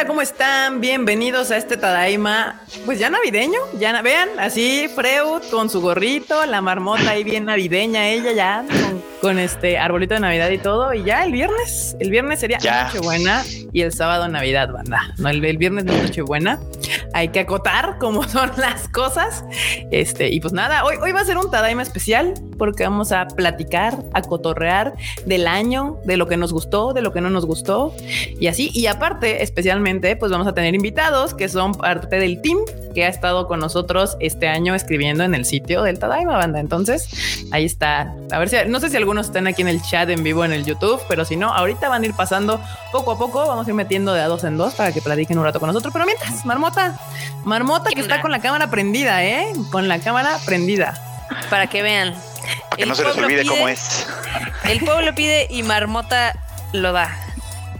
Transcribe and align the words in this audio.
bandita, 0.00 0.06
¿cómo 0.06 0.22
están? 0.22 0.80
Bienvenidos 0.80 1.50
a 1.50 1.56
este 1.56 1.76
Tadaima, 1.76 2.60
pues 2.86 2.98
ya 2.98 3.10
navideño, 3.10 3.58
ya 3.78 4.00
vean, 4.02 4.28
así 4.38 4.88
Freud 4.94 5.42
con 5.50 5.68
su 5.68 5.80
gorrito, 5.80 6.46
la 6.46 6.60
marmota 6.60 7.10
ahí 7.10 7.24
bien 7.24 7.44
navideña, 7.44 8.08
ella 8.08 8.32
ya 8.32 8.64
con, 8.68 9.02
este 9.28 9.78
arbolito 9.78 10.14
de 10.14 10.20
Navidad 10.20 10.48
y 10.50 10.58
todo, 10.58 10.94
y 10.94 11.04
ya 11.04 11.24
el 11.24 11.32
viernes, 11.32 11.94
el 12.00 12.10
viernes 12.10 12.40
sería 12.40 12.58
Nochebuena 12.58 13.44
y 13.72 13.82
el 13.82 13.92
sábado 13.92 14.26
Navidad, 14.28 14.72
banda. 14.72 15.14
No, 15.18 15.28
el, 15.28 15.58
viernes 15.58 15.84
de 15.84 15.92
Nochebuena. 15.92 16.58
Hay 17.12 17.28
que 17.28 17.40
acotar 17.40 17.98
cómo 17.98 18.22
son 18.28 18.50
las 18.56 18.88
cosas. 18.88 19.44
Este, 19.90 20.30
y 20.30 20.40
pues 20.40 20.52
nada, 20.52 20.84
hoy, 20.84 20.96
hoy 21.02 21.12
va 21.12 21.20
a 21.20 21.24
ser 21.24 21.36
un 21.36 21.50
Tadaima 21.50 21.82
especial 21.82 22.34
porque 22.58 22.84
vamos 22.84 23.12
a 23.12 23.26
platicar, 23.26 23.98
a 24.12 24.22
cotorrear 24.22 24.94
del 25.26 25.46
año, 25.46 25.98
de 26.04 26.16
lo 26.16 26.26
que 26.26 26.36
nos 26.36 26.52
gustó, 26.52 26.92
de 26.92 27.02
lo 27.02 27.12
que 27.12 27.20
no 27.20 27.30
nos 27.30 27.46
gustó 27.46 27.94
y 28.38 28.46
así. 28.46 28.70
Y 28.72 28.86
aparte, 28.86 29.42
especialmente, 29.42 30.16
pues 30.16 30.32
vamos 30.32 30.46
a 30.46 30.54
tener 30.54 30.74
invitados 30.74 31.34
que 31.34 31.48
son 31.48 31.74
parte 31.74 32.18
del 32.18 32.40
team 32.40 32.58
que 32.94 33.04
ha 33.04 33.08
estado 33.08 33.46
con 33.46 33.60
nosotros 33.60 34.16
este 34.20 34.48
año 34.48 34.74
escribiendo 34.74 35.24
en 35.24 35.34
el 35.34 35.44
sitio 35.44 35.82
del 35.82 35.98
Tadaima 35.98 36.36
Banda. 36.36 36.60
Entonces, 36.60 37.46
ahí 37.50 37.64
está. 37.64 38.14
A 38.30 38.38
ver 38.38 38.48
si, 38.48 38.56
no 38.68 38.80
sé 38.80 38.88
si 38.88 38.96
algunos 39.10 39.26
están 39.26 39.48
aquí 39.48 39.62
en 39.62 39.66
el 39.66 39.82
chat 39.82 40.08
en 40.08 40.22
vivo 40.22 40.44
en 40.44 40.52
el 40.52 40.64
YouTube, 40.64 41.02
pero 41.08 41.24
si 41.24 41.34
no, 41.34 41.52
ahorita 41.52 41.88
van 41.88 42.04
a 42.04 42.06
ir 42.06 42.14
pasando 42.14 42.60
poco 42.92 43.10
a 43.10 43.18
poco. 43.18 43.44
Vamos 43.44 43.66
a 43.66 43.70
ir 43.70 43.74
metiendo 43.74 44.14
de 44.14 44.20
a 44.20 44.28
dos 44.28 44.44
en 44.44 44.56
dos 44.56 44.74
para 44.74 44.92
que 44.92 45.02
platiquen 45.02 45.36
un 45.36 45.42
rato 45.42 45.58
con 45.58 45.66
nosotros. 45.66 45.92
Pero 45.92 46.06
mientras, 46.06 46.46
Marmota, 46.46 46.96
Marmota 47.42 47.90
que 47.90 48.02
está 48.02 48.20
con 48.20 48.30
la 48.30 48.38
cámara 48.40 48.70
prendida, 48.70 49.24
¿eh? 49.24 49.52
Con 49.72 49.88
la 49.88 49.98
cámara 49.98 50.38
prendida. 50.46 50.94
Para 51.50 51.66
que 51.66 51.82
vean. 51.82 52.14
que 52.76 52.86
no 52.86 52.94
se 52.94 53.02
les 53.02 53.16
olvide 53.16 53.44
cómo 53.44 53.66
es. 53.66 54.06
El 54.62 54.78
pueblo 54.78 55.12
pide 55.12 55.48
y 55.50 55.64
Marmota 55.64 56.32
lo 56.72 56.92
da. 56.92 57.10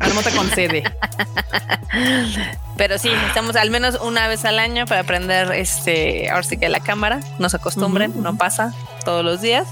Marmota 0.00 0.32
concede. 0.32 0.82
Pero 2.76 2.98
sí, 2.98 3.10
estamos 3.28 3.54
al 3.54 3.70
menos 3.70 4.00
una 4.00 4.26
vez 4.26 4.44
al 4.44 4.58
año 4.58 4.84
para 4.86 5.02
aprender 5.02 5.52
este, 5.52 6.28
ahora 6.28 6.42
sí 6.42 6.56
que 6.56 6.68
la 6.68 6.80
cámara, 6.80 7.20
no 7.38 7.48
se 7.48 7.56
acostumbren, 7.58 8.20
no 8.20 8.36
pasa 8.36 8.74
todos 9.10 9.24
los 9.24 9.40
días. 9.40 9.66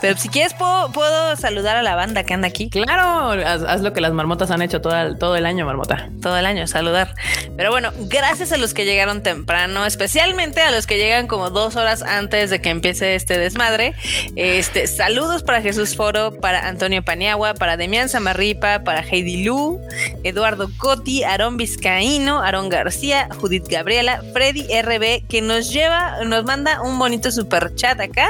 Pero 0.00 0.18
si 0.18 0.28
quieres, 0.28 0.54
puedo, 0.54 1.36
saludar 1.36 1.76
a 1.76 1.82
la 1.82 1.94
banda 1.94 2.24
que 2.24 2.34
anda 2.34 2.48
aquí. 2.48 2.68
Claro, 2.68 3.30
haz, 3.46 3.80
lo 3.80 3.92
que 3.92 4.00
las 4.00 4.12
marmotas 4.12 4.50
han 4.50 4.60
hecho 4.60 4.80
todo 4.80 4.96
el, 4.96 5.18
todo 5.18 5.36
el 5.36 5.46
año, 5.46 5.64
marmota. 5.64 6.10
Todo 6.20 6.36
el 6.36 6.46
año, 6.46 6.66
saludar. 6.66 7.14
Pero 7.56 7.70
bueno, 7.70 7.92
gracias 8.08 8.50
a 8.50 8.56
los 8.56 8.74
que 8.74 8.84
llegaron 8.84 9.22
temprano, 9.22 9.86
especialmente 9.86 10.60
a 10.62 10.72
los 10.72 10.88
que 10.88 10.98
llegan 10.98 11.28
como 11.28 11.50
dos 11.50 11.76
horas 11.76 12.02
antes 12.02 12.50
de 12.50 12.60
que 12.60 12.70
empiece 12.70 13.14
este 13.14 13.38
desmadre. 13.38 13.94
Este, 14.34 14.88
saludos 14.88 15.44
para 15.44 15.62
Jesús 15.62 15.94
Foro, 15.94 16.32
para 16.32 16.66
Antonio 16.66 17.04
Paniagua, 17.04 17.54
para 17.54 17.76
Demian 17.76 18.08
Samarripa, 18.08 18.80
para 18.82 19.02
Heidi 19.02 19.44
Lu, 19.44 19.80
Eduardo 20.24 20.68
Coti, 20.76 21.22
Aarón 21.22 21.56
Vizcaíno, 21.56 22.42
Aarón 22.42 22.68
García, 22.68 23.28
Judith 23.40 23.68
Gabriela, 23.68 24.22
Freddy 24.32 24.66
RB, 24.82 25.24
que 25.28 25.40
nos 25.40 25.70
lleva, 25.70 26.24
nos 26.24 26.44
manda 26.44 26.82
un 26.82 26.98
bonito 26.98 27.30
super 27.30 27.72
chat 27.76 28.00
acá 28.00 28.26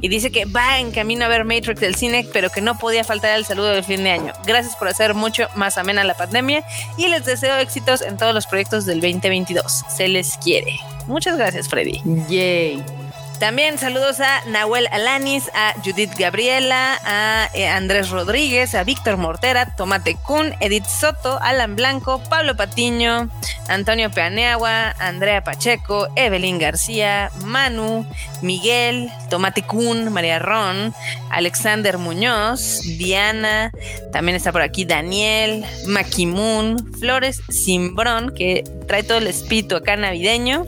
y 0.00 0.08
dice 0.08 0.30
que 0.30 0.44
va 0.44 0.78
en 0.78 0.90
camino 0.90 1.24
a 1.24 1.28
ver 1.28 1.44
Matrix 1.44 1.80
del 1.80 1.94
cine, 1.94 2.26
pero 2.32 2.50
que 2.50 2.60
no 2.60 2.78
podía 2.78 3.04
faltar 3.04 3.36
el 3.36 3.44
saludo 3.44 3.68
del 3.68 3.84
fin 3.84 4.02
de 4.02 4.10
año. 4.10 4.32
Gracias 4.46 4.76
por 4.76 4.88
hacer 4.88 5.14
mucho 5.14 5.48
más 5.54 5.78
amena 5.78 6.04
la 6.04 6.14
pandemia 6.14 6.64
y 6.96 7.08
les 7.08 7.24
deseo 7.24 7.56
éxitos 7.56 8.02
en 8.02 8.16
todos 8.16 8.34
los 8.34 8.46
proyectos 8.46 8.86
del 8.86 9.00
2022. 9.00 9.84
Se 9.88 10.08
les 10.08 10.36
quiere. 10.38 10.78
Muchas 11.06 11.36
gracias, 11.36 11.68
Freddy. 11.68 12.00
Yay. 12.28 13.05
También 13.38 13.76
saludos 13.78 14.20
a 14.20 14.42
Nahuel 14.46 14.88
Alanis, 14.90 15.50
a 15.52 15.74
Judith 15.84 16.12
Gabriela, 16.18 16.98
a 17.04 17.50
eh, 17.52 17.68
Andrés 17.68 18.08
Rodríguez, 18.08 18.74
a 18.74 18.82
Víctor 18.82 19.18
Mortera, 19.18 19.76
Tomate 19.76 20.16
Kun, 20.16 20.54
Edith 20.60 20.86
Soto, 20.86 21.38
Alan 21.42 21.76
Blanco, 21.76 22.22
Pablo 22.30 22.56
Patiño, 22.56 23.28
Antonio 23.68 24.10
Peaneagua, 24.10 24.92
Andrea 24.98 25.44
Pacheco, 25.44 26.08
Evelyn 26.16 26.58
García, 26.58 27.30
Manu, 27.44 28.06
Miguel, 28.40 29.10
Tomate 29.28 29.62
Kun, 29.62 30.10
María 30.12 30.38
Ron, 30.38 30.94
Alexander 31.30 31.98
Muñoz, 31.98 32.80
Diana, 32.96 33.70
también 34.12 34.36
está 34.36 34.50
por 34.50 34.62
aquí 34.62 34.86
Daniel, 34.86 35.66
Maquimun, 35.86 36.94
Flores 36.98 37.42
Simbrón, 37.50 38.34
que 38.34 38.64
trae 38.88 39.02
todo 39.02 39.18
el 39.18 39.26
espíritu 39.26 39.76
acá 39.76 39.94
navideño. 39.96 40.64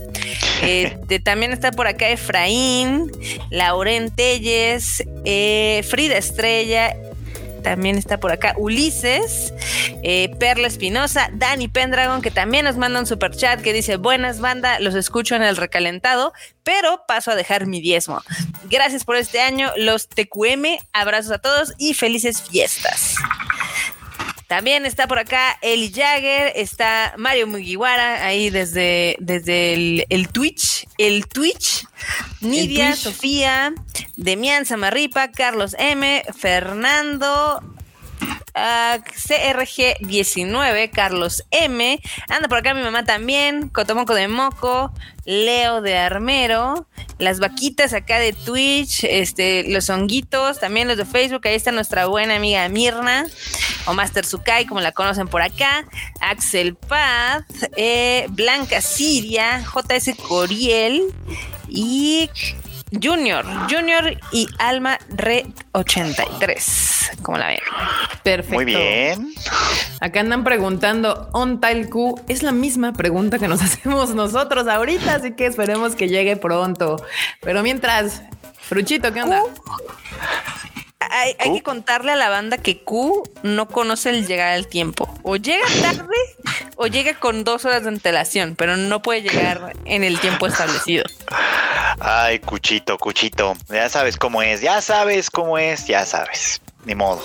Este, 0.63 1.21
también 1.21 1.53
está 1.53 1.73
por 1.73 1.87
acá 1.87 2.09
Efraín, 2.09 3.11
Lauren 3.51 4.11
Telles, 4.11 5.05
eh, 5.25 5.85
Frida 5.89 6.17
Estrella, 6.17 6.95
también 7.63 7.97
está 7.97 8.19
por 8.19 8.33
acá 8.33 8.55
Ulises, 8.57 9.53
eh, 10.03 10.31
Perla 10.39 10.69
Espinosa, 10.69 11.29
Dani 11.33 11.69
Pendragon, 11.69 12.23
que 12.23 12.31
también 12.31 12.65
nos 12.65 12.77
manda 12.77 13.01
un 13.01 13.07
super 13.07 13.35
chat 13.35 13.61
que 13.61 13.73
dice: 13.73 13.97
Buenas 13.97 14.41
banda, 14.41 14.81
los 14.81 14.95
escucho 14.95 15.35
en 15.35 15.43
el 15.43 15.57
recalentado, 15.57 16.33
pero 16.63 17.05
paso 17.07 17.31
a 17.31 17.35
dejar 17.35 17.67
mi 17.67 17.81
diezmo. 17.81 18.23
Gracias 18.71 19.05
por 19.05 19.17
este 19.17 19.41
año, 19.41 19.71
los 19.77 20.09
TQM, 20.09 20.79
abrazos 20.93 21.33
a 21.33 21.39
todos 21.39 21.73
y 21.79 21.95
felices 21.95 22.43
fiestas. 22.43 23.17
También 24.49 24.87
está 24.87 25.07
por 25.07 25.19
acá 25.19 25.59
Eli 25.61 25.93
Jagger, 25.95 26.53
está 26.57 27.13
Mario 27.19 27.47
Mugiwara 27.47 28.25
ahí 28.25 28.49
desde, 28.49 29.15
desde 29.21 29.75
el, 30.09 30.29
Twitch, 30.29 30.89
el 30.97 31.27
Twitch, 31.29 31.87
Nidia, 32.41 32.97
Sofía, 32.97 33.75
Demian 34.17 34.65
Samarripa, 34.65 35.31
Carlos 35.33 35.77
M, 35.79 36.25
Fernando, 36.35 37.61
CRG19, 38.59 40.91
Carlos 40.91 41.45
M. 41.51 42.01
Anda 42.29 42.49
por 42.49 42.59
acá 42.59 42.75
mi 42.75 42.83
mamá 42.83 43.05
también, 43.05 43.69
Cotomoco 43.69 44.15
de 44.15 44.29
Moco, 44.29 44.93
Leo 45.25 45.81
de 45.81 45.99
Armero, 45.99 46.89
las 47.19 47.39
vaquitas 47.39 47.93
acá 47.93 48.19
de 48.19 48.33
Twitch, 48.33 49.05
este, 49.05 49.65
los 49.69 49.91
honguitos, 49.91 50.59
también 50.59 50.89
los 50.89 50.97
de 50.97 51.05
Facebook, 51.05 51.47
ahí 51.47 51.55
está 51.55 51.71
nuestra 51.71 52.07
buena 52.07 52.37
amiga 52.37 52.69
Mirna, 52.69 53.27
o 53.87 53.95
Master 53.95 54.25
Sukai, 54.25 54.67
como 54.67 54.81
la 54.81 54.93
conocen 54.93 55.29
por 55.29 55.43
acá, 55.43 55.87
Axel 56.21 56.77
Paz, 56.77 57.45
eh, 57.77 58.27
Blanca 58.31 58.81
Siria, 58.81 59.63
JS 59.63 60.17
Coriel 60.17 61.13
y 61.69 62.31
Junior, 62.93 63.45
Junior 63.71 64.19
y 64.33 64.49
Alma 64.59 64.99
Re 65.11 65.47
83. 65.73 67.11
como 67.23 67.39
la 67.39 67.49
ven? 67.49 67.59
Perfecto. 68.23 68.55
Muy 68.55 68.65
bien. 68.65 69.33
Acá 70.01 70.21
andan 70.21 70.45
preguntando, 70.45 71.29
¿on 71.33 71.61
Q? 71.91 72.21
Es 72.29 72.43
la 72.43 72.53
misma 72.53 72.93
pregunta 72.93 73.39
que 73.39 73.49
nos 73.49 73.63
hacemos 73.63 74.15
nosotros 74.15 74.67
ahorita, 74.69 75.17
así 75.17 75.33
que 75.33 75.47
esperemos 75.47 75.95
que 75.95 76.09
llegue 76.09 76.37
pronto. 76.37 76.97
Pero 77.41 77.63
mientras, 77.63 78.23
Fruchito, 78.61 79.13
¿qué 79.13 79.23
onda? 79.23 79.43
Hay, 81.01 81.37
hay, 81.39 81.55
que 81.55 81.63
contarle 81.63 82.13
a 82.13 82.17
la 82.17 82.29
banda 82.29 82.59
que 82.59 82.79
Q 82.79 83.23
no 83.43 83.69
conoce 83.69 84.11
el 84.11 84.27
llegar 84.27 84.53
al 84.53 84.67
tiempo. 84.67 85.09
O 85.23 85.37
llega 85.37 85.65
tarde 85.81 86.17
o 86.77 86.87
llega 86.87 87.15
con 87.19 87.45
dos 87.45 87.65
horas 87.65 87.83
de 87.83 87.89
antelación, 87.89 88.57
pero 88.57 88.77
no 88.77 89.01
puede 89.01 89.23
llegar 89.23 89.75
en 89.85 90.03
el 90.03 90.19
tiempo 90.21 90.47
establecido. 90.47 91.05
Ay, 92.01 92.41
Cuchito, 92.41 92.99
Cuchito, 92.99 93.57
ya 93.69 93.89
sabes 93.89 94.17
cómo 94.17 94.43
es, 94.43 94.61
ya 94.61 94.81
sabes 94.81 95.31
cómo 95.31 95.59
es, 95.59 95.87
ya 95.87 96.05
sabes, 96.05 96.61
ni 96.89 96.97
modo. 96.97 97.23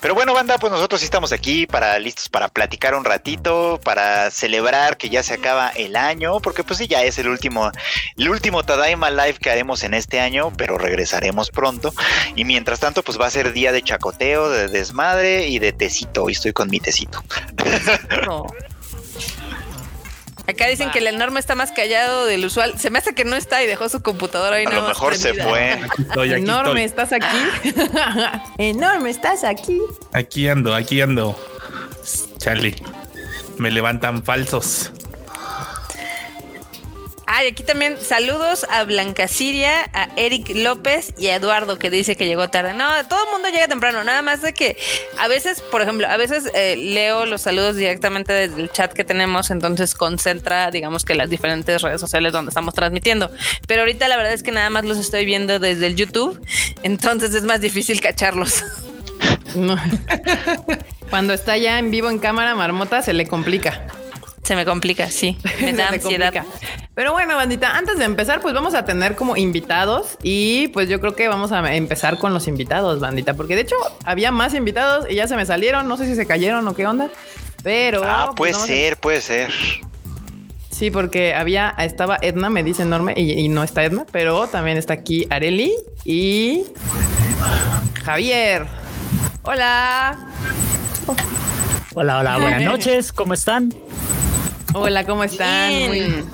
Pero 0.00 0.14
bueno, 0.14 0.32
banda, 0.32 0.58
pues 0.58 0.72
nosotros 0.72 1.02
estamos 1.02 1.32
aquí 1.32 1.66
para 1.66 1.98
listos 1.98 2.28
para 2.28 2.48
platicar 2.48 2.94
un 2.94 3.04
ratito, 3.04 3.80
para 3.82 4.30
celebrar 4.30 4.96
que 4.96 5.08
ya 5.08 5.22
se 5.22 5.34
acaba 5.34 5.70
el 5.70 5.96
año, 5.96 6.40
porque 6.40 6.62
pues 6.62 6.78
sí, 6.78 6.86
ya 6.86 7.02
es 7.02 7.18
el 7.18 7.28
último, 7.28 7.72
el 8.16 8.28
último 8.28 8.62
Tadaima 8.62 9.10
Live 9.10 9.38
que 9.40 9.50
haremos 9.50 9.82
en 9.82 9.94
este 9.94 10.20
año, 10.20 10.52
pero 10.56 10.78
regresaremos 10.78 11.50
pronto. 11.50 11.92
Y 12.36 12.44
mientras 12.44 12.78
tanto, 12.78 13.02
pues 13.02 13.20
va 13.20 13.26
a 13.26 13.30
ser 13.30 13.52
día 13.52 13.72
de 13.72 13.82
chacoteo, 13.82 14.50
de 14.50 14.68
desmadre 14.68 15.48
y 15.48 15.58
de 15.58 15.72
tecito. 15.72 16.24
Hoy 16.24 16.32
estoy 16.32 16.52
con 16.52 16.70
mi 16.70 16.78
tecito. 16.78 17.22
Acá 20.48 20.66
dicen 20.66 20.90
que 20.90 21.00
el 21.00 21.06
enorme 21.08 21.40
está 21.40 21.54
más 21.54 21.72
callado 21.72 22.24
del 22.24 22.46
usual. 22.46 22.78
Se 22.78 22.88
me 22.88 22.98
hace 22.98 23.14
que 23.14 23.26
no 23.26 23.36
está 23.36 23.62
y 23.62 23.66
dejó 23.66 23.90
su 23.90 24.00
computadora 24.00 24.56
ahí. 24.56 24.64
A 24.64 24.70
lo 24.70 24.88
mejor 24.88 25.14
se 25.14 25.34
fue. 25.34 25.78
enorme, 26.16 26.84
¿estás 26.84 27.12
aquí? 27.12 27.36
enorme, 28.58 29.10
¿estás 29.10 29.44
aquí? 29.44 29.78
Aquí 30.14 30.48
ando, 30.48 30.74
aquí 30.74 31.02
ando. 31.02 31.38
Charlie, 32.38 32.76
me 33.58 33.70
levantan 33.70 34.22
falsos. 34.22 34.90
Ah, 37.30 37.44
y 37.44 37.48
aquí 37.48 37.62
también 37.62 37.98
saludos 38.00 38.66
a 38.70 38.84
Blanca 38.84 39.28
Siria, 39.28 39.90
a 39.92 40.08
Eric 40.16 40.50
López 40.54 41.12
y 41.18 41.26
a 41.26 41.36
Eduardo 41.36 41.78
que 41.78 41.90
dice 41.90 42.16
que 42.16 42.24
llegó 42.26 42.48
tarde. 42.48 42.72
No, 42.72 42.86
todo 43.06 43.22
el 43.22 43.30
mundo 43.30 43.50
llega 43.50 43.68
temprano, 43.68 44.02
nada 44.02 44.22
más 44.22 44.40
de 44.40 44.54
que 44.54 44.78
a 45.18 45.28
veces, 45.28 45.60
por 45.60 45.82
ejemplo, 45.82 46.06
a 46.08 46.16
veces 46.16 46.50
eh, 46.54 46.74
leo 46.78 47.26
los 47.26 47.42
saludos 47.42 47.76
directamente 47.76 48.32
desde 48.32 48.62
el 48.62 48.72
chat 48.72 48.94
que 48.94 49.04
tenemos, 49.04 49.50
entonces 49.50 49.94
concentra, 49.94 50.70
digamos 50.70 51.04
que 51.04 51.14
las 51.14 51.28
diferentes 51.28 51.82
redes 51.82 52.00
sociales 52.00 52.32
donde 52.32 52.48
estamos 52.48 52.72
transmitiendo. 52.72 53.30
Pero 53.66 53.82
ahorita 53.82 54.08
la 54.08 54.16
verdad 54.16 54.32
es 54.32 54.42
que 54.42 54.50
nada 54.50 54.70
más 54.70 54.86
los 54.86 54.96
estoy 54.96 55.26
viendo 55.26 55.58
desde 55.58 55.86
el 55.86 55.96
YouTube, 55.96 56.40
entonces 56.82 57.34
es 57.34 57.42
más 57.42 57.60
difícil 57.60 58.00
cacharlos. 58.00 58.64
Cuando 61.10 61.34
está 61.34 61.58
ya 61.58 61.78
en 61.78 61.90
vivo 61.90 62.08
en 62.08 62.20
cámara, 62.20 62.54
Marmota 62.54 63.02
se 63.02 63.12
le 63.12 63.26
complica. 63.26 63.97
Se 64.48 64.56
me 64.56 64.64
complica, 64.64 65.10
sí. 65.10 65.36
Me 65.60 65.72
Se 65.72 65.72
da 65.74 65.88
ansiedad. 65.88 66.32
complica. 66.32 66.46
Pero 66.94 67.12
bueno, 67.12 67.36
bandita, 67.36 67.76
antes 67.76 67.98
de 67.98 68.04
empezar, 68.06 68.40
pues 68.40 68.54
vamos 68.54 68.72
a 68.72 68.86
tener 68.86 69.14
como 69.14 69.36
invitados 69.36 70.16
y 70.22 70.68
pues 70.68 70.88
yo 70.88 71.00
creo 71.00 71.14
que 71.14 71.28
vamos 71.28 71.52
a 71.52 71.74
empezar 71.74 72.16
con 72.18 72.32
los 72.32 72.48
invitados, 72.48 72.98
bandita, 72.98 73.34
porque 73.34 73.54
de 73.56 73.60
hecho 73.60 73.76
había 74.06 74.32
más 74.32 74.54
invitados 74.54 75.04
y 75.10 75.16
ya 75.16 75.28
se 75.28 75.36
me 75.36 75.44
salieron, 75.44 75.86
no 75.86 75.98
sé 75.98 76.06
si 76.06 76.14
se 76.14 76.26
cayeron 76.26 76.66
o 76.66 76.74
qué 76.74 76.86
onda, 76.86 77.10
pero... 77.62 78.00
Ah, 78.06 78.32
pues, 78.34 78.56
puede 78.56 78.64
a- 78.64 78.66
ser, 78.66 78.96
puede 78.96 79.20
ser. 79.20 79.50
Sí, 80.70 80.90
porque 80.90 81.34
había, 81.34 81.74
estaba 81.78 82.16
Edna, 82.22 82.48
me 82.48 82.62
dice 82.62 82.84
enorme, 82.84 83.12
y, 83.18 83.32
y 83.32 83.48
no 83.48 83.62
está 83.64 83.84
Edna, 83.84 84.06
pero 84.10 84.46
también 84.48 84.78
está 84.78 84.94
aquí 84.94 85.26
Areli 85.28 85.74
y 86.06 86.62
Javier. 88.02 88.66
Hola. 89.42 90.16
Hola, 91.94 92.18
hola, 92.18 92.38
buenas 92.38 92.62
noches, 92.64 93.12
¿cómo 93.12 93.34
están? 93.34 93.72
Hola, 94.74 95.04
¿cómo 95.04 95.24
están? 95.24 95.70
Bien. 95.70 95.88
Muy, 95.88 96.24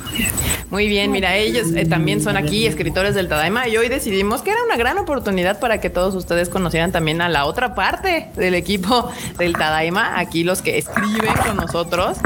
muy 0.70 0.88
bien, 0.88 1.12
mira, 1.12 1.36
ellos 1.36 1.68
eh, 1.76 1.86
también 1.86 2.20
son 2.20 2.36
aquí 2.36 2.66
escritores 2.66 3.14
del 3.14 3.28
Tadaima 3.28 3.68
y 3.68 3.76
hoy 3.76 3.88
decidimos 3.88 4.42
que 4.42 4.50
era 4.50 4.64
una 4.64 4.76
gran 4.76 4.98
oportunidad 4.98 5.60
para 5.60 5.80
que 5.80 5.90
todos 5.90 6.14
ustedes 6.16 6.48
conocieran 6.48 6.90
también 6.90 7.20
a 7.20 7.28
la 7.28 7.44
otra 7.46 7.76
parte 7.76 8.30
del 8.34 8.54
equipo 8.54 9.08
del 9.38 9.52
Tadaima, 9.52 10.18
aquí 10.18 10.42
los 10.42 10.62
que 10.62 10.78
escriben 10.78 11.34
con 11.46 11.56
nosotros. 11.56 12.18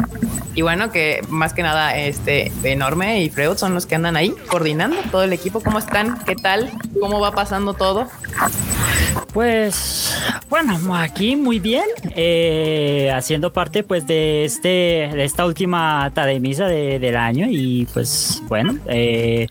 Y 0.58 0.62
bueno, 0.62 0.90
que 0.90 1.20
más 1.28 1.54
que 1.54 1.62
nada, 1.62 1.96
este 1.96 2.50
enorme 2.64 3.22
y 3.22 3.30
Freud 3.30 3.56
son 3.56 3.74
los 3.74 3.86
que 3.86 3.94
andan 3.94 4.16
ahí 4.16 4.34
coordinando 4.48 4.96
todo 5.12 5.22
el 5.22 5.32
equipo. 5.32 5.60
¿Cómo 5.60 5.78
están? 5.78 6.18
¿Qué 6.24 6.34
tal? 6.34 6.72
¿Cómo 7.00 7.20
va 7.20 7.30
pasando 7.30 7.74
todo? 7.74 8.08
Pues, 9.32 10.16
bueno, 10.48 10.96
aquí 10.96 11.36
muy 11.36 11.58
bien, 11.60 11.84
eh, 12.16 13.12
haciendo 13.14 13.52
parte 13.52 13.82
pues 13.82 14.06
de 14.06 14.44
este, 14.44 15.10
de 15.12 15.24
esta 15.24 15.44
última 15.44 16.10
Tademisa 16.14 16.66
de, 16.66 16.98
del 16.98 17.16
año 17.16 17.46
y 17.48 17.86
pues 17.92 18.42
bueno, 18.48 18.78
eh, 18.86 19.46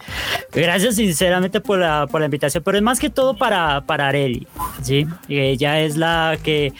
gracias 0.51 0.95
sinceramente 0.95 1.61
por 1.61 1.79
la, 1.79 2.07
por 2.07 2.21
la 2.21 2.25
invitación, 2.25 2.63
pero 2.63 2.77
es 2.77 2.83
más 2.83 2.99
que 2.99 3.09
todo 3.09 3.37
para, 3.37 3.81
para 3.85 4.07
Areli, 4.07 4.47
¿sí? 4.81 5.05
Ella 5.29 5.79
es 5.79 5.95
la 5.95 6.37
que 6.43 6.73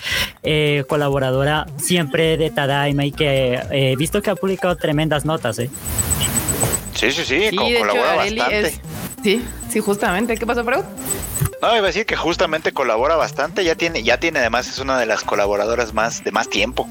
eh, 0.44 0.84
colaboradora 0.90 1.68
siempre 1.78 2.36
de 2.38 2.50
Tadaima 2.50 3.06
y 3.06 3.12
que 3.12 3.62
he 3.72 3.96
visto 3.96 4.17
que 4.22 4.30
ha 4.32 4.36
publicado 4.36 4.76
tremendas 4.76 5.26
notas, 5.26 5.60
¿eh? 5.60 5.70
Sí, 6.94 7.12
sí, 7.12 7.24
sí, 7.26 7.56
co- 7.56 7.64
colabora 7.80 8.16
bastante. 8.16 8.60
es- 8.68 8.82
Sí, 9.24 9.44
sí, 9.70 9.80
justamente. 9.80 10.38
¿Qué 10.38 10.46
pasó, 10.46 10.64
Freud? 10.64 10.84
No, 11.62 11.70
iba 11.70 11.80
a 11.80 11.82
decir 11.88 12.06
que 12.06 12.16
justamente 12.16 12.72
colabora 12.72 13.16
bastante. 13.16 13.64
Ya 13.64 13.76
tiene, 13.76 14.04
ya 14.04 14.20
tiene 14.20 14.40
además 14.40 14.68
es 14.70 14.80
una 14.80 14.98
de 15.00 15.06
las 15.08 15.24
colaboradoras 15.24 15.94
más 15.94 16.24
de 16.24 16.32
más 16.32 16.50
tiempo. 16.50 16.88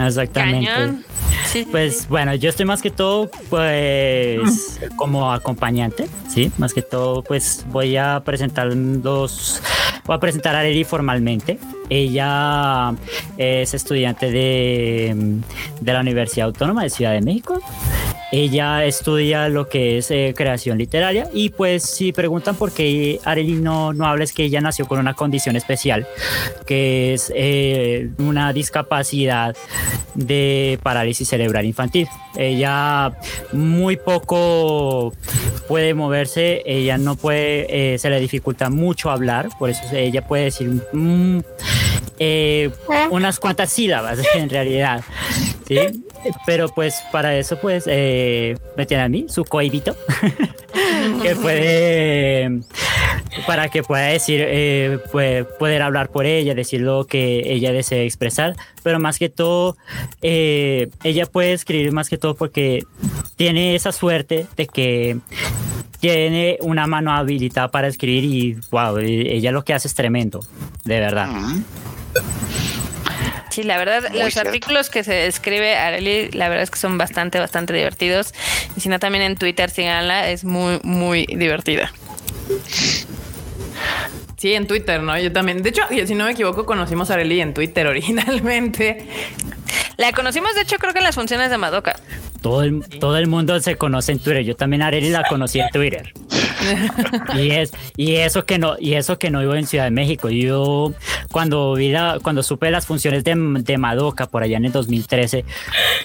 Exactamente. 0.00 0.70
Cañón. 0.70 1.04
Sí, 1.46 1.64
sí, 1.64 1.68
Pues 1.70 2.08
bueno, 2.08 2.34
yo 2.34 2.48
estoy 2.50 2.64
más 2.66 2.80
que 2.82 2.90
todo 2.90 3.30
pues 3.50 4.78
como 4.96 5.32
acompañante, 5.32 6.08
sí, 6.32 6.50
más 6.58 6.72
que 6.72 6.82
todo 6.82 7.22
pues 7.22 7.64
voy 7.68 7.96
a 7.96 8.22
presentar 8.24 8.66
los 8.68 9.60
voy 10.04 10.16
a 10.16 10.20
presentar 10.20 10.54
a 10.54 10.60
Areli 10.60 10.84
formalmente. 10.84 11.58
Ella 11.94 12.94
es 13.36 13.74
estudiante 13.74 14.30
de, 14.30 15.14
de 15.78 15.92
la 15.92 16.00
Universidad 16.00 16.46
Autónoma 16.46 16.84
de 16.84 16.88
Ciudad 16.88 17.12
de 17.12 17.20
México. 17.20 17.60
Ella 18.32 18.84
estudia 18.84 19.48
lo 19.48 19.68
que 19.68 19.98
es 19.98 20.10
eh, 20.10 20.32
creación 20.34 20.78
literaria 20.78 21.28
y 21.34 21.50
pues 21.50 21.82
si 21.82 22.12
preguntan 22.12 22.56
por 22.56 22.72
qué 22.72 23.20
Areli 23.24 23.52
no, 23.52 23.92
no 23.92 24.06
habla 24.06 24.24
es 24.24 24.32
que 24.32 24.44
ella 24.44 24.60
nació 24.60 24.88
con 24.88 24.98
una 24.98 25.12
condición 25.12 25.54
especial 25.54 26.06
que 26.66 27.12
es 27.12 27.30
eh, 27.34 28.10
una 28.18 28.52
discapacidad 28.54 29.54
de 30.14 30.78
parálisis 30.82 31.28
cerebral 31.28 31.66
infantil. 31.66 32.08
Ella 32.36 33.12
muy 33.52 33.96
poco 33.96 35.12
puede 35.68 35.94
moverse, 35.94 36.62
ella 36.66 36.98
no 36.98 37.16
puede, 37.16 37.94
eh, 37.94 37.98
se 37.98 38.10
le 38.10 38.20
dificulta 38.20 38.70
mucho 38.70 39.10
hablar, 39.10 39.48
por 39.58 39.70
eso 39.70 39.82
ella 39.92 40.26
puede 40.26 40.44
decir 40.44 40.68
mm, 40.92 41.40
eh, 42.18 42.70
unas 43.10 43.38
cuantas 43.38 43.70
sílabas 43.72 44.18
en 44.34 44.48
realidad. 44.48 45.02
¿sí? 45.66 46.04
Pero 46.46 46.68
pues 46.68 47.02
para 47.12 47.36
eso 47.36 47.58
pues 47.60 47.84
eh, 47.86 48.56
me 48.76 48.86
tiene 48.86 49.02
a 49.02 49.08
mí, 49.08 49.26
su 49.28 49.44
coibito, 49.44 49.96
que 51.22 51.34
puede 51.36 52.60
para 53.46 53.68
que 53.68 53.82
pueda 53.82 54.04
decir, 54.06 54.40
eh, 54.46 54.98
puede- 55.10 55.44
poder 55.44 55.82
hablar 55.82 56.10
por 56.10 56.26
ella, 56.26 56.54
decir 56.54 56.80
lo 56.82 57.06
que 57.06 57.42
ella 57.52 57.72
desee 57.72 58.04
expresar, 58.04 58.54
pero 58.82 59.00
más 59.00 59.18
que 59.18 59.28
todo, 59.28 59.76
eh, 60.20 60.90
ella 61.02 61.26
puede 61.26 61.52
escribir 61.54 61.92
más 61.92 62.08
que 62.08 62.18
todo 62.18 62.34
porque 62.34 62.84
tiene 63.36 63.74
esa 63.74 63.90
suerte 63.92 64.46
de 64.56 64.66
que 64.66 65.16
tiene 65.98 66.58
una 66.60 66.86
mano 66.86 67.12
habilitada 67.12 67.70
para 67.70 67.88
escribir 67.88 68.24
y 68.24 68.58
wow, 68.70 68.98
ella 68.98 69.50
lo 69.52 69.64
que 69.64 69.72
hace 69.74 69.88
es 69.88 69.94
tremendo, 69.94 70.40
de 70.84 71.00
verdad. 71.00 71.28
Sí, 73.52 73.62
la 73.64 73.76
verdad, 73.76 74.08
Muy 74.10 74.18
los 74.20 74.32
cierto. 74.32 74.48
artículos 74.48 74.88
que 74.88 75.04
se 75.04 75.26
escribe 75.26 75.76
Areli, 75.76 76.30
la 76.30 76.48
verdad 76.48 76.62
es 76.62 76.70
que 76.70 76.78
son 76.78 76.96
bastante, 76.96 77.38
bastante 77.38 77.74
divertidos. 77.74 78.32
Y 78.76 78.80
si 78.80 78.88
no, 78.88 78.98
también 78.98 79.22
en 79.22 79.36
Twitter, 79.36 79.68
síganla, 79.68 80.30
es 80.30 80.42
muy, 80.42 80.80
muy 80.82 81.26
divertida. 81.26 81.92
Sí, 84.42 84.54
en 84.54 84.66
Twitter, 84.66 85.00
¿no? 85.00 85.16
Yo 85.20 85.30
también. 85.30 85.62
De 85.62 85.68
hecho, 85.68 85.82
si 86.04 86.16
no 86.16 86.24
me 86.24 86.32
equivoco, 86.32 86.66
conocimos 86.66 87.12
a 87.12 87.14
Areli 87.14 87.40
en 87.40 87.54
Twitter 87.54 87.86
originalmente. 87.86 89.06
La 89.98 90.10
conocimos, 90.10 90.52
de 90.56 90.62
hecho, 90.62 90.78
creo 90.78 90.92
que 90.92 90.98
en 90.98 91.04
las 91.04 91.14
funciones 91.14 91.48
de 91.48 91.58
Madoka. 91.58 91.94
Todo 92.40 92.64
el, 92.64 92.82
todo 92.98 93.16
el 93.18 93.28
mundo 93.28 93.60
se 93.60 93.76
conoce 93.76 94.10
en 94.10 94.18
Twitter. 94.18 94.42
Yo 94.42 94.56
también 94.56 94.82
a 94.82 94.88
Areli 94.88 95.10
la 95.10 95.22
conocí 95.28 95.60
en 95.60 95.68
Twitter. 95.70 96.12
y 97.36 97.50
es 97.50 97.72
y 97.96 98.16
eso 98.16 98.44
que 98.44 98.58
no 98.58 98.76
y 98.78 98.94
eso 98.94 99.18
que 99.18 99.30
no 99.30 99.40
vivo 99.40 99.54
en 99.54 99.66
Ciudad 99.66 99.84
de 99.84 99.90
México. 99.92 100.28
Yo 100.28 100.92
cuando 101.30 101.74
vi 101.74 101.90
la- 101.90 102.18
cuando 102.22 102.42
supe 102.42 102.70
las 102.72 102.86
funciones 102.86 103.22
de, 103.22 103.34
de 103.36 103.78
Madoka 103.78 104.26
por 104.26 104.42
allá 104.42 104.56
en 104.56 104.64
el 104.64 104.72
2013, 104.72 105.44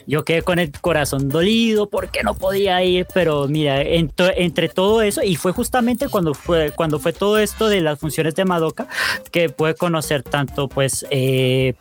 yo 0.06 0.25
quedé 0.25 0.42
con 0.44 0.60
el 0.60 0.72
corazón 0.72 1.30
dolido 1.30 1.90
porque 1.90 2.22
no 2.24 2.36
podía 2.36 2.83
ir. 2.83 3.07
Pero 3.16 3.48
mira, 3.48 3.81
entre 3.81 4.69
todo 4.69 5.01
eso 5.01 5.24
y 5.24 5.36
fue 5.38 5.54
justamente 5.54 6.07
cuando 6.07 6.36
fue 6.36 6.72
cuando 6.72 7.00
fue 7.00 7.13
todo 7.13 7.40
esto 7.40 7.68
de 7.68 7.81
las 7.81 7.98
funciones 8.00 8.27
de 8.36 8.46
Madoka 8.46 8.88
que 9.32 9.50
pude 9.50 9.76
conocer 9.76 10.24
tanto 10.24 10.68
pues 10.68 11.06
eh, 11.10 11.74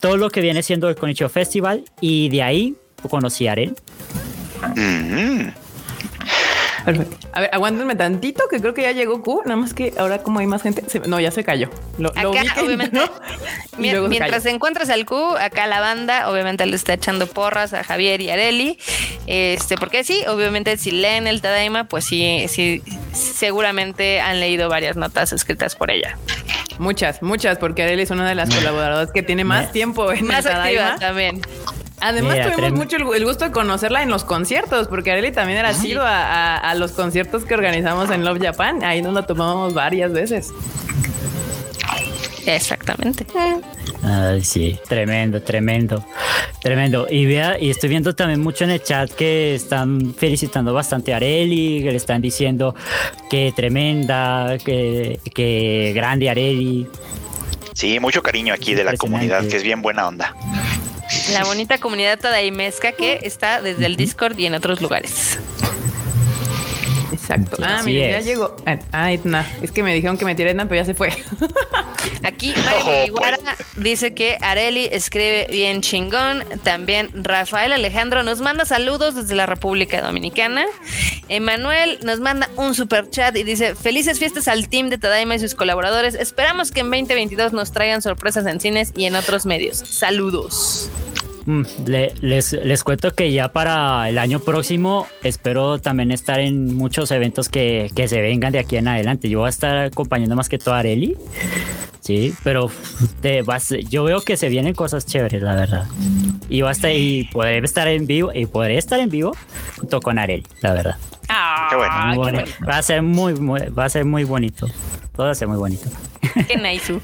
todo 0.00 0.16
lo 0.16 0.30
que 0.30 0.40
viene 0.40 0.62
siendo 0.62 0.88
el 0.88 0.96
Konichiwa 0.96 1.28
Festival 1.28 1.84
y 2.00 2.28
de 2.28 2.42
ahí 2.42 2.76
conocí 3.08 3.46
a. 3.46 3.54
Perfecto. 3.54 5.61
A 7.32 7.40
ver, 7.40 7.50
aguántenme 7.52 7.94
tantito, 7.96 8.44
que 8.50 8.60
creo 8.60 8.74
que 8.74 8.82
ya 8.82 8.92
llegó 8.92 9.22
Q. 9.22 9.42
Nada 9.44 9.56
más 9.56 9.74
que 9.74 9.92
ahora, 9.98 10.18
como 10.22 10.40
hay 10.40 10.46
más 10.46 10.62
gente, 10.62 10.82
se- 10.88 11.00
no, 11.00 11.20
ya 11.20 11.30
se 11.30 11.44
cayó. 11.44 11.70
Lo, 11.98 12.10
Acá, 12.10 12.28
obviamente, 12.62 12.98
entró 12.98 13.14
Mien- 13.78 13.94
se 14.02 14.08
mientras 14.08 14.42
cayó. 14.44 14.54
encuentras 14.54 14.90
al 14.90 15.04
Q, 15.06 15.36
acá 15.38 15.66
la 15.66 15.80
banda 15.80 16.30
obviamente 16.30 16.66
le 16.66 16.76
está 16.76 16.94
echando 16.94 17.26
porras 17.26 17.72
a 17.72 17.84
Javier 17.84 18.20
y 18.20 18.30
Areli. 18.30 18.78
Este, 19.26 19.76
porque 19.76 20.04
sí, 20.04 20.24
obviamente 20.28 20.76
si 20.76 20.90
leen 20.90 21.26
el 21.26 21.40
Tadaima, 21.40 21.84
pues 21.84 22.04
sí, 22.04 22.46
sí, 22.48 22.82
seguramente 23.12 24.20
han 24.20 24.40
leído 24.40 24.68
varias 24.68 24.96
notas 24.96 25.32
escritas 25.32 25.76
por 25.76 25.90
ella. 25.90 26.16
Muchas, 26.78 27.22
muchas, 27.22 27.58
porque 27.58 27.82
Areli 27.82 28.02
es 28.02 28.10
una 28.10 28.28
de 28.28 28.34
las 28.34 28.48
colaboradoras 28.52 29.10
que 29.12 29.22
tiene 29.22 29.44
más 29.44 29.70
tiempo 29.72 30.12
en 30.12 30.26
Más 30.26 30.44
el 30.46 30.52
activa 30.52 30.96
Tadaima. 30.96 30.98
también. 30.98 31.42
Además, 32.02 32.32
Mira, 32.34 32.52
tuvimos 32.52 32.72
mucho 32.78 32.96
el, 32.96 33.04
el 33.14 33.24
gusto 33.24 33.44
de 33.44 33.52
conocerla 33.52 34.02
en 34.02 34.10
los 34.10 34.24
conciertos, 34.24 34.88
porque 34.88 35.12
Areli 35.12 35.30
también 35.32 35.58
era 35.58 35.72
sido 35.72 36.02
a, 36.02 36.56
a- 36.56 36.56
a 36.58 36.74
los 36.74 36.92
conciertos 36.92 37.44
que 37.44 37.54
organizamos 37.54 38.10
en 38.10 38.24
Love 38.24 38.40
Japan. 38.42 38.82
Ahí 38.84 39.02
nos 39.02 39.14
la 39.14 39.24
tomamos 39.24 39.72
varias 39.72 40.12
veces. 40.12 40.50
Exactamente. 42.44 43.24
Ay, 44.02 44.42
sí, 44.42 44.76
tremendo, 44.88 45.40
tremendo, 45.42 46.04
tremendo. 46.60 47.06
Y 47.08 47.24
vea, 47.26 47.56
y 47.60 47.70
estoy 47.70 47.88
viendo 47.88 48.14
también 48.16 48.40
mucho 48.40 48.64
en 48.64 48.70
el 48.70 48.82
chat 48.82 49.10
que 49.12 49.54
están 49.54 50.12
felicitando 50.14 50.74
bastante 50.74 51.12
a 51.14 51.18
Areli, 51.18 51.82
que 51.84 51.90
le 51.92 51.96
están 51.96 52.20
diciendo 52.20 52.74
que 53.30 53.52
tremenda, 53.54 54.58
que, 54.58 55.20
que 55.32 55.92
grande 55.94 56.28
Areli. 56.30 56.88
Sí, 57.74 58.00
mucho 58.00 58.22
cariño 58.22 58.52
aquí 58.52 58.74
de 58.74 58.82
la 58.84 58.96
comunidad, 58.96 59.46
que 59.46 59.56
es 59.56 59.62
bien 59.62 59.80
buena 59.80 60.08
onda. 60.08 60.34
La 61.32 61.44
bonita 61.44 61.78
comunidad 61.78 62.18
tadaimesca 62.18 62.92
que 62.92 63.20
está 63.22 63.62
desde 63.62 63.86
el 63.86 63.96
Discord 63.96 64.38
y 64.38 64.46
en 64.46 64.54
otros 64.54 64.80
lugares. 64.80 65.38
Exacto. 67.22 67.56
Ah, 67.62 67.76
Así 67.78 67.90
mira, 67.90 68.10
ya 68.10 68.18
es. 68.18 68.24
llegó. 68.24 68.56
Ah, 68.90 69.12
Edna. 69.12 69.46
Es 69.62 69.70
que 69.70 69.82
me 69.84 69.94
dijeron 69.94 70.18
que 70.18 70.24
me 70.24 70.34
tiré 70.34 70.50
Edna, 70.50 70.66
pero 70.68 70.80
ya 70.80 70.84
se 70.84 70.94
fue. 70.94 71.10
Aquí 72.24 72.52
Mario 72.64 73.04
Iguara 73.06 73.38
pues. 73.38 73.56
dice 73.76 74.12
que 74.12 74.38
Areli 74.40 74.88
escribe 74.90 75.46
bien 75.48 75.82
chingón. 75.82 76.44
También 76.64 77.10
Rafael 77.14 77.72
Alejandro 77.72 78.24
nos 78.24 78.40
manda 78.40 78.64
saludos 78.64 79.14
desde 79.14 79.36
la 79.36 79.46
República 79.46 80.02
Dominicana. 80.02 80.64
Emanuel 81.28 81.98
nos 82.02 82.18
manda 82.18 82.50
un 82.56 82.74
super 82.74 83.08
chat 83.08 83.36
y 83.36 83.44
dice: 83.44 83.76
Felices 83.76 84.18
fiestas 84.18 84.48
al 84.48 84.68
team 84.68 84.90
de 84.90 84.98
Tadaima 84.98 85.36
y 85.36 85.38
sus 85.38 85.54
colaboradores. 85.54 86.14
Esperamos 86.16 86.72
que 86.72 86.80
en 86.80 86.90
2022 86.90 87.52
nos 87.52 87.70
traigan 87.72 88.02
sorpresas 88.02 88.46
en 88.46 88.58
cines 88.60 88.92
y 88.96 89.04
en 89.04 89.14
otros 89.14 89.46
medios. 89.46 89.78
Saludos. 89.78 90.90
Mm, 91.46 91.62
le- 91.86 92.14
les, 92.20 92.52
les 92.52 92.84
cuento 92.84 93.12
que 93.14 93.32
ya 93.32 93.52
para 93.52 94.08
el 94.08 94.18
año 94.18 94.38
próximo 94.40 95.06
espero 95.24 95.78
también 95.80 96.12
estar 96.12 96.38
en 96.40 96.74
muchos 96.76 97.10
eventos 97.10 97.48
que, 97.48 97.90
que 97.96 98.06
se 98.06 98.20
vengan 98.20 98.52
de 98.52 98.60
aquí 98.60 98.76
en 98.76 98.86
adelante. 98.88 99.28
Yo 99.28 99.40
voy 99.40 99.46
a 99.46 99.50
estar 99.50 99.76
acompañando 99.86 100.36
más 100.36 100.48
que 100.48 100.58
todo 100.58 100.74
a 100.74 100.78
Areli. 100.78 101.16
Sí, 102.00 102.34
pero 102.42 102.68
te 103.20 103.42
vas, 103.42 103.72
yo 103.88 104.04
veo 104.04 104.20
que 104.22 104.36
se 104.36 104.48
vienen 104.48 104.74
cosas 104.74 105.06
chéveres, 105.06 105.40
la 105.42 105.54
verdad. 105.54 105.86
Y 106.48 106.60
va 106.62 106.70
a 106.70 106.72
estar, 106.72 106.90
y 106.92 107.28
podré 107.32 107.58
estar 107.58 107.86
en 107.88 108.06
vivo, 108.06 108.32
y 108.34 108.46
podré 108.46 108.76
estar 108.78 108.98
en 108.98 109.08
vivo 109.08 109.36
junto 109.78 110.00
con 110.00 110.18
Areli, 110.18 110.44
la 110.62 110.72
verdad. 110.74 110.96
Ah, 111.28 111.68
Qué 111.70 111.76
bueno. 111.76 111.94
Muy 112.06 112.12
qué 112.14 112.18
bonito. 112.38 112.52
Va 112.68 112.78
a 112.78 112.82
ser 112.82 113.02
muy, 113.02 113.34
muy- 113.34 113.68
va 113.76 113.84
a 113.84 113.88
ser 113.88 114.04
muy 114.04 114.24
bonito. 114.24 114.66
Todo 115.14 115.26
va 115.26 115.32
a 115.32 115.34
ser 115.36 115.46
muy 115.48 115.58
bonito. 115.58 115.88
Qué 116.48 116.56
nice. 116.56 117.00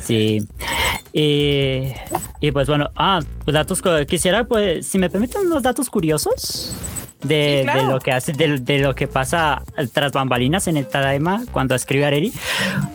Sí. 0.00 0.46
Y, 1.12 1.92
y 2.40 2.50
pues 2.52 2.68
bueno, 2.68 2.90
ah, 2.96 3.20
pues 3.44 3.54
datos, 3.54 3.82
quisiera, 4.06 4.44
pues, 4.44 4.86
si 4.86 4.98
me 4.98 5.08
permiten 5.08 5.46
unos 5.46 5.62
datos 5.62 5.88
curiosos 5.88 6.74
de, 7.26 7.58
Sí, 7.60 7.64
claro. 7.64 7.86
de 7.86 7.92
lo 7.92 8.00
que 8.00 8.12
hace, 8.12 8.32
de, 8.32 8.58
de 8.58 8.78
lo 8.78 8.94
que 8.94 9.06
pasa 9.06 9.62
tras 9.92 10.12
bambalinas 10.12 10.66
en 10.68 10.76
el 10.76 10.86
Tadaima 10.86 11.44
cuando 11.52 11.74
escribe 11.74 12.04
Areli. 12.04 12.32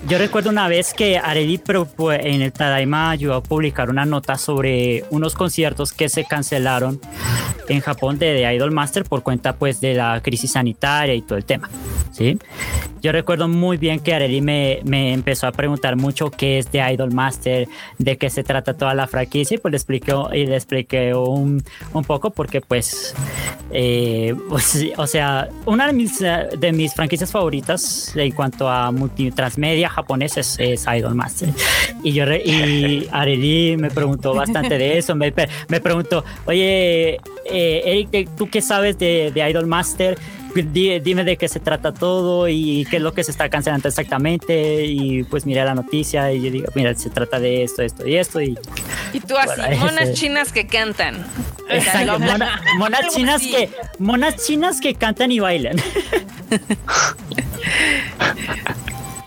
Yo 0.08 0.18
recuerdo 0.18 0.50
una 0.50 0.68
vez 0.68 0.94
que 0.94 1.18
Areli 1.18 1.62
en 2.22 2.42
el 2.42 2.52
Tadaima 2.52 3.10
ayudó 3.12 3.36
a 3.36 3.44
publicar 3.44 3.90
una 3.90 4.06
nota 4.06 4.38
sobre 4.38 5.04
unos 5.10 5.36
conciertos 5.36 5.94
que 5.94 6.10
se 6.10 6.26
cancelaron 6.26 7.00
en 7.70 7.80
Japón 7.82 8.20
de, 8.20 8.34
de 8.34 8.54
Idol 8.54 8.72
Master 8.72 9.04
por 9.06 9.24
cuenta 9.24 9.54
pues 9.56 9.80
de 9.82 9.94
la 9.94 10.20
crisis 10.22 10.52
sanitaria 10.52 11.14
y 11.16 11.22
todo 11.22 11.38
el 11.38 11.46
tema. 11.46 11.70
¿sí? 12.12 12.38
Yo 13.02 13.12
recuerdo 13.12 13.48
muy 13.48 13.78
bien 13.78 14.00
que 14.00 14.14
Areli 14.14 14.42
me, 14.42 14.80
me 14.84 15.14
empezó 15.14 15.48
a 15.48 15.52
preguntar 15.52 15.96
mucho 15.96 16.30
qué 16.30 16.60
es 16.60 16.72
de 16.72 16.80
Idol 16.94 17.12
Master, 17.12 17.68
de 17.98 18.18
qué 18.18 18.30
se 18.30 18.44
trata 18.44 18.76
toda 18.76 18.94
la 18.94 19.08
franquicia 19.08 19.56
y 19.56 19.58
pues 19.58 19.72
le 19.72 19.78
expliqué, 19.78 20.14
y 20.34 20.46
le 20.46 20.56
expliqué 20.56 21.14
un, 21.16 21.64
un 21.94 22.04
poco 22.04 22.30
porque 22.30 22.62
pues, 22.62 23.16
eh, 23.72 24.21
pues, 24.50 24.64
sí, 24.64 24.92
o 24.98 25.06
sea, 25.08 25.50
una 25.66 25.88
de 25.88 25.94
mis, 25.94 26.22
eh, 26.22 26.50
de 26.58 26.72
mis 26.72 26.94
franquicias 26.94 27.32
favoritas 27.32 28.12
en 28.16 28.32
cuanto 28.32 28.70
a 28.70 28.92
multitransmedia 28.92 29.90
japonés 29.90 30.38
es, 30.38 30.56
es 30.60 30.86
Idol 30.98 31.16
Master. 31.16 31.50
Y 32.04 32.14
yo 32.14 32.26
re- 32.26 32.42
y 32.44 33.08
Areli 33.12 33.78
me 33.78 33.90
preguntó 33.92 34.34
bastante 34.34 34.78
de 34.78 34.98
eso, 34.98 35.16
me, 35.16 35.34
me 35.68 35.80
preguntó, 35.80 36.24
oye, 36.46 37.20
eh, 37.46 37.82
Eric, 38.12 38.30
¿tú 38.38 38.50
qué 38.50 38.62
sabes 38.62 38.98
de, 39.00 39.32
de 39.34 39.50
Idol 39.50 39.68
Master? 39.68 40.18
Di- 40.54 41.00
dime 41.00 41.24
de 41.24 41.38
qué 41.38 41.48
se 41.48 41.60
trata 41.60 41.94
todo 41.94 42.48
y 42.50 42.86
qué 42.90 42.98
es 42.98 43.02
lo 43.02 43.14
que 43.14 43.24
se 43.24 43.32
está 43.32 43.50
cancelando 43.50 43.88
exactamente. 43.88 44.86
Y 44.86 45.24
pues 45.24 45.46
miré 45.46 45.64
la 45.64 45.74
noticia 45.76 46.32
y 46.34 46.42
yo 46.42 46.52
digo 46.52 46.68
mira 46.76 46.94
se 46.96 47.10
trata 47.10 47.40
de 47.40 47.64
esto 47.64 47.82
esto 47.82 48.06
y 48.08 48.16
esto. 48.18 48.42
Y 48.42 48.58
Y 49.14 49.20
tú 49.22 49.38
así, 49.38 49.60
Bueno, 49.62 49.78
monas 49.78 50.10
ese- 50.10 50.14
chinas 50.14 50.52
que 50.52 50.68
cantan. 50.68 51.26
Exacto, 51.70 52.20
mona- 52.20 52.62
monas 52.78 53.02
chinas 53.16 53.42
que 53.42 53.70
monas 53.98 54.46
chinas 54.46 54.82
que 54.82 54.94
cantan 54.96 55.32
y 55.32 55.40
bailan. 55.40 55.78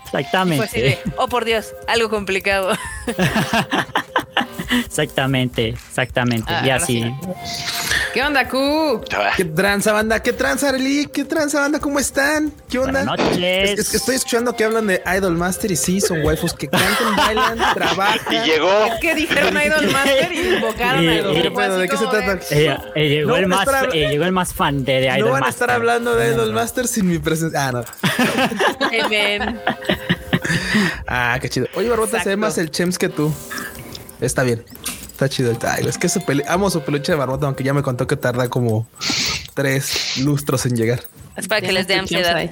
Exactamente. 0.05 0.79
de, 0.81 0.99
oh 1.17 1.27
por 1.27 1.43
Dios, 1.45 1.73
algo 1.87 2.09
complicado. 2.09 2.71
exactamente 4.85 5.69
exactamente 5.69 6.51
Ah, 6.53 6.63
y 6.65 6.69
así 6.69 7.01
sí. 7.03 7.15
¿Qué 8.13 8.23
onda, 8.23 8.47
Q? 8.47 9.01
¿Qué 9.35 9.43
tranza, 9.43 9.91
banda? 9.91 10.21
¿Qué 10.21 10.31
tranza, 10.31 10.69
Arely? 10.69 11.07
¿Qué 11.07 11.25
tranza, 11.25 11.59
banda? 11.59 11.79
¿Cómo 11.79 11.99
están? 11.99 12.49
¿Qué 12.69 12.79
onda? 12.79 13.03
Buenas 13.03 13.19
noches. 13.19 13.37
Es, 13.73 13.79
es 13.79 13.89
que 13.89 13.97
estoy 13.97 14.15
escuchando 14.15 14.55
que 14.55 14.63
hablan 14.63 14.87
de 14.87 15.01
Idol 15.17 15.35
Master 15.35 15.69
y 15.71 15.75
sí, 15.75 15.99
son 15.99 16.23
waifus 16.23 16.53
que 16.53 16.69
cantan, 16.69 17.13
bailan, 17.17 17.57
trabajan. 17.73 18.33
Y 18.33 18.37
llegó. 18.49 18.85
Es 18.85 18.99
que 19.01 19.15
dijeron 19.15 19.53
Idol 19.61 19.87
Master 19.91 20.31
y 20.31 20.55
invocaron 20.55 21.03
Y- 21.03 21.07
a 21.09 21.13
y- 21.13 21.17
Idol. 21.17 21.41
¿Qué 21.41 21.51
pedo? 21.51 21.77
¿De 21.77 21.89
qué 21.89 21.97
se 21.97 22.05
trata? 22.07 22.39
Eh, 22.51 22.77
eh, 22.95 23.09
llegó, 23.09 23.29
No 23.31 23.35
el 23.35 23.41
van 23.47 23.53
a 23.53 23.55
más, 23.57 23.67
estar 23.67 23.89
hab- 23.89 23.93
eh, 23.93 24.07
llegó 24.09 24.23
el 24.23 24.31
más 24.31 24.53
fan 24.53 24.85
de, 24.85 24.93
de 25.01 25.07
Idol 25.07 25.19
No 25.19 25.31
van 25.31 25.43
a 25.43 25.49
estar 25.49 25.71
hablando 25.71 26.15
de 26.15 26.31
Idol 26.33 26.53
Master 26.53 26.87
sin 26.87 27.09
mi 27.09 27.19
presencia. 27.19 27.67
Ah, 27.67 27.71
no. 27.73 27.83
Amen. 29.03 29.59
Ah, 31.07 31.37
qué 31.41 31.49
chido. 31.49 31.67
Oye, 31.75 31.89
Barbota, 31.89 32.21
se 32.21 32.29
ve 32.29 32.37
más 32.37 32.57
el 32.57 32.69
Chems 32.69 32.97
que 32.99 33.09
tú. 33.09 33.33
Está 34.25 34.43
bien. 34.43 34.63
Está 35.11 35.29
chido 35.29 35.51
el 35.51 35.57
Ay, 35.65 35.85
Es 35.87 35.97
que 35.97 36.09
su 36.09 36.21
peli- 36.25 36.43
amo 36.47 36.69
su 36.69 36.81
peluche 36.81 37.11
de 37.13 37.17
Barbota, 37.17 37.45
aunque 37.45 37.63
ya 37.63 37.73
me 37.73 37.81
contó 37.83 38.05
que 38.07 38.17
tarda 38.17 38.49
como 38.49 38.87
tres 39.53 40.17
lustros 40.17 40.65
en 40.65 40.75
llegar. 40.75 41.01
Es 41.37 41.47
para 41.47 41.61
que 41.61 41.71
les 41.71 41.87
dé 41.87 41.95
ansiedad. 41.95 42.35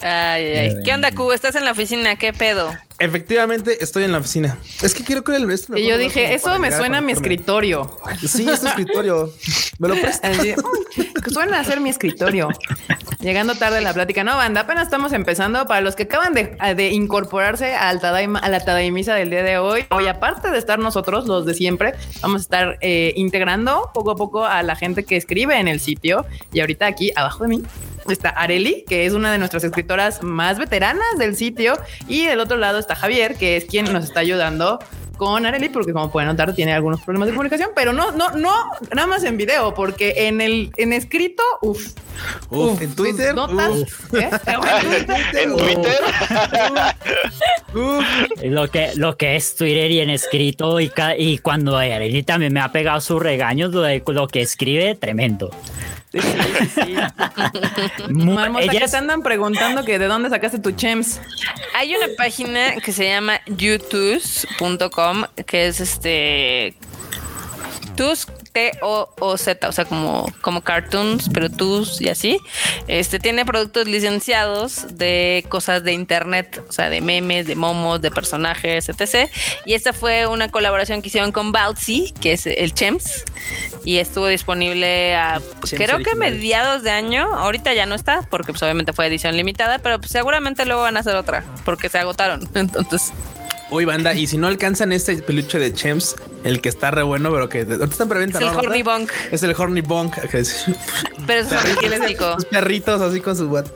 Ay, 0.00 0.44
ay. 0.56 0.74
¿Qué 0.84 0.92
onda, 0.94 1.10
Q? 1.12 1.32
¿Estás 1.32 1.54
en 1.56 1.64
la 1.64 1.72
oficina? 1.72 2.16
¿Qué 2.16 2.32
pedo? 2.32 2.70
Efectivamente, 3.00 3.82
estoy 3.82 4.04
en 4.04 4.12
la 4.12 4.18
oficina. 4.18 4.58
Es 4.82 4.92
que 4.92 5.04
quiero 5.04 5.22
que 5.22 5.36
el 5.36 5.48
esto 5.50 5.72
me 5.72 5.80
Y 5.80 5.86
yo 5.88 5.96
dije, 5.98 6.34
eso 6.34 6.58
me 6.58 6.72
suena 6.72 6.98
a 6.98 7.00
mi 7.00 7.12
escritorio. 7.12 7.96
Sí, 8.26 8.48
es 8.48 8.60
tu 8.60 8.66
escritorio. 8.66 9.32
Me 9.78 9.86
lo 9.86 9.94
prestas. 9.94 10.36
Así, 10.36 10.54
"Uy, 10.56 11.06
que 11.22 11.30
suena 11.30 11.60
a 11.60 11.64
ser 11.64 11.78
mi 11.80 11.88
escritorio. 11.90 12.48
Llegando 13.20 13.54
tarde 13.54 13.78
a 13.78 13.80
la 13.80 13.94
plática. 13.94 14.24
No, 14.24 14.36
banda, 14.36 14.62
apenas 14.62 14.84
estamos 14.84 15.12
empezando. 15.12 15.66
Para 15.68 15.80
los 15.82 15.94
que 15.94 16.02
acaban 16.04 16.34
de, 16.34 16.56
de 16.74 16.88
incorporarse 16.88 17.76
al 17.76 18.00
Tadaima- 18.00 18.40
a 18.42 18.48
la 18.48 18.58
Tadaimisa 18.58 19.14
del 19.14 19.30
día 19.30 19.44
de 19.44 19.58
hoy, 19.58 19.84
hoy 19.90 20.08
aparte 20.08 20.50
de 20.50 20.58
estar 20.58 20.80
nosotros, 20.80 21.26
los 21.26 21.46
de 21.46 21.54
siempre, 21.54 21.94
vamos 22.22 22.40
a 22.40 22.42
estar 22.42 22.78
eh, 22.80 23.12
integrando 23.14 23.90
poco 23.94 24.10
a 24.10 24.16
poco 24.16 24.44
a 24.44 24.64
la 24.64 24.74
gente 24.74 25.04
que 25.04 25.16
escribe 25.16 25.56
en 25.60 25.68
el 25.68 25.78
sitio. 25.78 26.26
Y 26.52 26.58
ahorita 26.58 26.86
aquí 26.86 27.12
abajo 27.14 27.44
de 27.44 27.48
mí 27.50 27.62
está 28.08 28.30
Areli, 28.30 28.84
que 28.88 29.04
es 29.06 29.12
una 29.12 29.30
de 29.30 29.38
nuestras 29.38 29.62
escritoras 29.64 30.22
más 30.24 30.58
veteranas 30.58 31.06
del 31.18 31.36
sitio. 31.36 31.78
Y 32.08 32.24
del 32.26 32.40
otro 32.40 32.56
lado 32.56 32.78
está 32.80 32.87
Javier, 32.96 33.36
que 33.36 33.56
es 33.56 33.64
quien 33.64 33.92
nos 33.92 34.04
está 34.04 34.20
ayudando 34.20 34.78
con 35.16 35.44
Areli, 35.44 35.68
porque 35.68 35.92
como 35.92 36.12
pueden 36.12 36.28
notar, 36.28 36.54
tiene 36.54 36.72
algunos 36.72 37.00
problemas 37.00 37.26
de 37.26 37.32
comunicación, 37.32 37.70
pero 37.74 37.92
no, 37.92 38.12
no, 38.12 38.30
no, 38.36 38.52
nada 38.94 39.08
más 39.08 39.24
en 39.24 39.36
video, 39.36 39.74
porque 39.74 40.14
en 40.28 40.40
el 40.40 40.70
en 40.76 40.92
escrito, 40.92 41.42
uff, 41.60 41.88
Uf, 42.50 42.80
en 42.80 42.94
Twitter. 42.94 43.34
notas, 43.34 43.70
uf, 43.70 44.14
¿eh? 44.14 44.30
En 45.42 45.56
Twitter. 45.56 46.00
uf. 47.74 48.04
Lo 48.44 48.68
que, 48.68 48.92
lo 48.94 49.16
que 49.16 49.36
es 49.36 49.56
Twitter 49.56 49.90
y 49.90 50.00
en 50.00 50.10
escrito 50.10 50.78
y, 50.80 50.88
ca- 50.88 51.16
y 51.16 51.38
cuando 51.38 51.76
Arely 51.76 52.22
también 52.22 52.52
me 52.52 52.60
ha 52.60 52.70
pegado 52.70 53.00
sus 53.00 53.20
regaños, 53.20 53.72
lo, 53.72 53.82
de- 53.82 54.02
lo 54.06 54.28
que 54.28 54.42
escribe, 54.42 54.94
tremendo. 54.94 55.50
Sí, 56.20 56.70
sí, 56.74 56.94
Marmota, 58.08 58.64
ella 58.64 58.80
que 58.80 58.88
te 58.88 58.96
andan 58.96 59.22
preguntando 59.22 59.84
que 59.84 59.98
de 59.98 60.06
dónde 60.06 60.30
sacaste 60.30 60.58
tu 60.58 60.72
chems. 60.72 61.20
Hay 61.74 61.94
una 61.94 62.06
página 62.16 62.76
que 62.76 62.92
se 62.92 63.08
llama 63.08 63.40
youtube.com 63.46 65.24
que 65.46 65.66
es 65.66 65.80
este 65.80 66.74
tus 67.96 68.26
T-O-O-Z, 68.58 69.68
o 69.68 69.72
sea, 69.72 69.84
como, 69.84 70.32
como 70.40 70.62
cartoons, 70.62 71.30
pero 71.32 71.48
tus 71.48 72.00
y 72.00 72.08
así. 72.08 72.40
Este 72.88 73.20
tiene 73.20 73.44
productos 73.44 73.86
licenciados 73.86 74.98
de 74.98 75.44
cosas 75.48 75.84
de 75.84 75.92
internet, 75.92 76.60
o 76.68 76.72
sea, 76.72 76.90
de 76.90 77.00
memes, 77.00 77.46
de 77.46 77.54
momos, 77.54 78.00
de 78.00 78.10
personajes, 78.10 78.88
etc. 78.88 79.30
Y 79.64 79.74
esta 79.74 79.92
fue 79.92 80.26
una 80.26 80.50
colaboración 80.50 81.02
que 81.02 81.08
hicieron 81.08 81.30
con 81.30 81.52
Bouncy, 81.52 82.12
que 82.20 82.32
es 82.32 82.46
el 82.46 82.74
Chems, 82.74 83.24
y 83.84 83.98
estuvo 83.98 84.26
disponible 84.26 85.14
a 85.14 85.40
Chems 85.64 85.74
creo 85.74 85.98
que 85.98 86.10
original. 86.10 86.18
mediados 86.18 86.82
de 86.82 86.90
año. 86.90 87.32
Ahorita 87.32 87.74
ya 87.74 87.86
no 87.86 87.94
está, 87.94 88.22
porque 88.22 88.52
pues, 88.52 88.62
obviamente 88.64 88.92
fue 88.92 89.06
edición 89.06 89.36
limitada, 89.36 89.78
pero 89.78 90.00
pues, 90.00 90.10
seguramente 90.10 90.64
luego 90.64 90.82
van 90.82 90.96
a 90.96 91.00
hacer 91.00 91.14
otra, 91.14 91.44
porque 91.64 91.88
se 91.88 91.98
agotaron. 91.98 92.48
Entonces, 92.54 93.12
Uy, 93.70 93.84
banda, 93.84 94.14
y 94.14 94.26
si 94.26 94.38
no 94.38 94.46
alcanzan 94.46 94.92
este 94.92 95.16
peluche 95.18 95.58
de 95.58 95.74
Chems, 95.74 96.16
el 96.42 96.60
que 96.62 96.70
está 96.70 96.90
re 96.90 97.02
bueno, 97.02 97.30
pero 97.30 97.48
que 97.50 97.60
ahorita 97.60 97.84
está 97.84 98.04
en 98.04 98.08
preventa. 98.08 98.38
es 98.38 98.44
el 98.46 98.52
¿no, 98.52 98.58
Horny? 98.60 98.82
Bonk, 98.82 99.10
Es 99.30 99.42
el 99.42 99.54
Horny 99.56 99.80
Bonk. 99.82 100.14
que 100.30 100.38
es- 100.38 100.64
pero 101.26 101.40
es 101.42 102.44
perritos 102.50 103.00
así 103.02 103.20
con 103.20 103.36
su 103.36 103.46
what. 103.48 103.66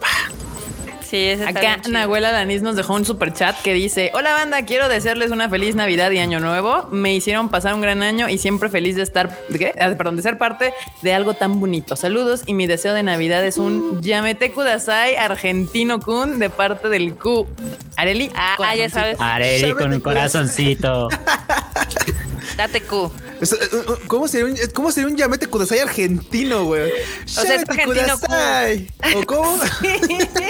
Sí, 1.13 1.29
Acá. 1.47 1.77
Nahuela 1.91 2.33
Danis 2.33 2.63
nos 2.63 2.75
dejó 2.75 2.95
un 2.95 3.05
super 3.05 3.35
chat 3.35 3.55
que 3.61 3.75
dice: 3.75 4.11
Hola 4.15 4.33
banda, 4.33 4.65
quiero 4.65 4.89
desearles 4.89 5.31
una 5.31 5.51
feliz 5.51 5.75
Navidad 5.75 6.11
y 6.11 6.17
Año 6.17 6.41
Nuevo. 6.41 6.89
Me 6.91 7.15
hicieron 7.15 7.51
pasar 7.51 7.75
un 7.75 7.83
gran 7.83 8.03
año 8.03 8.31
y 8.31 8.39
siempre 8.39 8.71
feliz 8.71 8.97
de 8.97 9.03
estar, 9.03 9.29
¿de 9.51 9.59
qué? 9.59 9.75
Ah, 9.79 9.93
perdón, 9.95 10.17
de 10.17 10.23
ser 10.23 10.39
parte 10.39 10.73
de 11.03 11.13
algo 11.13 11.35
tan 11.35 11.61
bonito. 11.61 11.97
Saludos 11.97 12.45
y 12.47 12.55
mi 12.55 12.67
deseo 12.67 12.95
de 12.95 13.03
Navidad 13.03 13.45
es 13.45 13.59
un 13.59 14.01
Yamete 14.01 14.53
Kudasai 14.53 15.17
argentino 15.17 16.01
kun 16.01 16.39
de 16.39 16.49
parte 16.49 16.89
del 16.89 17.15
Q. 17.15 17.47
Areli. 17.97 18.31
Ah, 18.35 18.57
ah, 18.59 18.75
ya 18.75 18.89
sabes. 18.89 19.21
Arely 19.21 19.75
con 19.75 19.93
un 19.93 20.01
corazoncito. 20.01 21.11
Date 22.57 22.83
Q. 22.83 23.11
Eh, 23.41 23.45
eh, 23.51 23.79
¿Cómo 24.07 24.29
sería 24.29 24.47
un, 24.47 24.57
cómo 24.73 24.93
sería 24.93 25.09
un 25.09 25.17
Yamete 25.17 25.47
Kudasai 25.47 25.81
argentino, 25.81 26.65
güey? 26.65 26.93
sea, 27.25 27.43
es 27.55 27.69
argentino, 27.69 28.19
Kudasai. 28.19 28.89
¿O 29.17 29.23
cómo? 29.27 29.59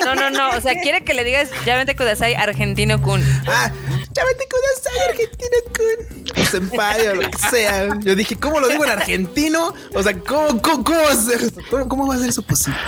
No, 0.05 0.15
no, 0.15 0.31
no. 0.31 0.51
O 0.57 0.61
sea, 0.61 0.75
quiere 0.81 1.03
que 1.03 1.15
le 1.15 1.25
digas 1.25 1.49
vente 1.65 1.97
Kudasai 1.97 2.35
argentino 2.35 3.01
kun. 3.01 3.23
ah, 3.49 3.71
Yamete 4.13 4.49
Kudasai 4.51 5.09
argentino 5.09 5.57
con. 5.77 6.45
Senpai 6.47 7.09
o 7.09 7.15
lo 7.15 7.31
que 7.31 7.39
sea. 7.39 7.89
Yo 8.01 8.15
dije, 8.15 8.37
¿cómo 8.37 8.61
lo 8.61 8.69
digo 8.69 8.85
en 8.85 8.91
argentino? 8.91 9.73
O 9.95 10.03
sea, 10.03 10.19
¿cómo, 10.19 10.61
cómo, 10.61 10.85
cómo 10.85 11.01
va 11.01 11.13
a 11.13 11.17
ser 11.17 11.43
eso? 11.43 11.61
¿Cómo, 11.71 11.89
cómo 11.89 12.07
va 12.07 12.17
a 12.17 12.19
ser 12.19 12.29
eso 12.29 12.43
posible? 12.43 12.79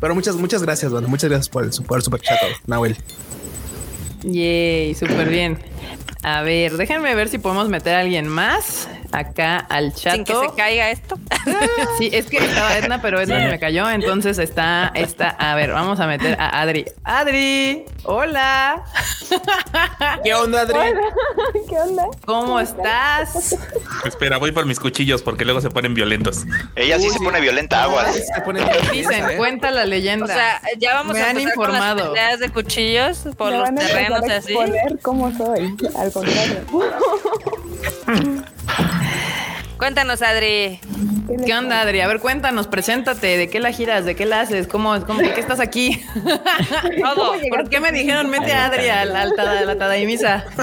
Pero 0.00 0.14
muchas, 0.14 0.34
muchas 0.36 0.62
gracias, 0.62 0.90
banda. 0.90 1.08
Muchas 1.08 1.30
gracias 1.30 1.48
por 1.48 1.64
el, 1.64 1.70
por 1.86 1.98
el 1.98 2.02
super 2.02 2.20
chat, 2.20 2.38
Nahuel. 2.66 2.96
Yay, 4.22 4.94
súper 4.94 5.28
bien. 5.28 5.58
A 6.22 6.42
ver, 6.42 6.76
déjenme 6.76 7.14
ver 7.14 7.28
si 7.28 7.38
podemos 7.38 7.68
meter 7.68 7.94
a 7.94 8.00
alguien 8.00 8.26
más 8.26 8.88
acá 9.12 9.58
al 9.68 9.94
chat. 9.94 10.14
Sin 10.14 10.24
que 10.24 10.32
se 10.34 10.54
caiga 10.56 10.90
esto. 10.90 11.16
Sí, 11.98 12.10
es 12.12 12.26
que 12.26 12.36
estaba 12.38 12.76
Edna, 12.76 13.00
pero 13.02 13.20
Edna 13.20 13.40
se 13.40 13.48
me 13.48 13.58
cayó. 13.58 13.88
Entonces 13.90 14.38
está, 14.38 14.92
está. 14.94 15.30
A 15.30 15.54
ver, 15.54 15.72
vamos 15.72 15.98
a 15.98 16.06
meter 16.06 16.36
a 16.38 16.60
Adri. 16.60 16.84
Adri, 17.02 17.84
hola. 18.04 18.82
¿Qué 20.24 20.34
onda, 20.34 20.60
Adri? 20.62 20.78
¿Qué 21.68 21.76
onda? 21.76 22.04
¿Cómo 22.24 22.60
estás? 22.60 23.56
Espera, 24.04 24.36
voy 24.38 24.52
por 24.52 24.66
mis 24.66 24.78
cuchillos 24.78 25.22
porque 25.22 25.44
luego 25.44 25.60
se 25.60 25.70
ponen 25.70 25.94
violentos. 25.94 26.44
Ella 26.76 26.98
sí 26.98 27.10
se 27.10 27.18
pone 27.18 27.40
violenta, 27.40 27.82
aguas. 27.84 28.14
Se 28.14 28.40
pone 28.42 28.60
Dicen, 28.92 29.30
¿eh? 29.30 29.36
cuenta 29.36 29.70
la 29.70 29.84
leyenda. 29.86 30.26
O 30.26 30.28
sea, 30.28 30.60
ya 30.78 30.94
vamos 30.94 31.14
Me 31.14 31.22
a 31.22 31.30
han 31.30 31.34
con 31.36 31.44
las 31.44 31.54
informado. 31.54 32.12
peleas 32.12 32.38
de 32.40 32.50
cuchillos 32.50 33.18
por 33.36 33.50
Me 33.50 33.56
los 33.58 33.62
van 33.62 33.74
terrenos 33.76 34.22
a 34.22 34.36
así. 34.36 34.52
exponer 34.52 34.98
cómo 35.02 35.32
soy. 35.36 35.74
Al 35.98 36.12
contrario. 36.12 36.64
Cuéntanos, 39.78 40.22
Adri. 40.22 40.80
¿Qué 41.44 41.54
onda, 41.54 41.82
Adri? 41.82 42.00
A 42.00 42.08
ver, 42.08 42.18
cuéntanos, 42.20 42.66
preséntate. 42.66 43.36
¿De 43.36 43.48
qué 43.48 43.60
la 43.60 43.70
giras? 43.70 44.04
¿De 44.04 44.16
qué 44.16 44.24
la 44.26 44.40
haces? 44.40 44.66
¿Cómo, 44.66 44.98
cómo 45.06 45.20
de 45.20 45.32
qué 45.34 45.40
estás 45.40 45.60
aquí? 45.60 46.02
Todo. 47.02 47.34
¿Por 47.50 47.68
qué 47.68 47.78
me 47.78 47.92
dijeron 47.92 48.28
mete 48.30 48.52
a 48.52 48.66
Adri 48.66 48.88
al, 48.88 49.14
al 49.14 49.34
tada- 49.36 49.60
a 49.60 49.64
la 49.64 49.76
Tadaimisa? 49.78 50.44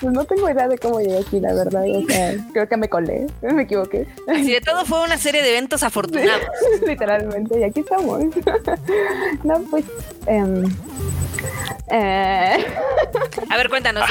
Pues 0.00 0.12
no 0.14 0.24
tengo 0.24 0.50
idea 0.50 0.66
de 0.66 0.76
cómo 0.78 0.98
llegué 1.00 1.18
aquí, 1.18 1.38
la 1.38 1.54
verdad. 1.54 1.84
O 1.88 2.04
sea, 2.08 2.34
creo 2.52 2.68
que 2.68 2.76
me 2.76 2.88
colé. 2.88 3.28
Me 3.42 3.62
equivoqué. 3.62 4.08
Si 4.34 4.50
de 4.52 4.60
todo 4.60 4.84
fue 4.84 5.00
una 5.04 5.16
serie 5.16 5.44
de 5.44 5.50
eventos 5.50 5.84
afortunados. 5.84 6.42
Literalmente. 6.84 7.60
Y 7.60 7.62
aquí 7.62 7.80
estamos. 7.80 8.20
no, 9.44 9.60
pues. 9.70 9.84
em, 10.26 10.64
eh, 11.90 12.66
A 13.50 13.56
ver, 13.56 13.68
cuéntanos. 13.68 14.04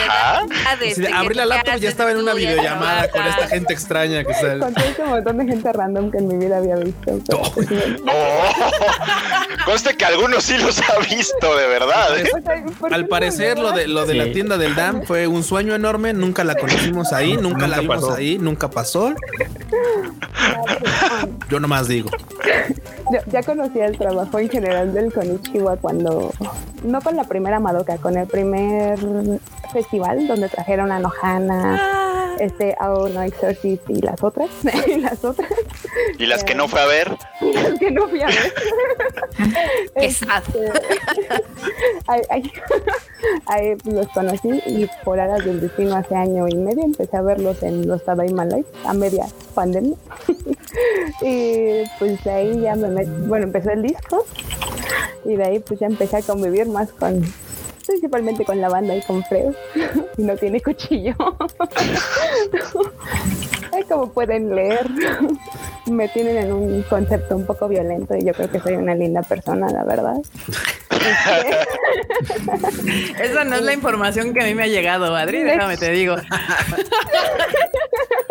abrí 1.15 1.33
la 1.35 1.45
laptop 1.45 1.75
y 1.77 1.79
ya 1.79 1.89
estaba 1.89 2.11
en 2.11 2.17
una 2.17 2.33
videollamada 2.33 3.09
con 3.09 3.25
esta 3.25 3.47
gente 3.47 3.73
extraña 3.73 4.23
que 4.23 4.33
sale. 4.33 4.59
con 4.59 4.73
ese 4.77 5.03
montón 5.03 5.37
de 5.37 5.45
gente 5.45 5.73
random 5.73 6.11
que 6.11 6.17
en 6.19 6.27
mi 6.27 6.37
vida 6.37 6.57
había 6.57 6.75
visto. 6.75 7.11
No. 7.31 7.41
Conste 9.65 9.95
que 9.95 10.05
algunos 10.05 10.43
sí 10.43 10.57
los 10.57 10.79
ha 10.81 10.99
visto, 10.99 11.55
de 11.55 11.67
verdad. 11.67 12.19
¿eh? 12.19 12.27
pues, 12.31 12.43
ay, 12.47 12.61
¿por 12.79 12.89
qué 12.89 12.95
Al 12.95 13.07
parecer 13.07 13.57
lo 13.59 13.71
de 13.71 13.87
lo 13.87 14.05
de 14.05 14.13
la 14.15 14.31
tienda 14.31 14.57
del 14.57 14.75
DAM 14.75 15.03
fue 15.03 15.27
un 15.27 15.43
sueño 15.43 15.73
enorme, 15.75 16.13
nunca 16.13 16.43
la 16.43 16.55
conocimos 16.55 17.13
ahí, 17.13 17.37
nunca, 17.41 17.67
la 17.67 17.79
vimos 17.79 18.01
pasó. 18.01 18.13
ahí, 18.13 18.37
nunca 18.37 18.69
pasó. 18.69 19.13
Yo 21.49 21.59
nomás 21.59 21.87
digo. 21.87 22.09
Yo 23.11 23.19
ya 23.27 23.43
conocía 23.43 23.85
el 23.87 23.97
trabajo 23.97 24.39
en 24.39 24.49
general 24.49 24.93
del 24.93 25.11
Konichiwa 25.11 25.75
cuando, 25.77 26.33
no 26.83 27.01
con 27.01 27.15
la 27.15 27.23
primera 27.23 27.59
Madoka, 27.59 27.97
con 27.97 28.17
el 28.17 28.27
primer 28.27 28.99
festival 29.71 30.27
donde 30.27 30.49
trajeron 30.49 30.91
a 30.91 30.99
Nohana, 30.99 32.35
este 32.39 32.75
Ao 32.79 33.07
no 33.09 33.21
Exorcist 33.21 33.89
y 33.89 34.01
las 34.01 34.21
otras, 34.23 34.49
y 34.87 34.95
las 34.99 35.23
otras, 35.23 35.49
Y 36.17 36.25
las 36.25 36.43
que 36.43 36.55
no 36.55 36.67
fue 36.67 36.79
a 36.81 36.85
ver. 36.85 37.17
y 37.41 37.53
las 37.53 37.79
que 37.79 37.91
no 37.91 38.07
fui 38.07 38.21
a 38.21 38.27
ver. 38.27 38.53
Qué 39.95 40.11
sad. 40.11 40.43
Este, 40.47 40.71
ahí, 42.07 42.21
ahí- 42.29 42.51
ahí 43.45 43.77
los 43.85 44.07
conocí 44.09 44.49
y 44.65 44.89
por 45.03 45.19
aras 45.19 45.45
del 45.45 45.61
destino 45.61 45.95
hace 45.95 46.15
año 46.15 46.47
y 46.47 46.55
medio 46.55 46.83
empecé 46.83 47.17
a 47.17 47.21
verlos 47.21 47.61
en 47.63 47.87
los 47.87 48.03
Tadaima 48.03 48.45
Live 48.45 48.65
a 48.85 48.93
media 48.93 49.25
pandemia. 49.53 49.95
y 51.21 51.83
pues 51.99 52.23
de 52.23 52.31
ahí 52.31 52.61
ya 52.61 52.75
me 52.75 52.87
metí, 52.89 53.11
bueno, 53.27 53.45
empezó 53.45 53.69
el 53.71 53.81
disco 53.83 54.25
y 55.25 55.35
de 55.35 55.43
ahí 55.43 55.59
pues 55.59 55.79
ya 55.79 55.87
empecé 55.87 56.17
a 56.17 56.21
convivir 56.21 56.67
más 56.67 56.91
con, 56.91 57.21
principalmente 57.81 58.45
con 58.45 58.59
la 58.61 58.69
banda 58.69 58.95
y 58.95 59.01
con 59.01 59.23
Freo 59.23 59.53
y 60.17 60.21
no 60.23 60.35
tiene 60.37 60.61
cuchillo. 60.61 61.15
Ay, 63.73 63.83
como 63.83 64.11
pueden 64.11 64.53
leer, 64.53 64.89
me 65.89 66.09
tienen 66.09 66.37
en 66.37 66.51
un 66.51 66.83
concepto 66.83 67.35
un 67.37 67.45
poco 67.45 67.67
violento 67.67 68.15
y 68.15 68.25
yo 68.25 68.33
creo 68.33 68.51
que 68.51 68.59
soy 68.59 68.73
una 68.73 68.93
linda 68.95 69.21
persona, 69.21 69.69
la 69.69 69.83
verdad. 69.83 70.17
Esa 73.21 73.43
no 73.45 73.55
es 73.55 73.61
la 73.63 73.73
información 73.73 74.33
que 74.33 74.41
a 74.41 74.45
mí 74.45 74.53
me 74.53 74.63
ha 74.63 74.67
llegado, 74.67 75.15
Adri. 75.15 75.43
Déjame 75.43 75.77
te 75.77 75.89
digo. 75.91 76.17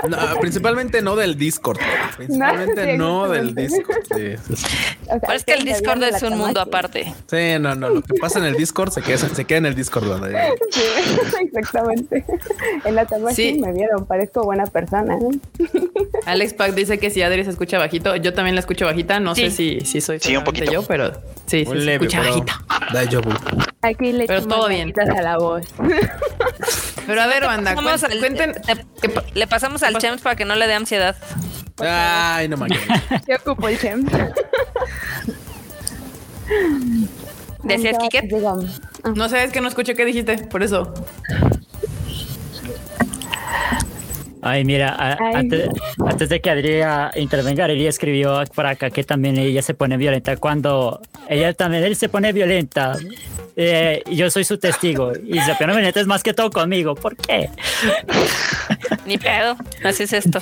No, 0.08 0.16
principalmente 0.40 1.02
no 1.02 1.16
del 1.16 1.36
Discord. 1.36 1.78
Principalmente 2.16 2.96
No, 2.96 3.28
del 3.28 3.54
Discord. 3.54 4.02
Sí, 4.14 4.36
sí, 4.36 4.56
sí. 4.56 4.66
o 5.04 5.06
sea, 5.06 5.20
Pero 5.20 5.32
es 5.34 5.44
que 5.44 5.52
el 5.54 5.64
Discord 5.64 6.02
es 6.02 6.22
un 6.22 6.38
mundo 6.38 6.60
aparte. 6.60 7.14
Sí, 7.28 7.58
no, 7.60 7.74
no. 7.74 7.90
Lo 7.90 8.02
que 8.02 8.14
pasa 8.14 8.38
en 8.38 8.46
el 8.46 8.54
Discord 8.54 8.92
se 8.92 9.02
queda, 9.02 9.18
se 9.40 9.44
queda 9.46 9.58
en 9.58 9.66
el 9.66 9.74
Discord. 9.74 10.20
¿verdad? 10.20 10.48
Sí, 10.70 10.80
exactamente. 11.42 12.24
En 12.84 12.94
la 12.94 13.06
Tamaki 13.06 13.34
Sí. 13.34 13.58
me 13.58 13.72
vieron, 13.72 14.06
parezco 14.06 14.42
buena 14.44 14.64
persona. 14.66 15.16
¿no? 15.16 15.30
Alex 16.26 16.54
Pack 16.54 16.74
dice 16.74 16.98
que 16.98 17.10
si 17.10 17.22
Adri 17.22 17.44
se 17.44 17.50
escucha 17.50 17.78
bajito, 17.78 18.16
yo 18.16 18.32
también 18.34 18.54
la 18.54 18.60
escucho 18.60 18.84
bajita. 18.86 19.18
No 19.20 19.34
sé 19.34 19.50
si, 19.50 19.80
si 19.80 20.00
soy 20.00 20.18
Sí, 20.20 20.36
un 20.36 20.44
poquito. 20.44 20.70
yo, 20.70 20.82
pero 20.82 21.12
sí, 21.46 21.64
sí 21.64 21.66
Un 21.66 21.78
se 21.78 21.84
leve, 21.84 22.06
escucha 22.06 22.20
pero 22.22 22.32
bajita. 22.34 22.92
Daijoubu. 22.92 23.30
Aquí 23.82 24.12
le 24.12 24.26
Pero 24.26 24.46
todo 24.46 24.68
bien. 24.68 24.92
a 24.98 25.22
la 25.22 25.38
voz. 25.38 25.62
Pero 27.06 27.22
a 27.22 27.26
ver, 27.26 27.42
banda, 27.44 27.72
al- 27.72 28.18
cuenten. 28.20 28.52
le, 28.52 28.84
le 29.34 29.46
pasamos 29.48 29.82
al 29.82 29.96
Chems 29.98 30.20
para 30.20 30.36
que 30.36 30.44
no 30.44 30.54
le 30.54 30.68
dé 30.68 30.74
ansiedad. 30.74 31.16
Ay, 31.78 32.46
no 32.48 32.56
mames. 32.56 32.78
Yo 33.26 33.36
ocupo 33.36 33.66
el 33.68 33.78
chem. 33.78 34.06
Decías, 37.62 37.96
digo, 38.24 38.48
ah, 39.04 39.12
No 39.14 39.28
sé, 39.28 39.44
es 39.44 39.52
que 39.52 39.60
no 39.60 39.68
escuché 39.68 39.94
qué 39.94 40.04
dijiste, 40.04 40.38
por 40.38 40.62
eso. 40.62 40.92
Ay, 44.42 44.64
mira, 44.64 44.94
a- 44.98 45.12
Ay. 45.20 45.34
Antes, 45.34 45.68
antes 46.06 46.28
de 46.28 46.40
que 46.40 46.50
Adriana 46.50 47.10
intervenga, 47.16 47.64
Adri 47.66 47.86
escribió 47.86 48.42
por 48.54 48.66
acá 48.66 48.90
que 48.90 49.04
también 49.04 49.36
ella 49.38 49.62
se 49.62 49.74
pone 49.74 49.96
violenta 49.96 50.36
cuando 50.36 51.00
ella 51.28 51.52
también 51.54 51.84
él 51.84 51.96
se 51.96 52.08
pone 52.08 52.32
violenta. 52.32 52.96
Eh, 53.56 54.02
y 54.06 54.16
yo 54.16 54.30
soy 54.30 54.44
su 54.44 54.56
testigo 54.58 55.12
y 55.12 55.38
se 55.40 55.54
pone 55.56 55.72
violenta 55.74 56.00
es 56.00 56.06
más 56.06 56.22
que 56.22 56.32
todo 56.32 56.50
conmigo. 56.50 56.94
¿Por 56.94 57.16
qué? 57.16 57.50
Ni 59.06 59.18
pedo. 59.18 59.56
Así 59.84 60.04
es 60.04 60.12
esto. 60.12 60.38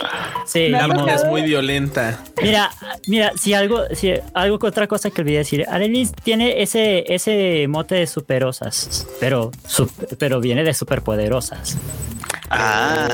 Sí, 0.46 0.68
mujer 0.94 1.14
es 1.16 1.24
muy 1.24 1.42
violenta. 1.42 2.18
Mira, 2.42 2.70
mira, 3.06 3.32
si 3.36 3.54
algo, 3.54 3.82
si 3.92 4.12
algo 4.34 4.58
que 4.58 4.66
otra 4.66 4.86
cosa 4.86 5.10
que 5.10 5.22
olvidé 5.22 5.38
decir, 5.38 5.64
Arelis 5.68 6.12
tiene 6.22 6.62
ese, 6.62 7.04
ese 7.12 7.66
mote 7.68 7.94
de 7.96 8.06
superosas, 8.06 9.06
pero, 9.20 9.50
pero 10.18 10.40
viene 10.40 10.62
de 10.62 10.74
superpoderosas. 10.74 11.76
Ah. 12.50 13.08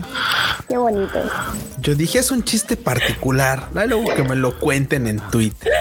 Ah. 0.00 0.58
qué 0.68 0.76
bonito. 0.76 1.18
Yo 1.78 1.94
dije 1.94 2.18
es 2.18 2.30
un 2.30 2.42
chiste 2.44 2.76
particular. 2.76 3.68
Dale 3.72 3.88
luego 3.88 4.14
que 4.14 4.22
me 4.22 4.36
lo 4.36 4.58
cuenten 4.58 5.06
en 5.06 5.20
Twitter. 5.30 5.72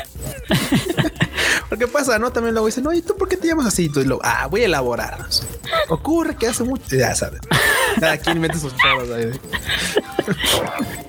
Porque 1.70 1.88
pasa, 1.88 2.18
¿no? 2.18 2.32
También 2.32 2.54
luego 2.54 2.68
dicen, 2.68 2.88
oye, 2.88 3.02
¿tú 3.02 3.16
por 3.18 3.28
qué 3.28 3.36
te 3.36 3.48
llamas 3.48 3.66
así? 3.68 3.86
Y 3.86 3.90
tú, 3.90 4.02
lo, 4.06 4.20
ah, 4.24 4.48
voy 4.48 4.62
a 4.62 4.66
elaborar. 4.66 5.26
Ocurre 5.90 6.36
que 6.36 6.48
hace 6.48 6.64
mucho. 6.64 6.96
Ya 6.96 7.14
sabes. 7.14 7.42
Cada 8.00 8.18
quien 8.18 8.40
mete 8.40 8.58
sus 8.58 8.74
chavos 8.78 9.10
ahí. 9.12 9.32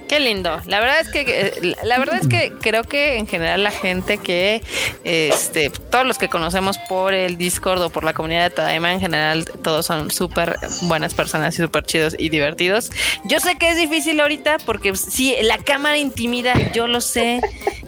Qué 0.09 0.21
lindo. 0.21 0.61
La 0.67 0.81
verdad 0.81 1.01
es 1.01 1.09
que 1.09 1.21
eh, 1.27 1.77
la 1.85 1.99
verdad 1.99 2.19
es 2.21 2.29
que 2.29 2.53
creo 2.61 2.83
que 2.83 3.19
en 3.19 3.27
general 3.27 3.63
la 3.63 3.71
gente 3.71 4.17
que 4.19 4.63
este 5.05 5.71
todos 5.91 6.07
los 6.07 6.17
que 6.17 6.29
conocemos 6.29 6.79
por 6.89 7.13
el 7.13 7.37
Discord 7.37 7.83
o 7.83 7.91
por 7.91 8.05
la 8.05 8.15
comunidad 8.15 8.45
de 8.45 8.51
Tadaima 8.51 8.93
en 8.93 9.01
general 9.01 9.45
todos 9.63 9.85
son 9.87 10.11
súper 10.11 10.57
buenas 10.83 11.13
personas 11.13 11.59
y 11.59 11.63
súper 11.63 11.85
chidos 11.85 12.17
y 12.19 12.31
divertidos. 12.31 12.91
Yo 13.25 13.39
sé 13.41 13.57
que 13.57 13.69
es 13.71 13.77
difícil 13.77 14.19
ahorita 14.21 14.57
porque 14.65 14.95
sí, 14.97 15.37
la 15.43 15.59
cámara 15.59 15.99
intimida, 15.99 16.55
yo 16.73 16.87
lo 16.87 17.01
sé. 17.03 17.41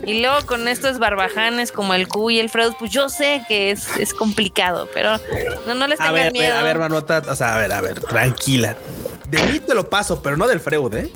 Y 0.05 0.21
luego 0.21 0.45
con 0.47 0.69
estos 0.69 0.99
barbajanes 0.99 1.73
como 1.73 1.95
el 1.95 2.07
Q 2.09 2.31
y 2.31 2.41
el 2.41 2.49
Freud, 2.51 2.73
pues 2.79 2.91
yo 2.91 3.09
sé 3.09 3.43
que 3.49 3.71
es, 3.71 3.97
es 3.99 4.13
complicado, 4.15 4.89
pero 4.93 5.19
no, 5.67 5.75
no 5.75 5.87
les 5.87 6.01
A 6.01 6.05
tengan 6.05 6.23
ver, 6.25 6.33
miedo. 6.33 6.57
a 6.57 6.63
ver, 6.63 6.79
Manota. 6.79 7.23
O 7.29 7.35
sea, 7.35 7.55
a 7.55 7.59
ver, 7.59 7.73
a 7.73 7.81
ver, 7.81 8.01
tranquila. 8.01 8.77
De 9.29 9.41
mí 9.45 9.61
te 9.61 9.75
lo 9.75 9.89
paso, 9.89 10.23
pero 10.23 10.37
no 10.37 10.49
del 10.49 10.59
Freud, 10.59 10.93
¿eh? 10.95 11.09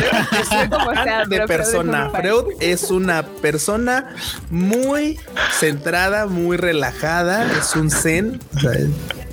Sea, 1.04 1.24
de 1.24 1.26
pero 1.28 1.46
Freud 1.46 1.60
es 1.60 1.66
persona. 1.66 2.10
Freud 2.10 2.44
es 2.60 2.90
una 2.90 3.22
persona 3.24 4.14
muy 4.50 5.18
centrada, 5.58 6.26
muy 6.26 6.56
relajada, 6.56 7.46
es 7.58 7.74
un 7.76 7.90
zen. 7.90 8.40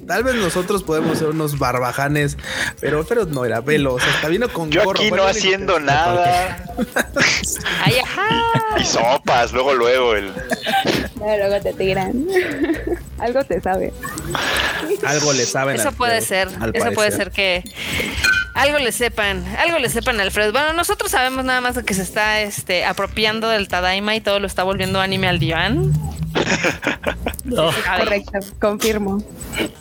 Tal 0.08 0.24
vez 0.26 0.36
nosotros 0.36 0.84
podemos 0.84 1.18
ser 1.20 1.30
unos 1.30 1.58
barbajanes, 1.58 2.38
pero 2.82 3.06
Freud 3.06 3.28
no 3.30 3.46
era 3.46 3.62
velo, 3.62 3.94
o 3.94 4.00
sea, 4.00 4.10
hasta 4.14 4.28
vino 4.28 4.50
con 4.50 4.70
Yo 4.70 4.84
gorro. 4.84 5.00
aquí 5.00 5.12
no 5.12 5.24
haciendo 5.24 5.76
que- 5.76 5.82
nada. 5.84 6.66
Ay, 7.86 8.00
ajá. 8.00 8.28
Y 8.80 8.84
sopas, 8.84 9.54
luego, 9.54 9.74
luego 9.74 10.16
el. 10.16 10.34
Pero 11.24 11.48
luego 11.48 11.64
te 11.64 11.74
tiran. 11.74 12.26
Algo 13.20 13.44
te 13.44 13.62
sabe. 13.62 13.94
Algo 15.06 15.34
le 15.34 15.46
saben. 15.46 15.76
Eso 15.78 15.90
al 15.90 15.96
puede 15.96 16.22
ser, 16.22 16.50
al 16.60 16.76
eso 16.76 16.92
puede 16.92 17.12
ser 17.12 17.32
que 17.32 17.64
algo 18.54 18.78
le 18.80 18.92
sepan, 18.92 19.44
algo 19.58 19.80
le 19.80 19.90
sepan 19.90 20.20
a 20.20 20.24
Alfredo. 20.24 20.52
Bueno, 20.52 20.74
nosotros 20.74 21.10
sabemos 21.12 21.46
nada 21.46 21.62
más 21.62 21.76
de 21.76 21.84
que 21.84 21.94
se 21.94 22.02
está 22.02 22.42
este, 22.42 22.86
apropiando 22.86 23.48
del 23.50 23.68
Tadaima 23.68 24.16
y 24.16 24.22
todo 24.22 24.40
lo 24.40 24.48
está 24.48 24.64
volviendo 24.64 25.00
anime 25.00 25.28
al 25.28 25.40
diván. 25.40 25.94
Correcto, 27.98 28.40
confirmo. 28.60 29.24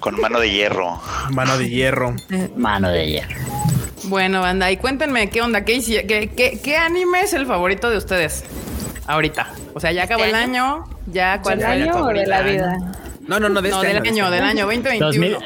Con 0.00 0.20
mano 0.20 0.38
de 0.40 0.50
hierro. 0.50 1.00
Mano 1.30 1.58
de 1.58 1.68
hierro. 1.68 2.14
mano 2.56 2.90
de 2.90 3.06
hierro. 3.08 3.40
Bueno, 4.04 4.40
banda, 4.40 4.70
y 4.70 4.76
cuéntenme 4.76 5.30
qué 5.30 5.42
onda, 5.42 5.64
qué, 5.64 5.76
hici- 5.76 6.06
qué, 6.06 6.30
qué, 6.34 6.60
qué 6.62 6.76
anime 6.76 7.20
es 7.22 7.32
el 7.34 7.46
favorito 7.46 7.88
de 7.90 7.98
ustedes 7.98 8.44
ahorita. 9.06 9.48
O 9.74 9.80
sea, 9.80 9.92
ya 9.92 10.04
acabó 10.04 10.24
el 10.24 10.30
¿Este 10.30 10.42
año, 10.42 10.84
ya 11.06 11.40
cuál 11.42 11.58
¿Del 11.58 11.66
fue 11.66 11.76
el 11.76 11.82
año 11.82 12.04
o 12.04 12.08
de 12.08 12.26
la 12.26 12.42
vida? 12.42 12.78
No, 13.26 13.38
no, 13.38 13.48
no, 13.48 13.62
de 13.62 13.70
No, 13.70 13.76
este 13.76 13.94
del 13.94 14.02
de 14.02 14.08
año, 14.08 14.24
este 14.24 14.36
del 14.36 14.44
año 14.44 14.64
2021. 14.66 15.06
2000, 15.06 15.36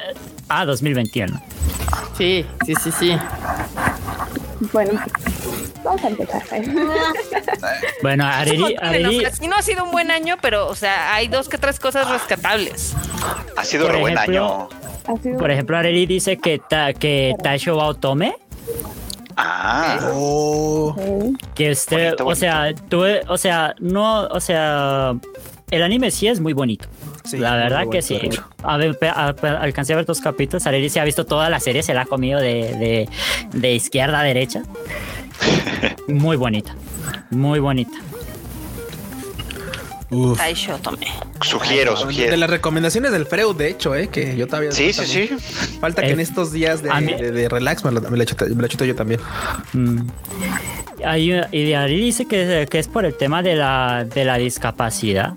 ah, 0.49 0.65
2021. 0.65 1.41
Sí, 2.17 2.47
sí, 2.65 2.75
sí, 2.83 2.93
sí. 2.93 3.19
Bueno, 4.73 4.99
vamos 5.85 6.05
a 6.05 6.09
empezar. 6.09 6.43
Bueno, 8.03 8.27
sí 9.33 9.47
no 9.49 9.57
ha 9.57 9.63
sido 9.63 9.85
un 9.85 9.91
buen 9.91 10.11
año, 10.11 10.37
pero, 10.41 10.67
o 10.69 10.75
sea, 10.75 11.15
hay 11.15 11.29
dos 11.29 11.49
que 11.49 11.59
tres 11.59 11.79
cosas 11.79 12.09
rescatables. 12.11 12.95
Ha 13.57 13.65
sido 13.65 13.89
re 13.89 14.01
buen 14.01 14.17
año. 14.17 14.69
Por 15.39 15.51
ejemplo, 15.51 15.77
Areli 15.77 16.07
dice 16.07 16.39
que, 16.39 16.59
ta, 16.59 16.93
que 16.93 17.35
Taisho 17.43 17.77
Baotome, 17.77 18.37
Ah, 19.37 19.99
Oh, 20.13 20.97
que 21.55 21.71
este, 21.71 21.97
Bonito, 22.07 22.27
o 22.27 22.35
sea, 22.35 22.75
tuve, 22.75 23.21
o 23.29 23.37
sea, 23.37 23.75
no, 23.81 24.23
o 24.29 24.41
sea, 24.41 25.15
el 25.71 25.83
anime 25.83 26.11
sí 26.11 26.27
es 26.29 26.41
muy 26.41 26.53
bonito. 26.55 26.89
Sí, 27.25 27.37
la 27.39 27.57
verdad 27.57 27.81
que 27.91 28.01
bonito, 28.01 28.03
sí. 28.07 28.41
A 28.63 28.77
ver, 28.77 28.97
a- 29.03 29.29
alcancé 29.61 29.93
a 29.93 29.97
ver 29.97 30.07
dos 30.07 30.21
capítulos. 30.21 30.67
Areli 30.67 30.89
se 30.89 31.01
ha 31.01 31.05
visto 31.05 31.27
toda 31.27 31.51
la 31.51 31.61
serie, 31.61 31.83
se 31.83 31.93
la 31.93 32.03
ha 32.03 32.07
comido 32.07 32.41
de, 32.41 32.73
de, 32.79 33.09
de 33.53 33.75
izquierda 33.75 34.21
a 34.21 34.23
derecha. 34.23 34.63
Muy 36.09 36.37
bonita. 36.37 36.75
Muy 37.31 37.59
bonita. 37.59 37.99
Uf. 40.11 40.41
Tomé. 40.83 41.09
sugiero, 41.43 41.93
De 41.93 41.97
sugiero. 41.99 42.37
las 42.37 42.49
recomendaciones 42.49 43.11
del 43.11 43.27
Freud, 43.27 43.57
de 43.57 43.69
hecho, 43.71 43.95
eh, 43.95 44.09
que 44.09 44.37
yo 44.37 44.47
todavía. 44.47 44.71
Sí, 44.73 44.93
sí, 44.93 45.01
también. 45.01 45.39
sí. 45.41 45.79
Falta 45.81 46.03
que 46.03 46.09
Eh, 46.09 46.13
en 46.13 46.21
estos 46.21 46.53
días 46.53 46.83
de, 46.83 46.93
mí- 46.95 47.15
de- 47.15 47.33
de 47.33 47.49
relax 47.49 47.85
me 47.85 47.91
lo, 47.91 48.01
me 48.03 48.17
lo 48.17 48.23
echo, 48.23 48.37
me 48.41 48.55
lo 48.55 48.67
echo 48.67 48.85
yo 48.85 48.95
también. 48.95 49.21
Mm. 49.73 50.03
Hay, 51.05 51.33
y 51.53 51.65
de 51.65 51.77
Areli 51.77 52.01
dice 52.07 52.27
que, 52.27 52.67
que 52.71 52.79
es 52.79 52.89
por 52.89 53.05
el 53.05 53.15
tema 53.15 53.43
de 53.43 53.57
la, 53.57 54.05
de 54.05 54.25
la 54.25 54.39
discapacidad. 54.39 55.35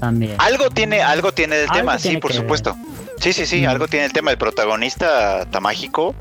También. 0.00 0.34
Algo 0.38 0.68
tiene, 0.70 1.00
algo 1.02 1.32
tiene 1.32 1.56
el 1.56 1.62
Algo 1.62 1.74
tema, 1.74 1.98
sí, 1.98 2.16
por 2.16 2.32
ver. 2.32 2.40
Sí, 3.22 3.32
sí, 3.32 3.46
sí, 3.46 3.62
Mm. 3.62 3.68
algo 3.68 3.86
tiene 3.86 4.06
el 4.06 4.12
tema. 4.12 4.32
El 4.32 4.36
protagonista 4.38 5.46
Tamágico 5.48 6.14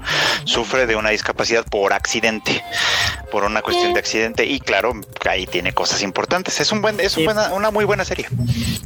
sufre 0.44 0.86
de 0.86 0.96
una 0.96 1.10
discapacidad 1.10 1.66
por 1.66 1.94
accidente, 1.94 2.64
por 3.32 3.44
una 3.44 3.64
cuestión 3.64 3.94
de 3.94 4.00
accidente 4.00 4.46
y 4.46 4.60
claro, 4.60 4.94
ahí 5.28 5.48
tiene 5.48 5.74
cosas 5.74 6.04
importantes. 6.04 6.60
Es 6.62 6.72
un 6.72 6.84
buen, 6.84 7.00
es 7.00 7.14
un 7.18 7.22
Sí. 7.22 7.26
buena- 7.26 7.52
una 7.54 7.72
muy 7.72 7.86
buena 7.86 8.06
serie. 8.06 8.28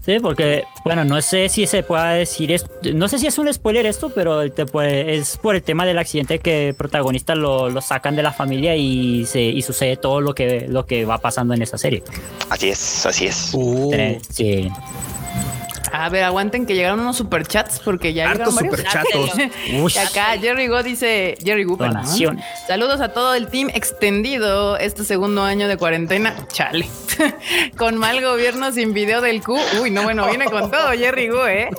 Sí, 0.06 0.20
porque, 0.22 0.64
bueno, 0.86 1.04
no 1.04 1.22
sé 1.22 1.50
si 1.50 1.68
se 1.68 1.84
pueda 1.84 2.12
decir 2.14 2.54
esto, 2.54 2.70
no 2.94 3.10
sé 3.10 3.20
si 3.20 3.28
es 3.28 3.38
un 3.38 3.54
spoiler 3.54 3.86
esto, 3.86 4.10
pero 4.16 4.50
te 4.50 4.66
puede- 4.66 5.18
es 5.18 5.38
por 5.38 5.56
el 5.56 5.64
tema 5.64 5.86
del 5.86 5.98
accidente 5.98 6.40
que 6.40 6.70
el 6.70 6.74
protagonista 6.76 7.36
lo, 7.36 7.70
lo 7.70 7.82
sacan 7.82 8.16
de 8.16 8.24
la 8.24 8.32
familia 8.32 8.78
y, 8.78 9.26
se, 9.26 9.42
y 9.42 9.62
sucede 9.62 9.98
todo 9.98 10.22
lo 10.22 10.34
que, 10.34 10.68
lo 10.70 10.86
que 10.86 11.04
va 11.04 11.18
pasando 11.18 11.54
en 11.54 11.62
esa 11.64 11.78
serie. 11.78 12.02
Así 12.50 12.70
es, 12.70 13.06
así 13.06 13.26
es. 13.28 13.50
Uh, 13.54 13.92
Sí. 14.32 14.72
A 16.04 16.10
ver, 16.10 16.24
aguanten 16.24 16.66
que 16.66 16.76
llegaron 16.76 17.00
unos 17.00 17.18
superchats 17.18 17.80
porque 17.80 18.14
ya 18.14 18.30
hartos 18.30 18.54
llegaron 18.60 18.86
varios. 18.86 19.30
superchatos. 19.32 19.56
Y 19.96 19.98
acá 19.98 20.38
Jerry 20.40 20.68
Go 20.68 20.84
dice, 20.84 21.38
Jerry 21.44 21.66
perdón. 21.66 21.94
Donaciones. 21.94 22.46
Saludos 22.68 23.00
a 23.02 23.10
todo 23.10 23.34
el 23.36 23.48
team 23.48 23.70
extendido 23.74 24.78
este 24.78 25.04
segundo 25.06 25.44
año 25.44 25.68
de 25.68 25.78
cuarentena. 25.78 26.36
Chale. 26.52 26.88
con 27.78 27.98
mal 27.98 28.22
gobierno 28.22 28.72
sin 28.72 28.94
video 28.94 29.22
del 29.22 29.42
Q. 29.42 29.58
Uy, 29.82 29.92
no, 29.92 30.04
bueno, 30.04 30.28
viene 30.28 30.46
con 30.46 30.70
todo 30.70 30.92
Jerry 30.92 31.30
Gu, 31.30 31.46
¿eh? 31.46 31.70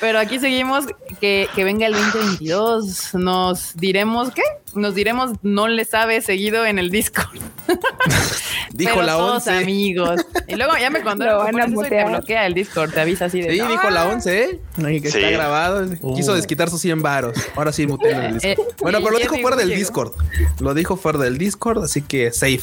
Pero 0.00 0.18
aquí 0.20 0.38
seguimos 0.38 0.84
que, 1.20 1.48
que 1.54 1.64
venga 1.64 1.86
el 1.86 1.92
2022. 1.92 3.14
Nos 3.14 3.74
diremos, 3.76 4.30
¿qué? 4.32 4.42
Nos 4.74 4.94
diremos, 4.94 5.32
no 5.42 5.66
le 5.66 5.84
sabe 5.84 6.20
seguido 6.22 6.64
en 6.66 6.78
el 6.78 6.90
Discord. 6.90 7.38
dijo 8.72 8.92
Pero 8.94 9.02
la 9.02 9.12
todos 9.14 9.46
11. 9.48 9.50
amigos. 9.62 10.20
Y 10.46 10.54
luego 10.54 10.74
ya 10.80 10.90
me 10.90 11.02
contó 11.02 11.24
Lo 11.24 11.38
van 11.38 11.60
a 11.60 11.66
te 11.88 12.04
bloquea 12.04 12.46
el 12.46 12.54
Discord, 12.54 12.92
te 12.92 13.00
avisa 13.00 13.24
así 13.24 13.40
de. 13.40 13.50
Sí, 13.52 13.58
"No, 13.58 13.68
dijo 13.68 13.90
la 13.90 14.06
11, 14.06 14.42
¿eh? 14.44 14.60
Ay, 14.84 15.00
que 15.00 15.10
Sí. 15.10 15.18
está 15.18 15.30
grabado. 15.30 15.84
Quiso 16.14 16.32
Uh. 16.32 16.36
desquitar 16.36 16.70
sus 16.70 16.80
100 16.80 17.02
varos. 17.02 17.36
Ahora 17.56 17.72
sí, 17.72 17.86
muteen 17.86 18.20
el 18.20 18.34
Discord. 18.38 18.68
Eh, 18.68 18.74
bueno, 18.80 18.98
pero 19.00 19.10
lo 19.12 19.18
dijo 19.18 19.36
fuera 19.38 19.56
del 19.56 19.68
llegó. 19.68 19.78
Discord. 19.80 20.12
Lo 20.60 20.74
dijo 20.74 20.96
fuera 20.96 21.18
del 21.18 21.38
Discord, 21.38 21.82
así 21.82 22.02
que 22.02 22.30
safe. 22.32 22.60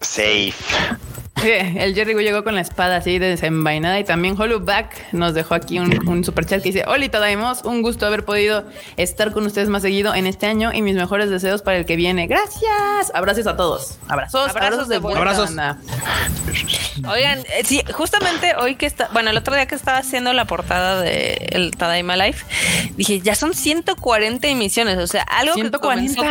Safe. 0.00 0.52
El 1.42 1.94
Jerry 1.94 2.14
llegó 2.22 2.44
con 2.44 2.54
la 2.54 2.60
espada 2.60 2.96
así 2.96 3.18
desenvainada 3.18 3.98
y 3.98 4.04
también 4.04 4.38
Hollowback 4.38 5.12
nos 5.12 5.32
dejó 5.32 5.54
aquí 5.54 5.78
un, 5.78 6.06
un 6.06 6.24
super 6.24 6.44
chat 6.44 6.62
que 6.62 6.70
dice 6.70 6.84
Hola 6.86 7.08
Tadaimos, 7.08 7.62
un 7.64 7.82
gusto 7.82 8.06
haber 8.06 8.24
podido 8.24 8.64
estar 8.96 9.32
con 9.32 9.46
ustedes 9.46 9.68
más 9.68 9.82
seguido 9.82 10.14
en 10.14 10.26
este 10.26 10.46
año 10.46 10.72
y 10.72 10.82
mis 10.82 10.96
mejores 10.96 11.30
deseos 11.30 11.62
para 11.62 11.78
el 11.78 11.86
que 11.86 11.96
viene. 11.96 12.26
Gracias. 12.26 13.10
Abrazos 13.14 13.46
a 13.46 13.56
todos. 13.56 13.98
Abrazos, 14.08 14.50
Abrazos 14.50 14.56
abrazos 14.56 14.88
de. 14.88 14.96
Abrazos. 14.96 15.54
banda. 15.56 15.78
Oigan, 17.08 17.38
eh, 17.38 17.62
sí, 17.64 17.82
justamente 17.92 18.54
hoy 18.58 18.74
que 18.74 18.86
está, 18.86 19.08
bueno, 19.12 19.30
el 19.30 19.36
otro 19.36 19.54
día 19.54 19.66
que 19.66 19.74
estaba 19.74 19.98
haciendo 19.98 20.32
la 20.32 20.44
portada 20.44 21.00
de 21.00 21.48
el 21.52 21.70
Tadaima 21.76 22.16
Life, 22.16 22.44
dije, 22.96 23.20
ya 23.20 23.34
son 23.34 23.54
140 23.54 24.46
emisiones, 24.48 24.98
o 24.98 25.06
sea, 25.06 25.22
algo 25.22 25.54
que 25.54 25.62
140. 25.62 25.78
comenzó, 25.80 26.22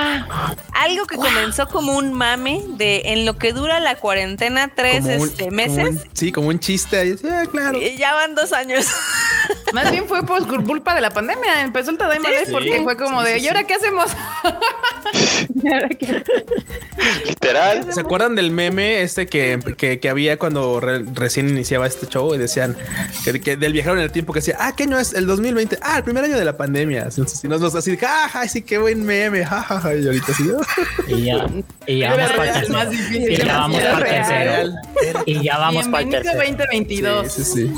algo 0.74 1.06
que 1.08 1.16
comenzó 1.16 1.68
como 1.68 1.94
un 1.98 2.14
mame 2.14 2.64
de 2.68 3.02
en 3.06 3.26
lo 3.26 3.38
que 3.38 3.54
dura 3.54 3.80
la 3.80 3.96
cuarentena 3.96 4.70
tres 4.76 4.89
Como 4.98 5.16
un- 5.16 5.28
este, 5.30 5.44
como 5.46 5.56
meses, 5.56 5.90
un- 5.90 6.02
sí, 6.14 6.32
como 6.32 6.48
un 6.50 6.60
chiste. 6.60 6.98
ahí. 6.98 7.18
Sí, 7.18 7.28
ah, 7.30 7.44
claro. 7.52 7.78
y 7.82 7.98
ya 7.98 8.14
van 8.14 8.36
dos 8.36 8.52
años. 8.54 8.86
Más 9.74 9.92
bien 9.92 10.06
fue 10.08 10.26
por 10.26 10.46
culpa 10.66 10.96
de 10.96 11.02
la 11.02 11.12
pandemia. 11.12 11.62
Empezó 11.62 11.92
el 11.92 11.98
Tadaima 11.98 12.30
Live 12.30 12.48
porque 12.52 12.82
fue 12.84 12.98
como 12.98 13.22
de 13.24 13.38
¿y 13.40 13.48
ahora 13.48 13.64
qué 13.66 13.76
hacemos? 13.76 14.12
Literal. 17.26 17.94
¿Se 17.94 18.02
acuerdan 18.02 18.36
del 18.36 18.52
meme 18.52 19.02
este 19.02 19.28
que, 19.28 19.60
que, 19.78 20.00
que 20.00 20.10
había 20.10 20.38
cuando 20.38 20.80
re- 20.80 21.06
recién 21.14 21.50
iniciaba 21.50 21.88
este 21.88 22.08
show 22.08 22.34
y 22.34 22.38
decían 22.38 22.76
que, 23.24 23.40
que 23.40 23.56
del 23.58 23.74
viajero 23.74 23.96
en 23.96 24.02
el 24.02 24.12
tiempo 24.12 24.34
que 24.34 24.40
decía, 24.40 24.58
ah, 24.60 24.74
¿qué 24.76 24.84
año 24.84 24.98
es? 25.00 25.14
El 25.14 25.26
2020. 25.28 25.78
Ah, 25.82 25.98
el 25.98 26.04
primer 26.04 26.24
año 26.24 26.38
de 26.38 26.46
la 26.46 26.58
pandemia. 26.58 27.08
Y 27.44 27.48
nos 27.48 27.62
nos 27.62 27.76
así, 27.76 27.96
jaja, 27.98 28.48
sí, 28.48 28.62
qué 28.62 28.78
buen 28.78 29.04
meme, 29.06 29.46
jajaja. 29.46 29.96
Y 29.96 30.06
ahorita 30.06 30.32
así, 30.32 30.44
Y 31.08 31.26
ya, 31.26 31.46
y 31.88 32.00
ya 32.00 32.14
Era 32.16 33.58
vamos 33.58 33.82
para 33.82 33.98
el 34.00 34.04
tercero. 34.28 34.72
Y 35.26 35.42
ya 35.44 35.58
vamos 35.58 35.88
para 35.88 36.04
el 36.04 36.10
tercero. 36.10 36.44
Y 36.44 36.44
ya 36.44 36.48
vamos 36.48 36.54
para 36.54 36.54
el 36.64 36.80
Bienvenido 36.80 37.24
tercero. 37.24 37.24
2022. 37.28 37.32
Sí, 37.32 37.44
sí, 37.44 37.68
sí. 37.68 37.74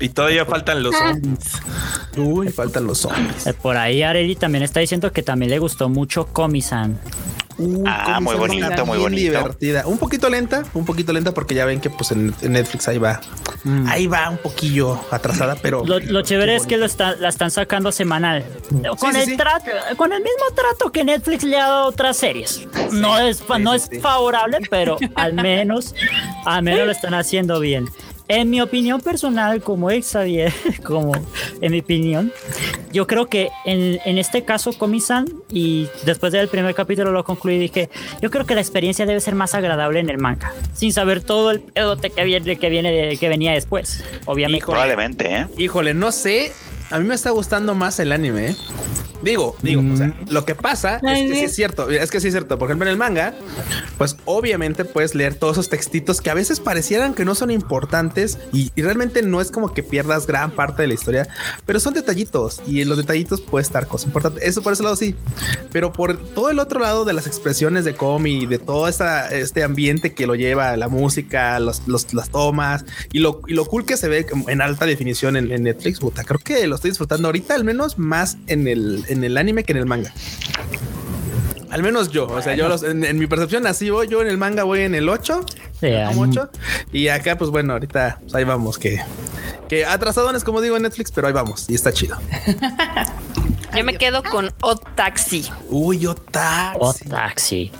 Y 0.00 0.08
todavía 0.08 0.44
faltan 0.44 0.82
los 0.82 0.94
zombies. 0.96 1.38
Uy, 2.16 2.48
faltan 2.48 2.86
los 2.86 2.98
zombies. 2.98 3.46
Eh, 3.46 3.54
Por 3.54 3.76
ahí 3.76 4.02
Areli 4.02 4.34
también 4.34 4.64
está 4.64 4.80
diciendo 4.80 5.12
que 5.12 5.22
también 5.22 5.50
le 5.50 5.58
gustó 5.60 5.88
mucho 5.88 6.26
Comisan. 6.26 6.98
Uh, 7.62 7.84
Ah, 7.86 8.18
muy 8.20 8.34
llama, 8.34 8.84
muy 8.84 8.98
bien 8.98 9.02
bonito. 9.02 9.30
divertida. 9.38 9.86
Un 9.86 9.98
poquito 9.98 10.28
lenta, 10.28 10.64
un 10.74 10.84
poquito 10.84 11.12
lenta 11.12 11.32
porque 11.32 11.54
ya 11.54 11.64
ven 11.64 11.80
que 11.80 11.90
pues 11.90 12.10
en, 12.12 12.34
en 12.42 12.52
Netflix 12.52 12.88
ahí 12.88 12.98
va. 12.98 13.20
Ahí 13.86 14.06
va 14.06 14.28
un 14.30 14.38
poquillo 14.38 14.98
atrasada, 15.10 15.56
pero 15.62 15.84
Lo, 15.84 16.00
lo 16.00 16.22
chévere 16.22 16.56
es 16.56 16.66
que 16.66 16.76
lo 16.76 16.84
está- 16.86 17.14
la 17.16 17.28
están 17.28 17.50
sacando 17.50 17.92
semanal. 17.92 18.44
Con, 18.98 19.12
sí, 19.14 19.20
el 19.20 19.26
sí. 19.26 19.36
trato- 19.36 19.70
con 19.96 20.12
el 20.12 20.18
mismo 20.22 20.44
trato 20.54 20.90
que 20.90 21.04
Netflix 21.04 21.44
le 21.44 21.56
ha 21.58 21.66
dado 21.68 21.84
a 21.84 21.86
otras 21.86 22.16
series. 22.16 22.66
No 22.90 23.18
es, 23.18 23.42
no 23.60 23.78
sí, 23.78 23.88
es 23.92 24.02
favorable, 24.02 24.58
pero 24.70 24.96
al 25.14 25.34
menos, 25.34 25.94
al 26.44 26.62
menos 26.62 26.86
lo 26.86 26.92
están 26.92 27.14
haciendo 27.14 27.60
bien. 27.60 27.88
En 28.34 28.48
mi 28.48 28.62
opinión 28.62 29.02
personal, 29.02 29.60
como 29.60 29.90
ex 29.90 30.12
Xavier, 30.12 30.50
como 30.84 31.12
en 31.60 31.70
mi 31.70 31.80
opinión, 31.80 32.32
yo 32.90 33.06
creo 33.06 33.26
que 33.26 33.50
en, 33.66 33.98
en 34.06 34.16
este 34.16 34.42
caso 34.42 34.72
Comisan 34.72 35.26
y 35.50 35.86
después 36.06 36.32
del 36.32 36.48
primer 36.48 36.74
capítulo 36.74 37.12
lo 37.12 37.24
concluí 37.24 37.58
dije, 37.58 37.90
yo 38.22 38.30
creo 38.30 38.46
que 38.46 38.54
la 38.54 38.62
experiencia 38.62 39.04
debe 39.04 39.20
ser 39.20 39.34
más 39.34 39.54
agradable 39.54 40.00
en 40.00 40.08
el 40.08 40.16
manga, 40.16 40.54
sin 40.72 40.94
saber 40.94 41.22
todo 41.22 41.50
el 41.50 41.60
pedote 41.60 42.08
que 42.08 42.24
viene 42.24 42.56
que 42.56 42.70
viene 42.70 43.18
que 43.18 43.28
venía 43.28 43.52
después, 43.52 44.02
obviamente. 44.24 44.64
Híjole. 44.64 44.76
Probablemente, 44.76 45.36
¿eh? 45.36 45.46
Híjole, 45.58 45.92
no 45.92 46.10
sé. 46.10 46.52
A 46.90 46.98
mí 46.98 47.04
me 47.06 47.14
está 47.14 47.32
gustando 47.32 47.74
más 47.74 48.00
el 48.00 48.12
anime. 48.12 48.52
¿eh? 48.52 48.56
Digo, 49.22 49.56
digo, 49.62 49.82
o 49.92 49.96
sea, 49.96 50.14
lo 50.28 50.44
que 50.44 50.54
pasa 50.54 50.96
es 50.96 51.02
que 51.30 51.34
sí 51.38 51.44
es 51.44 51.54
cierto, 51.54 51.88
es 51.90 52.10
que 52.10 52.20
sí 52.20 52.28
es 52.28 52.34
cierto. 52.34 52.58
Por 52.58 52.68
ejemplo, 52.68 52.86
en 52.86 52.92
el 52.92 52.98
manga, 52.98 53.34
pues 53.98 54.16
obviamente 54.24 54.84
puedes 54.84 55.14
leer 55.14 55.34
todos 55.34 55.54
esos 55.54 55.68
textitos 55.68 56.20
que 56.20 56.30
a 56.30 56.34
veces 56.34 56.60
parecieran 56.60 57.14
que 57.14 57.24
no 57.24 57.34
son 57.34 57.50
importantes 57.50 58.38
y, 58.52 58.70
y 58.74 58.82
realmente 58.82 59.22
no 59.22 59.40
es 59.40 59.50
como 59.50 59.72
que 59.72 59.82
pierdas 59.82 60.26
gran 60.26 60.50
parte 60.50 60.82
de 60.82 60.88
la 60.88 60.94
historia, 60.94 61.28
pero 61.66 61.78
son 61.80 61.94
detallitos 61.94 62.60
y 62.66 62.80
en 62.82 62.88
los 62.88 62.98
detallitos 62.98 63.40
puede 63.40 63.62
estar 63.62 63.86
cosas 63.86 64.06
importantes. 64.06 64.42
Eso 64.44 64.62
por 64.62 64.72
ese 64.72 64.82
lado 64.82 64.96
sí, 64.96 65.14
pero 65.70 65.92
por 65.92 66.16
todo 66.16 66.50
el 66.50 66.58
otro 66.58 66.80
lado 66.80 67.04
de 67.04 67.12
las 67.12 67.26
expresiones 67.26 67.84
de 67.84 67.94
Komi, 67.94 68.46
de 68.46 68.58
todo 68.58 68.88
esta, 68.88 69.28
este 69.28 69.62
ambiente 69.62 70.12
que 70.14 70.26
lo 70.26 70.34
lleva, 70.34 70.76
la 70.76 70.88
música, 70.88 71.58
los, 71.60 71.82
los- 71.86 72.12
las 72.14 72.30
tomas 72.30 72.84
y 73.12 73.20
lo, 73.20 73.42
y 73.46 73.54
lo 73.54 73.64
cool 73.66 73.84
que 73.86 73.96
se 73.96 74.08
ve 74.08 74.26
en 74.48 74.60
alta 74.60 74.84
definición 74.86 75.36
en, 75.36 75.52
en 75.52 75.62
Netflix, 75.62 76.00
puta, 76.00 76.24
creo 76.24 76.40
que 76.40 76.66
lo 76.66 76.74
estoy 76.74 76.90
disfrutando 76.90 77.28
ahorita, 77.28 77.54
al 77.54 77.64
menos 77.64 77.98
más 77.98 78.36
en 78.48 78.66
el, 78.68 79.04
en 79.12 79.22
el 79.24 79.36
anime 79.36 79.64
que 79.64 79.72
en 79.72 79.78
el 79.78 79.86
manga. 79.86 80.12
Al 81.70 81.82
menos 81.82 82.10
yo, 82.10 82.26
o 82.26 82.42
sea, 82.42 82.54
yo 82.54 82.68
los- 82.68 82.82
en, 82.82 83.02
en 83.04 83.18
mi 83.18 83.26
percepción 83.26 83.66
así 83.66 83.88
voy, 83.88 84.06
yo 84.06 84.20
en 84.20 84.28
el 84.28 84.36
manga 84.36 84.64
voy 84.64 84.80
en 84.80 84.94
el 84.94 85.08
8 85.08 85.44
Sí, 85.80 85.86
hay- 85.86 86.14
mucho. 86.14 86.50
Y 86.92 87.08
acá, 87.08 87.36
pues 87.38 87.50
bueno, 87.50 87.72
ahorita 87.72 88.18
pues, 88.20 88.34
ahí 88.34 88.44
vamos, 88.44 88.78
que, 88.78 89.00
que 89.70 89.86
atrasadones, 89.86 90.44
como 90.44 90.60
digo 90.60 90.76
en 90.76 90.82
Netflix, 90.82 91.10
pero 91.12 91.28
ahí 91.28 91.32
vamos, 91.32 91.70
y 91.70 91.74
está 91.74 91.92
chido. 91.92 92.18
Yo 93.76 93.84
me 93.84 93.96
quedo 93.96 94.22
con 94.22 94.50
Odd 94.60 94.80
Taxi. 94.94 95.48
Uy, 95.70 95.98
yo 96.00 96.14
taxi. 96.14 96.78
O 96.78 96.92
taxi. 97.08 97.72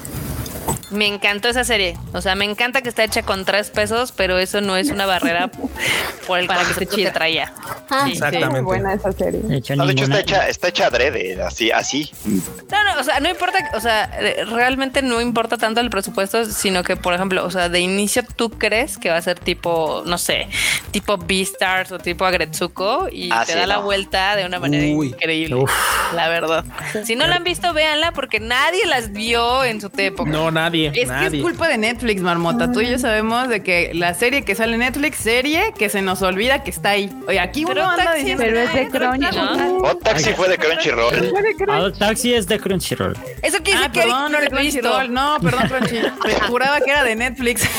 Me 0.90 1.06
encantó 1.06 1.48
esa 1.48 1.64
serie. 1.64 1.96
O 2.12 2.20
sea, 2.20 2.34
me 2.34 2.44
encanta 2.44 2.82
que 2.82 2.90
está 2.90 3.02
hecha 3.02 3.22
con 3.22 3.46
tres 3.46 3.70
pesos, 3.70 4.12
pero 4.12 4.38
eso 4.38 4.60
no 4.60 4.76
es 4.76 4.90
una 4.90 5.06
barrera 5.06 5.50
por 6.26 6.38
el 6.38 6.46
Para 6.46 6.64
que 6.64 6.86
chida. 6.86 7.12
traía. 7.14 7.52
Ah, 7.88 8.06
Exactamente. 8.10 8.50
muy 8.50 8.60
buena 8.60 8.92
esa 8.92 9.10
serie. 9.12 9.40
De 9.40 9.56
hecho, 9.56 9.74
No, 9.74 9.86
de 9.86 9.92
hecho, 9.92 10.04
está 10.04 10.20
hecha, 10.20 10.48
está 10.48 10.68
hecha 10.68 10.86
adrede, 10.88 11.42
así, 11.42 11.70
así. 11.70 12.10
No, 12.26 12.84
no, 12.94 13.00
o 13.00 13.04
sea, 13.04 13.20
no 13.20 13.30
importa, 13.30 13.70
o 13.74 13.80
sea, 13.80 14.04
eh, 14.20 14.44
realmente 14.44 15.00
no 15.00 15.20
importa 15.22 15.56
tanto 15.56 15.80
el 15.80 15.88
presupuesto, 15.88 16.44
sino 16.44 16.82
que, 16.82 16.96
por 16.96 17.14
ejemplo, 17.14 17.42
o 17.46 17.50
sea, 17.50 17.70
de 17.70 17.80
inicio 17.80 18.22
tú 18.36 18.50
crees 18.50 18.98
que 18.98 19.08
va 19.08 19.16
a 19.16 19.22
ser 19.22 19.38
tipo, 19.40 20.02
no 20.04 20.18
sé, 20.18 20.48
tipo 20.90 21.16
Beastars 21.16 21.90
o 21.92 21.98
tipo 21.98 22.26
Agretsuko 22.26 23.08
y 23.10 23.30
Ah, 23.32 23.44
te 23.46 23.52
sí, 23.54 23.58
da 23.58 23.66
la 23.66 23.78
vuelta 23.78 24.36
de 24.36 24.44
una 24.44 24.58
manera 24.60 24.94
Uy. 24.94 25.08
increíble, 25.08 25.54
Uf. 25.54 25.70
la 26.14 26.28
verdad. 26.28 26.64
Si 27.04 27.16
no 27.16 27.26
la 27.26 27.36
han 27.36 27.44
visto, 27.44 27.72
véanla 27.72 28.12
porque 28.12 28.40
nadie 28.40 28.84
las 28.86 29.12
vio 29.12 29.64
en 29.64 29.80
su 29.80 29.90
época. 29.96 30.30
No, 30.30 30.50
nadie. 30.52 30.92
Es 30.94 31.10
que 31.10 31.26
es 31.36 31.42
culpa 31.42 31.68
de 31.68 31.78
Netflix, 31.78 32.20
Marmota. 32.22 32.70
Tú 32.72 32.80
y 32.80 32.88
yo 32.90 32.98
sabemos 32.98 33.48
de 33.48 33.62
que 33.62 33.90
la 33.94 34.14
serie 34.14 34.42
que 34.42 34.54
sale 34.54 34.74
en 34.74 34.80
Netflix, 34.80 35.16
serie 35.18 35.72
que 35.76 35.88
se 35.88 36.02
nos 36.02 36.22
olvida 36.22 36.62
que 36.62 36.70
está 36.70 36.90
ahí. 36.90 37.10
Oye, 37.26 37.40
aquí 37.40 37.64
Pero 37.66 37.80
uno 37.82 37.90
anda 37.90 38.04
Taxi- 38.04 38.18
diciendo... 38.18 38.44
Pero 38.44 38.58
es 38.60 38.72
de 38.72 38.78
"Ay, 38.80 38.88
pero 38.92 39.12
está 39.14 39.28
Crunchyroll. 39.30 39.56
mal". 39.56 39.90
O 39.90 39.96
Taxi 39.96 40.32
fue 40.34 40.48
de 40.48 40.58
Crunchyroll. 40.58 41.32
Adult 41.68 41.98
Taxi 41.98 42.34
es 42.34 42.46
de 42.46 42.58
Crunchyroll. 42.60 43.16
Eso 43.42 43.58
quiere 43.62 43.78
Ah, 43.78 43.88
decir 43.88 43.92
que 43.92 44.00
perdón, 44.02 44.32
no 44.32 44.38
de 44.40 44.50
lo 44.50 44.58
he 44.58 44.62
visto. 44.62 44.80
Crunchyroll. 44.80 45.12
No, 45.12 45.36
perdón, 45.42 45.68
Crunchy. 45.68 45.98
Me 46.26 46.34
juraba 46.46 46.80
que 46.80 46.90
era 46.90 47.04
de 47.04 47.16
Netflix. 47.16 47.62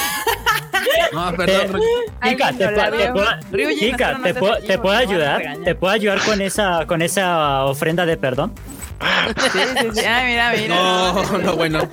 No, 1.13 1.33
perdón. 1.35 1.79
Chica, 2.27 2.51
te, 2.53 2.65
no 2.65 2.71
la 2.71 2.89
puedo- 2.89 2.91
te 2.91 3.03
veo. 3.03 3.13
puedo, 3.13 3.27
Ryujin, 3.51 3.79
chica, 3.91 4.11
no 4.13 4.23
te 4.23 4.33
te 4.33 4.77
puedo 4.79 4.97
ayudar, 4.97 5.41
te 5.63 5.75
puedo 5.75 5.93
ayudar 5.93 6.19
con 6.25 6.41
esa, 6.41 6.85
con 6.87 7.01
esa 7.01 7.65
ofrenda 7.65 8.05
de 8.05 8.17
perdón. 8.17 8.53
Sí, 9.51 9.59
sí, 9.79 9.87
sí. 9.93 10.05
Ay, 10.05 10.31
mira, 10.31 10.53
mira. 10.55 10.75
No, 10.75 11.37
no, 11.39 11.55
bueno. 11.55 11.87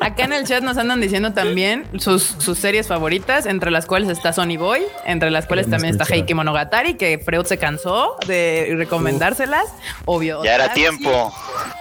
Acá 0.00 0.24
en 0.24 0.32
el 0.32 0.46
chat 0.46 0.62
nos 0.62 0.76
andan 0.76 1.00
diciendo 1.00 1.32
también 1.32 1.86
sus, 1.98 2.22
sus 2.22 2.58
series 2.58 2.86
favoritas, 2.86 3.46
entre 3.46 3.70
las 3.70 3.86
cuales 3.86 4.08
está 4.08 4.32
Sony 4.32 4.56
Boy, 4.58 4.82
entre 5.04 5.30
las 5.30 5.46
cuales 5.46 5.68
también 5.68 5.94
está 5.94 6.04
Heike 6.04 6.34
Monogatari, 6.34 6.94
que 6.94 7.18
Freud 7.18 7.46
se 7.46 7.58
cansó 7.58 8.16
de 8.26 8.74
recomendárselas. 8.76 9.66
Obvio. 10.04 10.44
Ya 10.44 10.54
era 10.54 10.72
tiempo. 10.72 11.32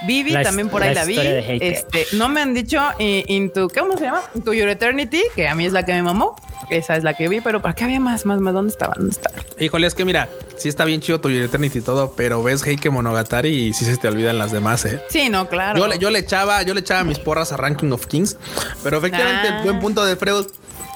Vivi 0.07 0.31
La 0.31 0.43
también 0.43 0.69
por 0.69 0.83
ahí 0.83 0.93
la 0.93 1.01
la 1.01 1.05
vi. 1.05 1.17
Este, 1.19 2.07
no 2.13 2.29
me 2.29 2.41
han 2.41 2.53
dicho 2.53 2.81
eh, 2.99 3.23
Into, 3.27 3.67
¿cómo 3.69 3.97
se 3.97 4.05
llama? 4.05 4.21
Into 4.33 4.53
Your 4.53 4.69
Eternity, 4.69 5.23
que 5.35 5.47
a 5.47 5.55
mí 5.55 5.65
es 5.65 5.73
la 5.73 5.83
que 5.83 5.93
me 5.93 6.03
mamó. 6.03 6.35
Esa 6.69 6.95
es 6.97 7.03
la 7.03 7.13
que 7.13 7.27
vi, 7.29 7.41
pero 7.41 7.61
¿para 7.61 7.75
qué 7.75 7.83
había 7.83 7.99
más? 7.99 8.25
Más, 8.25 8.39
más, 8.39 8.53
¿dónde 8.53 8.71
estaba? 8.71 8.93
¿Dónde 8.97 9.11
estaba? 9.11 9.35
Híjole, 9.59 9.85
es 9.87 9.93
que 9.95 10.03
mira, 10.05 10.29
sí 10.57 10.67
está 10.69 10.83
bien 10.85 10.99
chido 11.01 11.21
tu 11.21 11.29
Eternity 11.29 11.79
y 11.79 11.81
todo, 11.81 12.13
pero 12.17 12.41
ves 12.41 12.65
Heike 12.65 12.89
Monogatari 12.89 13.49
y 13.49 13.73
sí 13.73 13.85
se 13.85 13.97
te 13.97 14.07
olvidan 14.07 14.37
las 14.37 14.51
demás, 14.51 14.83
eh. 14.85 15.01
Sí, 15.09 15.29
no, 15.29 15.47
claro. 15.47 15.77
Yo, 15.79 15.87
le- 15.87 15.99
yo 15.99 16.09
le 16.09 16.19
echaba, 16.19 16.63
yo 16.63 16.73
le 16.73 16.79
echaba 16.79 17.03
mis 17.03 17.19
porras 17.19 17.51
a 17.51 17.57
Ranking 17.57 17.91
of 17.91 18.07
Kings, 18.07 18.37
pero 18.83 18.97
efectivamente 18.97 19.47
Ah. 19.49 19.57
el 19.59 19.63
buen 19.63 19.79
punto 19.79 20.03
de 20.05 20.15
Freud 20.15 20.45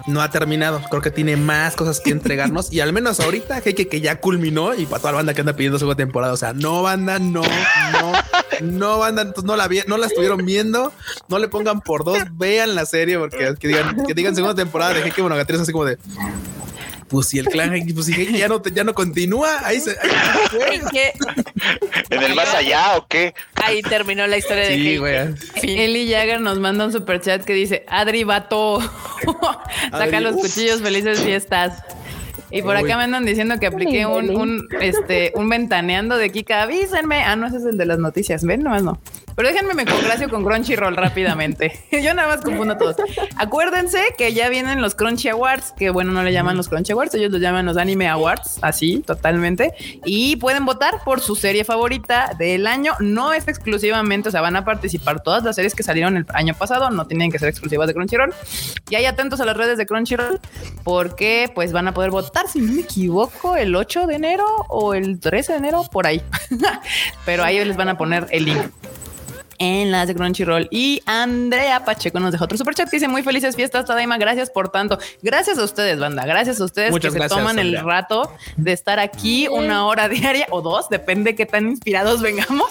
no 0.07 0.21
ha 0.21 0.29
terminado. 0.29 0.81
Creo 0.89 1.01
que 1.01 1.11
tiene 1.11 1.35
más 1.37 1.75
cosas 1.75 1.99
que 1.99 2.11
entregarnos. 2.11 2.71
Y 2.71 2.79
al 2.79 2.93
menos 2.93 3.19
ahorita 3.19 3.61
Heike 3.63 3.87
que 3.87 4.01
ya 4.01 4.19
culminó 4.19 4.73
y 4.73 4.85
para 4.85 4.99
toda 4.99 5.11
la 5.11 5.17
banda 5.17 5.33
que 5.33 5.41
anda 5.41 5.55
pidiendo 5.55 5.79
segunda 5.79 5.97
temporada, 5.97 6.33
o 6.33 6.37
sea, 6.37 6.53
no 6.53 6.81
banda, 6.81 7.19
no, 7.19 7.41
no, 7.41 8.13
no 8.61 8.99
banda, 8.99 9.21
entonces 9.23 9.45
no 9.45 9.55
la 9.55 9.67
vi, 9.67 9.81
no 9.87 9.97
la 9.97 10.07
estuvieron 10.07 10.45
viendo, 10.45 10.93
no 11.27 11.39
le 11.39 11.47
pongan 11.47 11.81
por 11.81 12.03
dos, 12.03 12.19
vean 12.33 12.75
la 12.75 12.85
serie 12.85 13.17
porque 13.17 13.55
que 13.59 13.67
digan 13.67 14.05
que 14.05 14.13
digan 14.13 14.35
segunda 14.35 14.55
temporada 14.55 14.93
de 14.93 15.01
Heike 15.01 15.21
Monogatari 15.21 15.59
así 15.59 15.71
como 15.71 15.85
de 15.85 15.97
pues 17.09 17.27
si 17.27 17.39
el 17.39 17.45
clan 17.47 17.73
pues 17.93 18.07
ya 18.07 18.47
no 18.47 18.61
te- 18.61 18.71
ya 18.71 18.83
no 18.83 18.93
continúa, 18.93 19.65
ahí 19.65 19.79
se 19.81 19.91
ahí 19.91 20.09
se. 20.51 20.73
¿En 20.75 20.87
qué? 20.89 21.13
¿En 22.09 22.23
el 22.23 22.35
más 22.35 22.53
allá 22.53 22.97
o 22.97 23.07
qué? 23.07 23.33
Ahí 23.55 23.81
terminó 23.81 24.25
la 24.27 24.37
historia 24.37 24.63
de 24.63 24.75
Sí, 24.75 24.87
Heike. 24.87 24.99
güey. 24.99 25.17
Eli 25.63 26.11
Jagger 26.11 26.39
nos 26.41 26.59
manda 26.59 26.85
un 26.85 26.91
super 26.93 27.19
chat 27.21 27.43
que 27.43 27.53
dice 27.53 27.85
Adri 27.87 28.23
Vato. 28.23 28.79
Saca 29.91 30.03
Adri, 30.05 30.19
los 30.21 30.35
uf. 30.35 30.41
cuchillos, 30.41 30.81
felices 30.81 31.19
fiestas. 31.21 31.83
Y 32.51 32.61
por 32.61 32.75
Uy. 32.75 32.83
acá 32.83 32.97
me 32.97 33.03
andan 33.03 33.25
diciendo 33.25 33.59
que 33.59 33.67
apliqué 33.67 34.05
un, 34.05 34.67
este, 34.81 35.31
un 35.35 35.49
ventaneando 35.49 36.17
de 36.17 36.31
Kika. 36.31 36.63
Avísenme. 36.63 37.23
Ah, 37.23 37.35
no, 37.35 37.47
ese 37.47 37.57
es 37.57 37.65
el 37.65 37.77
de 37.77 37.85
las 37.85 37.99
noticias. 37.99 38.43
Ven, 38.43 38.63
nomás 38.63 38.83
no. 38.83 38.99
Pero 39.39 39.53
déjenme 39.53 39.73
me 39.73 39.85
congracio 39.85 40.29
con 40.29 40.43
Crunchyroll 40.43 40.97
rápidamente. 40.97 41.71
Yo 41.93 42.13
nada 42.13 42.27
más 42.27 42.43
confundo 42.43 42.73
a 42.73 42.77
todos. 42.77 42.97
Acuérdense 43.37 44.13
que 44.17 44.33
ya 44.33 44.49
vienen 44.49 44.81
los 44.81 44.95
Crunchy 44.95 45.29
Awards, 45.29 45.73
que 45.77 45.91
bueno, 45.91 46.11
no 46.11 46.23
le 46.23 46.33
llaman 46.33 46.57
los 46.57 46.67
Crunchy 46.67 46.91
Awards, 46.91 47.15
ellos 47.15 47.31
los 47.31 47.39
llaman 47.39 47.65
los 47.65 47.77
Anime 47.77 48.09
Awards, 48.09 48.59
así, 48.61 48.99
totalmente. 48.99 49.73
Y 50.03 50.35
pueden 50.35 50.65
votar 50.65 51.05
por 51.05 51.21
su 51.21 51.37
serie 51.37 51.63
favorita 51.63 52.35
del 52.37 52.67
año. 52.67 52.95
No 52.99 53.31
es 53.31 53.47
exclusivamente, 53.47 54.27
o 54.27 54.31
sea, 54.33 54.41
van 54.41 54.57
a 54.57 54.65
participar 54.65 55.23
todas 55.23 55.41
las 55.45 55.55
series 55.55 55.73
que 55.73 55.83
salieron 55.83 56.17
el 56.17 56.25
año 56.33 56.53
pasado, 56.53 56.89
no 56.89 57.07
tienen 57.07 57.31
que 57.31 57.39
ser 57.39 57.47
exclusivas 57.47 57.87
de 57.87 57.93
Crunchyroll. 57.93 58.33
Y 58.89 58.95
ahí 58.95 59.05
atentos 59.05 59.39
a 59.39 59.45
las 59.45 59.55
redes 59.55 59.77
de 59.77 59.85
Crunchyroll, 59.85 60.41
porque 60.83 61.49
pues 61.55 61.71
van 61.71 61.87
a 61.87 61.93
poder 61.93 62.11
votar, 62.11 62.38
si 62.47 62.61
no 62.61 62.73
me 62.73 62.81
equivoco, 62.81 63.55
el 63.55 63.75
8 63.75 64.07
de 64.07 64.15
enero 64.15 64.45
o 64.69 64.93
el 64.93 65.19
13 65.19 65.53
de 65.53 65.57
enero, 65.59 65.83
por 65.91 66.07
ahí. 66.07 66.21
Pero 67.25 67.43
ahí 67.43 67.63
les 67.63 67.75
van 67.75 67.89
a 67.89 67.97
poner 67.97 68.27
el 68.31 68.45
link 68.45 68.65
en 69.59 69.91
las 69.91 70.07
de 70.07 70.15
Crunchyroll. 70.15 70.67
Y 70.71 71.01
Andrea 71.05 71.85
Pacheco 71.85 72.19
nos 72.19 72.31
dejó 72.31 72.45
otro 72.45 72.57
superchat 72.57 72.89
que 72.89 72.97
dice 72.97 73.07
muy 73.07 73.21
felices 73.23 73.55
fiestas, 73.55 73.85
Tadaima. 73.85 74.17
Gracias 74.17 74.49
por 74.49 74.69
tanto. 74.69 74.97
Gracias 75.21 75.57
a 75.59 75.63
ustedes, 75.63 75.99
banda. 75.99 76.25
Gracias 76.25 76.59
a 76.59 76.65
ustedes 76.65 76.91
Muchas 76.91 77.13
que 77.13 77.19
gracias, 77.19 77.37
se 77.37 77.41
toman 77.41 77.59
Andrea. 77.59 77.79
el 77.81 77.85
rato 77.85 78.33
de 78.57 78.71
estar 78.73 78.99
aquí 78.99 79.47
una 79.47 79.85
hora 79.85 80.09
diaria 80.09 80.47
o 80.49 80.61
dos, 80.61 80.89
depende 80.89 81.35
qué 81.35 81.45
tan 81.45 81.67
inspirados 81.67 82.21
vengamos. 82.21 82.69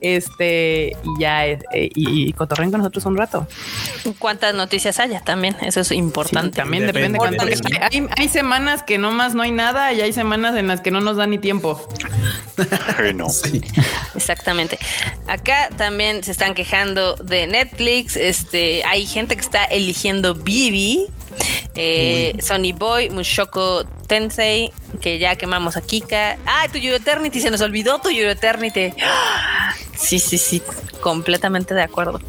Este, 0.00 0.96
y 1.02 1.20
ya, 1.20 1.46
eh, 1.46 1.58
y, 1.72 2.28
y 2.28 2.32
cotorren 2.32 2.70
con 2.70 2.78
nosotros 2.80 3.04
un 3.06 3.16
rato. 3.16 3.46
¿Cuántas 4.18 4.54
noticias 4.54 4.98
haya 4.98 5.20
también? 5.20 5.56
Eso 5.62 5.80
es 5.80 5.92
importante. 5.92 6.56
También 6.56 6.86
Depende, 6.86 7.18
depende, 7.18 7.18
cuánto 7.18 7.44
depende. 7.46 7.78
hay, 7.82 8.06
hay 8.16 8.28
semanas 8.28 8.82
que 8.82 8.98
nomás 8.98 9.34
no 9.34 9.42
hay 9.42 9.50
nada 9.52 9.92
y 9.92 10.00
hay 10.00 10.12
semanas 10.12 10.56
en 10.56 10.68
las 10.68 10.80
que 10.80 10.90
no 10.90 11.00
nos 11.00 11.16
da 11.16 11.26
ni 11.26 11.38
tiempo. 11.38 11.86
No. 13.14 13.28
Sí. 13.34 13.60
Exactamente. 14.14 14.78
Acá 15.26 15.68
también 15.76 16.13
se 16.22 16.32
están 16.32 16.54
quejando 16.54 17.16
de 17.16 17.46
Netflix. 17.46 18.16
Este, 18.16 18.84
hay 18.84 19.06
gente 19.06 19.34
que 19.34 19.42
está 19.42 19.64
eligiendo 19.64 20.34
Bibi, 20.34 21.06
eh, 21.74 22.36
Sony 22.40 22.72
Boy, 22.74 23.10
Mushoku 23.10 23.84
Tensei, 24.06 24.72
que 25.00 25.18
ya 25.18 25.36
quemamos 25.36 25.76
a 25.76 25.80
Kika. 25.82 26.36
Ah, 26.46 26.66
tu 26.72 26.78
Your 26.78 26.94
Eternity, 26.94 27.40
se 27.40 27.50
nos 27.50 27.60
olvidó 27.60 27.98
tu 28.00 28.10
Your 28.10 28.28
Eternity. 28.28 28.92
Sí, 29.96 30.18
sí, 30.18 30.38
sí, 30.38 30.60
completamente 31.00 31.72
de 31.72 31.82
acuerdo. 31.82 32.20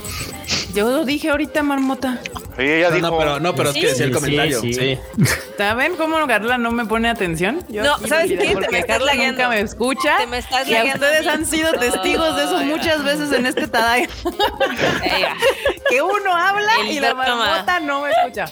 Yo 0.75 0.87
lo 0.89 1.03
dije 1.03 1.31
ahorita, 1.31 1.63
Marmota. 1.63 2.19
Oye, 2.59 2.81
ya 2.81 2.89
No, 2.89 2.95
dijo. 2.95 3.07
no, 3.09 3.17
pero 3.17 3.39
no, 3.39 3.55
pero 3.55 3.69
es 3.69 3.73
Sí, 3.75 3.81
que 3.81 3.87
decía 3.87 4.05
el 4.05 4.11
sí, 4.11 4.15
comentario. 4.19 4.61
sí. 4.61 4.73
Sí. 4.73 4.99
¿Saben 5.57 5.95
cómo 5.95 6.25
Carla 6.27 6.59
no 6.59 6.71
me 6.71 6.85
pone 6.85 7.09
atención? 7.09 7.65
Yo 7.67 7.83
No, 7.83 7.97
¿sabes 8.07 8.29
me 8.29 8.37
qué? 8.37 8.47
Te 8.49 8.53
Porque 8.53 8.69
me 8.69 8.79
estás 8.79 8.97
Carla 8.97 9.05
lagueando. 9.13 9.31
nunca 9.41 9.49
me 9.49 9.59
escucha. 9.61 10.17
Te 10.17 10.27
me 10.27 10.37
estás 10.37 10.67
y 10.67 10.75
ustedes 10.75 11.27
han 11.27 11.45
sido 11.47 11.71
testigos 11.73 12.35
de 12.37 12.43
eso 12.43 12.59
muchas 12.63 13.03
veces 13.03 13.31
en 13.31 13.47
este 13.47 13.67
Tadai. 13.67 14.03
Ella. 15.03 15.35
que 15.89 16.01
uno 16.03 16.35
habla 16.35 16.71
El 16.81 16.91
y 16.91 16.99
la 16.99 17.15
marmota 17.15 17.79
no 17.79 18.01
me 18.01 18.11
escucha. 18.11 18.45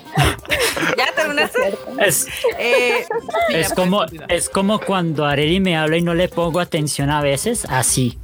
¿Ya 0.97 1.05
terminaste? 1.15 1.75
Es, 1.99 2.27
Eh, 2.59 3.05
es 3.49 3.69
ya 3.69 3.75
como, 3.75 3.99
continuar. 3.99 4.31
es 4.31 4.49
como 4.49 4.79
cuando 4.79 5.25
Areli 5.25 5.59
me 5.59 5.75
habla 5.77 5.97
y 5.97 6.01
no 6.01 6.13
le 6.13 6.27
pongo 6.29 6.59
atención 6.59 7.09
a 7.09 7.21
veces, 7.21 7.65
así. 7.69 8.17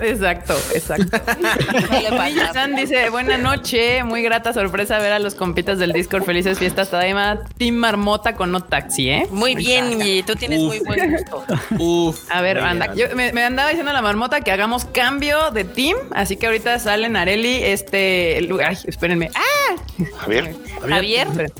Exacto, 0.00 0.56
exacto. 0.74 1.18
San 2.52 2.74
dice, 2.74 3.10
buena 3.10 3.38
noche, 3.38 4.02
muy 4.02 4.22
grata 4.22 4.52
sorpresa 4.52 4.98
ver 4.98 5.12
a 5.12 5.18
los 5.20 5.34
compitas 5.36 5.78
del 5.78 5.92
Discord, 5.92 6.24
felices 6.24 6.58
fiestas, 6.58 6.90
Tadaima, 6.90 7.40
Team 7.58 7.76
Marmota 7.76 8.34
con 8.34 8.50
no 8.50 8.62
taxi, 8.64 9.08
¿eh? 9.10 9.26
Muy 9.30 9.54
bien, 9.54 10.02
y 10.02 10.22
tú 10.24 10.34
tienes 10.34 10.58
Uf. 10.60 10.66
muy 10.66 10.80
buen 10.80 11.12
gusto. 11.12 11.44
Uf. 11.78 12.18
A 12.30 12.40
ver, 12.42 12.58
anda, 12.58 12.92
yo 12.94 13.06
me, 13.14 13.32
me 13.32 13.44
andaba 13.44 13.68
diciendo 13.68 13.92
la 13.92 14.02
marmota 14.02 14.40
que 14.40 14.50
hagamos 14.50 14.84
cambio 14.84 15.50
de 15.52 15.64
team, 15.64 15.96
así 16.12 16.36
que 16.36 16.46
ahorita 16.46 16.78
salen 16.80 17.16
Areli, 17.16 17.62
este, 17.62 18.38
el- 18.38 18.60
ay, 18.60 18.76
espérenme, 18.84 19.30
ah, 19.34 19.76
Javier. 20.18 20.54
Javier. 20.88 21.26
Esperen. 21.28 21.52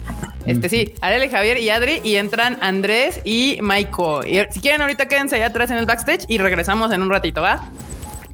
Este 0.46 0.68
sí, 0.68 0.94
Areli, 1.00 1.28
Javier 1.28 1.58
y 1.58 1.70
Adri 1.70 2.00
y 2.02 2.16
entran 2.16 2.58
Andrés 2.60 3.20
y 3.24 3.58
Maiko. 3.62 4.24
Y 4.24 4.40
si 4.50 4.60
quieren 4.60 4.82
ahorita 4.82 5.06
quédense 5.06 5.36
allá 5.36 5.46
atrás 5.46 5.70
en 5.70 5.76
el 5.76 5.86
backstage 5.86 6.24
y 6.28 6.38
regresamos 6.38 6.92
en 6.92 7.02
un 7.02 7.10
ratito, 7.10 7.42
¿va? 7.42 7.68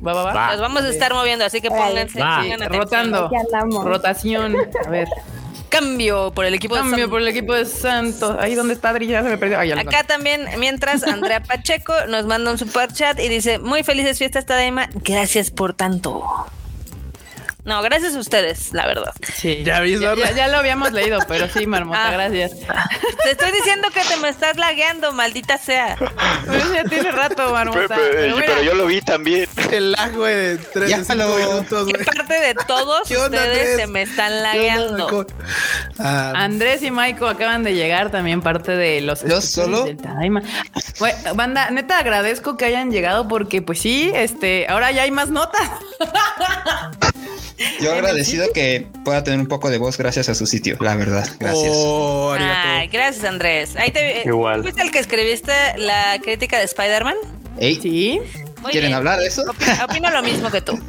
Va, 0.06 0.14
va, 0.14 0.22
va. 0.22 0.32
Va. 0.32 0.50
Nos 0.52 0.60
vamos 0.60 0.82
a 0.84 0.88
estar 0.88 1.12
moviendo, 1.12 1.44
así 1.44 1.60
que 1.60 1.68
pónganse. 1.68 2.20
Rotando. 2.68 3.30
Rotación. 3.84 4.56
A 4.86 4.88
ver. 4.88 5.08
Cambio 5.68 6.32
por 6.34 6.46
el 6.46 6.54
equipo 6.54 6.76
de 6.76 6.80
Cambio 6.80 7.10
por 7.10 7.20
el 7.20 7.28
equipo 7.28 7.52
de 7.52 7.66
Santos. 7.66 8.36
Ahí 8.40 8.54
donde 8.54 8.72
está 8.72 8.88
Adri, 8.88 9.06
ya 9.06 9.22
se 9.22 9.28
me 9.28 9.36
perdió. 9.36 9.78
Acá 9.78 10.04
también, 10.04 10.46
mientras 10.58 11.02
Andrea 11.02 11.42
Pacheco 11.46 11.92
nos 12.08 12.24
manda 12.24 12.50
un 12.50 12.58
super 12.58 12.90
chat 12.90 13.20
y 13.20 13.28
dice: 13.28 13.58
Muy 13.58 13.82
felices 13.82 14.16
fiestas, 14.18 14.46
Tadaima. 14.46 14.88
Gracias 14.94 15.50
por 15.50 15.74
tanto. 15.74 16.24
No, 17.64 17.82
gracias 17.82 18.14
a 18.14 18.18
ustedes, 18.20 18.72
la 18.72 18.86
verdad. 18.86 19.12
Sí. 19.34 19.62
¿Ya 19.62 19.80
viste, 19.80 20.02
ya, 20.04 20.12
Orla? 20.12 20.30
ya- 20.30 20.36
ya 20.36 20.48
lo 20.48 20.56
habíamos 20.56 20.92
leído, 20.92 21.18
pero 21.28 21.48
sí, 21.50 21.66
Marmota, 21.66 22.08
Ah. 22.08 22.12
gracias. 22.12 22.52
Te 23.24 23.30
estoy 23.32 23.52
diciendo 23.52 23.88
que 23.92 24.00
te 24.04 24.16
me 24.16 24.30
estás 24.30 24.56
lagueando, 24.56 25.12
maldita 25.12 25.58
sea. 25.58 25.96
Pero 26.46 26.74
ya 26.74 26.84
tiene 26.84 27.10
rato, 27.12 27.50
Marmota. 27.52 27.88
pero- 27.96 28.36
Pero 28.36 28.62
yo 28.62 28.74
lo 28.74 28.86
vi 28.86 29.02
también. 29.02 29.46
El 29.70 29.92
lag, 29.92 30.14
güey, 30.14 30.34
de 30.34 30.56
tres 30.58 30.88
Ya 30.88 31.14
lo- 31.14 31.36
minutos, 31.36 31.86
¿Qué 31.88 31.92
güey. 31.92 32.04
parte 32.06 32.40
de 32.40 32.54
todos 32.54 33.06
¿Qué 33.06 33.18
onda, 33.18 33.36
ustedes 33.38 33.76
se 33.80 33.86
me 33.86 34.02
están 34.02 34.28
¿Qué 34.30 34.36
onda, 34.38 34.42
lagueando? 34.42 35.26
Ah, 35.98 36.32
Andrés 36.36 36.82
y 36.82 36.90
Maiko 36.90 37.26
acaban 37.26 37.64
de 37.64 37.74
llegar 37.74 38.10
también 38.10 38.40
parte 38.40 38.72
de 38.76 39.02
los 39.02 39.22
¿Yo 39.24 39.42
solo? 39.42 39.84
del. 39.84 39.98
Güey, 40.98 41.12
banda, 41.34 41.68
neta 41.70 41.98
agradezco 41.98 42.56
que 42.56 42.64
hayan 42.64 42.90
llegado 42.90 43.28
porque 43.28 43.60
pues 43.60 43.80
sí, 43.80 44.10
este, 44.14 44.66
ahora 44.70 44.90
ya 44.90 45.02
hay 45.02 45.10
más 45.10 45.28
notas. 45.28 45.68
Yo 47.80 47.92
agradecido 47.92 48.52
que 48.52 48.86
pueda 49.04 49.24
tener 49.24 49.40
un 49.40 49.46
poco 49.46 49.70
de 49.70 49.78
voz 49.78 49.98
gracias 49.98 50.28
a 50.28 50.34
su 50.34 50.46
sitio, 50.46 50.76
la 50.80 50.96
verdad. 50.96 51.28
Gracias. 51.38 51.72
Oh. 51.74 52.34
Ay, 52.38 52.88
gracias, 52.88 53.24
Andrés. 53.24 53.76
Ahí 53.76 53.90
te, 53.90 54.22
Igual. 54.24 54.62
¿Fuiste 54.62 54.82
el 54.82 54.90
que 54.90 54.98
escribiste 54.98 55.52
la 55.76 56.18
crítica 56.22 56.58
de 56.58 56.64
Spider-Man? 56.64 57.16
Sí. 57.60 58.20
Muy 58.62 58.72
¿quieren 58.72 58.88
bien. 58.90 58.96
hablar 58.98 59.18
de 59.20 59.26
eso? 59.26 59.42
Opino, 59.48 59.84
opino 59.84 60.10
lo 60.10 60.22
mismo 60.22 60.50
que 60.50 60.60
tú. 60.60 60.78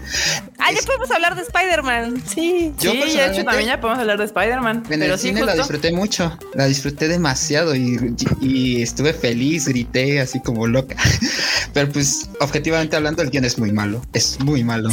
Ah, 0.62 0.73
ya 0.73 0.82
podemos 0.86 1.10
hablar 1.10 1.36
de 1.36 1.41
Spider-Man. 1.43 2.21
Sí, 2.27 2.73
Yo 2.79 2.91
sí, 2.91 3.15
de 3.15 3.27
hecho 3.27 3.45
también 3.45 3.67
ya 3.69 3.79
podemos 3.79 4.01
hablar 4.01 4.17
de 4.17 4.25
Spider-Man. 4.25 4.84
En 4.89 4.99
Pero 4.99 5.13
el 5.13 5.19
sí, 5.19 5.29
cine 5.29 5.45
la 5.45 5.55
disfruté 5.55 5.93
mucho, 5.93 6.38
la 6.53 6.65
disfruté 6.65 7.08
demasiado 7.08 7.73
y, 7.75 8.13
y 8.41 8.82
estuve 8.82 9.13
feliz, 9.13 9.69
grité 9.69 10.19
así 10.19 10.41
como 10.41 10.67
loca. 10.67 10.97
Pero 11.73 11.89
pues 11.93 12.29
objetivamente 12.41 12.97
hablando 12.97 13.21
el 13.21 13.29
guion 13.29 13.45
es 13.45 13.58
muy 13.58 13.71
malo, 13.71 14.01
es 14.12 14.38
muy 14.41 14.65
malo. 14.65 14.89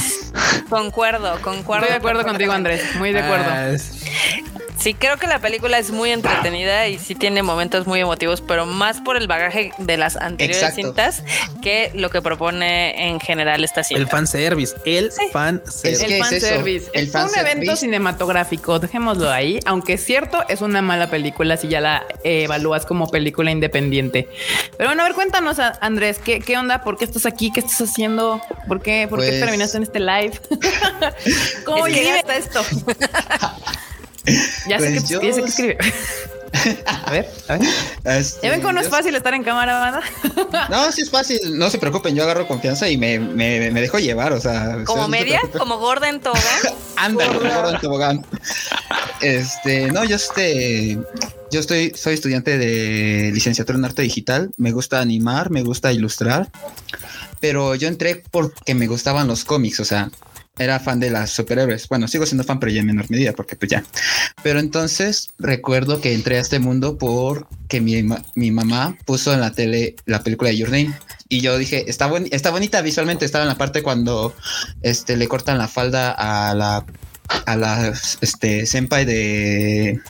Concuerdo, 0.71 1.37
concuerdo. 1.43 1.83
Estoy 1.87 1.95
de 1.95 1.99
acuerdo 1.99 2.23
contigo, 2.25 2.53
Andrés. 2.53 2.83
Muy 2.97 3.13
de 3.13 3.19
acuerdo. 3.21 3.47
Ah, 3.49 3.69
es- 3.71 3.91
Sí, 4.87 4.95
creo 4.95 5.17
que 5.17 5.27
la 5.27 5.41
película 5.41 5.81
es 5.81 5.91
muy 5.91 6.13
entretenida 6.13 6.87
y 6.87 7.01
sí 7.01 7.17
tiene 7.17 7.43
momentos 7.43 7.89
muy 7.89 7.99
emotivos, 7.99 8.41
pero 8.41 8.67
más 8.67 9.01
por 9.01 9.17
el 9.17 9.27
bagaje 9.27 9.73
de 9.79 9.97
las 9.97 10.15
anteriores 10.15 10.63
Exacto. 10.63 10.77
cintas 10.81 11.25
que 11.61 11.91
lo 11.93 12.09
que 12.09 12.23
propone 12.23 13.09
en 13.09 13.19
general 13.19 13.65
esta 13.65 13.83
cinta. 13.83 14.01
el 14.01 14.07
fanservice, 14.09 14.77
el 14.85 15.11
Sí. 15.11 15.23
fanservice. 15.33 15.89
Es 15.93 16.01
el 16.03 16.07
que 16.09 16.19
fanservice. 16.21 16.91
Es 16.95 17.13
un 17.17 17.37
evento 17.37 17.75
cinematográfico, 17.75 18.79
dejémoslo 18.79 19.29
ahí. 19.29 19.59
Aunque 19.67 19.95
es 19.95 20.05
cierto, 20.05 20.45
es 20.49 20.61
una 20.61 20.83
mala 20.83 21.11
película 21.11 21.57
si 21.57 21.67
ya 21.67 21.81
la 21.81 22.07
eh, 22.23 22.45
evalúas 22.45 22.87
como 22.87 23.09
película 23.11 23.51
independiente. 23.51 24.29
Pero 24.79 24.91
bueno, 24.91 25.03
a 25.03 25.07
ver, 25.07 25.15
cuéntanos, 25.17 25.59
Andrés, 25.81 26.21
¿qué, 26.25 26.39
qué 26.39 26.57
onda? 26.57 26.85
¿Por 26.85 26.97
qué 26.97 27.07
estás 27.07 27.27
aquí? 27.27 27.51
¿Qué 27.51 27.59
estás 27.59 27.81
haciendo? 27.91 28.41
¿Por 28.69 28.81
qué, 28.81 29.09
por 29.11 29.19
qué 29.19 29.31
Pues- 29.31 29.41
terminaste 29.41 29.79
en 29.79 29.83
este 29.83 29.99
live? 29.99 30.39
¿Cómo 31.65 31.89
llegaste 31.89 32.31
a 32.31 32.37
esto? 32.37 32.63
ya 34.69 34.79
sé 34.81 34.91
Pues 34.91 35.03
que, 35.05 35.09
yo- 35.09 35.23
ya 35.23 35.33
sé 35.33 35.43
que 35.43 35.49
escribe. 35.49 35.79
a 36.87 37.11
ver, 37.11 37.29
a 37.49 37.57
ver. 37.59 37.69
Este, 38.19 38.47
¿Ya 38.47 38.51
ven 38.53 38.61
cómo 38.61 38.73
no 38.73 38.81
es 38.81 38.89
fácil 38.89 39.15
estar 39.15 39.35
en 39.35 39.43
cámara, 39.45 39.79
banda? 39.79 40.01
No, 40.71 40.91
sí 40.93 41.03
es 41.03 41.11
fácil, 41.11 41.39
no 41.59 41.69
se 41.71 41.79
preocupen, 41.79 42.15
yo 42.15 42.23
agarro 42.23 42.47
confianza 42.49 42.89
y 42.89 42.97
me, 42.97 43.19
me, 43.19 43.71
me 43.71 43.81
dejo 43.81 43.99
llevar, 43.99 44.33
o 44.33 44.41
sea. 44.41 44.79
Como 44.85 45.03
no 45.03 45.09
media, 45.09 45.41
como 45.59 45.79
gorda 45.79 46.09
en 46.09 46.21
tobogán. 46.21 46.45
Anda, 46.97 47.27
gordo 47.27 47.71
en 47.75 47.81
tobogán. 47.81 48.27
Este, 49.21 49.91
no, 49.93 50.05
yo 50.05 50.17
este, 50.17 50.99
yo 51.51 51.61
estoy, 51.61 51.93
soy 51.95 52.15
estudiante 52.15 52.59
de 52.59 53.31
licenciatura 53.33 53.79
en 53.79 53.85
arte 53.85 54.03
digital. 54.03 54.51
Me 54.57 54.73
gusta 54.73 55.01
animar, 55.01 55.51
me 55.51 55.63
gusta 55.63 55.93
ilustrar, 55.93 56.49
pero 57.41 57.75
yo 57.75 57.89
entré 57.89 58.23
porque 58.31 58.75
me 58.75 58.87
gustaban 58.87 59.27
los 59.27 59.45
cómics, 59.45 59.81
o 59.81 59.85
sea, 59.85 60.11
era 60.59 60.81
fan 60.81 61.01
de 61.01 61.11
las 61.11 61.31
superhéroes. 61.31 61.89
Bueno, 61.89 62.09
sigo 62.09 62.27
siendo 62.27 62.45
fan, 62.45 62.59
pero 62.59 62.73
ya 62.73 62.81
en 62.81 62.87
menor 62.87 63.11
medida, 63.11 63.33
porque 63.33 63.57
pues 63.57 63.71
ya. 63.71 63.85
Pero 64.43 64.61
entonces 64.61 65.29
recuerdo 65.39 66.01
que 66.01 66.15
entré 66.15 66.39
a 66.39 66.41
este 66.41 66.59
mundo 66.59 66.99
porque 66.99 67.81
mi, 67.81 68.03
mi 68.35 68.51
mamá 68.51 68.97
puso 69.05 69.33
en 69.33 69.41
la 69.41 69.53
tele 69.53 69.97
la 70.07 70.23
película 70.23 70.51
de 70.51 70.57
Your 70.57 70.71
Name. 70.71 70.95
Y 71.29 71.41
yo 71.41 71.59
dije, 71.59 71.85
está, 71.89 72.07
buen, 72.07 72.29
está 72.31 72.51
bonita 72.51 72.81
visualmente, 72.83 73.25
estaba 73.25 73.45
en 73.45 73.49
la 73.49 73.59
parte 73.59 73.83
cuando 73.83 74.35
este, 74.83 75.17
le 75.17 75.29
cortan 75.29 75.59
la 75.59 75.69
falda 75.69 76.13
a 76.13 76.55
la 76.55 76.85
a 77.45 77.57
la 77.57 77.93
este 78.21 78.67
senpai 78.67 79.05
de 79.05 80.01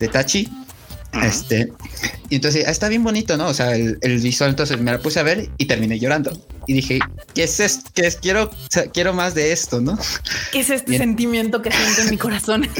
de 0.00 0.08
Tachi 0.08 0.48
este 1.22 1.72
y 2.28 2.36
entonces 2.36 2.64
ah, 2.66 2.70
está 2.70 2.88
bien 2.88 3.02
bonito 3.02 3.36
no 3.36 3.48
o 3.48 3.54
sea 3.54 3.74
el, 3.74 3.98
el 4.00 4.18
visual 4.20 4.50
entonces 4.50 4.80
me 4.80 4.92
la 4.92 4.98
puse 4.98 5.18
a 5.18 5.22
ver 5.24 5.48
y 5.58 5.66
terminé 5.66 5.98
llorando 5.98 6.30
y 6.66 6.74
dije 6.74 7.00
qué 7.34 7.44
es 7.44 7.58
esto 7.58 7.90
qué 7.94 8.06
es 8.06 8.16
quiero 8.16 8.44
o 8.44 8.70
sea, 8.70 8.84
quiero 8.86 9.12
más 9.12 9.34
de 9.34 9.52
esto 9.52 9.80
no 9.80 9.98
¿Qué 10.52 10.60
es 10.60 10.70
este 10.70 10.90
Bien. 10.90 11.02
sentimiento 11.02 11.62
que 11.62 11.70
siento 11.72 12.02
en 12.02 12.10
mi 12.10 12.18
corazón? 12.18 12.68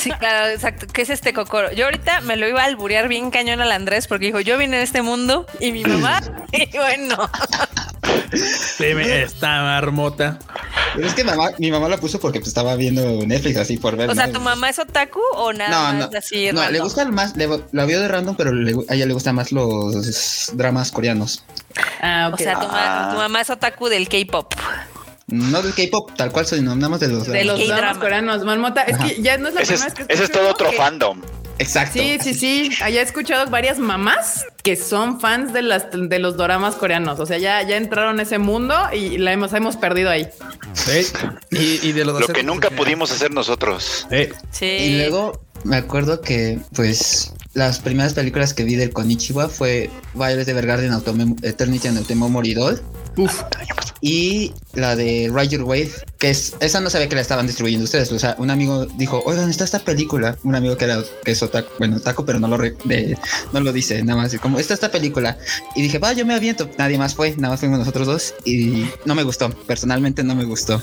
Sí, 0.00 0.10
claro, 0.10 0.48
exacto. 0.48 0.86
¿Qué 0.92 1.02
es 1.02 1.10
este 1.10 1.32
cocoro? 1.32 1.70
Yo 1.72 1.84
ahorita 1.84 2.20
me 2.22 2.36
lo 2.36 2.48
iba 2.48 2.62
a 2.62 2.64
alburear 2.64 3.06
bien 3.06 3.30
cañón 3.30 3.60
al 3.60 3.70
Andrés 3.70 4.06
porque 4.06 4.26
dijo, 4.26 4.40
yo 4.40 4.58
vine 4.58 4.78
a 4.78 4.82
este 4.82 5.02
mundo 5.02 5.46
y 5.60 5.72
mi 5.72 5.84
mamá, 5.84 6.22
y 6.52 6.76
bueno, 6.76 7.30
Sí, 8.32 8.94
me- 8.94 9.22
esta 9.22 9.62
marmota. 9.62 10.38
pero 10.94 11.06
es 11.06 11.14
que 11.14 11.24
mamá, 11.24 11.50
mi 11.58 11.70
mamá 11.70 11.88
la 11.88 11.96
puso 11.98 12.18
porque 12.20 12.38
pues, 12.40 12.48
estaba 12.48 12.74
viendo 12.76 13.02
Netflix 13.26 13.56
así 13.58 13.76
por 13.76 13.96
ver 13.96 14.10
o 14.10 14.14
sea. 14.14 14.30
¿tu 14.32 14.40
mamá 14.40 14.68
es 14.70 14.78
otaku 14.78 15.20
o 15.34 15.52
nada 15.52 15.92
no, 15.92 15.98
más 15.98 16.10
no, 16.12 16.18
así 16.18 16.50
no, 16.52 16.70
le 16.70 16.80
gusta 16.80 17.04
más, 17.06 17.36
le, 17.36 17.48
la 17.72 17.84
vio 17.84 18.00
de 18.00 18.08
random, 18.08 18.36
pero 18.36 18.52
le- 18.52 18.74
a 18.88 18.94
ella 18.94 19.06
le 19.06 19.12
gustan 19.14 19.34
más 19.34 19.52
los 19.52 20.50
dramas 20.54 20.90
coreanos. 20.92 21.44
Ah. 22.00 22.30
O 22.32 22.36
sea, 22.36 22.54
tu, 22.60 22.66
ma- 22.68 23.10
tu 23.12 23.16
mamá 23.16 23.40
es 23.40 23.50
otaku 23.50 23.88
del 23.88 24.08
K-pop. 24.08 24.52
No 25.26 25.62
del 25.62 25.72
K-pop, 25.74 26.10
tal 26.16 26.30
cual, 26.32 26.44
sino 26.46 26.74
nada 26.76 26.88
más 26.90 27.00
de 27.00 27.08
los 27.08 27.26
de 27.26 27.32
dramas. 27.42 27.58
los 27.58 27.66
dramas 27.68 27.98
coreanos, 27.98 28.44
Marmota. 28.44 28.82
Es 28.82 28.98
que 28.98 29.22
ya 29.22 29.38
no 29.38 29.48
es 29.48 29.54
la 29.54 29.62
Ese 29.62 29.74
es, 29.74 29.80
primera 29.80 29.98
vez 29.98 30.06
que 30.08 30.14
ese 30.14 30.24
es 30.24 30.30
todo 30.30 30.50
otro 30.50 30.70
que- 30.70 30.76
fandom. 30.76 31.20
Exacto. 31.58 31.98
Sí, 31.98 32.18
sí, 32.20 32.34
sí. 32.34 32.70
Allá 32.82 33.00
he 33.00 33.04
escuchado 33.04 33.50
varias 33.50 33.78
mamás 33.78 34.44
que 34.62 34.76
son 34.76 35.20
fans 35.20 35.52
de 35.52 35.62
las 35.62 35.86
de 35.92 36.18
los 36.18 36.36
doramas 36.36 36.74
coreanos. 36.74 37.20
O 37.20 37.26
sea, 37.26 37.38
ya, 37.38 37.62
ya 37.62 37.76
entraron 37.76 38.18
a 38.18 38.22
ese 38.22 38.38
mundo 38.38 38.74
y 38.92 39.18
la 39.18 39.32
hemos, 39.32 39.52
hemos 39.52 39.76
perdido 39.76 40.10
ahí. 40.10 40.28
Sí. 40.72 41.06
Y, 41.50 41.88
y 41.88 41.92
de 41.92 42.04
los 42.04 42.20
Lo 42.20 42.28
que 42.28 42.42
nunca 42.42 42.70
pudimos 42.70 43.12
hacer 43.12 43.30
nosotros. 43.32 44.06
Sí. 44.10 44.28
Sí. 44.50 44.66
Y 44.66 44.96
luego 44.98 45.40
me 45.64 45.76
acuerdo 45.76 46.20
que, 46.20 46.58
pues, 46.74 47.32
las 47.54 47.78
primeras 47.80 48.14
películas 48.14 48.52
que 48.52 48.64
vi 48.64 48.74
del 48.74 48.92
Konichiwa 48.92 49.48
fue 49.48 49.90
Violet 50.12 50.46
Evergarden 50.48 50.92
Eternity 51.42 51.88
and 51.88 51.98
Automemori 51.98 52.54
Doll. 52.54 52.82
Y 54.06 54.52
la 54.74 54.96
de 54.96 55.32
Your 55.48 55.62
Wave, 55.62 55.90
que 56.18 56.28
es, 56.28 56.52
esa 56.60 56.78
no 56.80 56.90
sabía 56.90 57.08
que 57.08 57.14
la 57.14 57.22
estaban 57.22 57.46
distribuyendo 57.46 57.84
ustedes. 57.84 58.12
O 58.12 58.18
sea, 58.18 58.34
un 58.36 58.50
amigo 58.50 58.84
dijo, 58.84 59.22
oigan, 59.24 59.48
está 59.48 59.64
esta 59.64 59.78
película. 59.78 60.36
Un 60.44 60.54
amigo 60.54 60.76
que 60.76 60.84
era, 60.84 61.02
que 61.24 61.30
es 61.32 61.42
otaku, 61.42 61.70
bueno, 61.78 61.96
otaku, 61.96 62.22
pero 62.26 62.38
no 62.38 62.46
lo, 62.46 62.58
re- 62.58 62.76
de- 62.84 63.16
no 63.54 63.60
lo 63.60 63.72
dice, 63.72 64.02
nada 64.04 64.20
más, 64.20 64.36
como, 64.42 64.58
está 64.58 64.74
esta 64.74 64.90
película. 64.90 65.38
Y 65.74 65.80
dije, 65.80 65.98
va, 65.98 66.12
yo 66.12 66.26
me 66.26 66.34
aviento. 66.34 66.68
Nadie 66.76 66.98
más 66.98 67.14
fue, 67.14 67.34
nada 67.38 67.54
más 67.54 67.60
fuimos 67.60 67.78
nosotros 67.78 68.06
dos. 68.06 68.34
Y 68.44 68.84
no 69.06 69.14
me 69.14 69.22
gustó, 69.22 69.48
personalmente 69.48 70.22
no 70.22 70.34
me 70.34 70.44
gustó. 70.44 70.82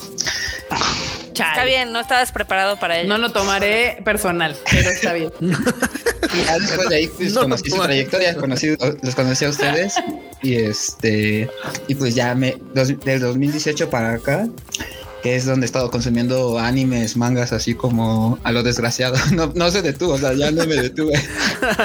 Chale. 1.34 1.52
Está 1.52 1.64
bien, 1.66 1.92
no 1.94 2.00
estabas 2.00 2.32
preparado 2.32 2.78
para 2.80 3.00
ello. 3.00 3.10
No 3.10 3.18
lo 3.18 3.32
tomaré 3.32 4.02
personal, 4.04 4.56
pero 4.70 4.90
está 4.90 5.14
bien. 5.14 5.32
Y 5.42 5.48
ya 6.46 6.60
después 6.60 6.90
de 6.90 6.96
ahí 6.96 7.08
pues, 7.08 7.34
No, 7.34 7.42
conocí 7.42 7.70
su 7.70 7.78
no. 7.78 7.84
trayectoria, 7.84 8.36
conocí, 8.36 8.76
los 9.02 9.16
conocí 9.16 9.46
a 9.46 9.50
ustedes 9.50 9.94
y 10.42 10.56
este 10.56 11.50
y 11.88 11.96
pues 11.96 12.16
ya 12.16 12.34
me 12.36 12.58
dos- 12.74 13.00
del 13.00 13.20
2018 13.20 13.90
para 13.90 14.14
acá 14.14 14.48
que 15.24 15.36
es 15.36 15.46
donde 15.46 15.66
he 15.66 15.68
estado 15.68 15.92
consumiendo 15.92 16.58
animes, 16.58 17.16
mangas 17.16 17.54
así 17.54 17.76
como 17.76 18.40
a 18.44 18.52
lo 18.52 18.64
desgraciado. 18.64 19.16
No, 19.34 19.52
no 19.54 19.70
se 19.70 19.84
detuvo, 19.84 20.14
o 20.14 20.18
sea, 20.18 20.34
ya 20.34 20.50
no 20.50 20.66
me 20.66 20.76
detuve. 20.76 21.14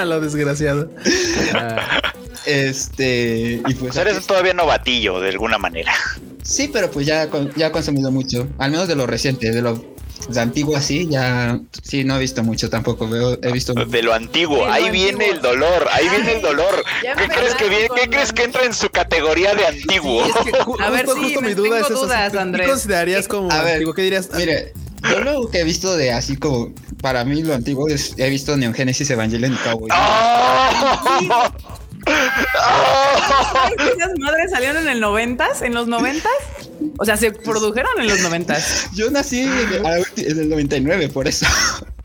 Lo 0.05 0.19
desgraciado. 0.19 0.89
Ah, 1.53 2.01
Este 2.45 3.61
y 3.67 3.73
pues 3.75 3.93
Pues 3.93 3.97
eres 3.97 4.25
todavía 4.25 4.53
novatillo 4.55 5.19
de 5.19 5.29
alguna 5.29 5.57
manera. 5.59 5.93
Sí, 6.47 6.69
pero 6.71 6.89
pues 6.91 7.05
ya 7.05 7.29
con- 7.29 7.53
ya 7.55 7.67
he 7.67 7.71
consumido 7.71 8.11
mucho, 8.11 8.47
al 8.57 8.71
menos 8.71 8.87
de 8.87 8.95
lo 8.95 9.05
reciente, 9.07 9.51
de 9.51 9.61
lo 9.61 9.97
de 10.29 10.39
antiguo 10.41 10.75
así, 10.75 11.07
ya 11.07 11.59
sí 11.83 12.03
no 12.03 12.15
he 12.17 12.19
visto 12.19 12.43
mucho 12.43 12.69
tampoco, 12.69 13.07
veo 13.07 13.37
he 13.41 13.51
visto 13.51 13.73
De 13.73 14.01
lo 14.01 14.13
antiguo. 14.13 14.57
De 14.59 14.65
lo 14.65 14.71
ahí 14.73 14.89
viene 14.89 15.11
antiguo. 15.25 15.33
el 15.35 15.41
dolor. 15.41 15.87
Ahí 15.91 16.09
viene 16.09 16.33
el 16.33 16.41
dolor. 16.41 16.83
¿Qué 17.01 17.27
crees 17.27 17.53
que 17.55 17.69
viene? 17.69 17.87
¿Qué 17.95 18.09
crees 18.09 18.33
que 18.33 18.43
entra 18.43 18.63
en 18.65 18.73
su 18.73 18.89
categoría 18.89 19.53
de 19.53 19.65
antiguo? 19.67 20.25
es 20.25 20.33
que 20.33 20.51
ju- 20.53 20.81
A 20.81 20.89
ver, 20.89 21.05
justo, 21.05 21.19
sí, 21.19 21.23
justo 21.25 21.41
me 21.41 21.47
mi 21.49 21.53
duda 21.53 21.79
es 21.79 21.85
eso. 21.85 22.01
dudas, 22.05 22.31
¿Qué 22.31 22.39
Andrés. 22.39 22.67
considerarías 22.67 23.27
como 23.27 23.51
A 23.51 23.61
ver, 23.63 23.73
antiguo? 23.73 23.93
¿Qué 23.93 24.01
dirías? 24.01 24.29
Mire, 24.35 24.73
yo 25.09 25.19
lo 25.19 25.49
que 25.49 25.59
he 25.59 25.63
visto 25.63 25.95
de 25.95 26.11
así 26.11 26.35
como 26.35 26.73
para 27.01 27.23
mí 27.23 27.43
lo 27.43 27.53
antiguo 27.53 27.87
es 27.87 28.15
he 28.17 28.29
visto 28.29 28.57
Neon 28.57 28.73
Genesis 28.73 29.09
Evangelion 29.11 29.53
y 29.53 29.57
Cowboy. 29.57 29.89
¡Oh! 29.93 31.51
¡Oh! 32.07 33.53
¿Sabes 33.53 33.75
que 33.77 33.89
esas 33.89 34.11
madres 34.19 34.51
salieron 34.51 34.77
en 34.77 34.89
el 34.89 34.99
90 34.99 35.47
¿En 35.61 35.73
los 35.73 35.87
90 35.87 36.29
O 36.97 37.05
sea, 37.05 37.17
se 37.17 37.31
produjeron 37.31 37.99
en 37.99 38.07
los 38.07 38.21
90 38.21 38.57
Yo 38.93 39.09
nací 39.11 39.41
en 39.41 39.51
el, 39.51 40.05
en 40.17 40.39
el 40.39 40.49
99, 40.49 41.09
por 41.09 41.27
eso. 41.27 41.45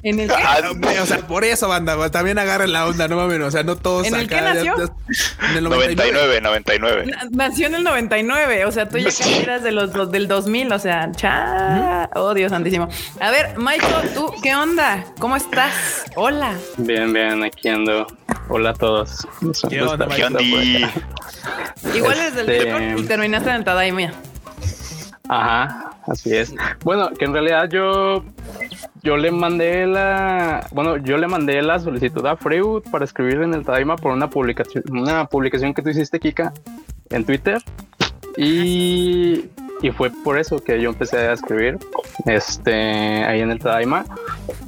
¿En 0.05 0.19
el 0.19 0.29
qué? 0.35 0.35
Ah, 0.37 0.59
O 1.03 1.07
sea, 1.07 1.19
por 1.27 1.45
eso, 1.45 1.69
banda, 1.69 1.97
pues, 1.97 2.11
también 2.11 2.39
agarren 2.39 2.73
la 2.73 2.87
onda, 2.87 3.07
no 3.09 3.17
mames, 3.17 3.41
o 3.41 3.51
sea, 3.51 3.63
no 3.63 3.77
todos 3.77 4.07
¿En 4.07 4.15
el 4.15 4.27
acá, 4.27 4.29
qué 4.29 4.35
ya- 4.45 4.55
nació? 4.55 4.77
ya- 4.79 5.49
en 5.51 5.57
el 5.59 5.65
99. 5.65 6.41
99, 6.41 6.41
99. 6.41 7.07
Na- 7.07 7.29
Nació 7.31 7.67
en 7.69 7.75
el 7.77 7.85
99, 7.85 8.65
o 8.67 8.73
sea, 8.73 8.89
tú 8.89 8.99
ya 8.99 9.05
casi 9.05 9.35
eras 9.35 9.63
de 9.63 9.71
los 9.73 9.93
dos- 9.93 10.11
del 10.11 10.27
2000, 10.29 10.73
o 10.73 10.79
sea, 10.79 11.13
cha, 11.13 12.11
oh 12.17 12.35
Dios 12.35 12.51
santísimo. 12.51 12.89
A 13.21 13.31
ver, 13.31 13.57
Michael, 13.59 14.13
tú, 14.15 14.33
¿qué 14.43 14.55
onda? 14.57 15.05
¿Cómo 15.21 15.37
estás? 15.37 16.05
Hola. 16.17 16.55
Bien, 16.79 17.13
bien, 17.13 17.45
aquí 17.45 17.69
ando. 17.69 18.07
Hola 18.49 18.71
a 18.71 18.75
todos. 18.75 19.27
¿Qué 19.69 19.83
onda, 19.83 20.09
¿Qué 20.09 20.25
acá. 20.25 20.39
Igual 21.95 22.19
eres 22.19 22.35
del 22.35 22.51
Este- 22.51 22.95
y 22.99 23.03
terminaste 23.05 23.51
en 23.51 23.57
el 23.57 23.65
Tadaima. 23.65 24.13
Ajá, 25.29 25.92
así 26.07 26.35
es. 26.35 26.55
Bueno, 26.85 27.11
que 27.11 27.25
en 27.25 27.33
realidad 27.33 27.69
yo 27.71 28.25
yo 29.03 29.17
le 29.17 29.31
mandé 29.31 29.87
la 29.87 30.67
bueno, 30.73 30.97
yo 30.97 31.17
le 31.17 31.27
mandé 31.27 31.61
la 31.63 31.79
solicitud 31.79 32.25
a 32.27 32.37
Freud 32.37 32.83
para 32.91 33.05
escribir 33.05 33.43
en 33.43 33.55
el 33.55 33.65
Tadaima 33.65 33.97
por 33.97 34.13
una 34.13 34.31
publicación 34.31 34.85
una 34.91 35.27
publicación 35.27 35.75
que 35.75 35.83
tú 35.83 35.91
hiciste 35.91 36.21
Kika 36.21 36.53
en 37.11 37.25
Twitter. 37.25 37.63
Y 38.37 39.51
y 39.83 39.91
fue 39.91 40.11
por 40.11 40.39
eso 40.39 40.59
que 40.59 40.81
yo 40.81 40.91
empecé 40.91 41.19
a 41.19 41.33
escribir 41.33 41.79
este 42.27 43.25
ahí 43.25 43.41
en 43.41 43.51
el 43.51 43.59
Tadaima. 43.59 44.05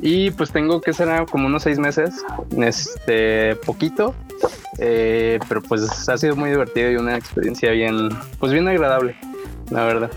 Y 0.02 0.32
pues 0.32 0.50
tengo 0.50 0.80
que 0.80 0.92
ser 0.92 1.24
como 1.26 1.46
unos 1.46 1.62
seis 1.62 1.78
meses 1.78 2.24
este 2.58 3.56
poquito. 3.56 4.14
Eh, 4.78 5.38
pero 5.48 5.62
pues 5.62 6.08
ha 6.08 6.18
sido 6.18 6.34
muy 6.34 6.50
divertido 6.50 6.90
y 6.90 6.96
una 6.96 7.16
experiencia 7.16 7.70
bien 7.70 8.08
pues 8.40 8.52
bien 8.52 8.66
agradable 8.66 9.16
la 9.70 9.84
verdad 9.84 10.10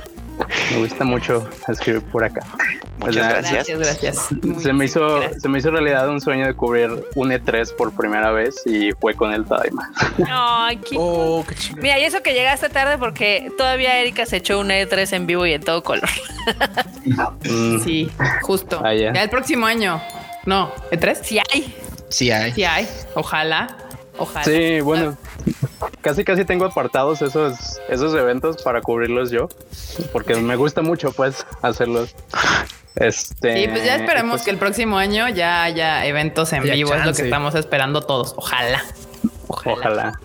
me 0.71 0.77
gusta 0.79 1.03
mucho 1.03 1.49
escribir 1.67 2.01
por 2.03 2.23
acá 2.23 2.41
Muchas 2.99 3.15
Pues, 3.15 3.15
gracias. 3.15 3.67
Gracias, 3.67 3.79
gracias. 3.79 4.63
se 4.63 4.73
me 4.73 4.85
hizo 4.85 5.19
gracias. 5.19 5.41
se 5.41 5.49
me 5.49 5.59
hizo 5.59 5.69
realidad 5.71 6.09
un 6.09 6.19
sueño 6.19 6.47
de 6.47 6.53
cubrir 6.55 6.89
un 7.15 7.29
E3 7.31 7.75
por 7.75 7.93
primera 7.93 8.31
vez 8.31 8.55
y 8.65 8.91
fue 8.93 9.13
con 9.15 9.33
el 9.33 9.45
Tadaima 9.45 9.91
Ay, 10.29 10.77
qué 10.77 10.95
Oh, 10.99 11.45
qué 11.47 11.55
chido. 11.55 11.81
Mira, 11.81 11.99
y 11.99 12.03
eso 12.05 12.21
que 12.23 12.33
llegaste 12.33 12.69
tarde 12.69 12.97
porque 12.97 13.51
todavía 13.57 13.99
Erika 13.99 14.25
se 14.25 14.37
echó 14.37 14.59
una 14.59 14.75
E3 14.79 15.13
en 15.13 15.27
vivo 15.27 15.45
y 15.45 15.53
en 15.53 15.61
todo 15.63 15.83
color. 15.83 16.09
Mm, 17.43 17.79
Sí, 17.83 18.09
justo. 18.41 18.81
Ah, 18.83 18.93
ya. 18.93 19.13
ya 19.13 19.23
el 19.23 19.29
próximo 19.29 19.65
año. 19.65 20.01
No, 20.45 20.71
¿E3? 20.91 21.17
Sí 21.21 21.39
hay. 21.53 21.75
Sí 22.09 22.31
hay. 22.31 22.51
Sí 22.53 22.63
hay. 22.63 22.87
Ojalá. 23.13 23.77
Ojalá. 24.17 24.43
sí 24.45 24.81
bueno 24.81 25.15
casi 26.01 26.23
casi 26.23 26.45
tengo 26.45 26.65
apartados 26.65 27.21
esos 27.21 27.79
esos 27.89 28.13
eventos 28.15 28.61
para 28.63 28.81
cubrirlos 28.81 29.31
yo 29.31 29.47
porque 30.11 30.35
me 30.35 30.55
gusta 30.55 30.81
mucho 30.81 31.11
pues 31.11 31.45
hacerlos 31.61 32.15
este 32.95 33.61
Sí, 33.61 33.67
pues 33.67 33.85
ya 33.85 33.95
esperemos 33.95 34.31
pues, 34.31 34.43
que 34.43 34.51
el 34.51 34.57
próximo 34.57 34.97
año 34.97 35.29
ya 35.29 35.63
haya 35.63 36.05
eventos 36.05 36.51
en 36.53 36.63
vivo, 36.63 36.93
es 36.95 37.05
lo 37.05 37.13
que 37.13 37.23
estamos 37.23 37.53
esperando 37.55 38.01
todos. 38.01 38.33
Ojalá. 38.37 38.83
Ojalá. 39.47 39.73
ojalá 39.77 40.19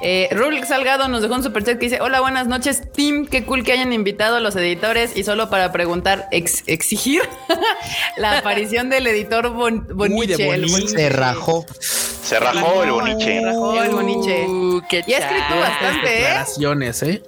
Eh, 0.00 0.28
Rulk 0.30 0.64
Salgado 0.64 1.08
nos 1.08 1.22
dejó 1.22 1.34
un 1.34 1.42
superchat 1.42 1.78
que 1.78 1.86
dice: 1.86 2.00
Hola, 2.00 2.20
buenas 2.20 2.46
noches, 2.46 2.82
Tim. 2.92 3.26
Qué 3.26 3.44
cool 3.44 3.64
que 3.64 3.72
hayan 3.72 3.92
invitado 3.92 4.36
a 4.36 4.40
los 4.40 4.54
editores 4.56 5.16
y 5.16 5.24
solo 5.24 5.50
para 5.50 5.72
preguntar, 5.72 6.28
ex- 6.30 6.62
exigir 6.66 7.22
la 8.16 8.38
aparición 8.38 8.90
del 8.90 9.06
editor 9.08 9.50
bon 9.50 9.86
Muy 9.94 10.26
de 10.26 10.36
Boniche. 10.36 10.48
el 10.54 10.66
Boniche. 10.70 10.88
Se 10.88 11.08
rajó. 11.08 11.66
Se 11.80 12.38
rajó 12.38 12.82
el 12.84 12.90
boniche. 12.92 13.40
Se 13.40 13.44
rajó 13.46 13.82
el 13.82 13.90
Boniche. 13.90 14.46
Uh, 14.46 14.82
qué 14.88 15.02
Y 15.06 15.14
ha 15.14 15.18
escrito 15.18 15.58
bastante, 15.60 16.08
¿eh? 16.08 16.16
Declaraciones, 16.18 17.02
¿eh? 17.02 17.22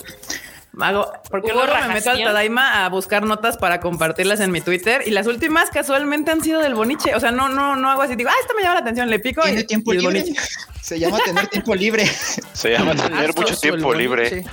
Hago- 0.83 1.13
porque 1.31 1.53
luego 1.53 1.73
me 1.87 1.95
meto 1.95 2.11
al. 2.11 2.23
Tadaima 2.23 2.85
a 2.85 2.89
buscar 2.89 3.23
notas 3.25 3.57
para 3.57 3.81
compartirlas 3.81 4.41
en 4.41 4.51
mi 4.51 4.61
Twitter 4.61 5.03
y 5.07 5.11
las 5.11 5.27
últimas 5.27 5.71
casualmente 5.71 6.31
han 6.31 6.43
sido 6.43 6.61
del 6.61 6.75
boniche. 6.75 7.15
O 7.15 7.21
sea, 7.21 7.31
no, 7.33 7.49
no, 7.49 7.77
no 7.77 7.91
hago 7.91 8.03
así, 8.03 8.17
digo, 8.17 8.31
ah, 8.31 8.37
esta 8.41 8.55
me 8.55 8.63
llama 8.63 8.75
la 8.75 8.81
atención, 8.81 9.09
le 9.11 9.19
pico 9.19 9.43
Tiene 9.43 9.61
y, 9.61 9.65
tiempo 9.65 9.93
y 9.95 9.99
libre. 9.99 10.21
boniche. 10.21 10.41
Se 10.83 10.99
llama 10.99 11.19
tener 11.25 11.47
tiempo 11.49 11.75
libre. 11.75 12.07
Se 12.53 12.71
llama 12.71 12.95
tener 12.95 13.35
mucho 13.35 13.57
tiempo 13.57 13.95
libre. 13.95 14.45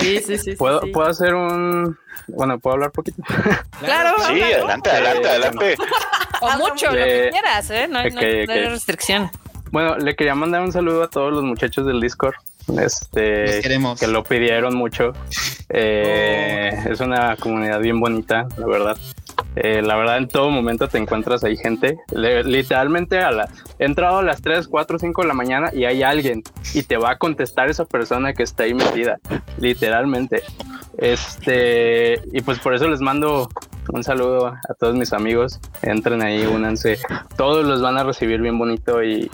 Sí, 0.00 0.20
sí, 0.26 0.38
sí. 0.38 0.52
puedo 0.56 0.80
sí. 0.80 0.90
puedo 0.90 1.08
hacer 1.08 1.34
un 1.34 1.96
bueno 2.26 2.58
puedo 2.58 2.74
hablar 2.74 2.90
poquito 2.92 3.22
Claro, 3.84 4.14
Sí, 4.28 4.40
adelante, 4.42 4.90
adelante, 4.90 5.28
adelante. 5.28 5.76
O 6.40 6.50
mucho, 6.58 6.86
lo 6.86 6.92
que 6.92 7.26
Eh, 7.28 7.30
quieras, 7.30 7.70
¿eh? 7.70 7.86
No, 7.88 7.98
hay- 8.00 8.10
no 8.10 8.20
hay- 8.20 8.46
restricción. 8.46 9.30
Bueno, 9.70 9.96
le 9.98 10.16
quería 10.16 10.34
mandar 10.34 10.62
un 10.62 10.72
saludo 10.72 11.04
a 11.04 11.08
todos 11.08 11.32
los 11.32 11.44
muchachos 11.44 11.86
del 11.86 12.00
Discord. 12.00 12.34
Este, 12.78 13.60
que 13.98 14.06
lo 14.06 14.22
pidieron 14.24 14.74
mucho. 14.76 15.12
Eh, 15.68 16.70
Es 16.90 17.00
una 17.00 17.36
comunidad 17.36 17.80
bien 17.80 18.00
bonita, 18.00 18.46
la 18.58 18.66
verdad. 18.66 18.96
Eh, 19.56 19.80
la 19.82 19.96
verdad, 19.96 20.18
en 20.18 20.28
todo 20.28 20.50
momento 20.50 20.88
te 20.88 20.98
encuentras 20.98 21.42
ahí 21.44 21.56
gente. 21.56 21.98
Le- 22.12 22.44
literalmente 22.44 23.18
a 23.20 23.30
la, 23.30 23.48
he 23.78 23.84
entrado 23.84 24.18
a 24.18 24.22
las 24.22 24.42
3, 24.42 24.68
4, 24.68 24.98
5 24.98 25.22
de 25.22 25.28
la 25.28 25.34
mañana 25.34 25.70
y 25.72 25.84
hay 25.86 26.02
alguien 26.02 26.42
y 26.74 26.82
te 26.82 26.96
va 26.98 27.12
a 27.12 27.16
contestar 27.18 27.68
esa 27.70 27.84
persona 27.84 28.32
que 28.34 28.42
está 28.42 28.64
ahí 28.64 28.74
metida. 28.74 29.18
Literalmente. 29.58 30.42
Este, 30.98 32.20
y 32.32 32.40
pues 32.42 32.58
por 32.58 32.74
eso 32.74 32.88
les 32.88 33.00
mando 33.00 33.48
un 33.92 34.04
saludo 34.04 34.46
a 34.48 34.74
todos 34.78 34.94
mis 34.94 35.12
amigos. 35.12 35.58
Entren 35.82 36.22
ahí, 36.22 36.44
únanse. 36.46 36.98
Todos 37.36 37.64
los 37.64 37.80
van 37.82 37.98
a 37.98 38.04
recibir 38.04 38.40
bien 38.40 38.58
bonito 38.58 39.02
y 39.02 39.30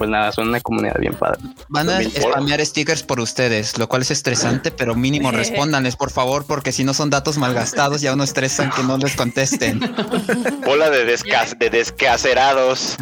pues 0.00 0.08
nada, 0.08 0.32
son 0.32 0.48
una 0.48 0.62
comunidad 0.62 0.96
bien 0.98 1.12
padre. 1.12 1.40
Van 1.68 1.90
a 1.90 2.00
spamear 2.02 2.64
stickers 2.64 3.02
por 3.02 3.20
ustedes, 3.20 3.76
lo 3.76 3.86
cual 3.86 4.00
es 4.00 4.10
estresante, 4.10 4.70
pero 4.70 4.94
mínimo 4.94 5.30
respóndanles, 5.30 5.94
por 5.96 6.10
favor, 6.10 6.46
porque 6.46 6.72
si 6.72 6.84
no 6.84 6.94
son 6.94 7.10
datos 7.10 7.36
malgastados, 7.36 8.00
ya 8.00 8.14
uno 8.14 8.24
estresan 8.24 8.70
que 8.70 8.82
no 8.82 8.96
les 8.96 9.14
contesten. 9.14 9.78
Bola 10.64 10.88
de, 10.88 11.04
desca- 11.06 11.54
de 11.58 11.68
descacerados. 11.68 12.96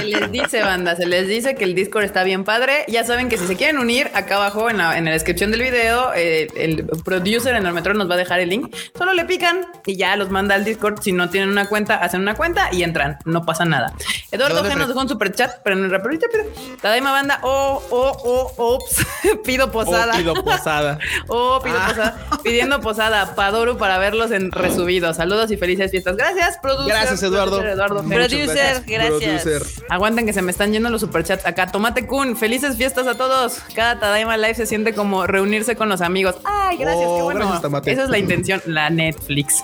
Se 0.00 0.04
les 0.06 0.32
dice, 0.32 0.62
banda, 0.62 0.96
se 0.96 1.06
les 1.06 1.28
dice 1.28 1.54
que 1.54 1.62
el 1.62 1.76
Discord 1.76 2.02
está 2.02 2.24
bien 2.24 2.42
padre. 2.42 2.84
Ya 2.88 3.04
saben 3.04 3.28
que 3.28 3.38
si 3.38 3.46
se 3.46 3.54
quieren 3.54 3.78
unir, 3.78 4.10
acá 4.14 4.34
abajo 4.34 4.68
en 4.70 4.78
la, 4.78 4.98
en 4.98 5.04
la 5.04 5.12
descripción 5.12 5.52
del 5.52 5.62
video, 5.62 6.12
eh, 6.16 6.48
el 6.56 6.84
producer 7.04 7.54
en 7.54 7.64
el 7.64 7.72
metro 7.72 7.94
nos 7.94 8.10
va 8.10 8.14
a 8.14 8.18
dejar 8.18 8.40
el 8.40 8.48
link. 8.48 8.74
Solo 8.98 9.12
le 9.12 9.24
pican 9.24 9.66
y 9.86 9.94
ya 9.96 10.16
los 10.16 10.30
manda 10.30 10.56
al 10.56 10.64
Discord. 10.64 11.00
Si 11.00 11.12
no 11.12 11.30
tienen 11.30 11.50
una 11.50 11.68
cuenta, 11.68 11.94
hacen 11.94 12.22
una 12.22 12.34
cuenta 12.34 12.70
y 12.72 12.82
entran. 12.82 13.18
No 13.24 13.46
pasa 13.46 13.64
nada. 13.64 13.92
Eduardo 14.32 14.64
G 14.64 14.76
nos 14.76 14.88
dejó 14.88 15.00
un 15.00 15.08
super 15.08 15.32
chat, 15.32 15.60
pero 15.62 15.76
en 15.78 15.84
el 15.84 15.90
Tadaima 16.80 17.12
banda, 17.12 17.38
oh, 17.42 17.82
oh, 17.90 18.16
oh, 18.24 18.74
ops, 18.74 19.06
pido 19.44 19.70
posada. 19.70 20.12
Oh, 20.14 20.18
pido 20.18 20.34
posada. 20.44 20.98
Oh, 21.28 21.60
pido 21.62 21.76
Ah. 21.78 21.86
posada. 21.88 22.28
Pidiendo 22.42 22.80
posada, 22.80 23.34
Padoru 23.34 23.76
para 23.78 23.98
verlos 23.98 24.30
en 24.30 24.52
resubidos. 24.52 25.16
Saludos 25.16 25.50
y 25.50 25.56
felices 25.56 25.90
fiestas. 25.90 26.16
Gracias, 26.16 26.58
producer. 26.60 26.92
Gracias, 26.92 27.22
Eduardo. 27.22 27.58
producer 27.58 27.72
Eduardo. 27.74 28.02
Producer, 28.04 28.82
gracias. 28.86 29.42
Producer. 29.42 29.62
Aguanten 29.88 30.26
que 30.26 30.32
se 30.32 30.42
me 30.42 30.50
están 30.50 30.72
yendo 30.72 30.90
los 30.90 31.00
superchats 31.00 31.46
acá. 31.46 31.66
Tomate 31.68 32.06
Kun, 32.06 32.36
felices 32.36 32.76
fiestas 32.76 33.06
a 33.06 33.14
todos. 33.16 33.58
Cada 33.74 33.98
Tadaima 33.98 34.36
Live 34.36 34.54
se 34.54 34.66
siente 34.66 34.94
como 34.94 35.26
reunirse 35.26 35.76
con 35.76 35.88
los 35.88 36.00
amigos. 36.00 36.36
Ay, 36.44 36.76
gracias, 36.76 37.06
Oh, 37.08 37.16
qué 37.16 37.22
bueno. 37.24 37.60
gracias. 37.60 37.86
Esa 37.86 38.04
es 38.04 38.10
la 38.10 38.18
intención, 38.18 38.60
la 38.66 38.90
Netflix. 38.90 39.62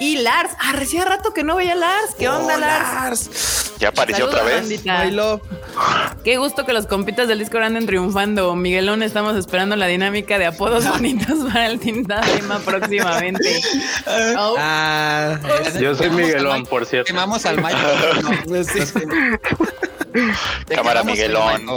Y 0.00 0.16
Lars, 0.18 0.50
ah, 0.58 0.72
recién 0.72 1.06
rato 1.06 1.32
que 1.32 1.44
no 1.44 1.56
veía 1.56 1.72
a 1.72 1.76
Lars. 1.76 2.14
¿Qué 2.18 2.28
onda, 2.28 2.54
Oh, 2.56 2.58
Lars? 2.58 2.92
Lars. 2.94 3.74
Ya 3.78 3.88
apareció 3.88 4.30
Saludos, 4.30 4.40
otra 4.42 4.60
vez. 4.60 6.14
Qué 6.24 6.36
gusto 6.38 6.64
que 6.66 6.72
los 6.72 6.86
compitas 6.86 7.28
del 7.28 7.38
Discord 7.38 7.62
anden 7.64 7.86
triunfando. 7.86 8.54
Miguelón, 8.56 9.02
estamos 9.02 9.36
esperando 9.36 9.76
la 9.76 9.86
dinámica 9.86 10.38
de 10.38 10.46
apodos 10.46 10.88
bonitos 10.88 11.38
para 11.52 11.66
el 11.66 11.78
Team 11.80 12.04
Tadaima 12.04 12.58
próximamente. 12.60 13.60
Oh, 14.38 14.54
Ah, 14.58 15.38
Yo 15.80 15.94
soy 15.94 16.10
Miguelón, 16.10 16.64
por 16.66 16.84
cierto. 16.86 17.06
Quemamos 17.06 17.44
al 17.46 17.56
Mike. 17.62 17.76
No, 18.46 18.64
sí. 18.64 18.80
Cámara, 20.68 21.02
Miguelón. 21.04 21.64
No, 21.66 21.76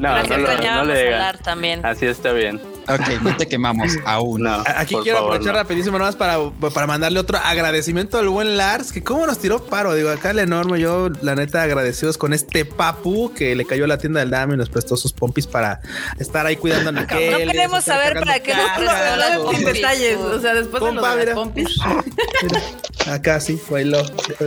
Gracias, 0.00 0.28
no, 0.30 0.46
lo- 0.46 0.74
no 0.76 0.84
le 0.84 1.04
digan. 1.04 1.36
Así 1.84 2.06
está 2.06 2.32
bien. 2.32 2.60
Ok, 2.88 3.22
no 3.22 3.36
te 3.36 3.46
quemamos 3.48 3.92
aún. 4.04 4.42
No, 4.42 4.62
Aquí 4.76 4.94
quiero 5.02 5.18
favor, 5.18 5.32
aprovechar 5.34 5.54
no. 5.54 5.60
rapidísimo 5.60 5.98
nomás 5.98 6.16
para, 6.16 6.38
para 6.72 6.86
mandarle 6.86 7.18
otro 7.18 7.38
agradecimiento 7.38 8.18
al 8.18 8.28
buen 8.28 8.56
Lars, 8.56 8.92
que 8.92 9.02
cómo 9.02 9.26
nos 9.26 9.38
tiró 9.38 9.64
paro. 9.64 9.94
Digo, 9.94 10.10
acá 10.10 10.30
el 10.30 10.38
enorme, 10.38 10.78
yo 10.80 11.10
la 11.22 11.34
neta 11.34 11.62
agradecidos 11.62 12.16
con 12.18 12.32
este 12.32 12.64
papu 12.64 13.32
que 13.34 13.54
le 13.56 13.64
cayó 13.64 13.84
a 13.84 13.88
la 13.88 13.98
tienda 13.98 14.20
del 14.20 14.30
Dame 14.30 14.54
y 14.54 14.56
nos 14.56 14.70
prestó 14.70 14.96
sus 14.96 15.12
pompis 15.12 15.46
para 15.46 15.80
estar 16.18 16.46
ahí 16.46 16.56
cuidando 16.56 16.90
a 16.90 16.92
No 16.92 17.00
Naquel. 17.00 17.50
queremos 17.50 17.80
estar 17.80 17.96
saber 17.98 18.18
para 18.20 18.40
qué 18.40 18.54
nos 18.54 18.70
prestó 18.76 19.42
pompis. 19.44 19.64
detalles. 19.64 20.16
O 20.18 20.40
sea, 20.40 20.54
después 20.54 20.82
de 20.82 20.88
Compa, 20.90 21.10
lo 21.10 21.16
de 21.16 21.26
las 21.26 21.34
pompis. 21.34 21.68
Mira, 22.42 23.14
acá 23.14 23.40
sí, 23.40 23.60
bailó. 23.70 24.00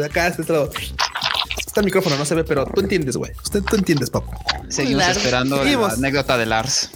Acá, 0.05 0.27
este 0.27 0.41
otro. 0.43 0.69
Está 1.79 1.85
el 1.85 1.85
micrófono, 1.85 2.17
no 2.17 2.25
se 2.25 2.35
ve, 2.35 2.43
pero 2.43 2.65
tú 2.65 2.81
entiendes, 2.81 3.15
güey. 3.15 3.31
Usted 3.41 3.63
tú 3.63 3.77
entiendes, 3.77 4.09
papu. 4.09 4.31
Seguimos 4.67 5.01
Lars. 5.01 5.15
esperando 5.17 5.63
la 5.63 5.87
anécdota 5.87 6.37
de 6.37 6.45
Lars. 6.45 6.89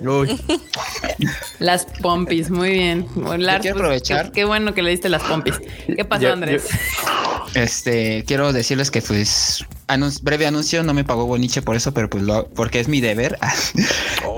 Uy, 0.00 0.40
Las 1.58 1.84
pompis, 2.00 2.48
muy 2.48 2.70
bien. 2.70 3.06
Lars, 3.14 3.60
quiero 3.60 3.76
pues, 3.76 3.84
aprovechar. 3.84 4.26
Qué, 4.26 4.32
qué 4.32 4.44
bueno 4.46 4.72
que 4.72 4.80
le 4.80 4.88
diste 4.90 5.10
las 5.10 5.22
pompis. 5.22 5.54
¿Qué 5.94 6.02
pasó, 6.06 6.22
Yo- 6.22 6.32
Andrés? 6.32 6.64
Este, 7.54 8.24
quiero 8.26 8.52
decirles 8.54 8.90
que 8.90 9.00
pues 9.02 9.64
anun- 9.86 10.18
breve 10.22 10.46
anuncio, 10.46 10.82
no 10.82 10.94
me 10.94 11.04
pagó 11.04 11.26
Boniche 11.26 11.60
por 11.62 11.76
eso, 11.76 11.92
pero 11.92 12.08
pues 12.08 12.22
lo, 12.24 12.48
porque 12.48 12.80
es 12.80 12.88
mi 12.88 13.02
deber. 13.02 13.38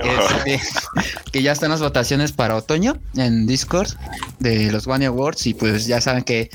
Este, 0.05 0.61
que 1.33 1.43
ya 1.43 1.53
están 1.53 1.71
las 1.71 1.81
votaciones 1.81 2.33
para 2.33 2.55
otoño 2.57 2.99
en 3.17 3.47
Discord 3.47 3.89
de 4.39 4.71
los 4.71 4.87
One 4.87 5.07
Awards 5.07 5.47
y 5.47 5.55
pues 5.55 5.87
ya 5.87 6.01
saben 6.01 6.23
que 6.23 6.51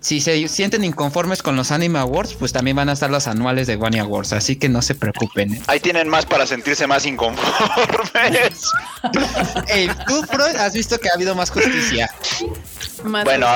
si 0.00 0.20
se 0.20 0.46
sienten 0.48 0.84
inconformes 0.84 1.42
con 1.42 1.56
los 1.56 1.70
Anime 1.72 1.98
Awards, 1.98 2.34
pues 2.34 2.52
también 2.52 2.76
van 2.76 2.88
a 2.88 2.92
estar 2.92 3.10
los 3.10 3.26
anuales 3.26 3.66
de 3.66 3.76
Bunny 3.76 3.98
Awards, 3.98 4.32
así 4.32 4.56
que 4.56 4.68
no 4.68 4.82
se 4.82 4.94
preocupen. 4.94 5.54
¿eh? 5.54 5.62
Ahí 5.66 5.80
tienen 5.80 6.08
más 6.08 6.24
para 6.24 6.46
sentirse 6.46 6.86
más 6.86 7.04
inconformes. 7.04 8.70
Ey, 9.68 9.90
tú, 10.06 10.22
Freud, 10.22 10.56
has 10.56 10.72
visto 10.72 10.98
que 10.98 11.08
ha 11.08 11.14
habido 11.14 11.34
más 11.34 11.50
justicia. 11.50 12.10
Más 13.04 13.24
bueno, 13.24 13.46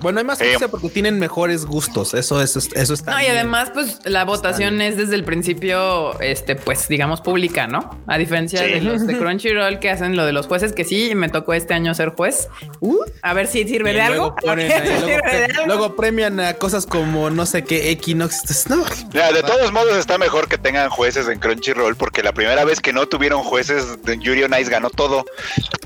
Bueno, 0.00 0.18
hay 0.20 0.24
más 0.24 0.40
Eh. 0.40 0.56
porque 0.70 0.88
tienen 0.88 1.18
mejores 1.18 1.64
gustos. 1.66 2.14
Eso, 2.14 2.40
eso, 2.42 2.60
eso 2.74 2.94
está. 2.94 3.12
No, 3.12 3.20
y 3.22 3.26
además, 3.26 3.70
pues 3.74 3.98
la 4.04 4.24
votación 4.24 4.80
es 4.80 4.96
desde 4.96 5.14
el 5.14 5.24
principio, 5.24 6.18
este, 6.20 6.54
pues 6.56 6.88
digamos, 6.88 7.20
pública, 7.20 7.66
¿no? 7.66 7.98
A 8.06 8.16
diferencia 8.18 8.60
Sí. 8.64 8.70
de 8.72 8.80
los 8.80 9.06
de 9.06 9.16
Crunchyroll 9.18 9.78
que 9.80 9.90
hacen 9.90 10.16
lo 10.16 10.24
de 10.24 10.32
los 10.32 10.46
jueces, 10.46 10.72
que 10.72 10.84
sí, 10.84 11.14
me 11.14 11.28
tocó 11.28 11.52
este 11.54 11.74
año 11.74 11.94
ser 11.94 12.10
juez. 12.10 12.48
Uh, 12.80 12.98
A 13.22 13.34
ver 13.34 13.46
si 13.48 13.66
sirve 13.66 13.92
de 13.92 14.00
algo. 14.02 14.34
ponen 14.42 14.70
ahí, 14.70 14.80
luego, 14.88 15.00
sirve 15.06 15.14
de 15.16 15.20
pre- 15.20 15.44
algo. 15.44 15.66
luego 15.66 15.96
premian 15.96 16.40
a 16.40 16.54
cosas 16.54 16.86
como 16.86 17.30
no 17.30 17.44
sé 17.46 17.64
qué 17.64 17.90
Equinox. 17.90 18.68
No, 18.68 18.84
de 19.32 19.42
todos 19.42 19.72
modos 19.72 19.96
está 19.96 20.16
mejor 20.18 20.48
que 20.48 20.58
tengan 20.58 20.88
jueces 20.90 21.28
en 21.28 21.38
Crunchyroll 21.40 21.96
porque 21.96 22.22
la 22.22 22.32
primera 22.32 22.64
vez 22.64 22.80
que 22.80 22.92
no 22.92 23.06
tuvieron 23.06 23.42
jueces, 23.42 23.84
Yuri 24.20 24.44
on 24.44 24.54
Ice 24.60 24.70
ganó 24.70 24.90
todo. 24.90 25.24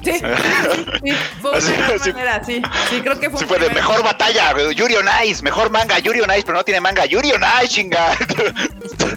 Sí, 0.03 0.13
sí, 1.05 1.13
fue 1.41 1.57
Así- 1.57 1.73
una 1.73 1.87
gran 1.87 2.01
así- 2.01 2.13
manera, 2.13 2.45
sí. 2.45 2.63
Sí, 2.91 3.01
creo 3.01 3.19
que 3.19 3.31
fue 3.31 3.41
Sí 3.41 3.47
fue 3.47 3.59
de 3.59 3.67
primer- 3.67 3.83
mejor 4.03 4.19
batalla, 4.19 4.73
Yuri 4.73 4.97
on 4.97 5.07
Ice, 5.25 5.43
mejor 5.43 5.71
manga, 5.71 5.99
Yuri 5.99 6.21
on 6.21 6.31
Ice, 6.31 6.43
pero 6.45 6.59
no 6.59 6.65
tiene 6.65 6.81
manga, 6.81 7.05
Yuri 7.07 7.33
on 7.33 7.43
Ice, 7.63 7.69
chinga. 7.69 8.13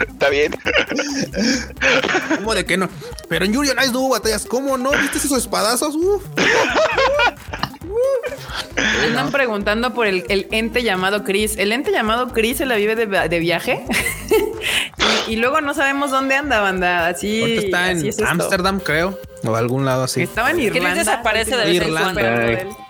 Está 0.08 0.30
bien. 0.30 0.56
¿cómo 2.38 2.54
de 2.54 2.66
que 2.66 2.78
no? 2.78 2.90
Pero 3.28 3.46
en 3.46 3.54
Yuri 3.54 3.70
on 3.70 3.80
Ice 3.80 3.92
no 3.92 4.02
hubo 4.02 4.10
batallas. 4.10 4.46
¿Cómo 4.46 4.78
no? 4.78 4.92
¿Viste 4.92 5.18
esos 5.18 5.38
espadazos? 5.40 5.96
Uf. 5.96 6.24
Andan 9.04 9.32
preguntando 9.32 9.94
por 9.94 10.08
el, 10.08 10.26
el 10.30 10.48
ente 10.52 10.84
llamado 10.84 11.24
Chris. 11.24 11.58
El 11.58 11.72
ente 11.72 11.92
llamado 11.92 12.30
Chris 12.30 12.58
se 12.58 12.66
la 12.66 12.76
vive 12.76 12.96
de, 12.96 13.06
de 13.06 13.40
viaje 13.40 13.86
y, 15.28 15.34
y 15.34 15.36
luego 15.38 15.62
no 15.62 15.74
sabemos 15.74 16.12
dónde 16.12 16.36
anda, 16.36 16.60
banda. 16.60 17.08
Así, 17.08 17.58
está 17.58 17.86
así 17.86 18.02
en 18.02 18.08
es. 18.08 18.22
Ámsterdam, 18.22 18.80
creo. 18.80 19.18
O 19.44 19.56
algún 19.56 19.86
lado 19.86 20.04
así. 20.04 20.24
Estaba 20.24 20.52
en 20.52 20.58
Chris 20.58 20.76
Irlanda. 20.76 20.96
desaparece 20.96 21.56
de 21.56 21.66
vez 21.66 21.82
en 21.82 21.92
cuando. 21.92 22.85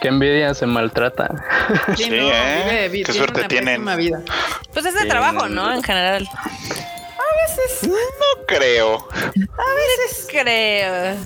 Qué 0.00 0.08
envidia 0.08 0.54
se 0.54 0.66
maltrata. 0.66 1.28
Sí, 1.96 2.04
Sí, 2.04 2.10
no, 2.10 2.16
¿eh? 2.30 2.88
vive- 2.90 3.04
Qué 3.06 3.12
suerte 3.12 3.44
tienen. 3.44 3.84
vida. 3.96 4.22
Pues 4.72 4.86
es 4.86 4.94
de 4.94 5.00
Sí. 5.02 5.08
trabajo, 5.08 5.48
¿no? 5.48 5.72
En 5.72 5.82
general. 5.82 6.28
No 7.82 7.94
creo. 8.46 9.08
Creo. 10.28 11.16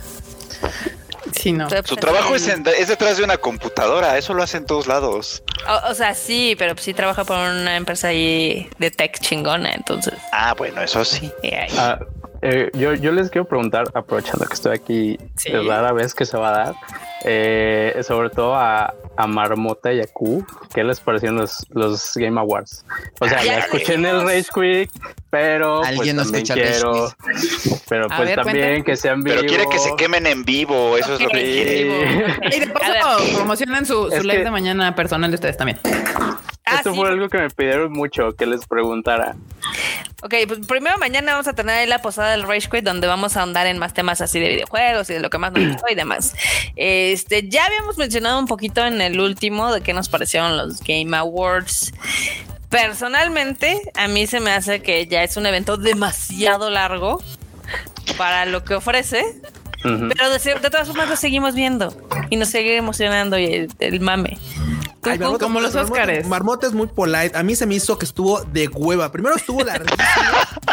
Sí, 1.32 1.52
no. 1.52 1.68
Su 1.84 1.96
trabajo 1.96 2.34
es, 2.34 2.48
en- 2.48 2.64
es 2.78 2.88
detrás 2.88 3.16
de 3.18 3.24
una 3.24 3.36
computadora, 3.36 4.16
eso 4.18 4.34
lo 4.34 4.42
hace 4.42 4.56
en 4.58 4.66
todos 4.66 4.86
lados. 4.86 5.42
O, 5.68 5.90
o 5.90 5.94
sea, 5.94 6.14
sí, 6.14 6.54
pero 6.58 6.74
sí 6.78 6.94
trabaja 6.94 7.24
por 7.24 7.36
una 7.38 7.76
empresa 7.76 8.08
ahí 8.08 8.68
de 8.78 8.90
tech 8.90 9.18
chingona, 9.20 9.72
entonces. 9.72 10.14
Ah, 10.32 10.54
bueno, 10.56 10.80
eso 10.82 11.04
sí. 11.04 11.30
Ah, 11.78 11.98
eh, 12.42 12.70
yo, 12.74 12.94
yo 12.94 13.12
les 13.12 13.30
quiero 13.30 13.46
preguntar, 13.46 13.86
aprovechando 13.94 14.46
que 14.46 14.54
estoy 14.54 14.74
aquí, 14.76 15.18
Sí. 15.36 15.50
es 15.52 15.66
rara 15.66 15.92
vez 15.92 16.14
que 16.14 16.24
se 16.26 16.36
va 16.36 16.48
a 16.48 16.52
dar, 16.64 16.74
eh, 17.24 18.00
sobre 18.06 18.30
todo 18.30 18.54
a, 18.54 18.92
a 19.16 19.26
Marmota 19.26 19.92
y 19.92 20.00
a 20.00 20.06
Q, 20.06 20.44
¿qué 20.74 20.84
les 20.84 21.00
parecieron 21.00 21.38
los, 21.38 21.66
los 21.70 22.12
Game 22.16 22.38
Awards? 22.40 22.84
O 23.20 23.26
sea, 23.28 23.42
Ya 23.42 23.52
la 23.54 23.58
escuché 23.60 23.94
en 23.94 24.04
el 24.06 24.22
Rage 24.22 24.46
Quick, 24.54 24.90
pero 25.30 25.78
pues 25.80 25.88
Alguien 25.88 26.16
no 26.16 26.22
también 26.22 26.44
escucha 26.44 26.54
quiero, 26.54 27.08
pero 27.88 28.08
pues 28.08 28.20
ver, 28.20 28.34
también 28.36 28.66
cuenta. 28.68 28.84
que 28.84 28.96
sean 28.96 29.22
Pero 29.22 29.40
vivo. 29.42 29.48
quiere 29.54 29.68
que 29.70 29.78
se 29.78 29.96
quemen 29.96 30.26
en 30.26 30.44
vivo, 30.44 30.96
eso 30.98 31.14
es 31.14 31.20
lo 31.22 31.28
que 31.28 31.40
quiere. 31.42 32.34
Y 32.56 32.60
de 32.60 32.66
paso, 32.68 33.24
promocionen 33.36 33.86
su, 33.86 34.10
su 34.10 34.22
live 34.22 34.38
que- 34.38 34.44
de 34.44 34.50
mañana 34.50 34.94
personal 34.94 35.30
de 35.30 35.34
ustedes 35.36 35.56
también. 35.56 35.78
Ah, 36.74 36.78
Esto 36.78 36.92
sí. 36.92 36.96
fue 36.98 37.08
algo 37.08 37.28
que 37.28 37.38
me 37.38 37.50
pidieron 37.50 37.92
mucho 37.92 38.32
que 38.36 38.46
les 38.46 38.66
preguntara. 38.66 39.36
Ok, 40.22 40.34
pues 40.48 40.60
primero 40.66 40.96
mañana 40.98 41.32
vamos 41.32 41.46
a 41.48 41.52
tener 41.52 41.74
ahí 41.76 41.86
la 41.86 42.00
posada 42.00 42.30
del 42.30 42.44
Rage 42.44 42.68
Quit 42.70 42.84
donde 42.84 43.06
vamos 43.06 43.36
a 43.36 43.40
ahondar 43.40 43.66
en 43.66 43.78
más 43.78 43.92
temas 43.92 44.20
así 44.22 44.40
de 44.40 44.48
videojuegos 44.48 45.10
y 45.10 45.14
de 45.14 45.20
lo 45.20 45.28
que 45.28 45.36
más 45.38 45.52
nos 45.52 45.66
gustó 45.72 45.84
y 45.90 45.94
demás. 45.94 46.34
Este, 46.76 47.46
ya 47.48 47.66
habíamos 47.66 47.98
mencionado 47.98 48.38
un 48.38 48.46
poquito 48.46 48.84
en 48.86 49.00
el 49.02 49.20
último 49.20 49.72
de 49.72 49.82
qué 49.82 49.92
nos 49.92 50.08
parecieron 50.08 50.56
los 50.56 50.80
Game 50.82 51.14
Awards. 51.16 51.92
Personalmente, 52.70 53.80
a 53.94 54.08
mí 54.08 54.26
se 54.26 54.40
me 54.40 54.50
hace 54.50 54.82
que 54.82 55.06
ya 55.06 55.22
es 55.22 55.36
un 55.36 55.46
evento 55.46 55.76
demasiado 55.76 56.70
largo 56.70 57.22
para 58.16 58.46
lo 58.46 58.64
que 58.64 58.74
ofrece, 58.74 59.24
pero 59.82 60.30
de, 60.30 60.38
de 60.60 60.70
todas 60.70 60.88
formas 60.88 61.08
lo 61.08 61.16
seguimos 61.16 61.54
viendo 61.54 61.94
y 62.30 62.36
nos 62.36 62.48
sigue 62.48 62.76
emocionando 62.76 63.38
y 63.38 63.44
el, 63.44 63.70
el 63.78 64.00
mame. 64.00 64.38
Marmota- 65.10 65.44
como 65.44 65.60
los 65.60 65.74
Marmota- 65.74 65.92
Óscares. 65.92 66.26
Marmota 66.28 66.66
es 66.66 66.72
muy 66.72 66.86
polite. 66.86 67.36
A 67.36 67.42
mí 67.42 67.54
se 67.56 67.66
me 67.66 67.74
hizo 67.74 67.98
que 67.98 68.04
estuvo 68.04 68.42
de 68.44 68.68
hueva. 68.68 69.10
Primero 69.12 69.36
estuvo 69.36 69.62
larguísimo. 69.64 70.02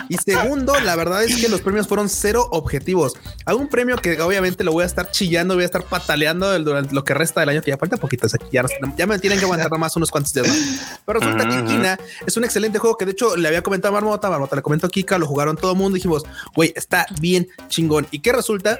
y 0.09 0.17
segundo, 0.17 0.79
la 0.79 0.95
verdad 0.95 1.23
es 1.23 1.37
que 1.39 1.47
los 1.49 1.61
premios 1.61 1.87
fueron 1.87 2.09
cero 2.09 2.47
objetivos. 2.51 3.13
Hay 3.45 3.55
un 3.55 3.67
premio 3.67 3.95
que 3.97 4.21
obviamente 4.21 4.63
lo 4.63 4.71
voy 4.71 4.83
a 4.83 4.87
estar 4.87 5.09
chillando, 5.11 5.53
voy 5.55 5.63
a 5.63 5.65
estar 5.65 5.83
pataleando 5.83 6.57
durante 6.59 6.93
lo 6.93 7.03
que 7.03 7.13
resta 7.13 7.39
del 7.39 7.49
año, 7.49 7.61
que 7.61 7.71
ya 7.71 7.77
falta 7.77 7.97
poquito. 7.97 8.27
o 8.27 8.29
sea, 8.29 8.39
ya, 8.51 8.63
me 9.07 9.19
tienen 9.19 9.39
que 9.39 9.45
aguantar 9.45 9.71
nomás 9.71 9.95
unos 9.95 10.11
cuantos 10.11 10.33
días 10.33 10.47
más. 10.47 10.99
Pero 11.05 11.19
resulta 11.19 11.47
que. 11.47 11.61
Kina 11.65 11.97
es 12.25 12.35
un 12.37 12.43
excelente 12.43 12.79
juego 12.79 12.97
que 12.97 13.05
de 13.05 13.11
hecho 13.11 13.35
le 13.37 13.47
había 13.47 13.61
comentado 13.61 13.95
a 13.95 14.01
Marmota, 14.01 14.29
Marmota 14.29 14.55
le 14.55 14.61
comentó 14.61 14.87
a 14.87 14.89
Kika, 14.89 15.17
lo 15.17 15.27
jugaron 15.27 15.55
todo 15.55 15.71
el 15.71 15.77
mundo. 15.77 15.95
Dijimos, 15.95 16.23
güey, 16.55 16.73
está 16.75 17.05
bien 17.19 17.47
chingón. 17.67 18.07
¿Y 18.11 18.19
qué 18.19 18.31
resulta? 18.33 18.79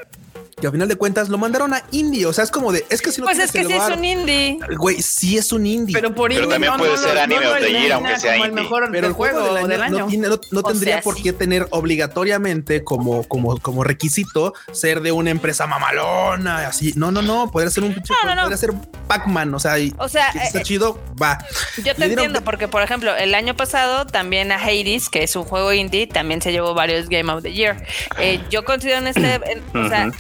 Que 0.62 0.68
al 0.68 0.74
final 0.74 0.88
de 0.88 0.96
cuentas 0.96 1.28
lo 1.30 1.38
mandaron 1.38 1.74
a 1.74 1.84
indie. 1.92 2.26
O 2.26 2.34
sea, 2.34 2.44
es 2.44 2.52
como 2.52 2.72
de, 2.72 2.86
es 2.90 3.02
que 3.02 3.12
si 3.12 3.20
no 3.20 3.26
Pues 3.26 3.40
es 3.40 3.52
que 3.52 3.66
sí 3.66 3.72
es 3.74 3.80
bar- 3.80 3.98
un 3.98 4.06
indie. 4.06 4.60
Güey, 4.78 5.02
sí 5.02 5.38
es 5.38 5.52
un 5.52 5.66
indie. 5.66 5.94
Pero 5.96 6.14
por 6.16 6.30
Pero 6.30 6.44
indie 6.44 6.54
también 6.56 6.74
puede 6.78 6.98
ser 6.98 7.16
lo- 7.16 7.22
anime 7.22 7.42
the 7.42 7.48
year, 7.50 7.64
elimina 7.64 7.96
aunque 7.96 8.20
sea 8.20 8.32
como 8.34 8.46
el 8.46 8.50
indie. 8.52 8.64
mejor 8.64 8.90
Pero 8.92 9.08
el 9.08 9.14
juego 9.14 9.40
juego 9.42 9.56
del 9.56 9.58
año, 9.58 9.68
del 9.68 9.82
año. 9.82 10.08
no, 10.22 10.30
no- 10.30 10.42
no 10.52 10.60
O 10.60 10.64
tendría 10.64 10.96
sea, 10.96 11.02
por 11.04 11.16
sí. 11.18 11.24
qué 11.24 11.34
tener 11.34 11.68
obligatoriamente 11.72 12.84
como, 12.84 13.24
como, 13.28 13.58
como 13.60 13.84
requisito 13.84 14.54
ser 14.72 15.02
de 15.02 15.12
una 15.12 15.30
empresa 15.32 15.66
mamalona, 15.68 16.68
así. 16.68 16.94
No, 16.96 17.12
no, 17.12 17.22
no. 17.22 17.50
Podría 17.52 17.72
ser 17.72 17.84
un 17.84 17.92
No, 17.92 17.96
no, 18.26 18.36
no. 18.36 18.42
podría 18.44 18.58
ser 18.58 18.72
Pac-Man. 19.08 19.54
O 19.56 19.60
sea, 19.60 19.80
y, 19.80 19.94
O 19.98 20.08
sea, 20.10 20.32
si 20.32 20.38
está 20.40 20.60
eh, 20.60 20.64
chido, 20.64 21.00
va. 21.22 21.40
Yo 21.84 21.96
te 21.96 22.06
entiendo, 22.06 22.42
porque 22.44 22.68
por 22.68 22.82
ejemplo, 22.84 23.16
el 23.16 23.34
año 23.34 23.56
pasado 23.56 24.06
también 24.06 24.52
a 24.52 24.56
Hades, 24.56 25.10
que 25.10 25.24
es 25.24 25.36
un 25.36 25.44
juego 25.44 25.74
indie, 25.74 26.08
también 26.08 26.42
se 26.42 26.52
llevó 26.52 26.74
varios 26.74 27.10
Game 27.10 27.32
of 27.32 27.42
the 27.44 27.54
Year. 27.54 27.84
Eh, 28.20 28.42
yo 28.50 28.64
considero 28.66 29.00
en 29.00 29.08
este, 29.08 29.34
en- 29.52 29.78
o 29.78 29.90
sea, 29.90 30.12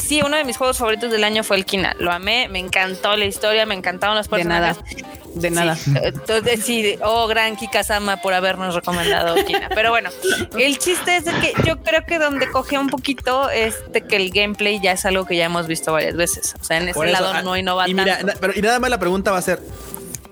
sí, 0.00 0.20
uno 0.24 0.36
de 0.36 0.44
mis 0.44 0.56
juegos 0.56 0.78
favoritos 0.78 1.10
del 1.10 1.22
año 1.24 1.44
fue 1.44 1.56
el 1.56 1.64
Kina. 1.64 1.94
Lo 1.98 2.10
amé, 2.12 2.48
me 2.48 2.58
encantó 2.58 3.16
la 3.16 3.24
historia, 3.24 3.66
me 3.66 3.74
encantaron 3.74 4.16
los 4.16 4.28
De 4.28 4.44
nada. 4.44 4.74
personajes. 4.74 5.04
De 5.34 5.50
nada. 5.50 5.76
Sí, 5.76 5.92
eh, 5.96 6.00
Entonces, 6.06 6.64
sí, 6.64 6.98
oh, 7.04 7.28
gran 7.28 7.56
Kika-sama 7.56 8.16
por 8.16 8.34
habernos 8.34 8.74
recomendado 8.74 9.36
Kina. 9.44 9.68
Pero 9.74 9.90
bueno, 9.90 10.10
el 10.58 10.78
chiste 10.78 11.16
es 11.16 11.24
de 11.24 11.32
que 11.34 11.52
yo 11.64 11.78
creo 11.82 12.04
que 12.04 12.18
donde 12.18 12.50
coge 12.50 12.78
un 12.78 12.88
poquito 12.88 13.48
es 13.48 13.76
de 13.92 14.00
que 14.00 14.16
el 14.16 14.30
gameplay 14.32 14.80
ya 14.80 14.92
es 14.92 15.04
algo 15.06 15.24
que 15.24 15.36
ya 15.36 15.44
hemos 15.44 15.66
visto 15.68 15.92
varias 15.92 16.16
veces. 16.16 16.54
O 16.60 16.64
sea, 16.64 16.78
en 16.78 16.84
ese 16.84 16.94
Por 16.94 17.06
eso, 17.06 17.20
lado 17.22 17.32
ah, 17.34 17.42
no 17.42 17.56
innova 17.56 17.88
y 17.88 17.94
mira, 17.94 18.18
tanto. 18.18 18.32
pero, 18.40 18.52
y 18.56 18.60
nada 18.62 18.80
más 18.80 18.90
la 18.90 18.98
pregunta 18.98 19.30
va 19.30 19.38
a 19.38 19.42
ser: 19.42 19.60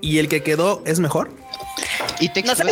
¿y 0.01 0.19
el 0.19 0.27
que 0.27 0.43
quedó 0.43 0.81
es 0.85 0.99
mejor? 0.99 1.29
Y 2.19 2.27
te 2.27 2.43
No 2.43 2.53
sé, 2.55 2.65
No, 2.65 2.71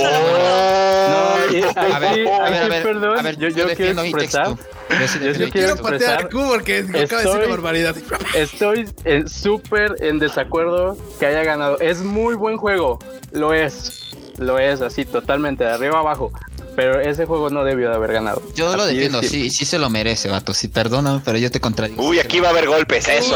y- 1.53 1.63
ahí 1.63 1.91
A 1.93 1.99
ver, 1.99 2.27
a 2.27 2.49
ver, 2.49 2.63
a 2.63 2.67
ver, 2.67 2.83
perdón, 2.83 3.19
a 3.19 3.21
ver, 3.21 3.37
yo, 3.37 3.47
yo 3.47 3.53
quiero 3.53 3.69
defiendo 3.69 4.01
mi 4.03 4.09
expresar, 4.09 4.47
texto. 4.55 4.76
Yo 4.89 5.07
sí 5.07 5.19
yo 5.19 5.25
defiendo 5.25 5.37
sí 5.37 5.45
mi 5.45 5.51
quiero 5.51 5.73
a 5.73 6.29
Q 6.29 6.45
porque 6.49 6.77
acaba 6.79 6.91
de 6.91 6.99
decir 6.99 7.17
Estoy- 7.17 7.37
una 7.39 7.47
barbaridad. 7.47 7.95
Estoy 8.33 8.89
en- 9.03 9.27
súper 9.27 9.95
en 9.99 10.19
desacuerdo 10.19 10.97
que 11.19 11.25
haya 11.25 11.43
ganado. 11.43 11.79
Es 11.79 11.99
muy 12.01 12.35
buen 12.35 12.57
juego, 12.57 12.99
lo 13.31 13.53
es, 13.53 14.03
lo 14.37 14.59
es 14.59 14.81
así 14.81 15.05
totalmente 15.05 15.63
de 15.63 15.71
arriba 15.71 15.97
a 15.97 15.99
abajo. 15.99 16.31
Pero 16.75 16.99
ese 17.01 17.25
juego 17.25 17.49
no 17.49 17.63
debió 17.63 17.89
de 17.89 17.95
haber 17.95 18.13
ganado. 18.13 18.39
Yo 18.53 18.75
lo 18.77 18.85
defiendo, 18.85 19.23
sí, 19.23 19.49
sí 19.49 19.65
se 19.65 19.79
lo 19.79 19.89
merece, 19.89 20.29
vato. 20.29 20.53
Sí, 20.53 20.67
perdóname, 20.67 21.21
pero 21.25 21.39
yo 21.39 21.49
te 21.49 21.59
contradigo. 21.59 22.03
Uy, 22.03 22.19
aquí 22.19 22.39
va 22.39 22.49
a 22.49 22.51
haber 22.51 22.67
golpes, 22.67 23.07
eso. 23.07 23.35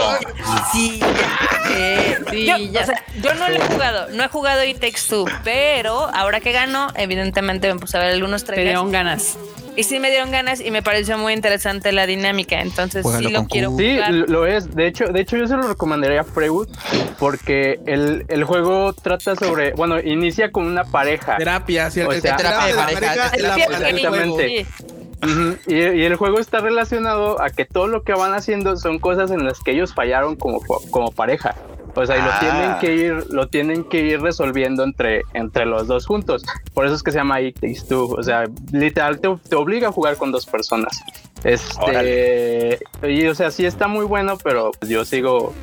Sí, 0.71 0.99
eh, 1.71 2.19
Sí, 2.29 2.45
yo, 2.45 2.55
ya. 2.57 2.81
o 2.81 2.85
sea, 2.85 3.03
yo 3.19 3.33
no 3.33 3.49
lo 3.49 3.55
he 3.55 3.59
jugado, 3.61 4.09
no 4.11 4.23
he 4.23 4.27
jugado 4.27 4.63
It 4.63 4.79
Takes 4.79 5.01
Two, 5.09 5.25
pero 5.43 6.07
ahora 6.13 6.39
que 6.39 6.51
ganó, 6.51 6.89
evidentemente 6.95 7.73
me 7.73 7.79
puse 7.79 7.97
a 7.97 8.01
ver 8.01 8.13
algunos 8.13 8.41
Te 8.43 8.47
trailers 8.53 8.69
dieron 8.69 8.91
ganas. 8.91 9.37
Y 9.75 9.83
sí 9.83 9.99
me 9.99 10.09
dieron 10.09 10.31
ganas 10.31 10.61
y 10.61 10.71
me 10.71 10.81
pareció 10.81 11.17
muy 11.17 11.33
interesante 11.33 11.91
la 11.91 12.05
dinámica, 12.05 12.61
entonces 12.61 13.05
sí 13.17 13.29
lo 13.29 13.45
quiero 13.45 13.71
Q. 13.71 13.77
Sí, 13.79 13.95
jugar. 13.95 14.11
lo 14.11 14.45
es. 14.45 14.73
De 14.75 14.87
hecho, 14.87 15.05
de 15.05 15.21
hecho 15.21 15.37
yo 15.37 15.47
se 15.47 15.55
lo 15.55 15.63
recomendaría 15.63 16.21
a 16.21 16.23
Freud 16.23 16.67
porque 17.19 17.79
el, 17.85 18.25
el 18.27 18.43
juego 18.43 18.93
trata 18.93 19.35
sobre, 19.35 19.73
bueno, 19.73 19.99
inicia 19.99 20.51
con 20.51 20.65
una 20.65 20.83
pareja. 20.83 21.37
Terapia, 21.37 21.89
sí, 21.89 22.01
O 22.01 22.11
sea, 22.11 22.35
terapia 22.35 22.67
de 22.67 22.73
pareja. 22.73 23.27
Exactamente. 23.27 24.65
y, 25.67 25.75
y 25.75 26.03
el 26.03 26.15
juego 26.15 26.39
está 26.39 26.59
relacionado 26.59 27.41
a 27.41 27.49
que 27.49 27.65
todo 27.65 27.87
lo 27.87 28.03
que 28.03 28.13
van 28.13 28.33
haciendo 28.33 28.75
son 28.77 28.99
cosas 28.99 29.31
en 29.31 29.45
las 29.45 29.59
que 29.59 29.71
ellos 29.71 29.93
fallaron 29.93 30.35
como, 30.35 30.59
como 30.89 31.11
pareja. 31.11 31.55
O 31.95 32.05
sea, 32.05 32.17
y 32.17 32.21
lo 32.21 32.31
Ah. 32.31 32.39
tienen 32.39 32.79
que 32.79 32.95
ir, 32.95 33.25
lo 33.31 33.47
tienen 33.47 33.83
que 33.83 33.97
ir 33.99 34.21
resolviendo 34.21 34.83
entre, 34.83 35.23
entre 35.33 35.65
los 35.65 35.87
dos 35.87 36.05
juntos. 36.05 36.43
Por 36.73 36.85
eso 36.85 36.95
es 36.95 37.03
que 37.03 37.11
se 37.11 37.17
llama 37.17 37.41
It 37.41 37.55
Takes 37.59 37.81
Two. 37.89 38.15
O 38.17 38.23
sea, 38.23 38.45
literal 38.71 39.19
te, 39.19 39.29
te 39.49 39.55
obliga 39.55 39.89
a 39.89 39.91
jugar 39.91 40.15
con 40.17 40.31
dos 40.31 40.45
personas. 40.45 41.01
Este, 41.43 42.79
y 43.03 43.25
o 43.27 43.35
sea, 43.35 43.51
sí 43.51 43.65
está 43.65 43.87
muy 43.87 44.05
bueno, 44.05 44.37
pero 44.43 44.71
yo 44.87 45.03
sigo 45.05 45.53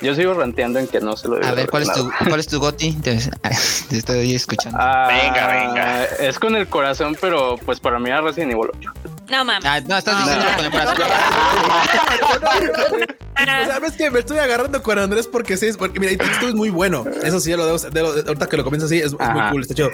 yo 0.00 0.14
sigo 0.14 0.34
ranteando 0.34 0.78
en 0.80 0.86
que 0.88 1.00
no 1.00 1.16
se 1.16 1.28
lo 1.28 1.36
A 1.36 1.40
debe 1.40 1.54
ver, 1.54 1.70
¿cuál 1.70 1.82
es 1.84 1.92
tu, 1.92 2.10
cuál 2.28 2.40
es 2.40 2.46
tu 2.46 2.58
goti? 2.60 2.92
Te, 2.94 3.16
te 3.88 3.96
estoy 3.96 4.34
escuchando. 4.34 4.76
Ah, 4.80 5.08
Venga, 5.08 5.46
venga. 5.46 6.04
Es 6.04 6.38
con 6.38 6.56
el 6.56 6.66
corazón, 6.68 7.16
pero 7.20 7.56
pues 7.64 7.80
para 7.80 7.98
mí 7.98 8.10
era 8.10 8.20
Resident 8.20 8.52
Evil 8.52 8.68
8. 8.76 8.90
No 9.30 9.44
mames. 9.44 9.64
Ah, 9.64 9.80
no, 9.80 9.96
estás 9.96 10.18
diciendo 10.24 10.44
con 10.56 10.64
el 10.66 10.70
corazón. 10.70 10.96
Sabes 13.36 13.92
que 13.92 14.10
me 14.10 14.20
estoy 14.20 14.38
agarrando 14.38 14.82
con 14.82 14.98
Andrés 14.98 15.26
porque 15.26 15.56
sí, 15.56 15.70
porque 15.76 15.98
mira, 15.98 16.12
esto 16.12 16.48
es 16.48 16.54
muy 16.54 16.70
bueno. 16.70 17.04
Eso 17.22 17.40
sí, 17.40 17.50
ya 17.50 17.56
lo 17.56 17.66
debo, 17.66 17.78
de 17.78 18.00
lo- 18.02 18.08
ahorita 18.12 18.46
que 18.48 18.56
lo 18.56 18.64
comienzo 18.64 18.86
así, 18.86 18.98
es, 18.98 19.06
es 19.06 19.12
muy 19.12 19.42
cool, 19.50 19.62
está 19.62 19.74
chido. 19.74 19.90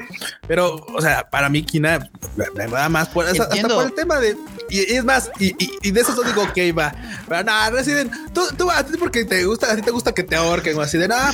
Pero, 0.46 0.74
o 0.94 1.00
sea, 1.00 1.28
para 1.30 1.48
mí, 1.48 1.62
Kina, 1.62 2.10
me 2.54 2.66
da 2.66 2.88
más 2.88 3.08
por, 3.08 3.26
hasta, 3.26 3.44
hasta 3.44 3.68
por 3.68 3.84
el 3.84 3.92
tema 3.94 4.18
de. 4.20 4.36
Y, 4.68 4.92
y 4.92 4.96
es 4.96 5.04
más, 5.04 5.30
y, 5.38 5.48
y, 5.62 5.70
y 5.82 5.90
de 5.90 6.00
eso 6.00 6.14
yo 6.14 6.22
digo, 6.22 6.42
ok, 6.42 6.78
va. 6.78 6.92
Pero 7.28 7.42
nada, 7.44 7.70
Resident, 7.70 8.12
tú, 8.32 8.42
tú 8.56 8.70
a 8.70 8.84
ti 8.84 8.96
porque 8.98 9.24
te 9.24 9.44
gusta, 9.44 9.72
a 9.72 9.76
ti 9.76 9.82
te 9.82 9.90
gusta 9.90 10.12
que 10.12 10.22
te 10.22 10.36
ahorquen 10.36 10.76
o 10.76 10.82
así 10.82 10.98
de 10.98 11.08
nada, 11.08 11.32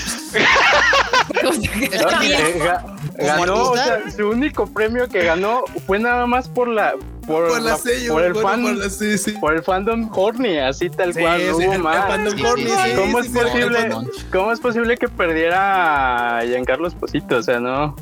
pues, 1.43 1.59
Eh, 1.59 2.59
ga- 2.59 2.83
ganó, 3.19 3.71
o 3.71 3.77
sea, 3.77 3.99
su 4.15 4.29
único 4.29 4.67
premio 4.67 5.09
que 5.09 5.25
ganó 5.25 5.63
fue 5.87 5.99
nada 5.99 6.27
más 6.27 6.49
por 6.49 6.69
la 6.69 6.95
por, 7.27 7.49
por 7.49 7.61
la 7.63 7.71
la- 7.73 7.77
sello, 7.79 8.13
por 8.13 8.23
el 8.25 8.33
bueno, 8.35 8.49
fan 8.49 8.63
por 8.63 8.77
la- 8.77 8.91
sí, 8.91 9.19
sí. 9.19 9.33
por 9.33 9.55
el 9.55 9.63
fandom 9.63 10.11
horny, 10.15 10.59
así 10.59 10.89
tal 10.91 11.13
Sí, 11.15 11.21
cual, 11.21 11.47
no 11.51 11.59
sí, 11.59 11.67
hubo 11.67 11.79
más. 11.79 11.96
Sí, 12.31 12.37
sí, 12.37 12.95
¿Cómo 12.97 13.21
es 13.21 13.29
posible? 13.29 13.89
¿Cómo 14.33 14.53
es 14.53 14.61
posible 14.61 14.97
que 14.97 15.09
perdiera 15.09 16.39
a 16.39 16.45
Giancarlo 16.45 16.89
Esposito? 16.89 17.37
O 17.37 17.43
sea, 17.43 17.61
no. 17.61 17.95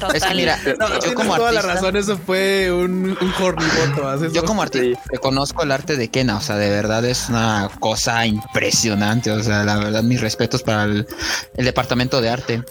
Total. 0.00 0.16
es 0.16 0.24
que 0.24 0.34
mira, 0.34 0.58
No, 0.78 0.88
yo 0.88 0.98
tienes 0.98 1.14
como 1.14 1.36
toda 1.36 1.52
la 1.52 1.60
artista, 1.60 1.74
razón, 1.80 1.96
eso 1.96 2.18
fue 2.18 2.72
un, 2.72 3.16
un 3.20 3.34
horny 3.40 3.64
voto. 3.94 4.26
yo 4.32 4.44
como 4.44 4.62
artista 4.62 4.82
Sí. 5.02 5.08
reconozco 5.12 5.62
el 5.62 5.70
arte 5.70 5.96
de 5.96 6.08
Kena, 6.08 6.36
o 6.36 6.40
sea, 6.40 6.56
de 6.56 6.68
verdad 6.70 7.04
es 7.04 7.28
una 7.28 7.70
cosa 7.78 8.26
impresionante, 8.26 9.30
o 9.30 9.42
sea, 9.42 9.62
la 9.62 9.76
verdad 9.76 10.02
mis 10.02 10.20
respetos 10.20 10.62
para 10.64 10.84
el, 10.84 11.06
el 11.56 11.64
departamento 11.64 12.20
de 12.20 12.30
arte. 12.30 12.62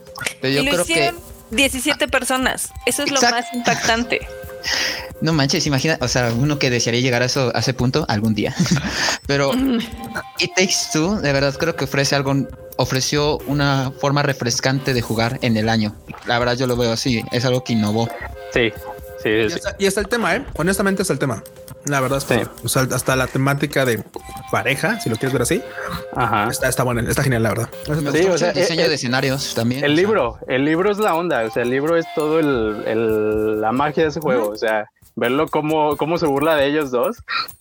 Pero 0.42 0.52
y 0.54 0.56
yo 0.58 0.64
lo 0.64 0.72
creo 0.72 0.86
que 0.86 0.92
hicieron 0.92 1.20
17 1.52 2.08
personas. 2.10 2.70
Eso 2.86 3.04
es 3.04 3.12
Exacto. 3.12 3.36
lo 3.36 3.42
más 3.42 3.54
impactante. 3.54 4.28
No 5.22 5.34
manches, 5.34 5.68
imagina, 5.68 6.00
o 6.02 6.08
sea, 6.08 6.34
uno 6.36 6.58
que 6.58 6.72
desearía 6.72 7.00
llegar 7.00 7.22
a, 7.22 7.26
eso, 7.26 7.52
a 7.54 7.60
ese 7.60 7.76
punto 7.76 8.06
algún 8.08 8.34
día. 8.34 8.56
Pero 9.28 9.52
It 10.40 10.52
Takes 10.56 10.90
Two, 10.92 11.22
de 11.22 11.32
verdad 11.32 11.54
creo 11.60 11.76
que 11.76 11.84
ofrece 11.84 12.16
algo, 12.16 12.34
ofreció 12.78 13.38
una 13.46 13.92
forma 13.92 14.24
refrescante 14.24 14.96
de 14.96 15.02
jugar 15.02 15.38
en 15.44 15.58
el 15.58 15.70
año. 15.70 15.96
La 16.26 16.40
verdad 16.40 16.58
yo 16.58 16.66
lo 16.66 16.76
veo 16.76 16.92
así, 16.92 17.24
es 17.32 17.46
algo 17.46 17.64
que 17.64 17.74
innovó. 17.74 18.10
Sí, 18.52 18.72
sí, 19.22 19.30
Y 19.30 19.46
está, 19.46 19.76
y 19.78 19.86
está 19.86 20.02
el 20.02 20.08
tema, 20.08 20.36
¿eh? 20.36 20.46
Honestamente 20.56 21.04
está 21.04 21.14
el 21.14 21.20
tema. 21.20 21.44
La 21.86 22.00
verdad 22.00 22.20
es 22.20 22.26
que, 22.26 22.46
Sí. 22.46 22.52
o 22.64 22.70
sea, 22.70 22.84
hasta 22.94 23.16
la 23.16 23.28
temática 23.28 23.86
de 23.86 24.04
pareja, 24.52 25.00
si 25.00 25.10
lo 25.10 25.16
quieres 25.16 25.34
ver 25.34 25.42
así, 25.42 25.64
Ajá. 26.16 26.48
está, 26.50 26.68
está 26.70 26.84
buena, 26.84 27.02
está 27.10 27.24
genial, 27.24 27.44
la 27.44 27.50
verdad. 27.50 27.70
Me 28.02 28.12
Sí, 28.12 28.26
o 28.28 28.38
sea, 28.38 28.50
el 28.50 28.56
diseño 28.56 28.82
eh, 28.82 28.90
de 28.90 28.96
escenarios 28.96 29.54
también. 29.56 29.84
El 29.84 29.96
sea, 29.96 30.04
libro, 30.06 30.38
el 30.48 30.66
libro 30.66 30.92
es 30.92 30.98
la 31.00 31.16
onda, 31.16 31.44
o 31.44 31.50
sea, 31.52 31.64
el 31.64 31.70
libro 31.70 31.98
es 31.98 32.06
todo 32.16 32.40
el, 32.40 32.84
el- 32.86 33.62
la 33.62 33.72
magia 33.72 34.04
de 34.04 34.10
ese 34.10 34.20
juego, 34.20 34.50
o 34.50 34.56
sea, 34.58 34.90
verlo 35.16 35.48
cómo, 35.48 35.98
cómo 35.98 36.18
se 36.18 36.26
burla 36.26 36.56
de 36.56 36.68
ellos 36.68 36.92
dos, 36.92 37.18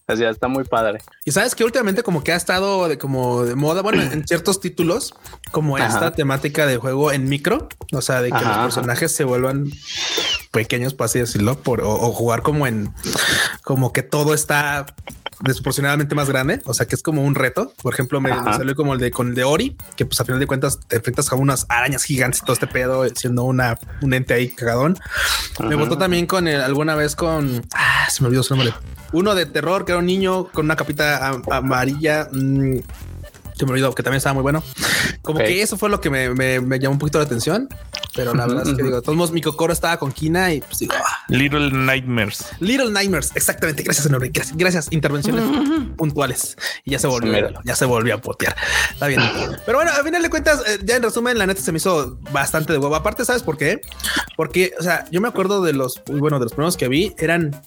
o 0.06 0.16
sea, 0.16 0.30
está 0.30 0.48
muy 0.48 0.64
padre. 0.64 0.98
Y 1.24 1.32
sabes 1.32 1.54
que 1.54 1.64
últimamente 1.64 2.02
como 2.02 2.22
que 2.22 2.32
ha 2.32 2.36
estado 2.36 2.88
de 2.88 2.98
como 2.98 3.44
de 3.44 3.54
moda, 3.54 3.82
bueno, 3.82 4.02
en 4.02 4.26
ciertos 4.26 4.60
títulos, 4.60 5.14
como 5.50 5.76
Ajá. 5.76 5.86
esta 5.86 6.12
temática 6.12 6.66
de 6.66 6.76
juego 6.76 7.12
en 7.12 7.28
micro, 7.28 7.68
o 7.92 8.00
sea, 8.00 8.22
de 8.22 8.30
que 8.30 8.36
Ajá, 8.36 8.64
los 8.64 8.74
personajes 8.74 9.14
se 9.14 9.24
vuelvan 9.24 9.70
pequeños, 10.50 10.94
por 10.94 11.06
así 11.06 11.18
decirlo, 11.18 11.56
por, 11.60 11.80
o, 11.80 11.92
o 11.92 12.12
jugar 12.12 12.42
como 12.42 12.66
en, 12.66 12.92
como 13.62 13.92
que 13.92 14.02
todo 14.02 14.34
está 14.34 14.86
desproporcionadamente 15.40 16.14
más 16.14 16.28
grande, 16.28 16.60
o 16.64 16.74
sea, 16.74 16.86
que 16.86 16.94
es 16.94 17.02
como 17.02 17.22
un 17.22 17.34
reto. 17.34 17.72
Por 17.82 17.92
ejemplo, 17.94 18.20
me, 18.20 18.30
salió 18.30 18.74
como 18.74 18.94
el 18.94 19.00
de 19.00 19.10
con 19.10 19.28
el 19.28 19.34
de 19.34 19.44
Ori, 19.44 19.76
que 19.96 20.04
pues 20.06 20.20
a 20.20 20.24
final 20.24 20.38
de 20.40 20.46
cuentas 20.46 20.80
te 20.86 20.96
enfrentas 20.96 21.30
a 21.32 21.36
unas 21.36 21.66
arañas 21.68 22.04
gigantes 22.04 22.40
y 22.40 22.44
todo 22.44 22.52
este 22.54 22.66
pedo, 22.66 23.06
siendo 23.14 23.44
una 23.44 23.78
un 24.02 24.12
ente 24.14 24.34
ahí 24.34 24.48
cagadón. 24.50 24.98
Me 25.66 25.74
votó 25.76 25.96
también 25.98 26.26
con 26.26 26.46
el- 26.48 26.60
alguna 26.60 26.94
vez 26.94 27.16
con 27.16 27.62
ah, 27.74 28.06
se 28.10 28.22
me 28.22 28.28
olvidó 28.28 28.42
su 28.42 28.54
nombre. 28.54 28.74
Uno 29.12 29.34
de 29.34 29.46
terror 29.46 29.84
que 29.84 29.92
era 29.92 29.98
un 29.98 30.06
niño 30.06 30.44
con 30.48 30.66
una 30.66 30.76
capita 30.76 31.26
am- 31.28 31.42
amarilla. 31.50 32.28
mm, 32.32 32.76
se 33.60 33.66
me 33.66 33.72
olvidó 33.72 33.94
que 33.94 34.02
también 34.02 34.18
estaba 34.18 34.34
muy 34.34 34.42
bueno. 34.42 34.62
Como 35.22 35.38
que 35.38 35.62
eso 35.62 35.76
fue 35.76 35.88
lo 35.88 36.00
que 36.00 36.10
me, 36.10 36.30
me- 36.30 36.60
me 36.60 36.78
llamó 36.78 36.94
un 36.94 36.98
poquito 36.98 37.18
la 37.18 37.24
atención. 37.24 37.68
Pero 38.16 38.34
la 38.34 38.46
verdad 38.46 38.66
es 38.66 38.74
que 38.74 38.82
digo, 38.82 38.96
de 38.96 39.02
todos 39.02 39.16
modos, 39.16 39.30
mi 39.30 39.40
cocoro 39.40 39.72
estaba 39.72 39.96
con 39.98 40.10
Kina 40.10 40.52
y 40.52 40.60
pues 40.60 40.80
digo, 40.80 40.94
ah, 40.96 41.24
Little 41.28 41.70
Nightmares. 41.70 42.44
Little 42.58 42.90
Nightmares. 42.90 43.30
Exactamente. 43.36 43.82
Gracias, 43.84 44.04
Enrique. 44.06 44.32
Gracias, 44.40 44.56
gracias. 44.56 44.88
Intervenciones 44.90 45.44
puntuales. 45.96 46.56
Y 46.84 46.90
ya 46.92 46.98
se 46.98 47.06
volvió, 47.06 47.32
ya 47.64 47.76
se 47.76 47.84
volvió 47.84 48.14
a 48.14 48.18
potear. 48.18 48.56
Está 48.92 49.06
bien. 49.06 49.20
Pero 49.64 49.78
bueno, 49.78 49.90
a 49.92 50.02
final 50.02 50.22
de 50.22 50.30
cuentas, 50.30 50.62
eh, 50.66 50.78
ya 50.84 50.96
en 50.96 51.02
resumen, 51.04 51.38
la 51.38 51.46
neta 51.46 51.60
se 51.60 51.70
me 51.72 51.76
hizo 51.78 52.18
bastante 52.32 52.72
de 52.72 52.78
huevo. 52.78 52.96
Aparte, 52.96 53.24
¿sabes 53.24 53.42
por 53.42 53.56
qué? 53.56 53.80
Porque, 54.36 54.72
o 54.78 54.82
sea, 54.82 55.04
yo 55.12 55.20
me 55.20 55.28
acuerdo 55.28 55.62
de 55.62 55.72
los, 55.72 56.00
muy 56.08 56.18
bueno, 56.20 56.38
de 56.38 56.46
los 56.46 56.52
primeros 56.52 56.76
que 56.76 56.88
vi, 56.88 57.14
eran 57.18 57.60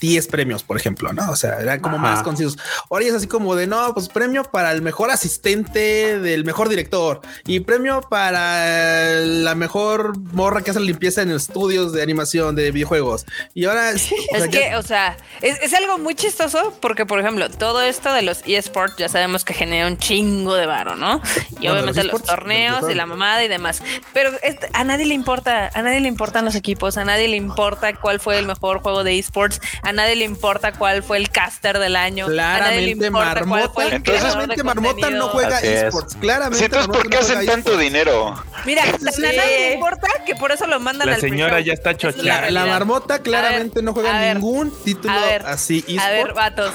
10 0.00 0.26
premios, 0.28 0.62
por 0.62 0.76
ejemplo, 0.76 1.12
¿no? 1.12 1.30
O 1.30 1.36
sea, 1.36 1.60
eran 1.60 1.80
como 1.80 1.96
Ajá. 1.96 2.02
más 2.12 2.22
concisos. 2.22 2.58
Ahora 2.90 3.04
es 3.04 3.14
así 3.14 3.26
como 3.26 3.54
de, 3.54 3.66
no, 3.66 3.92
pues 3.94 4.08
premio 4.08 4.44
para 4.44 4.72
el 4.72 4.82
mejor 4.82 5.10
asistente 5.10 6.18
del 6.20 6.44
mejor 6.44 6.68
director 6.68 7.20
y 7.46 7.60
premio 7.60 8.00
para 8.02 9.20
la 9.20 9.54
mejor 9.54 10.18
morra 10.32 10.62
que 10.62 10.70
hace 10.70 10.80
la 10.80 10.86
limpieza 10.86 11.22
en 11.22 11.30
estudios 11.30 11.92
de 11.92 12.02
animación 12.02 12.54
de 12.56 12.70
videojuegos. 12.70 13.26
Y 13.54 13.66
ahora 13.66 13.90
es, 13.90 14.10
o 14.32 14.36
Es 14.36 14.42
sea, 14.42 14.48
que, 14.50 14.60
ya- 14.70 14.78
o 14.78 14.82
sea, 14.82 15.16
es, 15.40 15.58
es 15.60 15.74
algo 15.74 15.98
muy 15.98 16.14
chistoso 16.14 16.76
porque, 16.80 17.06
por 17.06 17.20
ejemplo, 17.20 17.48
todo 17.50 17.82
esto 17.82 18.12
de 18.12 18.22
los 18.22 18.42
eSports 18.46 18.96
ya 18.96 19.08
sabemos 19.08 19.44
que 19.44 19.54
genera 19.54 19.86
un 19.86 19.98
chingo 19.98 20.54
de 20.54 20.66
varo, 20.66 20.96
¿no? 20.96 21.20
Y 21.60 21.66
No, 21.66 21.72
obviamente 21.72 22.04
los 22.04 22.12
los, 22.14 22.22
torneos 22.24 22.82
los 22.82 22.90
y 22.90 22.94
la 22.94 23.06
mamada 23.06 23.44
y 23.44 23.48
demás. 23.48 23.82
Pero 24.12 24.30
a 24.72 24.84
nadie 24.84 25.06
le 25.06 25.14
importa, 25.14 25.70
a 25.74 25.82
nadie 25.82 26.00
le 26.00 26.08
importan 26.08 26.44
los 26.44 26.54
equipos, 26.54 26.96
a 26.96 27.04
nadie 27.04 27.28
le 27.28 27.36
importa 27.36 27.94
cuál 27.94 28.20
fue 28.20 28.38
el 28.38 28.46
mejor 28.46 28.80
juego 28.80 29.04
de 29.04 29.18
eSports, 29.18 29.60
a 29.82 29.92
nadie 29.92 30.16
le 30.16 30.24
importa 30.24 30.72
cuál 30.72 31.02
fue 31.02 31.16
el 31.18 31.30
caster 31.30 31.78
del 31.78 31.96
año. 31.96 32.26
claramente 32.26 33.10
Marmota, 33.10 34.00
claramente 34.02 34.62
Marmota 34.62 35.10
no 35.10 35.28
juega 35.28 35.56
Así 35.58 35.66
es. 35.68 35.82
esports. 35.84 36.16
Claramente. 36.16 36.58
Sí, 36.58 36.64
entonces, 36.64 36.88
¿por 36.88 37.02
qué 37.08 37.16
no 37.16 37.22
hacen 37.22 37.46
tanto 37.46 37.76
dinero? 37.76 38.42
Mira, 38.64 38.82
a 38.84 38.86
nadie 39.20 39.32
le 39.70 39.74
importa 39.74 40.08
que 40.26 40.34
por 40.36 40.52
eso 40.52 40.66
lo 40.66 40.80
mandan 40.80 41.08
La 41.08 41.14
al 41.16 41.20
señora 41.20 41.52
pre-show. 41.54 41.66
ya 41.66 41.72
está 41.72 41.96
chocheada. 41.96 42.50
La, 42.50 42.50
la 42.50 42.66
marmota 42.66 43.18
claramente 43.20 43.82
no 43.82 43.92
juega 43.92 44.34
ningún 44.34 44.72
título 44.84 45.14
así 45.46 45.84
A 46.00 46.10
ver, 46.10 46.32
vatos. 46.32 46.72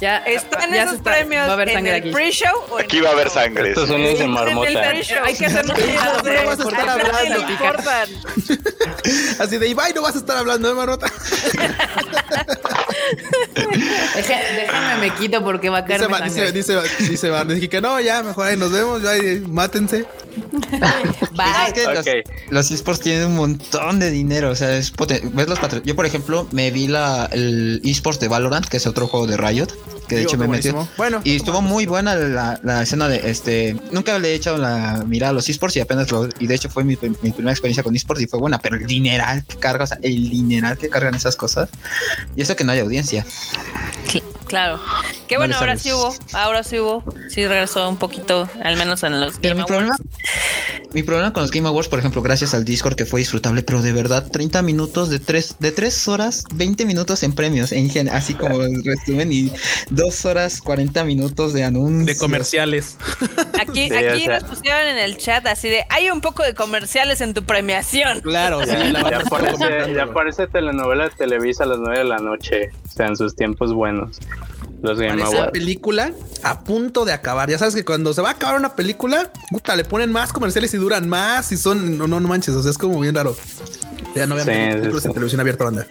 Ya, 0.00 0.18
¿Están 0.18 0.72
esos 0.74 0.94
está- 0.96 1.10
premios 1.12 1.46
va 1.46 1.50
a 1.50 1.54
haber 1.54 1.68
en 1.70 1.86
el 1.86 1.94
aquí. 1.96 2.10
pre-show 2.12 2.54
o 2.70 2.78
en 2.78 2.84
Aquí 2.84 3.00
va 3.00 3.10
a 3.10 3.12
haber 3.12 3.30
sangre. 3.30 3.70
Estos 3.70 3.88
son 3.88 4.02
los 4.02 4.18
de 4.18 4.26
marmota. 4.26 4.68
Hay 4.68 5.34
que 5.34 5.46
cuidado, 5.46 6.22
no 6.22 6.44
vas 6.46 6.60
a 6.60 6.62
estar 6.68 6.88
hablando. 6.88 7.46
Así 9.40 9.58
de 9.58 9.68
Ibai 9.68 9.92
no 9.92 10.02
vas 10.02 10.14
a 10.14 10.18
estar 10.18 10.36
hablando 10.36 10.68
de 10.68 10.74
marmota. 10.74 11.06
Déjame 14.56 15.00
me 15.08 15.14
quito 15.14 15.42
porque 15.44 15.68
va 15.70 15.78
a 15.78 15.82
Dice, 15.82 16.08
Mar- 16.08 16.24
dice, 16.24 16.52
dice, 16.52 16.76
dice, 17.08 17.30
dije 17.54 17.68
que 17.68 17.80
no, 17.80 18.00
ya, 18.00 18.22
mejor 18.22 18.46
ahí 18.46 18.56
nos 18.56 18.70
vemos, 18.72 19.02
ya, 19.02 19.12
mátense. 19.48 20.04
Es 21.66 21.72
que 21.74 21.86
Ok. 21.86 21.94
los, 21.94 22.06
los 22.50 22.70
esports 22.70 23.00
tienen 23.00 23.26
un 23.28 23.36
montón 23.36 23.98
de 23.98 24.10
dinero, 24.10 24.50
o 24.50 24.54
sea, 24.54 24.76
es 24.76 24.92
poten- 24.94 25.30
ves 25.32 25.48
los 25.48 25.58
Yo, 25.84 25.96
por 25.96 26.06
ejemplo, 26.06 26.46
me 26.52 26.70
vi 26.70 26.88
la, 26.88 27.28
el 27.32 27.80
esports 27.84 28.20
de 28.20 28.28
Valorant, 28.28 28.66
que 28.66 28.76
es 28.76 28.86
otro 28.86 29.06
juego 29.06 29.26
de 29.26 29.36
Riot, 29.36 29.68
que 30.12 30.16
de 30.16 30.20
Digo, 30.20 30.30
hecho 30.30 30.38
me 30.38 30.48
metió. 30.48 30.88
Bueno, 30.96 31.20
Y 31.24 31.36
estuvo 31.36 31.62
muy 31.62 31.86
buena 31.86 32.14
la, 32.14 32.60
la 32.62 32.82
escena 32.82 33.08
de 33.08 33.30
este. 33.30 33.76
Nunca 33.90 34.18
le 34.18 34.32
he 34.32 34.34
echado 34.34 34.58
la 34.58 35.04
mirada 35.06 35.30
a 35.30 35.32
los 35.34 35.48
esports 35.48 35.76
y 35.76 35.80
apenas 35.80 36.10
lo. 36.10 36.28
Y 36.38 36.46
de 36.46 36.54
hecho 36.54 36.68
fue 36.68 36.84
mi, 36.84 36.98
mi 37.22 37.32
primera 37.32 37.52
experiencia 37.52 37.82
con 37.82 37.96
esports 37.96 38.22
y 38.22 38.26
fue 38.26 38.38
buena, 38.38 38.58
pero 38.58 38.76
el 38.76 38.86
dineral 38.86 39.44
que 39.44 39.56
carga, 39.56 39.84
o 39.84 39.86
sea, 39.86 39.98
el 40.02 40.30
dineral 40.30 40.78
que 40.78 40.88
cargan 40.88 41.14
esas 41.14 41.36
cosas. 41.36 41.70
Y 42.36 42.42
eso 42.42 42.56
que 42.56 42.64
no 42.64 42.72
hay 42.72 42.80
audiencia. 42.80 43.24
Claro. 44.52 44.78
Que 45.28 45.38
bueno, 45.38 45.56
ahora 45.56 45.78
sí 45.78 45.90
hubo. 45.92 46.14
Ahora 46.34 46.62
sí 46.62 46.78
hubo. 46.78 47.02
Sí 47.30 47.46
regresó 47.46 47.88
un 47.88 47.96
poquito, 47.96 48.46
al 48.62 48.76
menos 48.76 49.02
en 49.02 49.18
los 49.18 49.40
Game 49.40 49.54
mi 49.54 49.64
problema, 49.64 49.94
Awards. 49.94 50.92
mi 50.94 51.02
problema 51.02 51.32
con 51.32 51.42
los 51.42 51.50
Game 51.50 51.66
Awards, 51.66 51.88
por 51.88 51.98
ejemplo, 51.98 52.20
gracias 52.20 52.52
al 52.52 52.66
Discord 52.66 52.94
que 52.96 53.06
fue 53.06 53.20
disfrutable, 53.20 53.62
pero 53.62 53.80
de 53.80 53.92
verdad, 53.92 54.30
30 54.30 54.60
minutos 54.60 55.08
de 55.08 55.20
3, 55.20 55.56
de 55.58 55.72
3 55.72 56.08
horas, 56.08 56.44
20 56.52 56.84
minutos 56.84 57.22
en 57.22 57.32
premios, 57.32 57.72
en 57.72 57.88
gen- 57.88 58.10
así 58.10 58.34
como 58.34 58.60
el 58.60 58.84
resumen, 58.84 59.32
y 59.32 59.50
2 59.88 60.26
horas, 60.26 60.60
40 60.60 61.02
minutos 61.04 61.54
de 61.54 61.64
anuncios. 61.64 62.06
de 62.06 62.16
comerciales. 62.18 62.98
Aquí, 63.58 63.88
Sí, 63.88 63.94
aquí 63.96 64.22
o 64.22 64.24
sea- 64.26 64.40
nos 64.40 64.50
pusieron 64.50 64.86
en 64.86 64.98
el 64.98 65.16
chat 65.16 65.46
así 65.46 65.70
de 65.70 65.84
hay 65.88 66.10
un 66.10 66.20
poco 66.20 66.42
de 66.42 66.54
comerciales 66.54 67.22
en 67.22 67.32
tu 67.32 67.42
premiación. 67.44 68.20
Claro, 68.20 68.60
sí, 68.66 68.70
la 68.92 69.08
Ya 69.10 69.20
parece, 69.30 70.06
parece 70.12 70.46
telenovela 70.46 71.04
de 71.04 71.10
Televisa 71.10 71.64
a 71.64 71.68
las 71.68 71.78
9 71.78 71.98
de 72.00 72.04
la 72.04 72.18
noche. 72.18 72.70
O 72.86 72.90
sea, 72.94 73.06
en 73.06 73.16
sus 73.16 73.34
tiempos 73.34 73.72
buenos. 73.72 74.18
Los 74.82 74.98
Game 74.98 75.22
Awards. 75.22 75.52
película 75.52 76.12
a 76.42 76.64
punto 76.64 77.04
de 77.04 77.12
acabar. 77.12 77.48
Ya 77.48 77.58
sabes 77.58 77.74
que 77.74 77.84
cuando 77.84 78.12
se 78.12 78.20
va 78.20 78.30
a 78.30 78.32
acabar 78.32 78.56
una 78.56 78.74
película, 78.74 79.30
puta, 79.50 79.76
le 79.76 79.84
ponen 79.84 80.10
más 80.10 80.32
comerciales 80.32 80.74
y 80.74 80.76
duran 80.76 81.08
más 81.08 81.52
y 81.52 81.56
son, 81.56 81.96
no, 81.96 82.06
no, 82.06 82.20
no 82.20 82.28
manches, 82.28 82.54
o 82.54 82.62
sea, 82.62 82.70
es 82.70 82.78
como 82.78 82.98
bien 83.00 83.14
raro. 83.14 83.36
Ya 84.14 84.26
no 84.26 84.34
vean 84.34 84.46
Sí, 84.46 84.52
películas 84.78 85.02
sí, 85.02 85.08
en 85.08 85.14
televisión 85.14 85.40
abierta, 85.40 85.64
banda. 85.64 85.86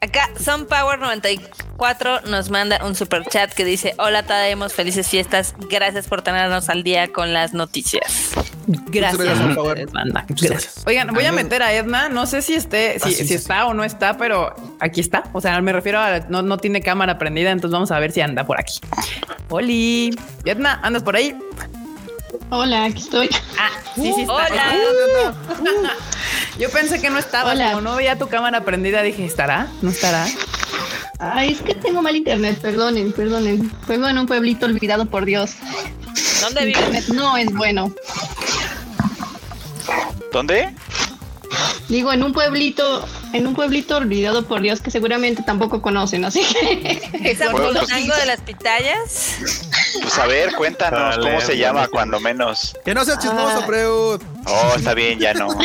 Acá 0.00 0.30
Sunpower94 0.38 2.24
nos 2.24 2.50
manda 2.50 2.84
un 2.84 2.94
super 2.94 3.24
chat 3.24 3.52
que 3.52 3.64
dice: 3.64 3.94
Hola, 3.98 4.24
Tadaemos, 4.24 4.72
felices 4.72 5.08
fiestas. 5.08 5.54
Gracias 5.70 6.06
por 6.06 6.22
tenernos 6.22 6.68
al 6.68 6.82
día 6.82 7.12
con 7.12 7.32
las 7.32 7.54
noticias. 7.54 8.30
Gracias, 8.66 9.22
gracias, 9.22 9.56
ustedes, 9.56 9.92
banda. 9.92 10.26
Oigan, 10.86 11.08
voy 11.14 11.24
a 11.24 11.32
meter 11.32 11.62
a 11.62 11.72
Edna. 11.72 12.08
No 12.08 12.26
sé 12.26 12.42
si 12.42 12.54
esté, 12.54 12.98
si, 12.98 13.08
Ah, 13.08 13.08
sí, 13.08 13.14
si 13.14 13.28
sí, 13.28 13.34
está 13.34 13.66
o 13.66 13.74
no 13.74 13.82
está, 13.82 14.16
pero 14.18 14.54
aquí 14.78 15.00
está. 15.00 15.24
O 15.32 15.40
sea, 15.40 15.60
me 15.62 15.72
refiero 15.72 15.98
a 15.98 16.20
no, 16.28 16.42
no 16.42 16.58
tiene 16.58 16.82
cámara 16.82 17.18
prendida, 17.18 17.50
entonces 17.50 17.72
vamos 17.72 17.90
a 17.90 17.98
ver 17.98 18.12
si 18.12 18.20
anda 18.20 18.44
por 18.44 18.60
aquí. 18.60 18.78
Oli, 19.48 20.10
Edna, 20.44 20.78
¿andas 20.82 21.02
por 21.02 21.16
ahí? 21.16 21.34
Hola, 22.50 22.84
aquí 22.84 23.02
estoy. 23.02 23.28
Ah, 23.58 23.70
sí, 23.94 24.12
sí 24.14 24.22
está. 24.22 24.34
Hola. 24.34 25.94
Yo 26.58 26.70
pensé 26.70 27.00
que 27.00 27.10
no 27.10 27.18
estaba, 27.18 27.52
Hola. 27.52 27.70
como 27.70 27.82
no 27.82 27.96
veía 27.96 28.16
tu 28.18 28.28
cámara 28.28 28.64
prendida, 28.64 29.02
dije, 29.02 29.24
¿estará? 29.24 29.68
¿No 29.82 29.90
estará? 29.90 30.26
Ay, 31.18 31.52
es 31.52 31.60
que 31.60 31.74
tengo 31.74 32.00
mal 32.00 32.16
internet, 32.16 32.58
perdonen, 32.60 33.12
perdonen. 33.12 33.70
Juego 33.86 34.08
en 34.08 34.18
un 34.18 34.26
pueblito 34.26 34.66
olvidado 34.66 35.06
por 35.06 35.24
Dios. 35.24 35.52
¿Dónde 36.40 36.64
vives? 36.64 36.78
Internet 36.80 37.08
no 37.08 37.36
es 37.36 37.52
bueno. 37.52 37.92
¿Dónde? 40.32 40.74
Digo, 41.88 42.12
en 42.12 42.22
un 42.22 42.32
pueblito, 42.32 43.06
en 43.32 43.46
un 43.46 43.54
pueblito 43.54 43.96
olvidado 43.96 44.44
por 44.46 44.60
Dios 44.60 44.80
que 44.80 44.90
seguramente 44.90 45.42
tampoco 45.42 45.82
conocen, 45.82 46.24
así 46.24 46.42
que 46.44 47.10
¿Es 47.24 47.38
Bueno, 47.50 47.80
pues- 47.80 47.88
de 48.18 48.26
las 48.26 48.40
pitayas? 48.40 49.36
Pues 50.02 50.18
a 50.18 50.26
ver, 50.26 50.54
cuéntanos 50.54 51.16
Dale, 51.16 51.22
cómo 51.28 51.40
se 51.40 51.46
dale, 51.48 51.58
llama 51.58 51.88
cuando 51.88 52.20
menos. 52.20 52.76
Que 52.84 52.94
no 52.94 53.04
seas 53.04 53.18
chismoso, 53.18 53.58
Ah. 53.62 53.66
Freud. 53.66 54.20
Oh, 54.46 54.72
está 54.76 54.94
bien, 54.94 55.18
ya 55.18 55.34
no. 55.34 55.48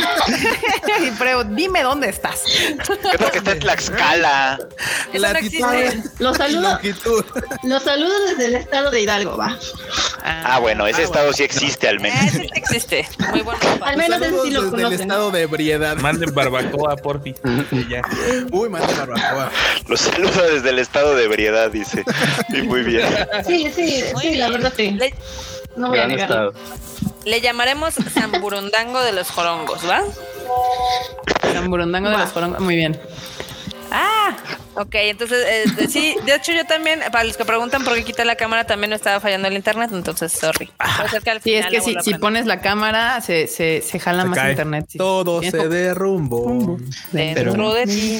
Y 1.01 1.11
Pero 1.17 1.43
dime 1.43 1.81
dónde 1.83 2.09
estás. 2.09 2.41
¿Qué 2.45 3.17
tal 3.17 3.31
que 3.31 3.37
está 3.39 3.51
en 3.53 3.59
Tlaxcala? 3.59 4.59
No 5.13 5.19
los 6.19 6.37
saludo, 6.37 6.79
los 7.63 7.83
saludo 7.83 8.13
desde 8.29 8.45
el 8.45 8.55
estado 8.55 8.91
de 8.91 9.01
Hidalgo, 9.01 9.37
va. 9.37 9.57
Ah, 10.23 10.59
bueno, 10.59 10.85
ese 10.87 11.03
estado 11.03 11.33
sí 11.33 11.43
existe 11.43 11.87
al 11.87 11.97
Ah, 11.97 12.01
menos. 12.01 12.23
ese 12.25 12.39
sí 12.39 12.49
existe. 12.55 13.07
Muy 13.31 13.41
bueno. 13.41 13.59
Al 13.81 13.97
menos 13.97 14.21
ese 14.21 14.29
sí 14.43 14.51
lo 14.51 14.61
desde 14.63 14.65
el 14.65 14.71
conocen. 14.83 15.01
estado 15.01 15.31
de 15.31 15.41
ebriedad. 15.41 15.95
Manden 15.97 16.33
barbacoa, 16.33 16.95
porfi. 16.97 17.33
Ya. 17.89 18.01
Uy, 18.51 18.69
manda 18.69 18.87
barbacoa. 18.87 19.49
Los 19.87 20.01
saludo 20.01 20.41
desde 20.51 20.69
el 20.69 20.79
estado 20.79 21.15
de 21.15 21.25
ebriedad, 21.25 21.69
dice. 21.71 22.03
Y 22.49 22.61
muy 22.63 22.81
bien. 22.83 23.07
Sí, 23.45 23.69
sí, 23.75 24.03
Muy 24.13 24.21
sí, 24.23 24.35
la 24.35 24.49
verdad 24.49 24.73
sí. 24.75 24.91
Le, 24.91 25.13
No 25.75 25.89
voy 25.89 25.99
a 25.99 26.07
Gran 26.07 26.19
estado. 26.19 26.53
le 27.25 27.41
llamaremos 27.41 27.93
Zamburundango 27.95 29.01
de 29.01 29.11
los 29.13 29.29
Jorongos, 29.31 29.81
¿va? 29.89 30.01
San 31.53 31.69
Burundango 31.69 32.09
de 32.09 32.17
los 32.17 32.31
Corongos. 32.31 32.59
Muy 32.61 32.75
bien. 32.75 32.99
Ah, 33.95 34.35
Ok, 34.75 34.89
entonces, 34.95 35.45
eh, 35.47 35.87
sí, 35.87 36.15
de 36.25 36.33
hecho 36.33 36.51
yo 36.51 36.65
también, 36.65 36.99
para 37.11 37.25
los 37.25 37.37
que 37.37 37.45
preguntan 37.45 37.83
por 37.83 37.93
qué 37.93 38.03
quité 38.03 38.25
la 38.25 38.35
cámara, 38.35 38.65
también 38.65 38.89
no 38.89 38.95
estaba 38.95 39.19
fallando 39.19 39.47
el 39.47 39.53
internet, 39.53 39.91
entonces, 39.93 40.31
sorry. 40.31 40.71
Ser 41.11 41.21
que 41.21 41.29
al 41.29 41.41
sí, 41.43 41.53
es 41.53 41.67
que 41.67 41.79
si, 42.01 42.15
pones 42.15 42.47
la 42.47 42.59
cámara, 42.59 43.21
se, 43.21 43.45
se, 43.45 43.83
se 43.83 43.99
jala 43.99 44.23
Se 44.23 44.29
más 44.29 44.39
cae. 44.39 44.49
internet. 44.51 44.85
sí. 44.89 44.97
Todo 44.97 45.41
Tienes 45.41 45.61
se 45.61 45.67
derrumbó. 45.69 46.77
Dentro 47.11 47.51
Pero- 47.51 47.73
de 47.75 47.85
ti. 47.85 48.19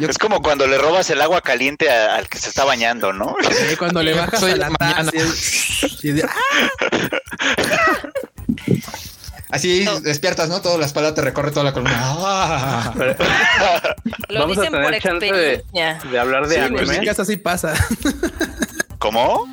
Es 0.00 0.18
como 0.18 0.42
cuando 0.42 0.66
le 0.66 0.76
robas 0.76 1.08
el 1.08 1.22
agua 1.22 1.40
caliente 1.40 1.88
a- 1.90 2.16
al 2.16 2.28
que 2.28 2.36
se 2.38 2.50
está 2.50 2.64
bañando, 2.64 3.14
¿no? 3.14 3.34
Y 3.72 3.76
cuando 3.76 4.02
le 4.02 4.12
bajas 4.12 4.42
a 4.42 4.46
de 4.46 4.56
la 4.56 4.68
mañana. 4.78 5.10
taza. 5.10 5.16
y- 6.02 6.08
y 6.08 6.12
de- 6.12 6.28
Así 9.52 9.84
despiertas, 10.02 10.48
¿no? 10.48 10.60
Todas 10.62 10.78
las 10.80 10.92
palabras 10.92 11.14
te 11.14 11.20
recorre 11.22 11.50
toda 11.50 11.64
la 11.64 11.72
columna. 11.72 11.92
Ah. 11.94 12.92
Lo 14.28 14.40
Vamos 14.40 14.58
a 14.58 14.62
dicen 14.62 14.72
por 14.72 14.84
tener 14.86 15.02
chance 15.02 15.26
de, 15.32 15.52
experiencia. 15.54 16.10
de 16.10 16.18
hablar 16.18 16.48
de 16.48 16.54
Sí, 16.54 16.60
pues 16.72 16.82
en 16.84 16.90
anime. 16.90 17.06
casa 17.06 17.24
sí 17.24 17.36
pasa. 17.36 17.74
¿Cómo? 18.98 19.46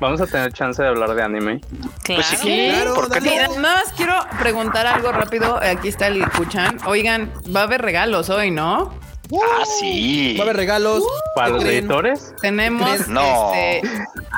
Vamos 0.00 0.20
a 0.20 0.26
tener 0.26 0.52
chance 0.52 0.82
de 0.82 0.88
hablar 0.88 1.14
de 1.14 1.22
anime. 1.22 1.60
Claro. 2.02 2.22
Pues 2.22 2.26
sí, 2.26 2.36
Sí, 2.42 2.68
Claro, 2.70 2.94
¿por 2.94 3.10
qué 3.10 3.20
no? 3.20 3.34
nada 3.54 3.60
más 3.60 3.92
quiero 3.96 4.14
preguntar 4.40 4.86
algo 4.86 5.12
rápido. 5.12 5.56
Aquí 5.62 5.88
está 5.88 6.08
el 6.08 6.28
Kuchan. 6.32 6.78
Oigan, 6.86 7.32
va 7.54 7.60
a 7.60 7.64
haber 7.64 7.82
regalos 7.82 8.28
hoy, 8.30 8.50
¿no? 8.50 8.92
Ah, 9.32 9.64
sí. 9.80 10.34
Va 10.36 10.40
a 10.42 10.44
haber 10.44 10.56
regalos. 10.56 11.02
Para 11.34 11.46
¿Qué 11.48 11.52
los 11.54 11.62
creen? 11.64 11.78
editores, 11.84 12.34
Tenemos. 12.42 13.08
No. 13.08 13.52
Este, 13.54 13.88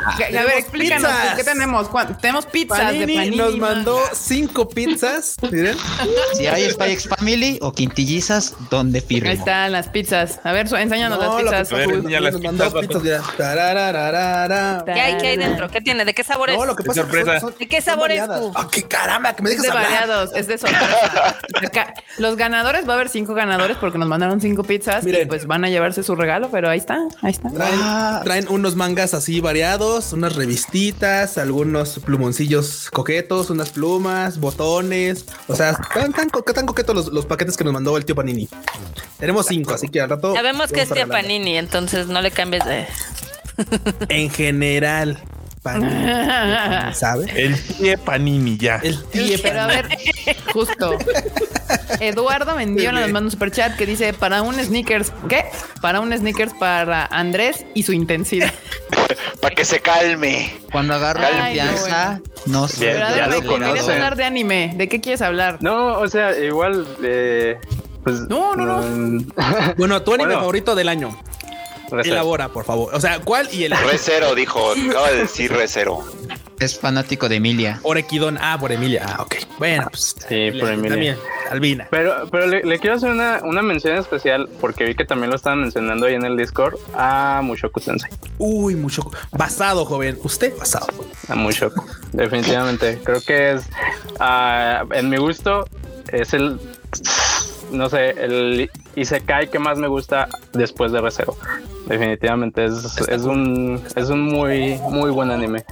a 0.06 0.16
ver, 0.44 0.58
explícanos 0.58 1.10
pizzas. 1.10 1.36
qué 1.36 1.44
tenemos. 1.44 1.88
¿Cuán- 1.88 2.18
Tenemos 2.18 2.46
pizzas 2.46 2.78
de 2.78 2.84
Panini, 3.00 3.16
panini. 3.16 3.36
nos 3.36 3.56
mandó 3.58 4.00
cinco 4.12 4.68
pizzas. 4.68 5.36
Miren. 5.50 5.76
Si 6.36 6.46
hay 6.46 6.70
Spy 6.70 6.92
X 6.92 7.08
Family 7.08 7.58
o 7.62 7.72
quintillizas, 7.72 8.54
¿dónde 8.70 8.98
Ahí 9.00 9.04
firmo? 9.06 9.30
están 9.30 9.72
las 9.72 9.88
pizzas. 9.88 10.40
A 10.44 10.52
ver, 10.52 10.66
enséñanos 10.72 11.18
No, 11.18 11.24
las 11.24 11.42
pizzas. 11.42 11.72
A 11.72 11.76
ver, 11.76 11.86
pasó, 11.86 11.96
enseña 11.98 12.20
las 12.20 12.32
nos 12.34 12.42
mandó 12.42 12.64
pizzas, 12.64 12.86
pizzas, 12.86 13.02
mira. 13.02 13.22
Tararararara. 13.36 14.84
¿Qué 14.84 14.92
hay, 15.00 15.16
¿Qué 15.18 15.26
hay 15.28 15.36
dentro? 15.36 15.70
¿Qué 15.70 15.80
tiene? 15.80 16.04
¿De 16.04 16.14
qué 16.14 16.24
sabor 16.24 16.50
es? 16.50 16.56
No, 16.58 16.66
lo 16.66 16.76
que 16.76 16.82
Qué 16.82 16.88
pasa 16.88 17.00
es 17.02 17.06
que 17.06 17.12
sorpresa. 17.16 17.40
son- 17.40 17.50
son- 17.50 17.58
¿De 17.58 17.68
qué 17.68 17.80
sabor 17.80 18.10
es 18.12 18.24
tú? 18.26 18.52
Ah, 18.54 18.68
qué 18.70 18.82
caramba, 18.84 19.34
que 19.34 19.42
me 19.42 19.50
Es 19.50 19.60
dejas 19.62 19.72
de 19.74 19.78
hablar. 19.84 20.00
variados, 20.00 20.30
es 20.34 20.46
de 20.46 20.58
sorpresa. 20.58 21.36
Los 22.18 22.36
ganadores, 22.36 22.86
va 22.88 22.92
a 22.92 22.96
haber 22.96 23.08
cinco 23.08 23.34
ganadores 23.34 23.76
porque 23.78 23.98
nos 23.98 24.08
mandaron 24.08 24.40
cinco 24.40 24.62
pizzas 24.64 25.02
y 25.04 25.06
Miren. 25.06 25.28
pues 25.28 25.46
van 25.46 25.64
a 25.64 25.68
llevarse 25.68 26.02
su 26.02 26.14
regalo, 26.14 26.50
pero 26.50 26.68
ahí 26.68 26.78
está, 26.78 26.98
ahí 27.22 27.30
está. 27.30 27.50
Traen, 27.50 28.24
traen 28.24 28.46
unos 28.48 28.74
mangas 28.76 29.14
así 29.14 29.40
variados, 29.40 29.87
unas 30.12 30.36
revistitas, 30.36 31.38
algunos 31.38 31.98
plumoncillos 32.04 32.90
coquetos, 32.90 33.50
unas 33.50 33.70
plumas, 33.70 34.38
botones. 34.38 35.24
O 35.46 35.54
sea, 35.56 35.74
tan, 35.94 36.12
tan, 36.12 36.28
co- 36.30 36.42
tan 36.42 36.66
coquetos 36.66 36.94
los, 36.94 37.06
los 37.12 37.26
paquetes 37.26 37.56
que 37.56 37.64
nos 37.64 37.72
mandó 37.72 37.96
el 37.96 38.04
tío 38.04 38.14
Panini. 38.14 38.48
Tenemos 39.18 39.46
cinco, 39.46 39.74
así 39.74 39.88
que 39.88 40.00
al 40.00 40.10
rato. 40.10 40.34
Sabemos 40.34 40.70
que 40.70 40.82
es 40.82 40.88
regalar. 40.90 41.22
Panini, 41.22 41.56
entonces 41.56 42.06
no 42.06 42.20
le 42.20 42.30
cambies 42.30 42.64
de. 42.64 42.86
En 44.08 44.30
general, 44.30 45.20
Panini, 45.62 46.94
¿sabe? 46.94 47.26
El 47.34 47.56
pie 47.56 47.98
panini 47.98 48.56
ya. 48.56 48.76
El 48.82 49.02
tío 49.06 49.38
Pero 49.42 49.60
a 49.62 49.66
ver, 49.66 49.88
justo. 50.52 50.96
Eduardo 52.00 52.54
Mendiola 52.56 53.00
nos 53.00 53.10
manda 53.10 53.26
un 53.26 53.30
super 53.30 53.50
chat 53.50 53.76
que 53.76 53.86
dice 53.86 54.12
para 54.12 54.42
un 54.42 54.54
sneakers, 54.54 55.12
¿qué? 55.28 55.44
Para 55.80 56.00
un 56.00 56.16
sneakers 56.16 56.54
para 56.54 57.06
Andrés 57.06 57.64
y 57.74 57.82
su 57.82 57.92
intensidad. 57.92 58.52
Para 59.40 59.54
que 59.54 59.64
se 59.64 59.80
calme. 59.80 60.52
Cuando 60.72 60.94
agarro 60.94 61.20
Ay, 61.24 61.56
confianza, 61.58 62.20
no 62.46 62.66
sé. 62.66 62.80
Bien, 62.86 62.92
Pero 62.96 63.06
a 63.06 63.16
ya 63.16 63.28
ver, 63.28 63.42
lo 63.42 63.46
conoce. 63.48 63.92
hablar 63.92 64.16
de 64.16 64.24
anime. 64.24 64.74
¿De 64.76 64.88
qué 64.88 65.00
quieres 65.00 65.22
hablar? 65.22 65.58
no, 65.60 65.98
o 66.00 66.08
sea, 66.08 66.36
igual, 66.38 66.86
eh, 67.04 67.56
pues. 68.02 68.20
No, 68.28 68.56
no, 68.56 68.66
no. 68.66 68.78
mm, 68.82 69.28
Bueno, 69.78 70.02
tu 70.02 70.12
anime 70.14 70.26
Bueno. 70.26 70.40
favorito 70.40 70.74
del 70.74 70.88
año. 70.88 71.16
Elabora, 72.04 72.48
por 72.48 72.64
favor. 72.64 72.94
O 72.94 73.00
sea, 73.00 73.20
¿cuál 73.20 73.48
y 73.52 73.64
el 73.64 73.72
Re 73.72 73.98
cero, 73.98 74.34
dijo. 74.34 74.72
Acaba 74.72 75.10
de 75.10 75.18
decir 75.18 75.52
re 75.52 75.66
cero. 75.68 76.04
Es 76.60 76.78
fanático 76.78 77.28
de 77.28 77.36
Emilia. 77.36 77.78
Orequidón? 77.84 78.36
Ah, 78.40 78.56
por 78.58 78.72
Emilia. 78.72 79.04
Ah, 79.06 79.22
ok. 79.22 79.36
Bueno, 79.58 79.86
pues. 79.90 80.16
Sí, 80.28 80.50
por 80.58 80.70
Emilia. 80.70 80.90
También, 80.90 81.16
Albina. 81.50 81.86
Pero, 81.90 82.28
pero 82.30 82.46
le, 82.48 82.64
le 82.64 82.78
quiero 82.80 82.96
hacer 82.96 83.10
una, 83.10 83.40
una 83.44 83.62
mención 83.62 83.96
especial 83.96 84.48
porque 84.60 84.84
vi 84.84 84.94
que 84.96 85.04
también 85.04 85.30
lo 85.30 85.36
estaban 85.36 85.60
mencionando 85.60 86.06
ahí 86.06 86.14
en 86.14 86.24
el 86.24 86.36
Discord 86.36 86.74
a 86.94 87.40
Mushoku 87.44 87.78
Sensei. 87.78 88.10
Uy, 88.38 88.74
mucho. 88.74 89.08
Basado, 89.30 89.84
joven. 89.84 90.18
Usted 90.24 90.56
basado. 90.58 90.88
A 91.28 91.36
Mushoku. 91.36 91.84
Definitivamente. 92.12 92.98
Creo 93.04 93.20
que 93.20 93.52
es, 93.52 93.62
ah, 94.18 94.84
en 94.90 95.08
mi 95.10 95.16
gusto, 95.16 95.64
es 96.10 96.34
el, 96.34 96.58
no 97.70 97.88
sé, 97.88 98.10
el 98.10 98.70
Isekai 98.94 99.50
que 99.50 99.58
más 99.58 99.78
me 99.78 99.88
gusta 99.88 100.28
después 100.52 100.92
de 100.92 101.00
Recero. 101.00 101.36
Definitivamente 101.86 102.66
es, 102.66 102.98
es 103.08 103.22
un, 103.22 103.82
es 103.96 104.10
un 104.10 104.22
muy, 104.22 104.78
muy 104.90 105.10
buen 105.10 105.30
anime. 105.30 105.64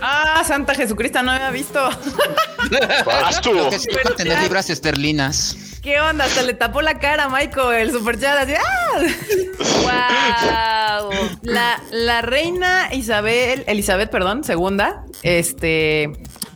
Ah, 0.00 0.42
Santa 0.44 0.74
Jesucristo, 0.74 1.22
no 1.22 1.30
había 1.30 1.50
visto. 1.50 1.88
Vas 3.06 3.40
tú. 3.40 3.52
Creo 3.52 3.70
que 3.70 3.78
sí 3.78 3.88
a 4.04 4.14
tener 4.14 4.42
libras 4.42 4.68
esterlinas. 4.70 5.56
¿Qué 5.82 6.00
onda? 6.00 6.24
Hasta 6.26 6.42
le 6.42 6.54
tapó 6.54 6.80
la 6.80 7.00
cara 7.00 7.24
a 7.24 7.28
Michael, 7.28 7.80
el 7.80 7.90
super 7.90 8.16
chat. 8.18 8.38
Así, 8.38 8.52
¡ah! 8.54 9.00
¡Wow! 11.10 11.12
La, 11.42 11.82
la 11.90 12.22
reina 12.22 12.88
Isabel, 12.92 13.64
Elizabeth, 13.66 14.08
perdón, 14.10 14.44
segunda, 14.44 15.04
este, 15.24 16.12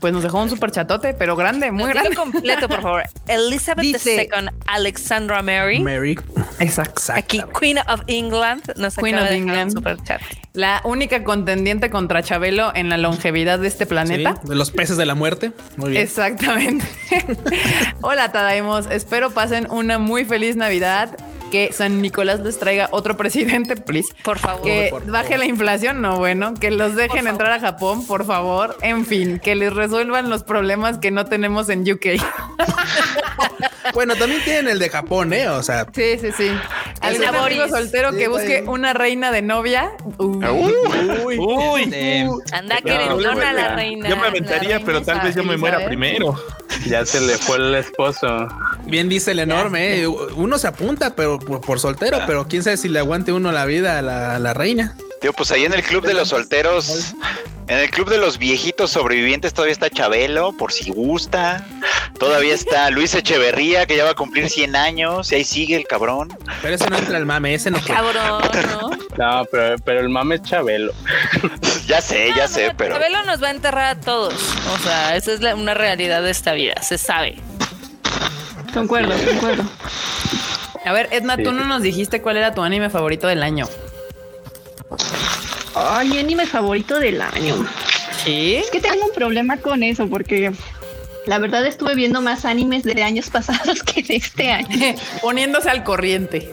pues 0.06 0.14
nos 0.14 0.22
dejó 0.22 0.40
un 0.40 0.48
super 0.48 0.70
chatote, 0.70 1.14
pero 1.14 1.34
grande, 1.34 1.72
muy 1.72 1.90
grande. 1.90 2.14
completo, 2.14 2.68
por 2.68 2.80
favor. 2.80 3.02
Elizabeth 3.26 3.82
Dice- 3.84 4.28
II 4.32 4.48
Alexandra 4.68 5.42
Mary. 5.42 5.80
Mary. 5.80 6.16
Exacto. 6.60 7.02
Aquí, 7.12 7.42
Queen 7.58 7.78
of 7.88 8.02
England. 8.06 8.62
Nos 8.76 8.94
Queen 8.94 9.16
acaba 9.16 9.24
of 9.26 9.30
de 9.32 9.36
England. 9.36 9.72
super 9.72 9.96
chat. 10.04 10.20
La 10.52 10.80
única 10.84 11.24
contendiente 11.24 11.90
contra 11.90 12.22
Chabelo 12.22 12.70
en 12.76 12.88
la 12.88 12.98
longevidad 12.98 13.58
de 13.58 13.66
este 13.66 13.84
planeta. 13.84 14.36
Sí, 14.40 14.48
de 14.48 14.54
los 14.54 14.70
peces 14.70 14.96
de 14.96 15.06
la 15.06 15.16
muerte. 15.16 15.50
Muy 15.76 15.90
bien. 15.90 16.02
Exactamente. 16.04 16.84
Hola, 18.00 18.30
Tadaimos. 18.30 18.86
Espero 18.90 19.30
pasen 19.30 19.66
una 19.70 19.98
muy 19.98 20.24
feliz 20.24 20.54
Navidad 20.54 21.10
que 21.50 21.72
San 21.72 22.00
Nicolás 22.02 22.40
les 22.40 22.58
traiga 22.58 22.88
otro 22.92 23.16
presidente, 23.16 23.76
please. 23.76 24.08
Por 24.22 24.38
favor. 24.38 24.62
Que 24.62 24.88
por 24.90 25.06
baje 25.06 25.38
la 25.38 25.44
inflación, 25.46 26.02
no 26.02 26.18
bueno, 26.18 26.54
que 26.54 26.70
los 26.70 26.94
dejen 26.96 27.26
entrar 27.26 27.52
a 27.52 27.60
Japón, 27.60 28.06
por 28.06 28.24
favor. 28.26 28.76
En 28.82 29.06
fin, 29.06 29.38
que 29.38 29.54
les 29.54 29.72
resuelvan 29.72 30.28
los 30.30 30.42
problemas 30.42 30.98
que 30.98 31.10
no 31.10 31.24
tenemos 31.26 31.68
en 31.68 31.90
UK. 31.90 32.06
Bueno, 33.94 34.16
también 34.16 34.42
tienen 34.42 34.68
el 34.68 34.78
de 34.80 34.90
Japón, 34.90 35.32
¿eh? 35.32 35.48
O 35.48 35.62
sea, 35.62 35.86
Sí, 35.94 36.18
sí, 36.20 36.30
sí. 36.36 36.48
¿Algún 37.00 37.22
Ese 37.22 37.26
amigo 37.28 37.42
Boris. 37.62 37.70
soltero 37.70 38.10
que 38.12 38.26
busque 38.28 38.64
una 38.66 38.92
reina 38.92 39.30
de 39.30 39.42
novia? 39.42 39.92
Uh. 40.18 40.44
uy, 41.24 41.38
Uy, 41.38 41.82
Este, 41.84 42.26
Anda 42.52 42.74
No, 42.80 42.82
querendona 42.84 43.52
la 43.52 43.70
no, 43.70 43.76
reina. 43.76 44.08
yo 44.08 44.16
me 44.16 44.26
aventaría, 44.26 44.80
pero 44.84 45.02
tal 45.02 45.20
vez 45.20 45.36
yo 45.36 45.44
me 45.44 45.56
muera 45.56 45.84
primero. 45.86 46.34
Ya 46.88 47.04
se 47.04 47.20
le 47.20 47.36
fue 47.38 47.56
el 47.56 47.74
esposo. 47.74 48.48
bien 48.86 49.08
dice 49.08 49.32
el 49.32 49.40
enorme, 49.40 50.00
¿eh? 50.00 50.06
Uno 50.06 50.58
se 50.58 50.68
apunta, 50.68 51.14
pero 51.14 51.38
por, 51.38 51.60
por 51.60 51.80
soltero, 51.80 52.18
pero 52.26 52.46
quién 52.48 52.62
sabe 52.62 52.76
si 52.76 52.88
le 52.88 52.98
aguante 52.98 53.32
uno 53.32 53.52
la 53.52 53.64
vida 53.66 53.98
a 53.98 54.02
la, 54.02 54.36
a 54.36 54.38
la 54.38 54.54
reina. 54.54 54.96
Tío, 55.26 55.32
pues 55.32 55.50
ahí 55.50 55.64
en 55.64 55.74
el 55.74 55.82
club 55.82 56.06
de 56.06 56.14
los 56.14 56.28
solteros, 56.28 57.14
en 57.66 57.78
el 57.78 57.90
club 57.90 58.08
de 58.08 58.16
los 58.16 58.38
viejitos 58.38 58.92
sobrevivientes 58.92 59.52
todavía 59.52 59.72
está 59.72 59.90
Chabelo, 59.90 60.52
por 60.52 60.70
si 60.72 60.92
gusta. 60.92 61.66
Todavía 62.16 62.54
está 62.54 62.88
Luis 62.90 63.12
Echeverría, 63.12 63.86
que 63.86 63.96
ya 63.96 64.04
va 64.04 64.10
a 64.10 64.14
cumplir 64.14 64.48
100 64.48 64.76
años, 64.76 65.32
y 65.32 65.34
ahí 65.34 65.44
sigue 65.44 65.74
el 65.74 65.84
cabrón. 65.84 66.28
Pero 66.62 66.76
ese 66.76 66.88
no 66.88 66.96
entra 66.96 67.18
el 67.18 67.26
mame, 67.26 67.54
ese 67.54 67.72
no. 67.72 67.80
Cabrón, 67.84 68.40
¿no? 68.70 68.90
No, 69.18 69.44
pero, 69.50 69.74
pero 69.84 69.98
el 69.98 70.08
mame 70.10 70.36
es 70.36 70.42
Chabelo. 70.42 70.92
Ya 71.88 72.00
sé, 72.00 72.30
ya 72.36 72.46
sé, 72.46 72.72
pero 72.78 72.94
Chabelo 72.94 73.24
nos 73.24 73.42
va 73.42 73.48
a 73.48 73.50
enterrar 73.50 73.96
a 73.96 74.00
todos. 74.00 74.32
O 74.74 74.78
sea, 74.84 75.16
esa 75.16 75.32
es 75.32 75.40
la- 75.40 75.56
una 75.56 75.74
realidad 75.74 76.22
de 76.22 76.30
esta 76.30 76.52
vida, 76.52 76.80
se 76.82 76.98
sabe. 76.98 77.34
Concuerdo, 78.72 79.12
concuerdo. 79.24 79.64
A 80.84 80.92
ver, 80.92 81.08
Edna, 81.10 81.36
tú 81.36 81.50
no 81.50 81.64
nos 81.64 81.82
dijiste 81.82 82.22
cuál 82.22 82.36
era 82.36 82.54
tu 82.54 82.62
anime 82.62 82.90
favorito 82.90 83.26
del 83.26 83.42
año. 83.42 83.66
Ay, 85.78 86.18
anime 86.18 86.46
favorito 86.46 86.98
del 86.98 87.20
año. 87.20 87.66
¿Sí? 88.24 88.54
Es 88.54 88.70
que 88.70 88.80
tengo 88.80 89.04
un 89.04 89.12
problema 89.12 89.58
con 89.58 89.82
eso 89.82 90.08
porque 90.08 90.50
la 91.26 91.38
verdad 91.38 91.66
estuve 91.66 91.94
viendo 91.94 92.22
más 92.22 92.46
animes 92.46 92.82
de 92.82 93.02
años 93.02 93.28
pasados 93.30 93.82
que 93.82 94.02
de 94.02 94.16
este 94.16 94.50
año. 94.50 94.96
Poniéndose 95.20 95.68
al 95.68 95.84
corriente. 95.84 96.50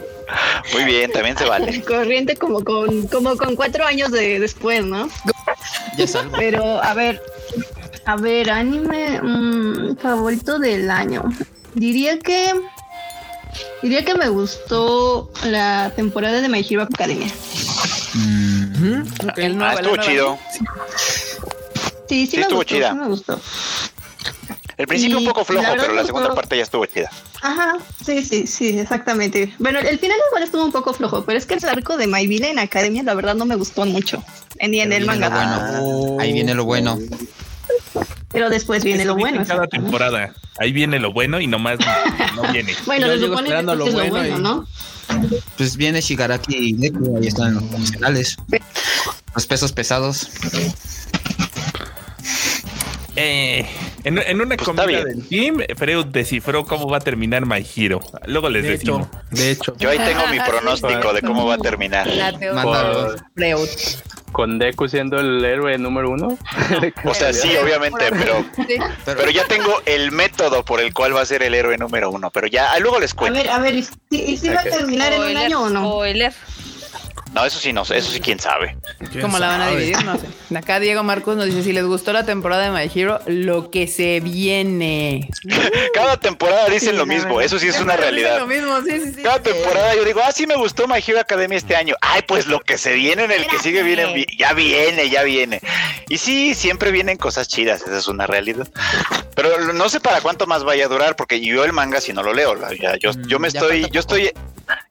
muy 0.74 0.84
bien, 0.84 1.10
también 1.10 1.38
se 1.38 1.46
vale. 1.46 1.82
Corriente 1.82 2.36
como 2.36 2.62
con 2.62 3.06
como 3.08 3.36
con 3.38 3.56
cuatro 3.56 3.86
años 3.86 4.10
de 4.10 4.38
después, 4.40 4.84
¿no? 4.84 5.08
ya 5.96 6.06
salgo. 6.06 6.36
Pero 6.36 6.82
a 6.82 6.92
ver, 6.92 7.22
a 8.04 8.16
ver, 8.16 8.50
anime 8.50 9.22
mm, 9.22 9.96
favorito 9.96 10.58
del 10.58 10.90
año. 10.90 11.24
Diría 11.74 12.18
que 12.18 12.52
diría 13.82 14.04
que 14.04 14.14
me 14.14 14.28
gustó 14.28 15.30
la 15.44 15.92
temporada 15.96 16.42
de 16.42 16.48
My 16.50 16.66
Hero 16.68 16.82
Academia. 16.82 17.28
El 19.36 19.56
nuevo, 19.58 19.70
Ah, 19.72 19.80
estuvo 19.80 19.96
chido. 19.98 20.38
Sí, 22.08 22.26
sí, 22.26 22.26
Sí, 22.26 22.36
me 22.36 22.42
estuvo 22.42 22.58
gustó, 22.58 22.74
chida. 22.74 22.90
sí 22.92 22.96
me 22.98 23.06
gustó. 23.08 23.40
El 24.76 24.86
principio 24.88 25.18
un 25.18 25.24
poco 25.24 25.44
flojo, 25.44 25.62
la 25.76 25.80
pero 25.80 25.94
la 25.94 26.04
segunda 26.04 26.34
parte 26.34 26.56
ya 26.56 26.64
estuvo 26.64 26.84
chida. 26.86 27.08
Ajá, 27.42 27.76
sí, 28.04 28.24
sí, 28.24 28.46
sí, 28.46 28.78
exactamente. 28.78 29.54
Bueno, 29.58 29.78
el 29.78 29.98
final 30.00 30.16
igual 30.28 30.42
estuvo 30.42 30.64
un 30.64 30.72
poco 30.72 30.92
flojo, 30.92 31.24
pero 31.24 31.38
es 31.38 31.46
que 31.46 31.54
el 31.54 31.64
arco 31.64 31.96
de 31.96 32.06
My 32.08 32.26
Villain 32.26 32.58
Academia 32.58 33.02
la 33.04 33.14
verdad 33.14 33.34
no 33.36 33.44
me 33.46 33.54
gustó 33.54 33.86
mucho. 33.86 34.22
Ni 34.60 34.80
en 34.80 34.92
el 34.92 35.08
Ahí 35.08 35.18
viene 35.18 35.28
lo 35.28 35.28
manga. 35.28 35.80
bueno. 35.80 36.20
Ahí 36.20 36.32
viene 36.32 36.54
lo 36.54 36.64
bueno. 36.64 36.98
Pero 38.32 38.50
después 38.50 38.82
viene 38.82 39.02
Eso 39.04 39.12
lo 39.14 39.16
bueno. 39.16 39.44
Cada 39.46 39.68
temporada. 39.68 40.34
Ahí 40.58 40.72
viene 40.72 40.98
lo 40.98 41.12
bueno 41.12 41.40
y 41.40 41.46
nomás 41.46 41.78
no 42.34 42.42
viene. 42.52 42.74
Bueno, 42.84 43.06
Yo 43.14 43.14
esperando 43.32 43.76
lo 43.76 43.86
es 43.86 43.94
lo 43.94 44.00
bueno 44.00 44.16
bueno, 44.18 44.38
y- 44.38 44.42
¿no? 44.42 44.66
Pues 45.56 45.76
viene 45.76 46.00
Shigaraki 46.00 46.56
y 46.56 46.72
Deku, 46.74 47.16
ahí 47.16 47.26
están 47.26 47.54
los 47.54 47.64
profesionales. 47.64 48.36
Los 49.34 49.46
pesos 49.46 49.72
pesados. 49.72 50.28
Eh, 53.16 53.66
en, 54.04 54.18
en 54.18 54.40
una 54.40 54.56
Pues 54.56 54.66
comida 54.68 55.04
del 55.04 55.26
team, 55.28 55.58
Freud 55.76 56.06
descifró 56.06 56.64
cómo 56.64 56.88
va 56.88 56.98
a 56.98 57.00
terminar 57.00 57.46
My 57.46 57.64
Hero. 57.76 58.00
Luego 58.26 58.48
les 58.48 58.62
De 58.62 58.70
decimos. 58.70 59.06
hecho, 59.08 59.20
de 59.30 59.50
hecho. 59.50 59.76
Yo 59.78 59.90
ahí 59.90 59.98
tengo 59.98 60.26
mi 60.30 60.38
pronóstico 60.46 61.12
de 61.12 61.22
cómo 61.22 61.46
va 61.46 61.54
a 61.54 61.58
terminar. 61.58 62.06
La 62.06 62.32
teoría 62.38 62.62
Freud. 63.34 63.68
Con 64.32 64.58
Deku 64.58 64.88
siendo 64.88 65.18
el 65.20 65.44
héroe 65.44 65.78
número 65.78 66.10
uno. 66.10 66.36
O 67.04 67.14
sea, 67.14 67.32
sí, 67.32 67.52
obviamente, 67.56 68.06
pero, 68.10 68.44
Sí. 68.66 68.76
pero 69.04 69.30
ya 69.30 69.44
tengo 69.46 69.80
el 69.86 70.10
método 70.10 70.64
por 70.64 70.80
el 70.80 70.92
cual 70.92 71.14
va 71.14 71.20
a 71.20 71.26
ser 71.26 71.42
el 71.44 71.54
héroe 71.54 71.78
número 71.78 72.10
uno. 72.10 72.30
Pero 72.30 72.48
ya, 72.48 72.72
ah, 72.72 72.80
luego 72.80 72.98
les 72.98 73.12
A 73.12 73.16
cuento. 73.16 73.38
ver, 73.38 73.48
a 73.50 73.58
ver, 73.60 73.74
¿y 73.74 73.82
si, 73.84 73.92
y 74.10 74.36
si 74.36 74.48
va 74.48 74.60
a 74.60 74.64
terminar 74.64 75.12
en 75.12 75.22
un 75.22 75.36
año 75.36 75.62
o 75.62 75.70
no? 75.70 75.84
spoiler. 75.92 76.32
No, 77.34 77.44
eso 77.44 77.58
sí, 77.58 77.72
no 77.72 77.84
sé, 77.84 77.98
eso 77.98 78.10
sí, 78.12 78.20
quién 78.20 78.38
sabe. 78.38 78.76
¿Cómo 79.20 79.38
la 79.40 79.48
van 79.48 79.60
a 79.62 79.70
dividir? 79.70 80.02
No 80.04 80.16
sé. 80.18 80.26
Acá 80.56 80.78
Diego 80.78 81.02
Marcos 81.02 81.36
nos 81.36 81.46
dice: 81.46 81.64
si 81.64 81.72
les 81.72 81.84
gustó 81.84 82.12
la 82.12 82.24
temporada 82.24 82.62
de 82.64 82.70
My 82.70 82.90
Hero, 82.94 83.20
lo 83.26 83.70
que 83.70 83.88
se 83.88 84.20
viene. 84.20 85.28
Cada 85.94 86.16
temporada 86.18 86.66
dicen 86.68 86.90
Sí, 86.92 86.96
lo 86.96 87.06
mismo, 87.06 87.40
eso 87.40 87.58
sí 87.58 87.68
es 87.68 87.80
una 87.80 87.96
realidad. 87.96 88.38
Lo 88.38 88.46
mismo, 88.46 88.80
sí, 88.82 89.00
sí, 89.00 89.12
sí. 89.16 89.22
Cada 89.22 89.40
temporada 89.42 89.94
yo 89.96 90.04
digo, 90.04 90.20
ah, 90.24 90.30
sí 90.32 90.46
me 90.46 90.56
gustó 90.56 90.86
My 90.86 91.02
Hero 91.06 91.20
Academia 91.20 91.58
este 91.58 91.74
año. 91.76 91.96
Ay, 92.00 92.22
pues 92.26 92.46
lo 92.46 92.60
que 92.60 92.78
se 92.78 92.92
viene 92.94 93.24
en 93.24 93.32
el 93.32 93.46
que 93.46 93.58
sigue 93.58 93.82
viene, 93.82 94.12
vi- 94.14 94.26
ya 94.38 94.52
viene, 94.52 95.10
ya 95.10 95.22
viene. 95.24 95.60
Y 96.08 96.18
sí, 96.18 96.54
siempre 96.54 96.90
vienen 96.92 97.16
cosas 97.16 97.48
chidas, 97.48 97.82
esa 97.82 97.98
es 97.98 98.06
una 98.08 98.26
realidad. 98.26 98.68
Pero 99.34 99.72
no 99.72 99.88
sé 99.88 99.98
para 100.00 100.20
cuánto 100.20 100.46
más 100.46 100.62
vaya 100.62 100.84
a 100.84 100.88
durar, 100.88 101.16
porque 101.16 101.40
yo 101.40 101.64
el 101.64 101.72
manga 101.72 102.00
si 102.00 102.12
no 102.12 102.22
lo 102.22 102.32
leo, 102.32 102.54
ya- 102.80 102.96
yo, 102.96 103.10
yo 103.26 103.38
me 103.40 103.50
ya 103.50 103.60
estoy, 103.60 103.88
yo 103.90 104.00
estoy, 104.00 104.30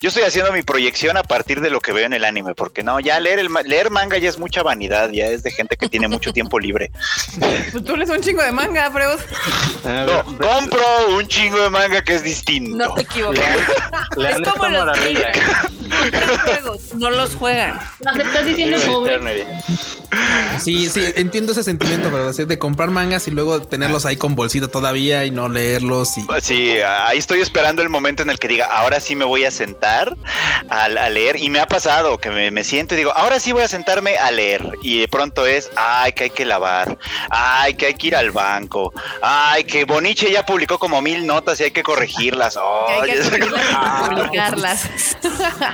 yo 0.02 0.10
estoy 0.10 0.24
haciendo 0.24 0.52
mi 0.52 0.62
proyección 0.64 1.16
a 1.18 1.24
partir 1.24 1.62
de 1.62 1.70
lo 1.70 1.80
que 1.80 1.92
veo 1.94 2.06
en 2.06 2.14
el 2.14 2.26
anime, 2.26 2.33
porque 2.56 2.84
no, 2.84 3.00
ya 3.00 3.20
leer 3.20 3.40
el 3.40 3.50
ma- 3.50 3.62
leer 3.62 3.90
manga 3.92 4.18
ya 4.18 4.30
es 4.30 4.38
mucha 4.40 4.64
vanidad, 4.64 5.10
ya 5.12 5.28
es 5.28 5.44
de 5.44 5.52
gente 5.52 5.76
que 5.78 5.88
tiene 5.90 6.08
mucho 6.08 6.32
tiempo 6.34 6.60
libre. 6.60 6.92
Pues 7.72 7.84
tú 7.84 7.96
lees 7.98 8.10
un 8.10 8.22
chingo 8.22 8.42
de 8.44 8.52
manga, 8.52 8.90
Freud. 8.92 9.20
No, 9.84 10.24
compro 10.38 10.84
un 11.18 11.28
chingo 11.28 11.62
de 11.62 11.70
manga 11.70 12.02
que 12.04 12.16
es 12.16 12.24
distinto. 12.24 12.76
No 12.76 12.94
te 12.94 13.02
equivocas. 13.02 13.44
Lean 14.16 14.42
es 14.44 14.50
como 14.50 14.66
esta 14.66 14.70
los 14.70 14.86
maravilla. 14.86 15.32
niños. 15.32 16.14
Los 16.14 16.40
juegos, 16.42 16.94
no 16.96 17.10
los 17.10 17.36
juegan. 17.36 17.80
Estás 18.20 18.46
diciendo 18.46 18.78
pobre. 18.86 19.46
Sí, 20.60 20.90
sí, 20.90 21.02
entiendo 21.16 21.52
ese 21.52 21.64
sentimiento, 21.64 22.10
pero 22.12 22.30
así 22.30 22.46
de 22.46 22.60
comprar 22.60 22.92
mangas 22.92 23.28
y 23.28 23.32
luego 23.32 23.62
tenerlos 23.62 24.06
ahí 24.06 24.16
con 24.16 24.36
bolsito 24.36 24.70
todavía 24.70 25.26
y 25.26 25.32
no 25.32 25.50
leerlos 25.50 26.18
y 26.18 26.26
Sí, 26.42 26.78
ahí 26.82 27.18
estoy 27.18 27.42
esperando 27.42 27.82
el 27.82 27.90
momento 27.90 28.24
en 28.24 28.30
el 28.30 28.40
que 28.40 28.48
diga, 28.48 28.66
ahora 28.66 29.00
sí 29.00 29.16
me 29.16 29.26
voy 29.26 29.46
a 29.46 29.52
sentar 29.52 30.16
a, 30.70 30.84
a 30.86 31.10
leer. 31.10 31.38
Y 31.38 31.50
me 31.50 31.60
ha 31.60 31.68
pasado 31.68 32.18
que 32.18 32.30
me, 32.30 32.52
me 32.52 32.64
siento 32.64 32.96
y 32.96 32.98
digo, 32.98 33.12
ahora 33.16 33.40
sí 33.40 33.52
voy 33.52 33.64
a 33.64 33.68
sentarme 33.68 34.18
a 34.18 34.32
leer. 34.32 34.70
Y 34.82 35.00
de 35.00 35.08
pronto 35.08 35.46
es, 35.46 35.70
ay, 35.76 36.14
que 36.14 36.26
hay 36.26 36.30
que 36.30 36.46
lavar, 36.46 36.98
ay, 37.30 37.76
que 37.76 37.88
hay 37.88 37.94
que 37.94 38.08
ir 38.08 38.16
al 38.16 38.32
banco, 38.32 38.94
ay, 39.22 39.64
que 39.64 39.86
Boniche 39.86 40.32
ya 40.32 40.46
publicó 40.46 40.78
como 40.80 41.02
mil 41.02 41.26
notas 41.26 41.60
y 41.60 41.66
hay 41.66 41.72
que 41.72 41.84
corregirlas. 41.84 42.56
Que 42.56 43.12
hay 43.12 43.20
que 43.20 43.30
publicarlas, 43.30 44.10
publicarlas. 44.10 44.90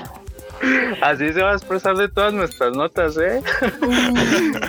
Así 1.02 1.32
se 1.34 1.42
va 1.42 1.52
a 1.52 1.56
expresar 1.56 1.96
de 1.96 2.10
todas 2.10 2.34
nuestras 2.34 2.72
notas, 2.74 3.18
¿eh? 3.18 3.42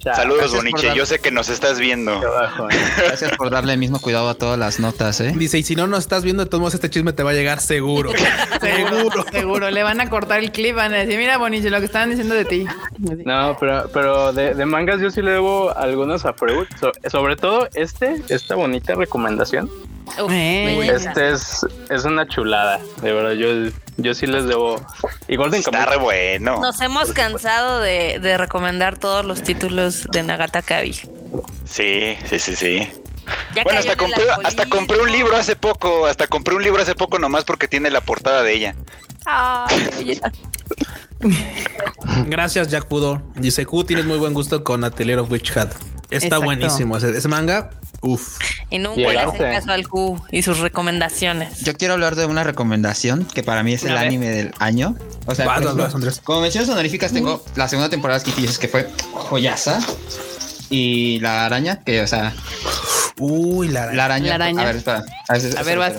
Ya, 0.00 0.14
Saludos, 0.14 0.54
Boniche, 0.54 0.94
yo 0.94 1.04
sé 1.04 1.18
que 1.18 1.30
nos 1.30 1.48
estás 1.50 1.78
viendo. 1.78 2.12
abajo, 2.12 2.70
¿eh? 2.70 2.74
Gracias 2.96 3.36
por 3.36 3.50
darle 3.50 3.74
el 3.74 3.78
mismo 3.78 4.00
cuidado 4.00 4.28
a 4.30 4.34
todas 4.34 4.58
las 4.58 4.80
notas, 4.80 5.20
¿eh? 5.20 5.34
dice, 5.36 5.58
y 5.58 5.62
si 5.62 5.76
no 5.76 5.86
nos 5.86 5.98
estás 6.00 6.22
viendo, 6.24 6.44
de 6.44 6.48
todos 6.48 6.60
modos 6.60 6.74
este 6.74 6.88
chisme 6.88 7.12
te 7.12 7.22
va 7.22 7.30
a 7.30 7.34
llegar 7.34 7.60
seguro. 7.60 8.10
seguro. 8.60 9.24
Seguro, 9.30 9.70
le 9.70 9.82
van 9.82 10.00
a 10.00 10.08
cortar 10.08 10.38
el 10.38 10.52
clip, 10.52 10.76
van 10.76 10.94
a 10.94 10.98
decir, 10.98 11.18
mira, 11.18 11.36
Boniche, 11.38 11.68
lo 11.70 11.80
que 11.80 11.84
estaban 11.86 12.08
diciendo 12.10 12.34
de 12.34 12.44
ti. 12.46 12.66
No, 12.98 13.56
pero, 13.60 13.90
pero 13.92 14.32
de, 14.32 14.54
de 14.54 14.64
mangas 14.66 15.00
yo 15.00 15.10
sí 15.10 15.20
le 15.20 15.32
debo 15.32 15.76
algunos 15.76 16.24
a 16.24 16.32
Freud. 16.32 16.66
So- 16.80 16.92
sobre 17.10 17.36
todo 17.36 17.68
este, 17.74 18.22
esta 18.28 18.54
bonita 18.54 18.94
recomendación. 18.94 19.68
Uf, 20.22 20.30
Eh. 20.32 20.88
Este 20.94 21.30
es, 21.32 21.66
es 21.90 22.04
una 22.04 22.26
chulada, 22.28 22.80
de 23.02 23.12
verdad. 23.12 23.32
Yo, 23.32 23.70
yo 23.96 24.14
sí 24.14 24.26
les 24.26 24.46
debo. 24.46 24.80
Y 25.28 25.36
Golden 25.36 25.60
Está 25.60 25.70
Kamuy. 25.72 25.90
re 25.90 25.96
bueno. 26.02 26.60
Nos 26.60 26.80
hemos 26.80 27.12
cansado 27.12 27.80
de, 27.80 28.18
de 28.20 28.38
recomendar 28.38 28.98
todos 28.98 29.24
los 29.24 29.42
títulos 29.42 30.06
de 30.12 30.22
Nagata 30.22 30.62
Kabi. 30.62 30.92
Sí, 31.64 32.16
sí, 32.28 32.38
sí, 32.38 32.56
sí. 32.56 32.88
Ya 33.54 33.64
Bueno, 33.64 33.80
hasta 33.80 33.96
compré, 33.96 34.24
hasta 34.44 34.66
compré 34.66 35.00
un 35.00 35.10
libro 35.10 35.36
hace 35.36 35.56
poco, 35.56 36.06
hasta 36.06 36.28
compré 36.28 36.54
un 36.54 36.62
libro 36.62 36.80
hace 36.80 36.94
poco 36.94 37.18
nomás 37.18 37.44
porque 37.44 37.66
tiene 37.66 37.90
la 37.90 38.00
portada 38.00 38.42
de 38.44 38.54
ella. 38.54 38.76
Gracias, 42.26 42.68
Jack 42.68 42.86
Pudo. 42.86 43.22
Dice, 43.34 43.66
Q, 43.66 43.84
tienes 43.84 44.04
muy 44.04 44.18
buen 44.18 44.34
gusto 44.34 44.62
con 44.62 44.84
Atelier 44.84 45.18
of 45.18 45.30
Witch 45.30 45.56
Hat. 45.56 45.72
Está 46.10 46.26
Exacto. 46.26 46.44
buenísimo 46.44 46.96
ese, 46.96 47.10
ese 47.16 47.28
manga. 47.28 47.70
Uf. 48.00 48.38
Y 48.70 48.78
nunca 48.78 49.00
le 49.00 49.18
hacen 49.18 49.38
caso 49.38 49.72
al 49.72 49.88
Q 49.88 50.20
y 50.30 50.42
sus 50.42 50.58
recomendaciones. 50.58 51.60
Yo 51.60 51.74
quiero 51.74 51.94
hablar 51.94 52.14
de 52.14 52.26
una 52.26 52.44
recomendación 52.44 53.24
que 53.24 53.42
para 53.42 53.62
mí 53.62 53.72
es 53.74 53.84
el 53.84 53.96
anime 53.96 54.28
del 54.28 54.52
año. 54.58 54.96
O 55.26 55.34
sea, 55.34 55.46
vas, 55.46 55.60
ejemplo, 55.62 55.82
vas, 55.82 55.94
Andrés. 55.94 56.20
como 56.22 56.40
menciones 56.42 56.68
honoríficas, 56.68 57.12
tengo 57.12 57.44
la 57.56 57.68
segunda 57.68 57.88
temporada 57.88 58.20
de 58.20 58.30
Skitty 58.30 58.58
que 58.58 58.68
fue 58.68 58.88
joyaza. 59.12 59.80
Y 60.68 61.20
la 61.20 61.46
araña, 61.46 61.82
que, 61.84 62.02
o 62.02 62.06
sea, 62.08 62.34
Uy, 63.18 63.68
la, 63.68 63.92
la 63.92 64.04
araña. 64.06 64.28
La 64.30 64.34
araña. 64.46 64.62
A 64.62 64.64
ver, 64.66 64.76
espera. 64.76 65.04
A 65.28 65.32
ver, 65.38 65.58
A 65.58 65.62
ver, 65.62 65.78
vas. 65.78 65.92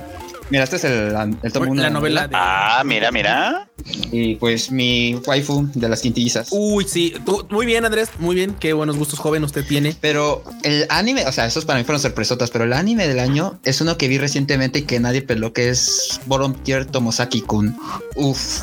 Mira, 0.50 0.64
este 0.64 0.78
es 0.78 0.84
el, 0.86 1.14
el 1.44 1.52
tomo 1.52 1.74
La 1.76 1.90
novela 1.90 2.28
de. 2.28 2.36
Ah, 2.38 2.82
mira, 2.86 3.12
mira. 3.12 3.68
Y 4.12 4.36
pues 4.36 4.72
mi 4.72 5.16
waifu 5.26 5.70
de 5.74 5.90
las 5.90 6.02
quintillizas. 6.02 6.48
Uy, 6.52 6.86
sí. 6.88 7.14
Tú- 7.26 7.46
muy 7.50 7.66
bien, 7.66 7.86
Andrés. 7.86 8.10
Muy 8.20 8.36
bien. 8.36 8.56
Qué 8.60 8.74
buenos 8.74 8.98
gustos 8.98 9.20
joven 9.20 9.44
usted 9.44 9.66
tiene. 9.66 9.96
Pero 10.00 10.44
el 10.64 10.86
anime, 10.90 11.26
o 11.26 11.32
sea, 11.32 11.46
esos 11.46 11.66
para 11.66 11.80
mí 11.80 11.86
fueron 11.86 12.02
sorpresotas, 12.02 12.50
pero 12.50 12.64
el 12.64 12.74
anime 12.74 13.08
del 13.08 13.20
año 13.20 13.60
es 13.66 13.82
uno 13.82 13.98
que 13.98 14.08
vi 14.08 14.18
recientemente 14.18 14.80
y 14.80 14.82
que 14.84 15.00
nadie 15.00 15.22
peló, 15.22 15.54
que 15.54 15.70
es 15.70 16.20
Volunteer 16.26 16.86
Tomosaki-kun. 16.86 17.78
Uf. 18.16 18.62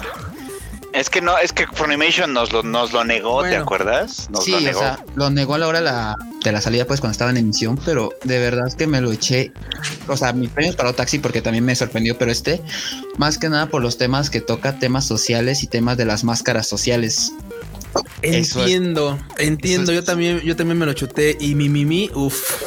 Es 0.95 1.11
que 1.11 1.21
no, 1.21 1.37
es 1.39 1.53
que 1.53 1.67
Funimation 1.67 2.33
nos 2.33 2.53
lo, 2.53 2.63
nos 2.63 2.93
lo 2.93 3.05
negó, 3.05 3.43
¿te 3.43 3.57
acuerdas? 3.57 4.29
Nos 4.31 4.45
sí, 4.45 4.53
lo 4.53 4.59
o 4.59 4.61
negó. 4.61 4.79
sea, 4.79 5.05
lo 5.17 5.29
negó 5.29 5.55
a 5.55 5.59
la 5.59 5.67
hora 5.67 5.79
de 5.81 5.85
la, 5.87 6.17
de 6.45 6.53
la 6.53 6.61
salida, 6.61 6.87
pues 6.87 7.01
cuando 7.01 7.11
estaba 7.13 7.33
en 7.33 7.37
emisión, 7.37 7.77
pero 7.85 8.11
de 8.23 8.39
verdad 8.39 8.69
es 8.69 8.77
que 8.77 8.87
me 8.87 9.01
lo 9.01 9.11
eché. 9.11 9.51
O 10.07 10.17
sea, 10.17 10.33
mi 10.33 10.47
premio 10.47 10.77
para 10.77 10.93
taxi 10.93 11.19
porque 11.19 11.43
también 11.43 11.65
me 11.65 11.75
sorprendió, 11.75 12.17
pero 12.17 12.31
este, 12.31 12.63
más 13.19 13.39
que 13.39 13.49
nada 13.49 13.67
por 13.67 13.83
los 13.83 13.99
temas 13.99 14.31
que 14.31 14.41
toca, 14.41 14.79
temas 14.79 15.05
sociales 15.05 15.65
y 15.65 15.67
temas 15.67 15.97
de 15.97 16.05
las 16.05 16.23
máscaras 16.23 16.69
sociales. 16.69 17.33
Es- 18.23 18.55
Entiendo, 18.55 19.19
entiendo. 19.39 19.91
es- 19.91 19.99
Yo 19.99 20.05
también, 20.05 20.41
yo 20.43 20.55
también 20.55 20.79
me 20.79 20.87
lo 20.87 20.93
chuté. 20.93 21.37
Y 21.41 21.57
mi 21.57 21.69
mimi, 21.69 22.09
uff. 22.15 22.63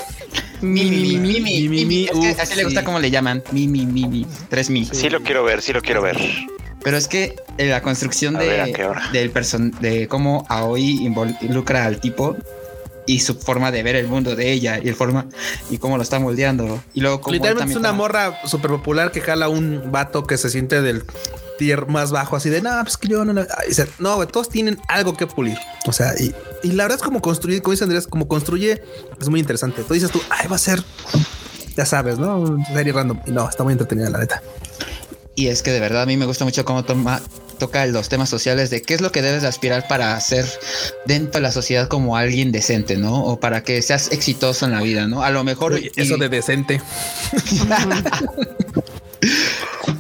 Mi, 0.60 0.84
mi, 0.86 0.90
mi, 1.00 1.18
mi, 1.18 1.18
mi, 1.18 1.40
Mi, 1.40 1.42
mi, 1.42 1.70
mi, 1.70 1.86
mi, 1.86 2.04
Es 2.06 2.12
que 2.12 2.18
uf, 2.18 2.40
así 2.42 2.56
le 2.56 2.64
gusta 2.66 2.80
sí. 2.82 2.86
como 2.86 3.00
le 3.00 3.10
llaman. 3.10 3.42
Mi, 3.52 3.68
mi, 3.70 3.86
mi, 3.86 4.06
mi. 4.06 4.26
Tres 4.50 4.70
mi. 4.70 4.84
Sí 4.86 5.10
lo 5.10 5.22
quiero 5.22 5.44
ver, 5.46 5.62
sí 5.62 5.72
lo 5.72 5.82
quiero 5.82 6.02
ver. 6.02 6.18
Pero 6.84 6.98
es 6.98 7.08
que 7.08 7.36
eh, 7.58 7.68
la 7.68 7.82
construcción 7.82 8.36
A 8.36 8.40
ver, 8.40 8.62
¿a 8.62 8.66
qué 8.66 8.84
de, 8.84 8.88
hora? 8.88 9.10
del 9.12 9.30
person 9.32 9.72
de 9.82 10.08
cómo 10.08 10.46
Aoi 10.50 11.06
involucra 11.06 11.86
al 11.86 12.00
tipo 12.00 12.38
y 13.08 13.22
su 13.22 13.36
forma 13.36 13.72
de 13.72 13.82
ver 13.84 13.96
el 13.96 14.08
mundo 14.08 14.36
de 14.36 14.52
ella 14.52 14.80
y 14.84 14.88
el 14.88 14.96
forma 14.96 15.26
y 15.70 15.78
cómo 15.80 15.98
lo 15.98 16.04
está 16.04 16.20
moldeando. 16.20 16.84
Y 16.94 17.02
luego 17.02 17.22
como 17.22 17.34
Literalmente 17.34 17.72
es 17.72 17.78
una 17.78 17.94
morra 17.94 18.38
súper 18.46 18.70
popular 18.70 19.12
que 19.12 19.22
jala 19.22 19.50
un 19.50 19.92
vato 19.92 20.28
que 20.28 20.38
se 20.38 20.50
siente 20.50 20.82
del 20.82 21.04
tier 21.58 21.88
más 21.88 22.12
bajo, 22.12 22.36
así 22.36 22.50
de, 22.50 22.62
no, 22.62 22.70
pues 22.84 22.98
que 22.98 23.08
yo 23.08 23.26
no, 23.26 23.34
no, 23.34 23.42
o 23.42 23.74
sea, 23.74 23.88
no, 23.98 24.16
güey, 24.16 24.28
todos 24.28 24.50
tienen 24.50 24.80
algo 24.88 25.16
que 25.16 25.26
pulir. 25.26 25.58
O 25.88 25.92
sea, 25.92 26.14
y, 26.20 26.36
y 26.64 26.74
la 26.74 26.84
verdad 26.84 26.98
es 26.98 27.04
como 27.04 27.22
construir, 27.22 27.62
como 27.62 27.72
dice 27.72 27.86
Andrés, 27.86 28.06
como 28.06 28.28
construye, 28.28 28.84
es 29.20 29.30
muy 29.30 29.40
interesante. 29.40 29.84
Tú 29.84 29.94
dices 29.94 30.12
tú, 30.12 30.22
ay, 30.30 30.48
va 30.48 30.58
a 30.58 30.60
ser, 30.60 30.84
ya 31.76 31.86
sabes, 31.86 32.20
¿no? 32.20 32.64
Serie 32.74 32.94
random. 32.94 33.20
Y 33.26 33.32
no, 33.32 33.50
está 33.50 33.64
muy 33.64 33.74
entretenida, 33.74 34.10
la 34.10 34.20
neta. 34.20 34.44
Y 35.38 35.48
es 35.50 35.62
que 35.62 35.72
de 35.72 35.80
verdad 35.80 36.02
a 36.02 36.06
mí 36.08 36.18
me 36.18 36.26
gusta 36.26 36.44
mucho 36.46 36.66
cómo 36.66 36.84
toma 36.84 37.22
toca 37.60 37.86
los 37.86 38.10
temas 38.10 38.28
sociales 38.30 38.70
de 38.72 38.82
qué 38.82 38.94
es 38.96 39.02
lo 39.02 39.12
que 39.12 39.22
debes 39.22 39.44
de 39.44 39.48
aspirar 39.48 39.88
para 39.88 40.20
ser 40.20 40.46
dentro 41.06 41.34
de 41.34 41.42
la 41.42 41.52
sociedad 41.52 41.88
como 41.88 42.18
alguien 42.18 42.52
decente, 42.52 42.98
¿no? 42.98 43.24
O 43.24 43.40
para 43.40 43.64
que 43.64 43.82
seas 43.84 44.12
exitoso 44.12 44.66
en 44.66 44.72
la 44.72 44.82
vida, 44.82 45.08
¿no? 45.08 45.22
A 45.24 45.30
lo 45.30 45.44
mejor 45.44 45.74
Uy, 45.74 45.92
eso 45.96 46.16
y- 46.18 46.20
de 46.20 46.30
decente. 46.30 46.82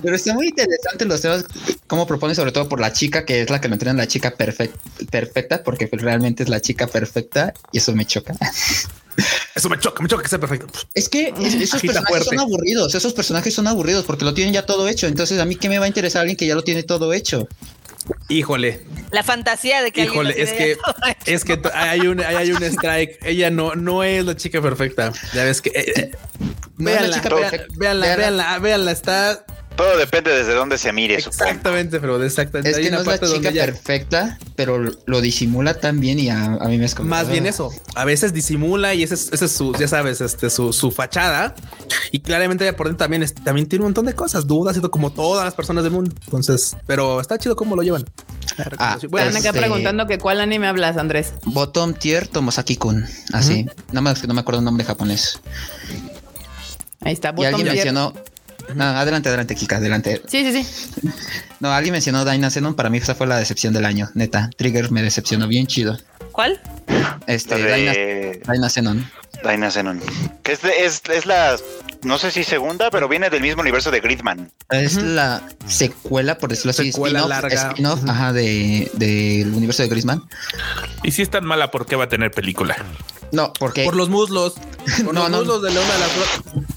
Pero 0.03 0.15
está 0.15 0.33
muy 0.33 0.47
interesante 0.47 1.05
los 1.05 1.21
temas, 1.21 1.45
cómo 1.87 2.05
propone, 2.07 2.33
sobre 2.35 2.51
todo 2.51 2.67
por 2.69 2.79
la 2.79 2.93
chica, 2.93 3.25
que 3.25 3.41
es 3.41 3.49
la 3.49 3.59
que 3.61 3.67
me 3.69 3.75
entrena 3.75 3.97
la 3.97 4.07
chica 4.07 4.35
perfec- 4.35 4.71
perfecta, 5.09 5.63
porque 5.63 5.87
realmente 5.91 6.43
es 6.43 6.49
la 6.49 6.61
chica 6.61 6.87
perfecta 6.87 7.53
y 7.71 7.77
eso 7.79 7.93
me 7.93 8.05
choca. 8.05 8.33
Eso 9.55 9.69
me 9.69 9.79
choca, 9.79 10.01
me 10.03 10.07
choca 10.09 10.23
que 10.23 10.29
sea 10.29 10.39
perfecto. 10.39 10.67
Es 10.93 11.09
que 11.09 11.33
es- 11.41 11.55
esos 11.55 11.75
Agita 11.75 11.93
personajes 11.93 12.07
fuerte. 12.09 12.25
son 12.29 12.39
aburridos, 12.39 12.93
esos 12.95 13.13
personajes 13.13 13.53
son 13.53 13.67
aburridos 13.67 14.05
porque 14.05 14.25
lo 14.25 14.33
tienen 14.33 14.53
ya 14.53 14.65
todo 14.65 14.87
hecho. 14.87 15.07
Entonces, 15.07 15.39
a 15.39 15.45
mí 15.45 15.55
qué 15.55 15.69
me 15.69 15.79
va 15.79 15.85
a 15.85 15.87
interesar 15.87 16.21
alguien 16.21 16.37
que 16.37 16.45
ya 16.45 16.55
lo 16.55 16.63
tiene 16.63 16.83
todo 16.83 17.13
hecho. 17.13 17.47
Híjole, 18.29 18.81
La 19.11 19.21
fantasía 19.23 19.81
de 19.81 19.91
que 19.91 20.03
híjole, 20.03 20.33
es 20.41 20.53
que 20.53 20.77
es 21.25 21.43
que 21.43 21.59
hay 21.73 22.01
un 22.07 22.21
hay 22.21 22.51
un 22.51 22.63
strike. 22.63 23.19
Ella 23.25 23.49
no 23.49 23.75
no 23.75 24.03
es 24.03 24.23
la 24.25 24.35
chica 24.37 24.61
perfecta. 24.61 25.11
Ya 25.33 25.43
ves 25.43 25.61
que 25.61 25.69
eh, 25.75 25.93
eh, 25.95 26.11
No 26.77 26.89
es 26.89 26.95
la 26.95 27.01
véanla, 27.01 27.15
chica 27.17 27.29
vean- 27.29 27.41
perfecta. 27.49 27.73
véanla, 27.77 28.05
Véanla. 28.05 28.17
véanla, 28.45 28.59
véanla, 28.59 28.91
está 28.91 29.45
Todo 29.77 29.95
depende 29.97 30.31
desde 30.31 30.53
dónde 30.55 30.77
se 30.79 30.91
mire, 30.91 31.21
supongo. 31.21 31.45
exactamente, 31.45 31.99
pero 31.99 32.21
exactamente. 32.23 32.71
Es 32.71 32.77
Hay 32.77 32.83
que 32.83 32.89
una 32.89 33.03
no 33.03 33.11
es 33.11 33.21
la 33.21 33.27
chica 33.27 33.49
ella- 33.49 33.65
perfecta, 33.65 34.39
pero 34.55 34.79
lo 35.05 35.21
disimula 35.21 35.75
tan 35.75 35.99
bien 35.99 36.17
y 36.19 36.29
a, 36.29 36.45
a 36.55 36.67
mí 36.67 36.77
me 36.77 36.85
es 36.85 36.95
como. 36.95 37.07
Más 37.09 37.29
bien 37.29 37.45
eso. 37.45 37.71
A 37.95 38.03
veces 38.03 38.33
disimula 38.33 38.95
y 38.95 39.03
ese 39.03 39.13
es, 39.13 39.29
ese 39.31 39.45
es 39.45 39.51
su, 39.51 39.73
ya 39.75 39.87
sabes, 39.87 40.19
este, 40.19 40.49
su, 40.49 40.73
su 40.73 40.89
fachada. 40.91 41.53
Y 42.11 42.19
claramente 42.21 42.63
ella 42.67 42.75
por 42.75 42.87
dentro 42.87 43.05
también, 43.05 43.21
es- 43.23 43.35
también 43.35 43.67
tiene 43.69 43.83
un 43.83 43.89
montón 43.89 44.07
de 44.07 44.15
cosas, 44.15 44.47
dudas, 44.47 44.75
y 44.75 44.79
todo, 44.79 44.89
como 44.91 45.11
todas 45.11 45.45
las 45.45 45.53
personas 45.53 45.83
del 45.83 45.93
mundo. 45.93 46.11
Entonces, 46.25 46.75
pero 46.87 47.21
está 47.21 47.37
chido 47.37 47.55
cómo 47.55 47.75
lo 47.75 47.83
llevan. 47.83 48.03
Ah, 48.79 48.97
bueno, 49.09 49.27
Están 49.27 49.41
acá 49.41 49.49
Este- 49.49 49.59
preguntando 49.59 50.07
que 50.07 50.17
cuál 50.17 50.39
anime 50.41 50.67
hablas, 50.67 50.97
Andrés. 50.97 51.33
Bottom 51.45 51.93
tier 51.93 52.27
Tomosaki-kun. 52.27 53.05
Así. 53.33 53.67
Nada 53.89 54.01
más 54.01 54.21
que 54.21 54.27
no 54.27 54.33
me 54.33 54.39
acuerdo 54.41 54.59
el 54.59 54.65
nombre 54.65 54.83
japonés. 54.85 55.39
Ahí 57.01 57.13
está. 57.13 57.33
y 57.37 57.45
alguien 57.45 57.63
tier. 57.63 57.75
mencionó. 57.75 58.13
No, 58.75 58.83
adelante, 58.83 59.29
adelante, 59.29 59.55
Kika, 59.55 59.77
adelante. 59.77 60.21
Sí, 60.27 60.51
sí, 60.51 60.63
sí. 60.63 61.09
No, 61.59 61.71
alguien 61.71 61.93
mencionó 61.93 62.23
Dyna 62.25 62.49
Xenon. 62.49 62.75
Para 62.75 62.89
mí 62.89 62.97
esa 62.99 63.15
fue 63.15 63.27
la 63.27 63.37
decepción 63.37 63.73
del 63.73 63.85
año. 63.85 64.09
Neta, 64.13 64.49
Trigger 64.57 64.91
me 64.91 65.01
decepcionó 65.01 65.47
bien 65.47 65.67
chido. 65.67 65.97
¿Cuál? 66.31 66.59
Este, 67.25 67.55
de 67.57 68.41
Dyna 68.47 68.69
Xenon. 68.69 69.09
Dyna 69.43 69.71
Xenon. 69.71 70.01
Que 70.43 70.51
es, 70.53 70.61
de- 70.61 70.85
es, 70.85 71.01
es 71.11 71.25
la, 71.25 71.55
no 72.03 72.17
sé 72.19 72.31
si 72.31 72.43
segunda, 72.43 72.89
pero 72.91 73.07
viene 73.07 73.29
del 73.29 73.41
mismo 73.41 73.61
universo 73.61 73.89
de 73.91 73.99
Gridman. 74.01 74.51
Es 74.69 74.95
la 75.01 75.41
secuela, 75.67 76.37
por 76.37 76.49
decirlo 76.51 76.71
así, 76.71 76.91
Secuela 76.91 77.19
spin-off, 77.19 77.41
larga. 77.43 77.69
spin-off, 77.69 77.99
ajá, 78.07 78.33
de, 78.33 78.89
del 78.93 79.53
universo 79.53 79.83
de 79.83 79.89
Grisman. 79.89 80.23
Y 81.03 81.11
si 81.11 81.21
es 81.23 81.29
tan 81.29 81.43
mala, 81.45 81.71
¿por 81.71 81.85
qué 81.85 81.95
va 81.95 82.05
a 82.05 82.09
tener 82.09 82.31
película? 82.31 82.75
No, 83.31 83.51
porque 83.59 83.83
Por 83.83 83.95
los 83.95 84.09
muslos. 84.09 84.53
Por 85.03 85.13
No, 85.13 85.21
los 85.29 85.31
no. 85.31 85.37
muslos 85.39 85.61
de 85.63 85.71
la 85.71 85.81
una 85.81 85.93
de 85.93 85.99
las 85.99 86.09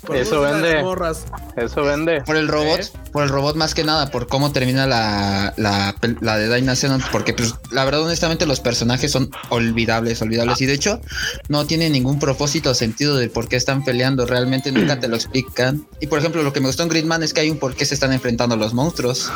por 0.05 0.17
Eso 0.17 0.43
de 0.43 0.51
las 0.53 0.63
vende. 0.63 0.83
morras. 0.83 1.25
Eso 1.57 1.83
vende. 1.83 2.23
por 2.23 2.37
el 2.37 2.49
robot, 2.49 2.81
¿Eh? 2.81 2.91
por 3.13 3.23
el 3.23 3.29
robot 3.29 3.55
más 3.57 3.75
que 3.75 3.85
nada, 3.85 4.11
por 4.11 4.27
cómo 4.27 4.51
termina 4.53 4.70
la, 4.77 5.53
la, 5.57 5.95
la 6.21 6.37
de 6.39 7.01
porque 7.13 7.33
pues 7.33 7.55
la 7.71 7.85
verdad 7.85 8.03
honestamente 8.03 8.47
los 8.47 8.61
personajes 8.61 9.11
son 9.13 9.31
olvidables, 9.49 10.21
olvidables 10.23 10.61
y 10.61 10.67
de 10.67 10.75
hecho 10.75 11.01
no 11.49 11.67
tienen 11.67 11.93
ningún 11.93 12.19
propósito 12.19 12.71
o 12.71 12.75
sentido 12.75 13.17
de 13.17 13.29
por 13.29 13.49
qué 13.49 13.57
están 13.57 13.85
peleando, 13.85 14.27
realmente 14.27 14.73
nunca 14.73 15.01
te 15.01 15.09
lo 15.09 15.17
explican. 15.17 15.87
Y 16.01 16.07
por 16.07 16.19
ejemplo, 16.19 16.43
lo 16.43 16.53
que 16.53 16.61
me 16.61 16.67
gustó 16.67 16.83
en 16.83 16.89
Gridman 16.89 17.23
es 17.23 17.33
que 17.35 17.41
hay 17.41 17.51
un 17.51 17.59
por 17.59 17.75
qué 17.75 17.85
se 17.85 17.95
están 17.95 18.13
enfrentando 18.13 18.57
los 18.57 18.75
monstruos 18.75 19.31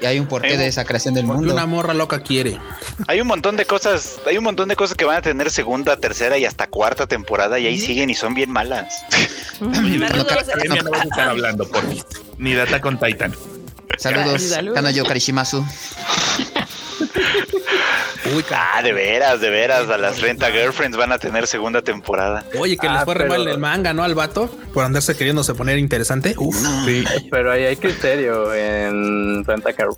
y 0.00 0.06
hay 0.06 0.18
un 0.18 0.26
porqué 0.26 0.48
Hay 0.48 0.52
un- 0.54 0.58
de 0.60 0.66
esa 0.66 0.84
creación 0.84 1.14
del 1.14 1.24
mundo. 1.24 1.52
una 1.54 1.66
morra 1.66 1.94
loca 1.94 2.20
quiere. 2.20 2.58
Hay 3.06 3.20
un 3.20 3.26
montón 3.26 3.56
de 3.56 3.64
cosas, 3.64 4.16
hay 4.26 4.36
un 4.36 4.44
montón 4.44 4.68
de 4.68 4.76
cosas 4.76 4.96
que 4.96 5.04
van 5.04 5.16
a 5.16 5.22
tener 5.22 5.50
segunda, 5.50 5.96
tercera 5.96 6.36
y 6.38 6.44
hasta 6.44 6.66
cuarta 6.66 7.06
temporada 7.06 7.58
y 7.58 7.66
ahí 7.66 7.78
siguen 7.80 8.10
y 8.10 8.14
son 8.14 8.34
bien 8.34 8.50
malas. 8.50 8.94
No 9.60 9.70
vas 9.70 10.48
a 11.00 11.02
estar 11.04 11.28
hablando, 11.30 11.66
por 11.66 11.82
Ni 12.36 12.52
de 12.52 12.60
Attack 12.60 12.84
on 12.84 12.98
Titan. 13.00 13.32
Saludos, 13.98 14.42
Saludos. 14.42 14.74
Kanayo 14.74 15.04
Karishimasu. 15.04 15.64
Uy, 18.34 18.44
Ah, 18.50 18.82
de 18.82 18.92
veras, 18.92 19.40
de 19.40 19.50
veras, 19.50 19.88
a 19.88 19.96
las 19.98 20.20
Renta 20.20 20.50
Girlfriends 20.50 20.96
van 20.96 21.12
a 21.12 21.18
tener 21.18 21.46
segunda 21.46 21.80
temporada. 21.82 22.44
Oye, 22.58 22.76
que 22.76 22.88
les 22.88 22.98
Ah, 23.02 23.04
fue 23.04 23.14
re 23.14 23.28
mal 23.28 23.46
el 23.46 23.58
manga, 23.58 23.92
¿no? 23.92 24.02
Al 24.02 24.14
vato 24.14 24.50
por 24.74 24.84
andarse 24.84 25.16
queriéndose 25.16 25.54
poner 25.54 25.78
interesante. 25.78 26.34
Uf. 26.36 26.56
Sí. 26.84 27.04
Pero 27.30 27.52
ahí 27.52 27.64
hay 27.64 27.76
criterio 27.76 28.52
en 28.52 29.44
Renta 29.44 29.72
Car. 29.72 29.88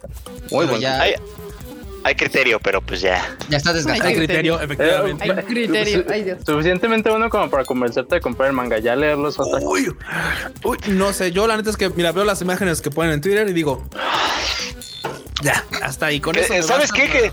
Muy 0.51 0.67
bueno. 0.67 0.77
ya, 0.79 1.01
Hay, 1.01 1.15
hay 2.09 2.15
criterio, 2.15 2.59
pero 2.61 2.81
pues 2.81 3.01
ya. 3.01 3.37
ya 3.49 3.57
está 3.59 3.73
desgastado. 3.73 4.09
Hay 4.09 4.17
criterio, 4.17 4.61
efectivamente. 4.61 5.27
Eh, 5.29 5.33
Hay 5.39 5.45
criterio. 5.45 6.05
Ay, 6.11 6.23
Dios. 6.25 6.39
Suficientemente 6.45 7.11
bueno 7.11 7.29
como 7.31 7.49
para 7.51 7.65
convencerte 7.65 8.17
de 8.17 8.21
comprar 8.21 8.49
el 8.49 8.55
manga. 8.55 8.79
Ya 8.79 8.97
leerlos 8.97 9.39
otra 9.39 9.61
Uy, 9.67 9.95
uy, 10.65 10.79
no 10.89 11.13
sé, 11.13 11.31
yo 11.33 11.47
la 11.47 11.57
neta 11.57 11.71
es 11.71 11.77
que, 11.77 11.89
mira, 11.91 12.13
veo 12.13 12.25
las 12.25 12.41
imágenes 12.43 12.81
que 12.81 12.91
ponen 12.91 13.13
en 13.13 13.21
Twitter 13.21 13.47
y 13.49 13.53
digo, 13.53 13.87
ya, 15.43 15.65
hasta 15.83 16.07
ahí, 16.07 16.21
con 16.21 16.35
Que- 16.35 16.41
eso. 16.41 16.63
¿Sabes 16.67 16.91
qué? 16.93 17.09
Que, 17.09 17.33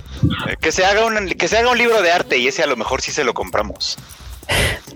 que 0.60 0.72
se 0.72 0.86
haga 0.86 1.06
un 1.06 1.30
que 1.30 1.48
se 1.48 1.58
haga 1.58 1.72
un 1.72 1.78
libro 1.78 2.02
de 2.02 2.12
arte 2.12 2.38
y 2.38 2.48
ese 2.48 2.62
a 2.64 2.68
lo 2.68 2.76
mejor 2.76 3.02
sí 3.02 3.12
se 3.12 3.24
lo 3.24 3.34
compramos. 3.34 3.98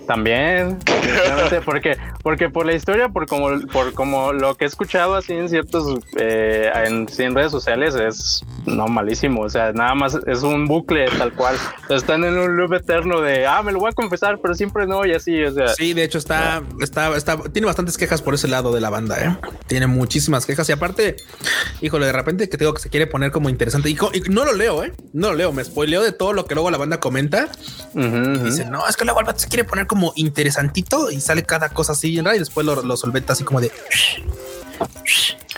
También, 0.10 0.80
porque, 1.66 1.96
porque 2.24 2.50
por 2.50 2.66
la 2.66 2.74
historia, 2.74 3.10
por 3.10 3.28
como, 3.28 3.62
por 3.68 3.94
como 3.94 4.34
lo 4.34 4.56
que 4.56 4.66
he 4.66 4.68
escuchado 4.68 5.14
así 5.14 5.34
en 5.34 5.48
ciertos, 5.50 6.00
eh, 6.18 6.68
en, 6.84 7.08
en 7.16 7.36
redes 7.36 7.52
sociales 7.52 7.94
es 7.94 8.44
no 8.66 8.88
malísimo, 8.88 9.42
o 9.42 9.50
sea, 9.50 9.72
nada 9.72 9.94
más 9.94 10.18
es 10.26 10.42
un 10.42 10.66
bucle 10.66 11.06
tal 11.16 11.32
cual, 11.34 11.58
O 11.84 11.88
sea, 11.90 11.98
están 11.98 12.24
en 12.24 12.40
un 12.40 12.58
loop 12.58 12.74
eterno 12.74 13.22
de, 13.22 13.46
ah, 13.46 13.62
me 13.62 13.72
lo 13.72 13.82
voy 13.82 13.92
a 13.92 13.94
confesar, 13.94 14.40
pero 14.42 14.56
siempre 14.56 14.88
no, 14.88 15.06
y 15.06 15.14
así, 15.14 15.44
o 15.44 15.54
sea, 15.54 15.68
Sí, 15.76 15.94
de 15.94 16.06
hecho 16.06 16.18
está, 16.18 16.64
está, 16.82 17.16
está, 17.16 17.38
tiene 17.44 17.68
bastantes 17.68 17.96
quejas 17.96 18.24
por 18.24 18.34
ese 18.34 18.48
lado 18.48 18.74
de 18.74 18.82
la 18.82 18.90
banda, 18.90 19.24
¿eh? 19.24 19.38
Tiene 19.68 19.86
muchísimas 19.86 20.48
quejas 20.48 20.68
y 20.70 20.72
aparte, 20.72 21.18
híjole, 21.82 22.08
de 22.08 22.14
repente 22.14 22.50
que 22.50 22.58
te 22.58 22.64
digo 22.64 22.74
que 22.74 22.82
se 22.82 22.90
quiere 22.90 23.06
poner 23.06 23.30
como 23.30 23.48
interesante 23.48 23.92
y, 23.92 23.94
y 24.14 24.22
no 24.32 24.44
lo 24.44 24.54
leo, 24.54 24.84
¿eh? 24.84 24.92
No 25.14 25.30
lo 25.30 25.34
leo, 25.36 25.54
me 25.54 25.64
spoileo 25.64 26.02
de 26.02 26.14
todo 26.14 26.34
lo 26.34 26.48
que 26.48 26.56
luego 26.56 26.72
la 26.72 26.80
banda 26.80 27.00
comenta. 27.00 27.48
ujú. 27.94 28.44
Dice, 28.44 28.66
no, 28.66 28.88
es 28.88 28.98
que 28.98 29.06
luego 29.06 29.20
el 29.20 29.28
se 29.38 29.48
quiere 29.48 29.66
poner 29.66 29.86
como 29.86 29.99
interesantito 30.16 31.12
y 31.12 31.22
sale 31.22 31.44
cada 31.44 31.70
cosa 31.70 31.94
así 31.94 32.12
y 32.36 32.40
después 32.40 32.66
lo, 32.66 32.82
lo 32.84 32.98
solventa 32.98 33.34
así 33.34 33.44
como 33.44 33.62
de 33.62 33.72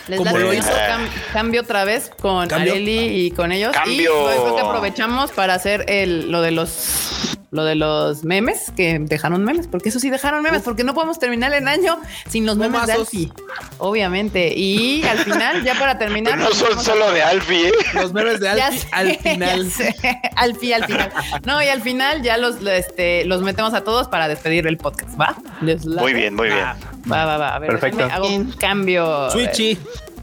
Les 0.08 0.18
Como 0.18 0.36
lo 0.36 0.50
que 0.50 0.56
hizo- 0.56 0.68
cam- 0.70 1.08
cambio 1.32 1.60
otra 1.62 1.84
vez 1.84 2.10
con 2.20 2.48
Cambio. 2.48 2.72
Areli 2.72 3.26
y 3.26 3.30
con 3.30 3.52
ellos. 3.52 3.70
Y 3.70 3.78
Cambio. 3.78 4.12
luego 4.24 4.42
creo 4.42 4.56
que 4.56 4.62
aprovechamos 4.62 5.30
para 5.32 5.54
hacer 5.54 5.84
el, 5.88 6.30
lo 6.30 6.40
de 6.42 6.50
los 6.50 7.28
lo 7.52 7.64
de 7.64 7.74
los 7.74 8.24
memes, 8.24 8.72
que 8.74 8.98
dejaron 8.98 9.44
memes, 9.44 9.66
porque 9.68 9.90
eso 9.90 10.00
sí 10.00 10.08
dejaron 10.08 10.42
memes, 10.42 10.62
porque 10.62 10.84
no 10.84 10.94
podemos 10.94 11.18
terminar 11.18 11.52
el 11.52 11.68
año 11.68 12.00
sin 12.26 12.46
los 12.46 12.56
memes 12.56 12.86
de. 12.86 12.94
Alfie, 12.94 13.30
obviamente. 13.76 14.54
Y 14.56 15.02
al 15.04 15.18
final, 15.18 15.62
ya 15.62 15.74
para 15.78 15.98
terminar, 15.98 16.38
No 16.38 16.50
son 16.52 16.78
a- 16.78 16.82
solo 16.82 17.12
de 17.12 17.22
Alfie, 17.22 17.68
¿eh? 17.68 17.72
Los 17.92 18.14
memes 18.14 18.40
de 18.40 18.48
Alfie 18.48 18.78
sé, 18.80 18.88
al 18.90 19.16
final. 19.18 19.70
sé. 19.70 19.94
al 20.34 20.56
fin, 20.56 20.72
al 20.72 20.84
final. 20.86 21.12
No, 21.44 21.62
y 21.62 21.68
al 21.68 21.82
final 21.82 22.22
ya 22.22 22.38
los, 22.38 22.56
este, 22.66 23.26
los 23.26 23.42
metemos 23.42 23.74
a 23.74 23.84
todos 23.84 24.08
para 24.08 24.28
despedir 24.28 24.66
el 24.66 24.78
podcast, 24.78 25.20
¿va? 25.20 25.36
Les. 25.60 25.84
Muy 25.84 26.14
bien, 26.14 26.34
muy 26.34 26.48
bien. 26.48 26.60
Va, 26.60 26.76
va, 27.06 27.24
va, 27.26 27.36
va. 27.36 27.54
A 27.56 27.58
ver, 27.58 27.68
Perfecto. 27.70 28.04
hago 28.10 28.28
un 28.28 28.50
cambio. 28.52 29.28
Switchy. 29.30 29.76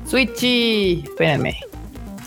Switchy. 0.09 1.03
Espérenme. 1.05 1.59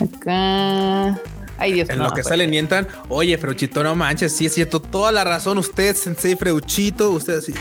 Acá. 0.01 1.18
Ay, 1.59 1.72
Dios 1.74 1.89
En 1.91 1.99
no, 1.99 2.05
lo 2.05 2.11
que 2.11 2.22
pues. 2.22 2.28
salen 2.28 2.53
y 2.55 2.59
entran. 2.59 2.89
Oye, 3.09 3.37
Freuchito, 3.39 3.83
no 3.83 3.95
manches, 3.95 4.35
sí 4.35 4.47
es 4.47 4.55
cierto. 4.55 4.80
Toda 4.80 5.12
la 5.12 5.24
razón. 5.24 5.59
Usted, 5.59 5.95
Sensei 5.95 6.37
Freuchito, 6.37 7.11
usted 7.11 7.39
así. 7.39 7.53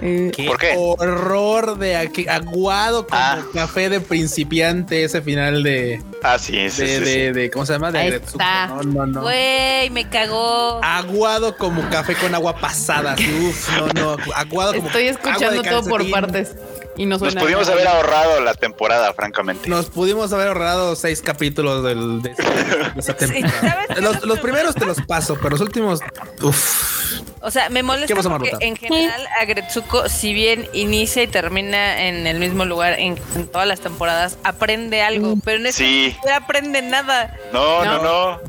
Eh, 0.00 0.30
Qué 0.34 0.44
¿Por 0.46 0.58
qué? 0.58 0.74
horror 0.76 1.78
de 1.78 1.96
aqu- 1.96 2.28
aguado 2.28 3.06
como 3.06 3.20
Ah. 3.20 3.38
café 3.54 3.88
de 3.88 4.00
principiante 4.00 5.04
ese 5.04 5.22
final 5.22 5.62
de, 5.62 6.02
Ah, 6.22 6.38
sí, 6.38 6.68
sí, 6.70 6.82
de, 6.82 6.98
sí, 6.98 7.04
sí. 7.04 7.10
de, 7.10 7.32
de- 7.32 7.50
¿cómo 7.50 7.64
se 7.66 7.72
llama? 7.74 7.92
De 7.92 7.98
Ahí 7.98 8.08
está. 8.08 8.66
No, 8.68 8.82
no, 8.82 9.06
no. 9.06 9.22
Güey, 9.22 9.90
me 9.90 10.08
cagó. 10.08 10.80
Aguado 10.82 11.56
como 11.56 11.88
café 11.90 12.14
con 12.14 12.34
agua 12.34 12.56
pasada. 12.56 13.14
Uf, 13.48 13.68
no, 13.78 14.16
no. 14.16 14.16
Aguado 14.34 14.74
como 14.74 14.86
Estoy 14.88 15.08
agua 15.08 15.20
de 15.22 15.28
escuchando 15.30 15.62
todo 15.62 15.84
por 15.88 16.10
partes. 16.10 16.54
Y 16.98 17.04
no 17.04 17.18
Nos 17.18 17.34
pudimos 17.34 17.66
nada. 17.68 17.72
haber 17.74 17.88
ahorrado 17.88 18.40
la 18.40 18.54
temporada, 18.54 19.12
francamente. 19.12 19.68
Nos 19.68 19.86
pudimos 19.86 20.32
haber 20.32 20.48
ahorrado 20.48 20.96
seis 20.96 21.20
capítulos 21.20 21.84
del, 21.84 22.22
de, 22.22 22.30
de 22.30 23.00
esa 23.00 23.14
temporada. 23.16 23.60
¿sabes 23.60 23.86
qué 23.88 23.92
es 23.94 24.00
lo 24.22 24.26
Los, 24.26 24.38
primeros 24.40 24.74
te 24.74 24.86
los 24.86 25.02
paso, 25.02 25.34
pero 25.36 25.50
los 25.50 25.60
últimos. 25.60 26.00
Uf. 26.42 27.20
O 27.42 27.50
sea, 27.50 27.68
me 27.68 27.82
molesta 27.82 28.08
¿Qué 28.08 28.16
pasó, 28.16 28.30
porque 28.30 28.52
en 28.60 28.76
general 28.76 29.28
Agretsuko, 29.38 30.08
si 30.08 30.32
bien 30.32 30.66
inicia 30.72 31.22
y 31.22 31.26
termina 31.26 32.02
en 32.08 32.26
el 32.26 32.38
mismo 32.40 32.64
lugar 32.64 32.98
en, 32.98 33.18
en 33.34 33.46
todas 33.46 33.68
las 33.68 33.80
temporadas, 33.80 34.38
aprende 34.42 35.02
algo, 35.02 35.34
pero 35.44 35.58
en 35.58 35.66
este 35.66 35.84
Sí. 35.84 36.16
no 36.26 36.34
aprende 36.34 36.80
nada. 36.82 37.36
No, 37.52 37.84
no, 37.84 38.02
no. 38.02 38.40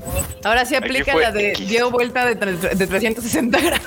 Ahora 0.44 0.66
sí 0.66 0.76
aplica 0.76 1.14
la 1.16 1.32
de 1.32 1.52
X. 1.52 1.68
dio 1.68 1.92
vuelta 1.92 2.26
de, 2.26 2.40
tre- 2.40 2.58
de 2.58 2.88
360 2.88 3.60
grados. 3.60 3.86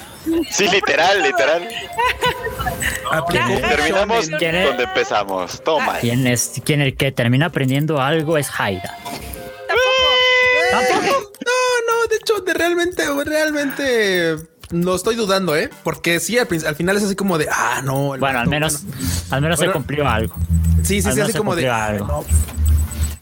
Sí, 0.51 0.69
literal, 0.69 1.23
literal. 1.23 1.69
Terminamos. 3.69 4.29
¿Quién 4.39 4.55
es? 4.55 4.67
donde 4.69 4.85
empezamos. 4.85 5.65
Toma. 5.65 5.99
¿Quién 5.99 6.27
es 6.27 6.61
quien 6.65 6.83
el 6.83 6.97
que 6.97 7.11
termina 7.11 7.47
aprendiendo 7.47 8.01
algo 8.01 8.37
es 8.37 8.49
Haida? 8.57 8.97
No, 10.73 10.81
no, 10.81 12.07
de 12.09 12.17
hecho, 12.17 12.41
de 12.41 12.55
realmente, 12.55 13.03
realmente 13.25 14.37
no 14.71 14.95
estoy 14.95 15.17
dudando, 15.17 15.57
¿eh? 15.57 15.71
Porque 15.83 16.21
sí, 16.21 16.39
al, 16.39 16.49
al 16.67 16.77
final 16.77 16.97
es 16.97 17.03
así 17.03 17.17
como 17.17 17.39
de, 17.39 17.49
ah, 17.51 17.81
no. 17.85 18.09
Bueno, 18.09 18.27
al 18.27 18.35
vato, 18.35 18.51
menos, 18.51 18.83
bueno. 18.83 18.97
al 19.31 19.43
menos 19.43 19.59
Bueno, 19.59 19.73
se 19.73 19.79
cumplió 19.79 20.09
algo. 20.09 20.35
Sí, 20.83 21.03
sí, 21.03 21.09
al 21.09 21.15
sí, 21.15 21.21
así 21.21 21.33
como 21.35 21.57
de. 21.57 21.69
ah, 21.69 21.87
algo. 21.87 22.07
no. 22.07 22.25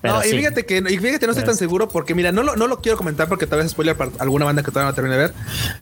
Pero 0.00 0.14
no, 0.14 0.24
y 0.24 0.28
sí. 0.28 0.36
fíjate 0.36 0.64
que, 0.64 0.76
y 0.76 0.98
fíjate, 0.98 1.26
no 1.26 1.32
estoy 1.32 1.44
tan 1.44 1.56
seguro 1.56 1.88
porque, 1.88 2.14
mira, 2.14 2.30
no 2.30 2.44
lo, 2.44 2.54
no 2.54 2.68
lo 2.68 2.80
quiero 2.80 2.96
comentar 2.96 3.26
porque 3.28 3.48
tal 3.48 3.58
vez 3.58 3.72
spoiler 3.72 3.96
para 3.96 4.12
alguna 4.20 4.44
banda 4.44 4.62
que 4.62 4.70
todavía 4.70 4.90
no 4.90 4.94
termine 4.94 5.16
de 5.16 5.22
ver, 5.22 5.34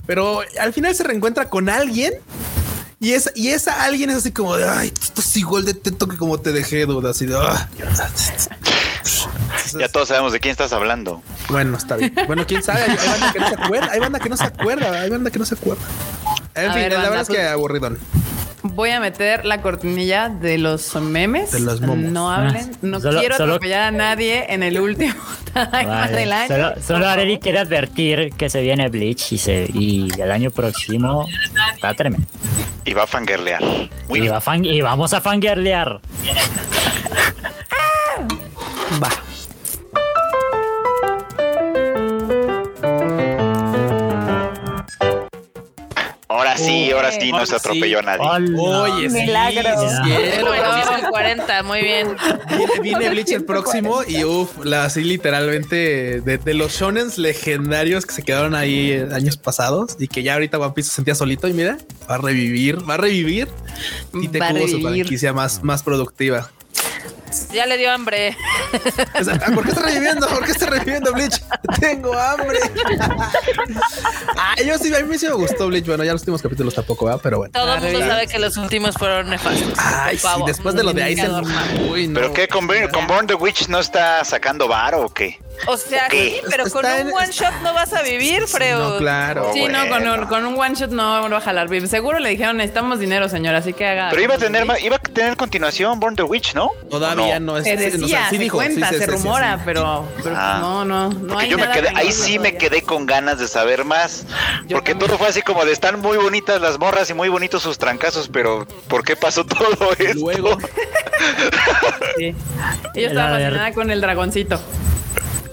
pero 0.07 0.41
al 0.59 0.73
final 0.73 0.95
se 0.95 1.05
reencuentra 1.05 1.51
con 1.51 1.69
alguien 1.69 2.15
y 2.99 3.13
esa, 3.13 3.31
y 3.35 3.49
esa 3.49 3.85
alguien 3.85 4.09
es 4.09 4.17
así 4.17 4.33
como 4.33 4.57
de, 4.57 4.67
ay, 4.67 4.91
esto 5.03 5.21
es 5.21 5.37
igual 5.37 5.67
de 5.67 5.75
teto 5.75 6.09
que 6.09 6.17
como 6.17 6.41
te 6.41 6.53
dejé, 6.53 6.87
duda, 6.87 7.11
así 7.11 7.27
de, 7.27 7.37
Ya 9.79 9.89
todos 9.89 10.09
sabemos 10.09 10.33
de 10.33 10.41
quién 10.41 10.53
estás 10.53 10.73
hablando. 10.73 11.23
Bueno, 11.49 11.77
está 11.77 11.97
bien. 11.97 12.13
Bueno, 12.27 12.45
quién 12.47 12.63
sabe, 12.63 12.83
hay, 12.83 12.97
banda 13.11 13.33
que 13.33 13.39
no 13.41 13.47
se 13.49 13.55
acuerda, 13.55 13.91
hay 13.93 14.01
banda 14.01 14.21
que 14.21 14.29
no 14.29 14.37
se 14.37 14.45
acuerda, 14.45 15.01
hay 15.01 15.11
banda 15.11 15.31
que 15.31 15.39
no 15.39 15.45
se 15.45 15.55
acuerda. 15.55 15.83
En 16.55 16.71
A 16.71 16.73
fin, 16.73 16.83
ver, 16.83 16.93
la 16.93 16.99
banda, 16.99 17.11
verdad 17.11 17.23
es 17.23 17.29
que 17.29 17.35
pues- 17.35 17.47
aburridón. 17.49 17.99
Voy 18.63 18.91
a 18.91 18.99
meter 18.99 19.45
la 19.45 19.63
cortinilla 19.63 20.29
de 20.29 20.59
los 20.59 20.97
memes. 20.97 21.53
De 21.53 21.61
los 21.61 21.81
momos. 21.81 22.11
No 22.11 22.33
hablen. 22.33 22.71
Ah, 22.75 22.79
No 22.83 23.01
solo- 23.01 23.21
quiero 23.21 23.37
solo- 23.37 23.53
atropellar 23.55 23.83
a 23.83 23.91
nadie 23.93 24.47
en 24.53 24.65
el 24.65 24.81
último 24.81 25.15
Tadaima 25.53 26.09
del 26.09 26.29
Vale. 26.31 26.35
año. 26.35 26.49
Solo, 26.49 26.83
solo. 26.85 27.09
Areli 27.09 27.39
quiere 27.39 27.61
advertir 27.61 28.33
que 28.37 28.51
se 28.51 28.63
viene 28.63 28.89
Bleach 28.89 29.31
y, 29.33 29.39
se, 29.39 29.71
y 29.73 30.09
el 30.21 30.33
año 30.33 30.51
próximo 30.51 31.29
está 31.75 31.95
tremendo. 31.95 32.27
Y 32.85 32.93
va 32.95 33.05
a 33.05 33.07
fangirlear. 33.07 33.63
Muy 34.09 34.21
Y, 34.25 34.29
va 34.29 34.39
a 34.39 34.41
fan- 34.41 34.65
y 34.65 34.81
vamos 34.81 35.13
a 35.15 35.21
fangirlear. 35.21 36.01
Va. 39.03 39.11
Ahora 46.57 46.73
sí, 46.73 46.91
ahora 46.91 47.13
sí 47.13 47.33
no 47.33 47.47
se 47.47 47.57
atropelló 47.57 47.99
a 47.99 48.03
nadie. 48.03 48.57
Oye, 48.59 49.11
sí, 49.11 49.17
Milagro. 49.17 49.71
sí, 50.05 50.13
es 50.13 50.39
el 50.39 51.09
40, 51.11 51.63
muy 51.63 51.83
bien. 51.83 52.17
Viene, 52.83 53.11
Bleach 53.11 53.31
el 53.33 53.45
próximo 53.45 54.03
y 54.07 54.25
uff, 54.25 54.65
la 54.65 54.85
así 54.85 55.05
literalmente 55.05 56.21
de, 56.21 56.39
de 56.39 56.55
los 56.55 56.73
shonens 56.73 57.19
legendarios 57.19 58.07
que 58.07 58.15
se 58.15 58.23
quedaron 58.23 58.55
ahí 58.55 58.93
eh, 58.93 59.09
años 59.13 59.37
pasados 59.37 59.97
y 59.99 60.09
que 60.09 60.23
ya 60.23 60.35
ahorita 60.35 60.59
One 60.59 60.73
Piece 60.75 60.91
se 60.91 60.97
sentía 60.97 61.15
solito 61.15 61.49
y 61.49 61.53
mira, 61.53 61.79
va 62.11 62.17
a 62.17 62.19
revivir, 62.19 62.89
va 62.89 62.95
a 62.95 62.99
revivir 62.99 63.49
y 64.15 64.29
te 64.29 64.39
tuvo 64.39 64.69
su 64.69 64.81
franquicia 64.81 65.33
más, 65.33 65.63
más 65.63 65.83
productiva. 65.83 66.51
Ya 67.53 67.67
le 67.67 67.77
dio 67.77 67.91
hambre. 67.91 68.37
¿Por 69.55 69.65
qué 69.65 69.71
está 69.71 69.83
reviviendo? 69.83 70.27
¿Por 70.29 70.45
qué 70.45 70.53
está 70.53 70.67
reviviendo 70.67 71.13
Bleach? 71.13 71.43
Tengo 71.81 72.17
hambre. 72.17 72.59
ah, 74.37 74.55
yo 74.65 74.79
sí, 74.79 74.95
a 74.95 75.01
mí 75.05 75.19
sí 75.19 75.27
me 75.27 75.33
gustó 75.35 75.67
Bleach. 75.69 75.87
Bueno, 75.87 76.05
ya 76.05 76.13
los 76.13 76.23
últimos 76.23 76.43
capítulos 76.43 76.75
tampoco, 76.75 77.07
¿verdad? 77.07 77.21
Pero 77.23 77.39
bueno. 77.39 77.53
Todo 77.53 77.75
el 77.75 77.81
mundo 77.83 78.01
sabe 78.01 78.27
que 78.27 78.39
los 78.39 78.57
últimos 78.57 78.95
fueron 78.97 79.31
nefastos. 79.31 79.73
Ay, 79.79 80.19
sí, 80.19 80.29
después 80.47 80.75
de 80.75 80.83
lo 80.85 80.93
de 80.93 81.03
Aizen. 81.03 81.31
Uy, 81.91 82.09
no. 82.09 82.15
¿Pero 82.21 82.33
qué? 82.33 82.49
¿Con, 82.49 82.67
Burn- 82.67 82.91
con 82.91 83.07
Born 83.07 83.27
the 83.27 83.35
Witch 83.35 83.69
no 83.69 83.79
está 83.81 84.25
sacando 84.25 84.69
varo 84.69 85.03
o 85.03 85.13
qué? 85.13 85.39
O 85.69 85.77
sea, 85.77 86.09
¿Qué? 86.09 86.41
sí, 86.41 86.47
pero 86.51 86.65
con 86.71 86.85
un 86.85 86.91
en- 86.93 87.09
one 87.13 87.31
shot 87.33 87.53
no 87.63 87.73
vas 87.75 87.93
a 87.93 88.03
vivir, 88.03 88.47
Freud. 88.47 88.75
No, 88.79 88.99
claro. 88.99 89.51
Sí, 89.53 89.67
no, 89.69 89.89
con 89.89 90.07
un, 90.07 90.27
con 90.27 90.45
un 90.47 90.59
one 90.61 90.75
shot 90.75 90.91
no 90.91 91.29
va 91.29 91.37
a 91.37 91.41
jalar. 91.41 91.69
Seguro 91.89 92.19
le 92.19 92.29
dijeron 92.31 92.57
necesitamos 92.59 92.99
dinero, 92.99 93.29
señor, 93.29 93.55
así 93.55 93.73
que 93.73 93.87
haga. 93.87 94.09
Pero 94.11 94.23
iba 94.23 94.35
a 94.35 94.39
tener 94.39 94.65
ma- 94.65 94.79
iba 94.79 94.97
a 94.97 94.99
tener 94.99 95.37
continuación 95.37 95.99
Born 96.01 96.17
the 96.17 96.23
Witch, 96.23 96.55
¿no? 96.55 96.71
Todavía 96.91 97.37
¿O 97.37 97.41
no, 97.41 97.57
es. 97.59 97.65
Se 97.65 97.75
o 97.75 97.79
sea, 97.79 97.91
decía, 97.91 98.27
sí 98.31 98.37
se 98.37 98.43
dijo, 98.43 98.57
cuenta, 98.59 98.89
sí, 98.89 98.95
sí, 98.95 99.01
se 99.01 99.07
rumora, 99.07 99.57
sí. 99.57 99.63
pero, 99.65 100.05
pero 100.23 100.35
Ah. 100.39 100.59
no, 100.61 100.85
no, 100.85 101.09
no 101.11 101.19
Porque 101.29 101.45
hay 101.45 101.51
yo 101.51 101.59
me 101.59 101.71
quedé, 101.71 101.89
ahí 101.95 102.13
sí 102.13 102.39
me 102.39 102.57
quedé 102.57 102.83
con 102.83 103.07
ganas 103.07 103.39
de 103.39 103.49
saber 103.49 103.85
más. 103.85 104.25
Yo 104.67 104.77
porque 104.77 104.93
también. 104.93 104.99
todo 105.11 105.19
fue 105.19 105.29
así 105.29 105.43
como 105.43 105.65
de 105.65 105.73
están 105.73 106.01
muy 106.01 106.17
bonitas 106.17 106.61
las 106.61 106.79
morras 106.79 107.09
y 107.11 107.15
muy 107.15 107.29
bonitos 107.29 107.63
sus 107.63 107.79
trancazos, 107.79 108.29
pero 108.29 108.67
¿por 108.89 109.03
qué 109.05 109.17
pasó 109.17 109.45
todo 109.47 109.93
esto? 109.99 110.15
Luego, 110.21 110.57
Sí. 112.19 112.35
Yo 112.95 113.09
estaba 113.09 113.31
fascinada 113.39 113.73
con 113.73 113.91
el 113.91 114.01
dragoncito. 114.01 114.61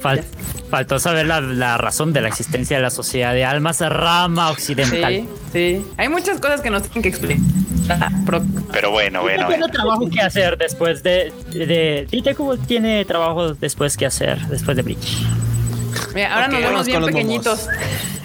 Fal- 0.03 0.23
faltó 0.69 0.99
saber 0.99 1.25
la, 1.25 1.39
la 1.41 1.77
razón 1.77 2.13
de 2.13 2.21
la 2.21 2.27
existencia 2.27 2.77
de 2.77 2.83
la 2.83 2.89
sociedad 2.89 3.33
de 3.33 3.45
almas 3.45 3.79
rama 3.89 4.49
occidental. 4.51 5.13
Sí, 5.13 5.27
sí. 5.53 5.85
Hay 5.97 6.09
muchas 6.09 6.39
cosas 6.39 6.61
que 6.61 6.69
nos 6.69 6.83
tienen 6.83 7.01
que 7.03 7.09
explicar. 7.09 7.39
Pero 8.71 8.91
bueno, 8.91 9.21
bueno, 9.21 9.47
tiene 9.47 9.61
bueno. 9.63 9.67
trabajo 9.69 10.09
que 10.09 10.21
hacer 10.21 10.57
después 10.57 11.03
de, 11.03 11.33
de 11.51 12.07
como 12.35 12.57
tiene 12.57 13.03
trabajo 13.05 13.53
después 13.53 13.97
que 13.97 14.05
hacer 14.05 14.39
después 14.47 14.77
de 14.77 14.83
Bleach. 14.83 15.23
Mira, 16.15 16.33
ahora 16.33 16.45
Ok, 16.47 16.51
nos 16.53 16.61
vemos 16.61 16.85
bien 16.85 17.05
pequeñitos. 17.05 17.67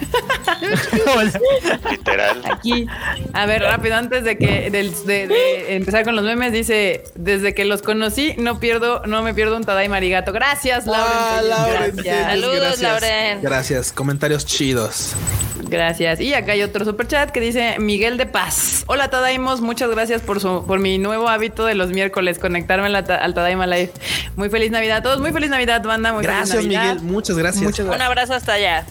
Literal. 1.91 2.41
Aquí. 2.51 2.87
A 3.33 3.45
ver, 3.45 3.61
rápido, 3.63 3.95
antes 3.95 4.23
de 4.23 4.37
que 4.37 4.69
del- 4.69 4.93
de, 5.05 5.27
de 5.27 5.75
empezar 5.75 6.03
con 6.03 6.15
los 6.15 6.23
memes, 6.25 6.51
dice: 6.51 7.03
Desde 7.15 7.53
que 7.53 7.65
los 7.65 7.81
conocí, 7.81 8.33
no 8.37 8.59
pierdo, 8.59 9.01
no 9.05 9.21
me 9.23 9.33
pierdo 9.33 9.55
un 9.57 9.63
Tadai 9.63 9.89
Marigato. 9.89 10.31
Gracias, 10.31 10.85
Lauren. 10.85 11.07
Ah, 11.13 11.41
Lauren, 11.43 11.95
Gracias. 11.95 12.23
Saludos, 12.25 12.59
gracias. 12.59 12.81
Lauren. 12.81 13.41
Gracias, 13.41 13.91
comentarios 13.91 14.45
chidos. 14.45 15.13
Gracias. 15.61 16.19
Y 16.19 16.33
acá 16.33 16.53
hay 16.53 16.63
otro 16.63 16.83
super 16.83 17.07
chat 17.07 17.29
que 17.29 17.39
dice 17.39 17.75
Miguel 17.79 18.17
de 18.17 18.25
Paz. 18.25 18.83
Hola 18.87 19.09
Tadaimos, 19.09 19.61
muchas 19.61 19.89
gracias 19.91 20.21
por 20.21 20.39
su 20.39 20.65
por 20.65 20.79
mi 20.79 20.97
nuevo 20.97 21.29
hábito 21.29 21.65
de 21.65 21.75
los 21.75 21.89
miércoles, 21.91 22.39
conectarme 22.39 22.87
a 22.87 22.89
la 22.89 23.03
ta- 23.03 23.17
al 23.17 23.35
Tadaima 23.35 23.67
Live. 23.67 23.91
Muy 24.35 24.49
feliz 24.49 24.71
Navidad 24.71 24.97
a 24.97 25.01
todos, 25.03 25.19
muy 25.19 25.31
feliz 25.31 25.49
Navidad, 25.51 25.83
banda. 25.83 26.11
Muy 26.13 26.23
Gracias, 26.23 26.57
feliz 26.57 26.73
Navidad. 26.73 26.95
Miguel. 26.95 27.11
Muchas 27.11 27.37
gracias. 27.37 27.63
Muchas 27.63 27.79
Un 27.81 27.85
gracias. 27.87 28.07
abrazo 28.07 28.33
hasta 28.33 28.53
allá. 28.53 28.85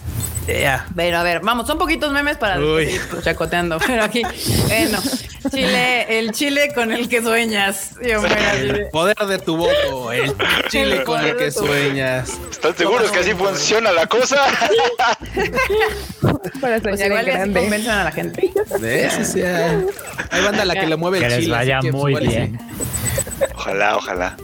Yeah. 0.47 0.87
Pero 0.95 1.17
a 1.19 1.23
ver, 1.23 1.41
vamos, 1.41 1.67
son 1.67 1.77
poquitos 1.77 2.11
memes 2.11 2.37
para 2.37 2.59
Uy. 2.59 2.85
seguir 2.85 3.01
chacoteando. 3.21 3.77
Pero 3.85 4.03
aquí, 4.03 4.23
bueno, 4.67 4.97
Chile, 5.51 6.19
el 6.19 6.31
chile 6.31 6.71
con 6.73 6.91
el 6.91 7.07
que 7.07 7.21
sueñas. 7.21 7.91
Yo, 8.03 8.19
bueno, 8.19 8.35
así 8.51 8.61
de- 8.67 8.85
Poder 8.87 9.15
de 9.17 9.37
tu 9.39 9.57
voto, 9.57 10.11
el 10.11 10.33
chile 10.69 10.97
El 10.97 11.03
con 11.03 11.23
el 11.23 11.37
que 11.37 11.51
sueñas. 11.51 12.31
¿Están 12.51 12.75
seguros 12.75 13.11
que 13.11 13.19
así 13.19 13.33
funciona 13.33 13.91
la 13.91 14.07
cosa? 14.07 14.37
Para 16.61 16.79
Pues 16.79 16.99
soñar 16.99 17.07
igual 17.07 17.27
en 17.27 17.33
grande. 17.35 17.59
convencen 17.61 17.91
a 17.91 18.03
la 18.05 18.11
gente. 18.11 18.51
¿Ves? 18.79 19.17
O 19.19 19.23
sea, 19.25 19.79
hay 20.31 20.43
banda 20.43 20.63
a 20.63 20.65
la 20.65 20.73
que 20.75 20.87
le 20.87 20.95
mueve 20.95 21.17
el 21.19 21.23
Que 21.23 21.29
les 21.29 21.39
chile. 21.41 21.51
vaya 21.55 21.79
muy 21.91 22.13
pues, 22.13 22.27
bien. 22.27 22.59
Ojalá, 23.59 23.97
ojalá. 23.97 24.37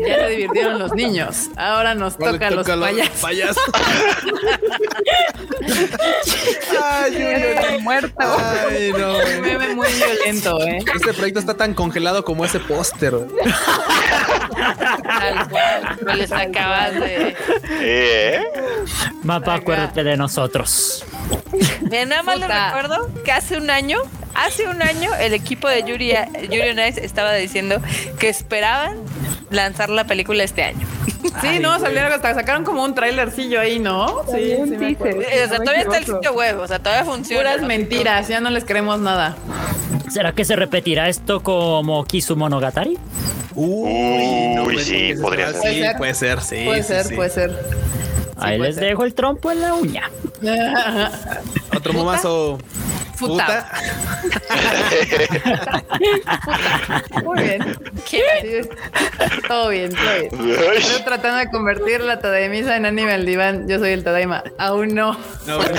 Ya 0.00 0.16
se 0.16 0.28
divirtieron 0.30 0.80
los 0.80 0.92
niños. 0.92 1.50
Ahora 1.56 1.94
nos 1.94 2.18
toca 2.18 2.50
los 2.50 2.66
los 2.66 2.80
payasos. 2.80 3.20
payasos. 3.20 3.62
Ay, 6.82 7.12
Junior. 7.12 7.80
muerto. 7.80 8.16
Ay, 8.18 8.90
no. 8.90 9.18
Un 9.18 9.40
meme 9.40 9.74
muy 9.76 9.86
violento, 9.92 10.60
¿eh? 10.66 10.78
Este 10.94 11.14
proyecto 11.14 11.38
está 11.38 11.54
tan 11.54 11.74
congelado 11.74 12.24
como 12.24 12.44
ese 12.44 12.58
póster. 12.58 13.14
Tal 15.04 15.48
cual. 15.48 15.98
No 16.04 16.14
les 16.14 16.32
acabas 16.32 16.94
de. 16.94 17.36
¿Eh? 17.70 18.42
Mapa, 19.22 19.54
acuérdate 19.54 20.02
de 20.02 20.16
nosotros. 20.16 21.04
Mira, 21.82 22.04
nada 22.04 22.22
más 22.24 22.38
les 22.38 22.48
recuerdo 22.48 23.10
que 23.24 23.32
hace 23.32 23.56
un 23.58 23.70
año, 23.70 24.00
hace 24.34 24.66
un 24.68 24.82
año, 24.82 25.14
el 25.16 25.34
equipo 25.34 25.68
de 25.68 25.82
Yuri, 25.82 26.14
Yuri 26.48 26.70
on 26.70 26.78
Ice 26.78 27.04
estaba 27.04 27.32
diciendo 27.34 27.80
que 28.18 28.28
esperaban 28.40 28.96
lanzar 29.50 29.90
la 29.90 30.04
película 30.04 30.42
este 30.44 30.62
año. 30.62 30.86
Sí, 31.40 31.58
no, 31.60 31.78
salieron 31.78 32.12
hasta 32.12 32.34
sacaron 32.34 32.64
como 32.64 32.82
un 32.82 32.94
trailercillo 32.94 33.60
ahí, 33.60 33.78
¿no? 33.78 34.22
Sí, 34.32 34.54
sí 34.64 34.70
me 34.76 34.86
dice. 34.88 34.94
acuerdo. 34.94 35.20
O 35.20 35.48
sea, 35.48 35.58
todavía 35.58 35.82
está 35.82 35.98
el 35.98 36.06
sitio 36.06 36.32
web, 36.32 36.58
o 36.60 36.66
sea, 36.66 36.78
todavía 36.78 37.04
funciona. 37.04 37.50
Puras 37.50 37.66
mentiras, 37.66 38.28
ya 38.28 38.40
no 38.40 38.50
les 38.50 38.64
creemos 38.64 38.98
nada. 39.00 39.36
¿Será 40.10 40.32
que 40.32 40.44
se 40.44 40.56
repetirá 40.56 41.08
esto 41.08 41.40
como 41.42 42.04
Kisu 42.04 42.36
Monogatari? 42.36 42.98
Uy, 43.54 44.54
no, 44.54 44.64
uy, 44.64 44.74
pues, 44.74 44.86
sí, 44.86 45.12
podría 45.20 45.52
ser. 45.52 45.96
Puede 45.96 46.14
ser. 46.14 46.40
Sí. 46.40 46.62
puede 46.64 46.82
sí, 46.82 46.88
ser, 46.88 47.04
sí. 47.04 47.14
puede 47.14 47.30
ser. 47.30 47.50
Ahí 48.36 48.56
puede 48.56 48.70
les 48.70 48.76
ser. 48.76 48.84
dejo 48.88 49.04
el 49.04 49.14
trompo 49.14 49.50
en 49.50 49.60
la 49.60 49.74
uña. 49.74 50.10
Otro 51.76 51.92
momazo. 51.92 52.58
Futa. 53.20 53.68
Muy 57.22 57.42
bien. 57.42 57.76
¿Qué? 58.08 58.66
Todo 59.46 59.68
bien, 59.68 59.90
todo 59.90 60.38
bien. 60.40 60.56
Estoy 60.76 61.02
tratando 61.04 61.38
de 61.38 61.50
convertir 61.50 62.00
la 62.00 62.18
Tadaimisa 62.20 62.76
en 62.76 62.86
anime 62.86 63.12
al 63.12 63.26
diván. 63.26 63.68
Yo 63.68 63.78
soy 63.78 63.90
el 63.90 64.02
Tadaima. 64.02 64.42
Aún 64.58 64.94
no. 64.94 65.18
No, 65.46 65.56
bueno. 65.58 65.74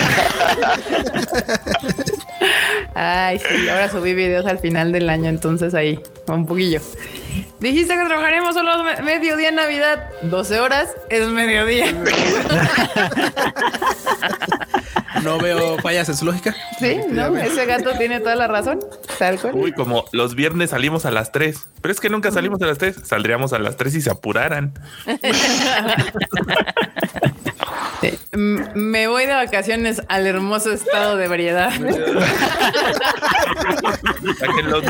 Ay, 2.94 3.40
sí. 3.40 3.70
Ahora 3.70 3.90
subí 3.90 4.14
videos 4.14 4.46
al 4.46 4.60
final 4.60 4.92
del 4.92 5.10
año, 5.10 5.30
entonces 5.30 5.74
ahí, 5.74 6.00
un 6.28 6.46
poquillo. 6.46 6.80
Dijiste 7.60 7.96
que 7.96 8.06
trabajaremos 8.06 8.54
solo 8.54 8.84
me- 8.84 9.02
mediodía 9.02 9.50
en 9.50 9.56
Navidad. 9.56 10.10
12 10.24 10.60
horas 10.60 10.90
es 11.10 11.28
mediodía. 11.28 11.88
no 15.24 15.38
veo 15.40 15.78
fallas 15.80 16.08
en 16.10 16.16
su 16.18 16.26
lógica. 16.26 16.56
Sí, 16.80 16.98
¿no? 17.10 17.36
Ese 17.38 17.66
gato 17.66 17.92
tiene 17.98 18.20
toda 18.20 18.36
la 18.36 18.48
razón. 18.48 18.80
Tal 19.20 19.40
cual. 19.40 19.54
Uy, 19.56 19.72
como 19.74 20.06
los 20.12 20.36
viernes 20.36 20.70
salimos 20.72 21.06
a 21.06 21.12
las 21.12 21.32
3. 21.32 21.68
Pero 21.82 21.92
es 21.92 22.00
que 22.00 22.10
nunca 22.10 22.32
salimos 22.32 22.62
a 22.62 22.66
las 22.66 22.78
3. 22.78 22.96
Saldríamos 23.04 23.54
a 23.54 23.60
las 23.60 23.78
3 23.78 23.96
y 23.96 24.02
se 24.02 24.10
apuraran. 24.10 24.74
Sí. 28.02 28.18
M- 28.32 28.66
Me 28.76 29.08
voy 29.08 29.26
de 29.26 29.34
vacaciones 29.34 30.02
al 30.08 30.26
hermoso 30.26 30.72
estado 30.72 31.18
de 31.18 31.28
variedad. 31.28 31.70
Saquen 34.40 34.70
los. 34.70 34.84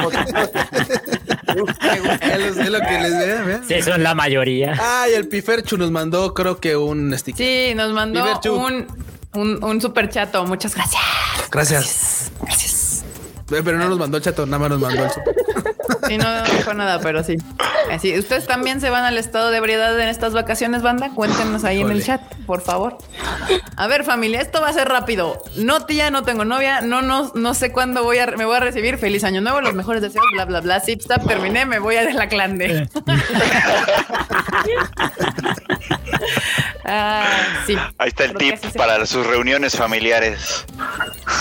Es 2.21 2.69
lo, 2.69 2.79
que 2.79 2.99
les 2.99 3.17
vea, 3.17 3.41
vean. 3.43 3.67
Sí, 3.67 3.81
son 3.81 4.03
la 4.03 4.15
mayoría. 4.15 4.75
Ay, 4.79 5.13
el 5.13 5.27
Piferchu 5.27 5.77
nos 5.77 5.91
mandó, 5.91 6.33
creo 6.33 6.59
que 6.59 6.75
un 6.77 7.17
sticker. 7.17 7.45
Sí, 7.45 7.73
nos 7.75 7.91
mandó 7.91 8.23
un, 8.53 8.87
un, 9.33 9.63
un 9.63 9.81
super 9.81 10.09
chato. 10.09 10.45
Muchas 10.45 10.75
gracias. 10.75 11.01
Gracias. 11.51 12.31
Gracias. 12.41 13.03
Eh, 13.51 13.61
Pero 13.63 13.77
no 13.77 13.89
nos 13.89 13.99
mandó 13.99 14.17
el 14.17 14.23
chato, 14.23 14.45
nada 14.45 14.59
más 14.59 14.69
nos 14.69 14.79
mandó 14.79 15.03
el 15.03 15.11
super. 15.11 15.35
Sí, 16.07 16.17
no 16.17 16.43
dijo 16.43 16.73
nada, 16.73 16.99
pero 16.99 17.23
sí. 17.23 17.37
Así, 17.89 18.17
¿ustedes 18.17 18.47
también 18.47 18.81
se 18.81 18.89
van 18.89 19.03
al 19.05 19.17
estado 19.17 19.51
de 19.51 19.57
ebriedad 19.57 19.97
en 19.99 20.07
estas 20.09 20.33
vacaciones, 20.33 20.81
banda? 20.81 21.11
Cuéntenos 21.13 21.63
ahí 21.63 21.81
en 21.81 21.91
el 21.91 22.03
chat, 22.03 22.21
por 22.45 22.61
favor. 22.61 22.97
A 23.77 23.87
ver, 23.87 24.03
familia, 24.03 24.41
esto 24.41 24.61
va 24.61 24.69
a 24.69 24.73
ser 24.73 24.87
rápido. 24.89 25.41
No, 25.57 25.85
tía, 25.85 26.09
no 26.09 26.23
tengo 26.23 26.43
novia. 26.43 26.81
No, 26.81 27.01
no, 27.01 27.31
no 27.35 27.53
sé 27.53 27.71
cuándo 27.71 28.03
voy 28.03 28.17
a, 28.17 28.25
me 28.27 28.45
voy 28.45 28.57
a 28.57 28.61
recibir. 28.61 28.97
Feliz 28.97 29.23
año 29.23 29.41
nuevo, 29.41 29.61
los 29.61 29.73
mejores 29.73 30.01
deseos, 30.01 30.25
bla, 30.33 30.45
bla, 30.45 30.61
bla. 30.61 30.79
Zip, 30.79 31.01
zap, 31.01 31.25
terminé, 31.27 31.65
me 31.65 31.79
voy 31.79 31.95
a 31.95 32.03
de 32.05 32.13
la 32.13 32.27
clande. 32.27 32.89
ah, 36.85 37.23
sí. 37.65 37.77
Ahí 37.97 38.09
está 38.09 38.25
el 38.25 38.33
Creo 38.33 38.51
tip 38.51 38.59
así 38.63 38.71
se- 38.71 38.77
para 38.79 39.05
sus 39.05 39.25
reuniones 39.25 39.75
familiares. 39.75 40.65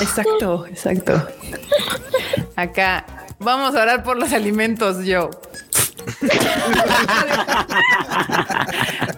Exacto, 0.01 0.67
exacto. 0.67 1.27
Acá, 2.57 3.05
vamos 3.39 3.75
a 3.75 3.83
orar 3.83 4.03
por 4.03 4.17
los 4.17 4.33
alimentos, 4.33 5.05
yo. 5.05 5.31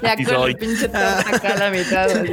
ya 0.02 0.16
con 0.16 0.24
soy. 0.26 0.50
el 0.52 0.56
pinche 0.58 0.86
acá 0.86 1.52
a 1.54 1.56
la 1.56 1.70
mitad. 1.70 2.10
así. 2.10 2.32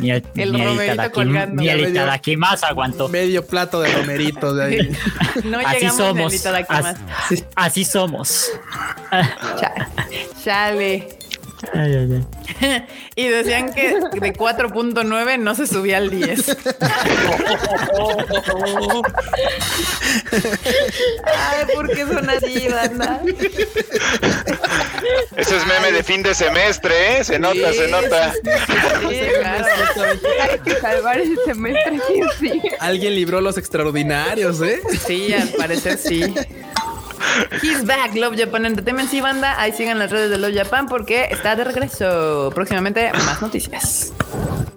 Ni 0.00 0.10
el, 0.12 0.24
El 0.36 0.52
ni 0.52 0.64
romerito 0.64 1.10
colgando. 1.12 1.62
ni 1.62 1.68
el 1.68 2.38
más 2.38 2.62
aguantó. 2.62 3.08
Medio 3.08 3.44
plato 3.46 3.80
de 3.80 3.92
romeritos 3.92 4.56
de 4.56 4.64
ahí. 4.64 4.96
No 5.44 5.58
Así 5.58 5.80
llegamos 5.80 5.96
somos. 5.96 6.32
ni 6.32 6.38
Itadaki 6.38 6.66
As- 6.72 6.82
más. 6.82 6.96
Sí, 7.28 7.44
Así 7.54 7.84
somos. 7.84 8.50
cha- 9.60 9.88
Chale. 10.44 11.18
Ay, 11.74 11.94
ay, 11.96 12.24
ay. 12.60 12.84
Y 13.16 13.28
decían 13.28 13.72
que 13.72 13.94
de 13.94 14.32
4.9 14.32 15.38
no 15.38 15.54
se 15.54 15.66
subía 15.66 15.96
al 15.98 16.10
10. 16.10 16.56
Ay, 21.24 21.66
¿por 21.74 21.88
qué 21.94 22.06
son 22.06 22.30
así, 22.30 22.68
banda? 22.68 23.20
Ese 25.36 25.56
es 25.56 25.66
meme 25.66 25.92
de 25.92 26.02
fin 26.02 26.22
de 26.22 26.34
semestre, 26.34 27.18
¿eh? 27.18 27.24
Se 27.24 27.38
nota, 27.38 27.72
se 27.72 27.88
nota. 27.88 28.32
Sí, 28.32 28.40
claro. 29.38 29.66
Hay 30.40 30.58
que 30.60 30.80
salvar 30.80 31.18
ese 31.18 31.36
semestre, 31.44 32.00
sí, 32.06 32.22
sí. 32.40 32.62
Alguien 32.80 33.14
libró 33.14 33.40
los 33.40 33.58
extraordinarios, 33.58 34.60
¿eh? 34.62 34.80
Sí, 35.06 35.32
al 35.34 35.48
parecer 35.50 35.98
sí. 35.98 36.34
He's 37.62 37.84
back, 37.84 38.14
Love 38.14 38.36
Japan 38.36 38.66
Entertainment. 38.66 39.10
Sí, 39.10 39.20
banda, 39.20 39.60
ahí 39.60 39.72
sigan 39.72 39.98
las 39.98 40.10
redes 40.10 40.30
de 40.30 40.38
Love 40.38 40.54
Japan 40.54 40.86
porque 40.88 41.28
está 41.30 41.56
de 41.56 41.64
regreso. 41.64 42.50
Próximamente 42.54 43.10
más 43.12 43.42
noticias. 43.42 44.12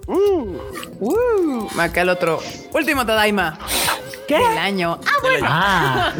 Uh, 0.06 1.68
acá 1.78 2.02
el 2.02 2.08
otro. 2.08 2.40
Último 2.72 3.06
Tadaima. 3.06 3.58
¿Qué? 4.28 4.38
Del 4.38 4.58
año. 4.58 4.98
Ah, 5.04 5.10
bueno. 5.22 5.46
Ah, 5.48 6.12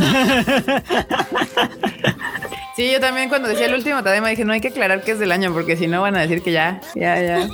Sí, 2.74 2.90
yo 2.90 3.00
también 3.00 3.28
cuando 3.28 3.48
decía 3.48 3.66
el 3.66 3.74
último 3.74 4.02
Tadaima 4.02 4.28
dije, 4.28 4.46
no 4.46 4.52
hay 4.54 4.60
que 4.62 4.68
aclarar 4.68 5.02
que 5.02 5.12
es 5.12 5.18
del 5.18 5.30
año 5.30 5.52
porque 5.52 5.76
si 5.76 5.86
no 5.86 6.00
van 6.00 6.16
a 6.16 6.20
decir 6.22 6.42
que 6.42 6.52
ya, 6.52 6.80
ya, 6.94 7.20
ya. 7.20 7.46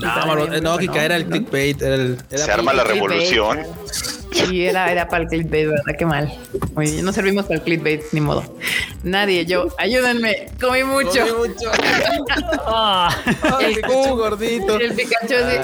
No, 0.60 0.78
Kika, 0.78 1.04
era 1.04 1.16
el 1.16 1.26
clickbait. 1.26 1.82
Era 1.82 1.94
el, 1.96 2.18
era 2.30 2.44
Se 2.44 2.52
arma 2.52 2.72
la 2.72 2.84
clickbait. 2.84 3.66
Sí, 4.32 4.64
era, 4.64 4.90
era 4.90 5.08
para 5.08 5.24
el 5.24 5.28
clickbait, 5.28 5.68
¿verdad? 5.68 5.94
Qué 5.98 6.06
mal. 6.06 6.32
Muy 6.74 6.90
bien, 6.90 7.04
no 7.04 7.12
servimos 7.12 7.44
para 7.46 7.56
el 7.56 7.62
clickbait, 7.62 8.02
ni 8.12 8.20
modo. 8.20 8.44
Nadie, 9.02 9.46
yo, 9.46 9.68
ayúdenme, 9.78 10.48
comí 10.60 10.84
mucho. 10.84 11.26
Comí 11.26 11.48
mucho. 11.48 11.70
ah. 12.66 13.14
Ay, 13.58 13.66
El 13.66 13.74
Pikachu 13.76 14.16
gordito. 14.16 14.80
Y 14.80 14.84
el 14.84 14.94
Pikachu 14.94 15.34
así. 15.34 15.56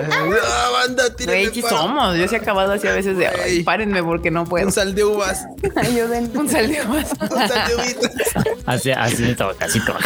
Ah, 0.43 0.71
banda, 0.73 1.05
Güey, 1.25 1.63
somos. 1.63 2.17
Yo 2.17 2.29
sí 2.29 2.35
he 2.35 2.39
acabado 2.39 2.73
así 2.73 2.87
a 2.87 2.93
veces 2.93 3.17
de, 3.17 3.29
ay, 3.29 3.63
párenme 3.63 4.03
porque 4.03 4.31
no 4.31 4.45
puedo. 4.45 4.67
Un 4.67 4.73
sal 4.73 4.95
de 4.95 5.05
uvas. 5.05 5.47
Ayuden. 5.77 6.31
Un 6.35 6.49
salió 6.49 6.85
más. 6.87 7.11
Un 7.21 7.49
sal 7.49 7.69
de 7.69 7.75
uvitas. 7.77 8.13
Así, 8.67 8.91
así 8.91 9.23
me 9.23 9.35
toca, 9.35 9.65
así 9.65 9.81
toca. 9.85 10.01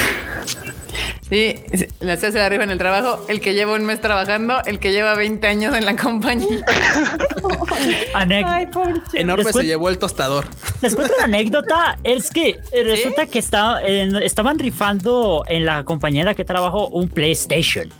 Sí, 1.31 1.57
la 2.01 2.17
se 2.17 2.29
hace 2.29 2.39
de 2.39 2.45
arriba 2.45 2.65
en 2.65 2.71
el 2.71 2.79
trabajo, 2.79 3.27
el 3.29 3.41
que 3.43 3.53
lleva 3.53 3.75
un 3.75 3.85
mes 3.85 4.01
trabajando, 4.01 4.63
el 4.65 4.79
que 4.79 4.93
lleva 4.93 5.15
20 5.15 5.47
años 5.47 5.77
en 5.77 5.85
la 5.85 5.95
compañía. 5.95 6.65
Ay. 8.15 8.67
Enorme 9.13 9.45
Después- 9.45 9.63
se 9.63 9.67
llevó 9.67 9.89
el 9.89 9.99
tostador. 9.99 10.47
Les 10.81 10.95
cuento 10.95 11.13
una 11.17 11.25
anécdota. 11.25 11.99
Es 12.05 12.31
que 12.31 12.59
eh, 12.73 12.83
resulta 12.85 13.27
que 13.27 13.39
está, 13.39 13.81
eh, 13.85 14.09
estaban 14.23 14.59
rifando 14.59 15.45
en 15.49 15.65
la 15.67 15.85
compañía 15.85 16.23
en 16.23 16.27
la 16.27 16.35
que 16.35 16.45
trabajo 16.45 16.89
un 16.89 17.09
PlayStation. 17.09 17.93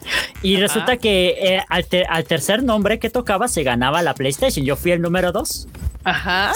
Y 0.43 0.57
resulta 0.57 0.97
que 0.97 1.37
eh, 1.41 1.63
al, 1.69 1.85
te- 1.87 2.07
al 2.07 2.25
tercer 2.25 2.63
nombre 2.63 2.99
que 2.99 3.11
tocaba 3.11 3.49
se 3.49 3.63
ganaba 3.63 4.03
la 4.03 4.15
PlayStation. 4.15 4.65
Yo 4.65 4.77
fui 4.77 4.93
el 4.93 5.03
número 5.03 5.33
dos. 5.33 5.69
Ajá. 6.05 6.53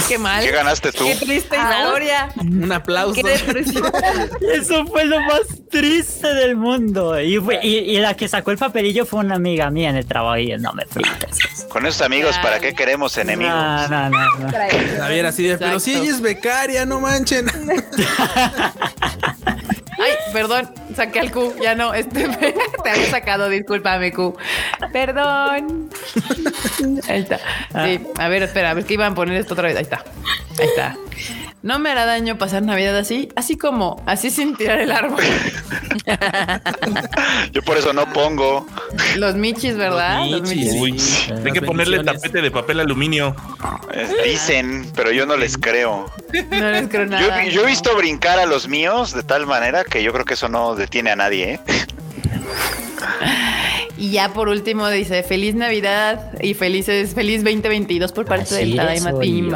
Qué 0.08 0.18
mal. 0.18 0.42
¿Qué 0.44 0.50
ganaste 0.50 0.92
tú? 0.92 1.04
Qué 1.06 1.14
triste 1.16 1.56
historia. 1.56 2.28
Un 2.36 2.70
aplauso. 2.72 3.20
Eso 4.54 4.86
fue 4.86 5.04
lo 5.04 5.20
más 5.20 5.40
triste 5.70 6.34
del 6.34 6.56
mundo. 6.56 7.20
Y, 7.20 7.38
fue- 7.38 7.60
y, 7.62 7.76
y 7.78 7.98
la 7.98 8.14
que 8.16 8.26
sacó 8.28 8.50
el 8.50 8.58
papelillo 8.58 9.06
fue 9.06 9.20
una 9.20 9.36
amiga 9.36 9.70
mía 9.70 9.90
en 9.90 9.96
el 9.96 10.06
trabajo. 10.06 10.36
Y 10.38 10.48
yo, 10.50 10.58
no 10.58 10.72
me 10.72 10.84
frites. 10.86 11.66
Con 11.68 11.86
esos 11.86 12.02
amigos, 12.02 12.36
¿para 12.42 12.58
qué 12.58 12.74
queremos 12.74 13.16
enemigos? 13.18 13.54
No, 13.54 13.88
no, 13.88 14.10
no, 14.10 14.38
no. 14.38 14.48
A 15.04 15.08
ver, 15.08 15.26
así 15.26 15.44
de, 15.44 15.56
pero 15.58 15.78
si 15.78 15.94
ella 15.94 16.10
es 16.10 16.20
becaria, 16.20 16.84
no 16.86 17.00
manchen. 17.00 17.46
Ay, 20.00 20.12
perdón, 20.32 20.70
saqué 20.94 21.20
al 21.20 21.30
Q. 21.30 21.54
Ya 21.62 21.74
no, 21.74 21.94
este 21.94 22.28
te 22.84 22.90
había 22.90 23.10
sacado, 23.10 23.48
discúlpame, 23.48 24.12
Q. 24.12 24.36
Perdón. 24.92 25.90
Ahí 27.08 27.20
está. 27.20 27.38
Sí, 27.84 28.00
a 28.18 28.28
ver, 28.28 28.42
espera, 28.42 28.70
a 28.70 28.74
ver 28.74 28.84
que 28.84 28.94
iban 28.94 29.12
a 29.12 29.14
poner 29.14 29.36
esto 29.40 29.54
otra 29.54 29.68
vez. 29.68 29.76
Ahí 29.76 29.82
está. 29.82 30.04
Ahí 30.58 30.66
está. 30.66 30.96
No 31.62 31.78
me 31.78 31.90
hará 31.90 32.06
daño 32.06 32.38
pasar 32.38 32.62
Navidad 32.62 32.96
así, 32.96 33.28
así 33.36 33.58
como, 33.58 34.02
así 34.06 34.30
sin 34.30 34.56
tirar 34.56 34.80
el 34.80 34.90
árbol. 34.90 35.22
Yo 37.52 37.62
por 37.62 37.76
eso 37.76 37.92
no 37.92 38.10
pongo. 38.12 38.66
Los 39.16 39.34
michis, 39.34 39.76
¿verdad? 39.76 40.24
Los 40.26 40.42
michis. 40.42 40.72
Uy, 40.74 40.96
hay 41.44 41.52
que 41.52 41.60
ponerle 41.60 42.02
tapete 42.02 42.40
de 42.40 42.50
papel 42.50 42.80
aluminio. 42.80 43.36
Eh, 43.92 44.08
Dicen, 44.24 44.90
pero 44.94 45.10
yo 45.12 45.26
no 45.26 45.36
les 45.36 45.58
creo. 45.58 46.10
No 46.50 46.70
les 46.70 46.88
creo 46.88 47.04
Yo, 47.04 47.10
nada. 47.10 47.44
yo 47.44 47.62
he 47.62 47.66
visto 47.66 47.94
brincar 47.96 48.38
a 48.38 48.46
los 48.46 48.68
míos 48.68 49.12
de 49.12 49.22
tal 49.22 49.46
manera 49.46 49.84
que 49.90 50.02
yo 50.02 50.12
creo 50.12 50.24
que 50.24 50.34
eso 50.34 50.48
no 50.48 50.74
detiene 50.74 51.10
a 51.10 51.16
nadie. 51.16 51.54
¿eh? 51.54 51.60
Y 53.98 54.12
ya 54.12 54.32
por 54.32 54.48
último 54.48 54.88
dice 54.88 55.22
feliz 55.22 55.54
Navidad 55.54 56.32
y 56.40 56.54
felices, 56.54 57.14
feliz 57.14 57.44
2022 57.44 58.12
por 58.12 58.24
parte 58.24 58.54
del 58.54 58.76
Tadaima 58.76 59.18
Team. 59.18 59.50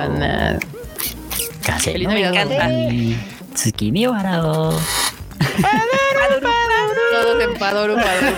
Feliz 1.81 2.09
no. 2.09 2.15
Navidad. 2.15 2.33
Me 2.33 2.55
encanta. 2.55 2.69
Tsukimi 3.55 4.07
warao. 4.07 4.79
Todos 7.13 7.43
en 7.43 7.55
Padoru, 7.59 7.95
Padoru. 7.95 8.37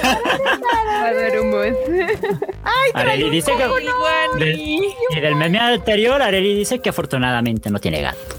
Areli 2.94 3.31
dice 3.31 3.52
que 3.56 3.64
Igual. 3.64 4.39
del, 4.39 4.60
y 4.60 5.20
del 5.20 5.35
meme 5.35 5.59
anterior, 5.59 6.20
Areli 6.23 6.55
dice 6.55 6.78
que 6.78 6.90
afortunadamente 6.90 7.70
no 7.70 7.78
tiene 7.81 8.02
gato. 8.02 8.36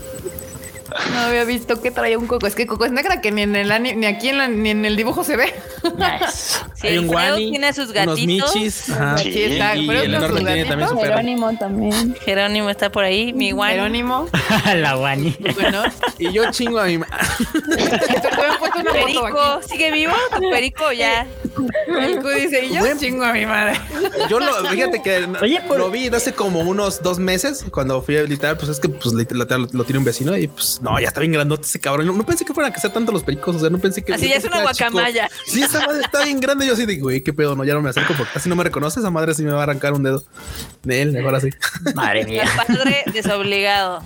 No 1.13 1.19
había 1.19 1.43
visto 1.43 1.81
que 1.81 1.91
traía 1.91 2.17
un 2.17 2.27
coco. 2.27 2.47
Es 2.47 2.55
que 2.55 2.65
coco 2.67 2.85
es 2.85 2.91
negra 2.91 3.21
que 3.21 3.31
ni 3.31 3.41
en 3.43 3.55
el 3.55 3.71
ani- 3.71 3.95
ni 3.95 4.05
aquí 4.05 4.29
en 4.29 4.37
la- 4.37 4.47
ni 4.47 4.69
en 4.69 4.85
el 4.85 4.95
dibujo 4.95 5.23
se 5.23 5.35
ve. 5.37 5.53
Nice. 5.83 6.59
Sí, 6.75 6.87
Hay 6.87 6.97
un 6.99 7.07
guani, 7.07 7.49
tiene 7.51 7.73
sus 7.73 7.89
unos 7.89 7.93
gatitos. 7.93 8.55
michis. 8.55 8.89
Ajá. 8.89 9.17
Sí, 9.17 9.29
está, 9.43 9.75
y 9.75 9.89
el 9.89 10.13
enorme 10.15 10.27
sus 10.27 10.45
tiene 10.45 10.65
también 10.65 10.89
su 10.89 10.95
gatitos. 10.95 10.99
perro. 11.01 11.15
Jerónimo 11.17 11.57
también. 11.57 12.15
Jerónimo 12.23 12.69
está 12.69 12.91
por 12.91 13.03
ahí, 13.03 13.33
mi 13.33 13.51
guani. 13.51 13.73
Jerónimo. 13.75 14.27
La 14.75 14.93
guani. 14.95 15.35
Bueno, 15.55 15.83
Y 16.19 16.31
yo 16.31 16.51
chingo 16.51 16.79
a 16.79 16.85
mi 16.85 16.97
ma- 16.99 17.07
te 17.47 18.29
pueden 18.35 18.57
puesto 18.59 18.79
una 18.79 18.91
foto 18.91 19.05
Perico. 19.05 19.61
¿sigue 19.67 19.91
vivo? 19.91 20.13
Tu 20.35 20.49
perico 20.49 20.91
ya. 20.91 21.25
El 21.87 22.19
Q 22.21 22.29
dice, 22.29 22.65
y 22.65 22.73
yo 22.73 22.79
Buen- 22.79 22.99
chingo 22.99 23.23
a 23.25 23.33
mi 23.33 23.45
madre. 23.45 23.79
Yo 24.29 24.39
lo, 24.39 24.53
fíjate 24.69 25.01
que 25.01 25.25
Oye, 25.41 25.61
por- 25.67 25.77
lo 25.79 25.89
vi 25.91 26.07
hace 26.07 26.33
como 26.33 26.59
unos 26.61 27.01
dos 27.01 27.17
meses 27.19 27.65
cuando 27.71 28.01
fui 28.01 28.17
a 28.17 28.23
literal, 28.23 28.57
pues 28.57 28.69
es 28.69 28.79
que 28.79 28.89
pues 28.89 29.13
literal 29.13 29.61
lo, 29.61 29.67
lo 29.71 29.83
tiene 29.83 29.99
un 29.99 30.05
vecino 30.05 30.35
y 30.37 30.47
pues 30.47 30.79
no, 30.81 30.99
ya 30.99 31.07
está 31.07 31.19
bien 31.21 31.31
grandote 31.31 31.63
ese 31.65 31.79
cabrón. 31.79 32.07
No, 32.07 32.13
no 32.13 32.25
pensé 32.25 32.43
que 32.45 32.53
fueran 32.53 32.71
a 32.71 32.73
crecer 32.73 32.91
tanto 32.91 33.11
los 33.11 33.23
pericos, 33.23 33.55
o 33.55 33.59
sea, 33.59 33.69
no 33.69 33.77
pensé 33.79 34.03
que. 34.03 34.13
Así 34.13 34.27
ya 34.27 34.35
es 34.35 34.43
una 34.43 34.57
chico. 34.57 34.63
guacamaya. 34.63 35.29
Sí, 35.45 35.61
esa 35.63 35.85
madre 35.85 36.01
está 36.01 36.23
bien 36.23 36.39
grande. 36.39 36.65
Yo 36.65 36.73
así 36.73 36.85
de, 36.85 36.97
güey, 36.97 37.21
qué 37.23 37.33
pedo, 37.33 37.55
no, 37.55 37.63
ya 37.63 37.73
no 37.73 37.81
me 37.81 37.89
acerco 37.89 38.13
porque 38.17 38.33
casi 38.33 38.49
no 38.49 38.55
me 38.55 38.63
reconoce. 38.63 38.99
Esa 38.99 39.09
madre 39.11 39.33
sí 39.33 39.43
me 39.43 39.51
va 39.51 39.59
a 39.59 39.63
arrancar 39.63 39.93
un 39.93 40.03
dedo 40.03 40.23
de 40.83 41.01
él, 41.01 41.11
mejor 41.13 41.35
así. 41.35 41.49
Madre 41.95 42.21
El 42.21 42.27
mía. 42.27 42.45
padre 42.67 43.03
desobligado. 43.13 44.01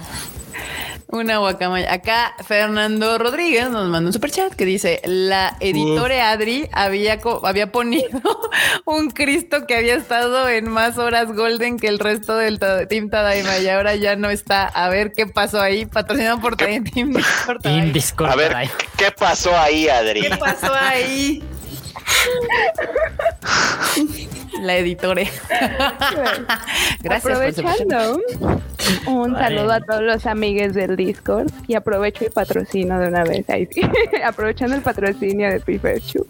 Una 1.11 1.39
guacamaya. 1.39 1.91
Acá 1.91 2.35
Fernando 2.45 3.17
Rodríguez 3.17 3.69
nos 3.69 3.89
manda 3.89 4.07
un 4.07 4.13
superchat 4.13 4.53
que 4.53 4.65
dice: 4.65 5.01
La 5.03 5.57
editora 5.59 6.31
Adri 6.31 6.69
había, 6.71 7.19
había 7.43 7.71
ponido 7.71 8.21
un 8.85 9.11
Cristo 9.11 9.67
que 9.67 9.75
había 9.75 9.95
estado 9.95 10.47
en 10.47 10.69
más 10.69 10.97
horas 10.97 11.31
Golden 11.33 11.77
que 11.77 11.87
el 11.87 11.99
resto 11.99 12.37
del 12.37 12.59
Team 12.87 13.09
Tadaima 13.09 13.57
y 13.59 13.67
ahora 13.67 13.95
ya 13.95 14.15
no 14.15 14.29
está. 14.29 14.65
A 14.65 14.87
ver 14.89 15.11
qué 15.11 15.27
pasó 15.27 15.59
ahí. 15.59 15.85
Patrocinado 15.85 16.39
por 16.39 16.55
Team 16.55 16.83
Discord. 16.83 17.61
Team. 17.61 17.91
Discord. 17.91 18.31
A 18.31 18.35
ver. 18.35 18.69
¿qué 18.97 19.11
pasó 19.11 19.57
ahí, 19.57 19.89
Adri? 19.89 20.21
¿Qué 20.21 20.37
pasó 20.37 20.73
ahí? 20.73 21.43
La 24.61 24.77
editore. 24.77 25.27
Gracias 27.01 27.39
el. 27.39 27.65
Aprovechando, 27.65 28.19
un 29.07 29.33
Vale. 29.33 29.45
saludo 29.57 29.71
a 29.73 29.79
todos 29.81 30.01
los 30.01 30.25
amigues 30.25 30.73
del 30.73 30.95
Discord 30.95 31.47
y 31.67 31.75
aprovecho 31.75 32.25
y 32.25 32.29
patrocino 32.29 32.99
de 32.99 33.07
una 33.07 33.23
vez. 33.23 33.49
Ahí 33.49 33.67
sí. 33.71 33.81
Aprovechando 34.23 34.75
el 34.75 34.81
patrocinio 34.81 35.49
de 35.49 35.59
Prefer 35.59 35.99
Chu, 36.01 36.25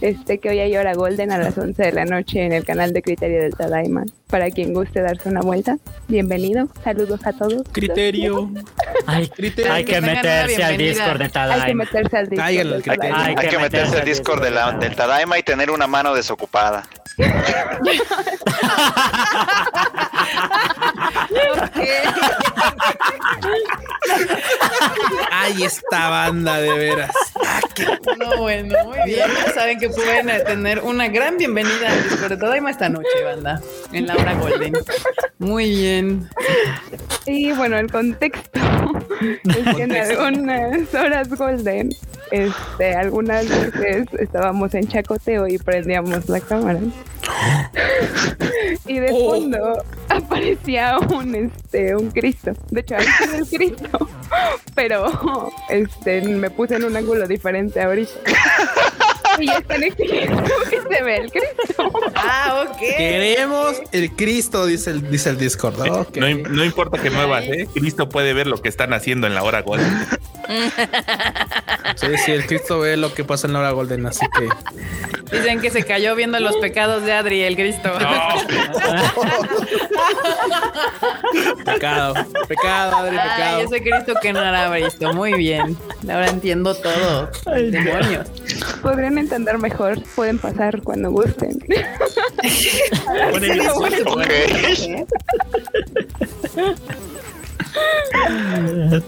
este 0.00 0.38
que 0.38 0.50
hoy 0.50 0.58
hay 0.60 0.76
hora 0.76 0.92
golden 0.94 1.32
a 1.32 1.38
las 1.38 1.56
11 1.56 1.82
de 1.82 1.92
la 1.92 2.04
noche 2.04 2.44
en 2.44 2.52
el 2.52 2.64
canal 2.64 2.92
de 2.92 3.02
Criterio 3.02 3.40
del 3.42 3.54
Tadaima. 3.54 4.04
Para 4.28 4.50
quien 4.50 4.72
guste 4.74 5.00
darse 5.02 5.28
una 5.28 5.40
vuelta, 5.40 5.76
bienvenido. 6.06 6.68
Saludos 6.84 7.26
a 7.26 7.32
todos. 7.32 7.62
Criterio. 7.72 8.50
Hay, 9.06 9.28
Criterio. 9.28 9.72
hay 9.72 9.84
Que 9.84 10.00
meterse 10.00 10.62
al. 10.62 10.76
Discord 10.76 11.18
de 11.18 11.24
Hay 11.24 11.28
que 11.28 11.32
Tadaima. 11.32 11.84
meterse 11.84 12.16
al 12.16 12.28
Discord. 12.28 12.82
Tadaima. 12.84 13.24
Hay 13.26 13.48
que 13.48 13.58
meterse 13.58 13.96
al 13.98 14.04
Discord 14.04 14.42
de 14.42 14.50
la- 14.50 14.66
Discord. 14.66 14.82
del 14.84 14.96
Tadaima 14.96 15.38
y 15.38 15.42
tener 15.42 15.70
una 15.70 15.86
mano 15.86 16.14
desocupada. 16.14 16.84
Ay, 25.30 25.62
esta 25.64 26.08
banda 26.08 26.60
de 26.60 26.72
veras. 26.72 27.10
No, 28.18 28.38
bueno, 28.38 28.84
muy 28.84 28.98
bien. 29.06 29.18
Ya 29.18 29.52
saben 29.52 29.78
que 29.78 29.88
pueden 29.88 30.26
tener 30.44 30.80
una 30.80 31.08
gran 31.08 31.36
bienvenida 31.36 31.88
al 31.88 32.02
Discord 32.04 32.30
de 32.30 32.36
Tadaima 32.36 32.70
esta 32.70 32.88
noche, 32.88 33.24
banda. 33.24 33.60
En 33.92 34.06
la 34.06 34.14
hora 34.14 34.34
golden. 34.34 34.72
Muy 35.38 35.70
bien. 35.70 36.28
Y 37.26 37.52
bueno, 37.52 37.78
el 37.78 37.90
contexto 37.90 38.60
es 39.20 39.76
que 39.76 39.82
en 39.82 39.96
algunas 39.96 40.94
horas 40.94 41.28
golden, 41.30 41.90
este, 42.30 42.94
algunas 42.94 43.48
veces 43.48 44.06
estábamos 44.18 44.74
en 44.74 44.86
chacoteo 44.86 45.46
y 45.48 45.58
prendíamos 45.58 46.28
la 46.28 46.40
cámara. 46.40 46.80
y 48.86 48.98
de 48.98 49.08
fondo 49.08 49.82
aparecía 50.08 50.98
un 50.98 51.34
este 51.34 51.96
un 51.96 52.10
Cristo. 52.10 52.52
De 52.70 52.80
hecho, 52.80 52.96
ahí 52.96 53.06
tiene 53.18 53.38
el 53.38 53.46
Cristo. 53.46 54.08
Pero 54.74 55.50
este 55.68 56.22
me 56.22 56.50
puse 56.50 56.76
en 56.76 56.84
un 56.84 56.96
ángulo 56.96 57.26
diferente 57.26 57.80
ahorita. 57.80 58.12
Y 59.40 59.46
ya 59.46 59.58
están 59.58 59.82
exigiendo 59.82 60.42
que 60.70 60.80
se 60.82 61.02
vea 61.02 61.16
el 61.16 61.30
Cristo. 61.32 61.90
Ah, 62.14 62.66
ok. 62.68 62.78
Queremos 62.96 63.76
el 63.92 64.10
Cristo, 64.12 64.66
dice 64.66 64.90
el, 64.90 65.10
dice 65.10 65.30
el 65.30 65.38
Discord. 65.38 65.80
Ok. 65.90 66.16
No, 66.16 66.28
no 66.48 66.64
importa 66.64 66.98
que 66.98 67.10
muevas, 67.10 67.44
¿eh? 67.44 67.68
Cristo 67.74 68.08
puede 68.08 68.32
ver 68.34 68.46
lo 68.46 68.60
que 68.60 68.68
están 68.68 68.92
haciendo 68.92 69.26
en 69.26 69.34
la 69.34 69.42
hora 69.42 69.62
gol. 69.62 69.80
Sí, 71.96 72.06
sí, 72.24 72.32
el 72.32 72.46
Cristo 72.46 72.80
ve 72.80 72.96
lo 72.96 73.12
que 73.14 73.24
pasa 73.24 73.46
en 73.46 73.52
la 73.52 73.60
hora 73.60 73.70
golden, 73.70 74.06
así 74.06 74.26
que. 74.36 74.48
Dicen 75.36 75.60
que 75.60 75.70
se 75.70 75.84
cayó 75.84 76.16
viendo 76.16 76.40
los 76.40 76.56
pecados 76.56 77.04
de 77.04 77.12
Adri, 77.12 77.42
el 77.42 77.54
Cristo. 77.54 77.92
Pecado, 81.64 82.14
pecado, 82.48 82.96
Adri, 82.96 83.16
Ay, 83.16 83.28
pecado. 83.28 83.60
ese 83.60 83.82
Cristo 83.82 84.14
que 84.20 84.32
no 84.32 84.40
era 84.40 84.70
visto. 84.70 85.12
Muy 85.12 85.34
bien. 85.34 85.76
Ahora 86.08 86.28
entiendo 86.28 86.74
todo. 86.74 87.30
Demonios. 87.46 88.28
Podrían 88.82 89.18
entender 89.30 89.58
mejor, 89.58 90.02
pueden 90.14 90.38
pasar 90.38 90.82
cuando 90.82 91.10
gusten. 91.10 91.58
Ok. 94.06 94.26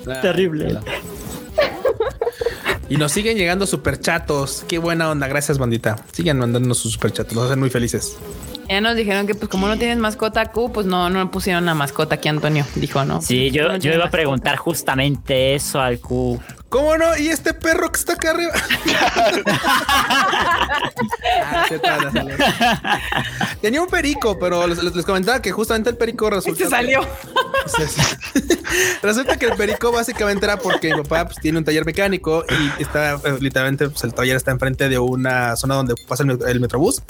Terrible. 0.23 0.79
Y 2.89 2.97
nos 2.97 3.13
siguen 3.13 3.37
llegando 3.37 3.67
superchatos. 3.67 4.65
Qué 4.69 4.79
buena 4.79 5.11
onda. 5.11 5.27
Gracias, 5.27 5.59
bandita. 5.59 5.97
Sigan 6.13 6.39
mandándonos 6.39 6.79
sus 6.79 6.93
superchatos. 6.93 7.35
Nos 7.35 7.47
hacen 7.47 7.59
muy 7.59 7.71
felices. 7.71 8.17
Ya 8.69 8.81
nos 8.81 8.97
dijeron 8.97 9.27
que 9.27 9.35
pues 9.35 9.49
como 9.49 9.67
no 9.67 9.77
tienes 9.77 9.99
mascota 9.99 10.47
Q, 10.47 10.73
pues 10.73 10.87
no, 10.87 11.11
no 11.11 11.31
pusieron 11.31 11.65
la 11.67 11.75
mascota 11.75 12.15
aquí 12.15 12.29
Antonio. 12.29 12.65
Dijo, 12.77 13.05
¿no? 13.05 13.21
Sí, 13.21 13.51
yo, 13.51 13.69
No 13.69 13.77
yo 13.77 13.93
iba 13.93 14.07
a 14.07 14.11
preguntar 14.11 14.57
justamente 14.57 15.55
eso 15.55 15.81
al 15.81 15.99
Q. 15.99 16.41
¿Cómo 16.73 16.97
no? 16.97 17.15
¿Y 17.19 17.29
este 17.29 17.53
perro 17.53 17.93
que 17.93 17.99
está 18.01 18.15
acá 18.15 18.31
arriba? 18.31 18.53
Ah, 21.45 21.67
se. 21.69 21.79
Tenía 23.61 23.81
un 23.83 23.89
perico, 23.89 24.39
pero 24.39 24.67
les, 24.67 24.83
les- 24.83 25.05
comentaba 25.05 25.41
que 25.43 25.51
justamente 25.53 25.91
el 25.91 25.97
perico 25.97 26.31
resulta. 26.31 26.65
Se 26.65 26.71
salió. 26.71 27.01
Sí. 27.65 27.85
Resulta 29.03 29.37
que 29.37 29.47
el 29.47 29.53
perico 29.53 29.93
básicamente 29.93 30.45
era 30.47 30.59
porque 30.59 30.93
mi 30.93 31.01
papá 31.03 31.27
pues, 31.27 31.37
tiene 31.41 31.59
un 31.59 31.65
taller 31.65 31.85
mecánico 31.85 32.45
y 32.79 32.83
está 32.83 33.13
eh, 33.15 33.37
literalmente 33.39 33.89
pues, 33.89 34.03
el 34.03 34.13
taller 34.15 34.35
está 34.35 34.51
enfrente 34.51 34.89
de 34.89 34.99
una 34.99 35.55
zona 35.55 35.77
donde 35.77 35.95
pasa 36.09 36.25
el, 36.25 36.39
el 36.45 36.59
metrobús. 36.61 37.03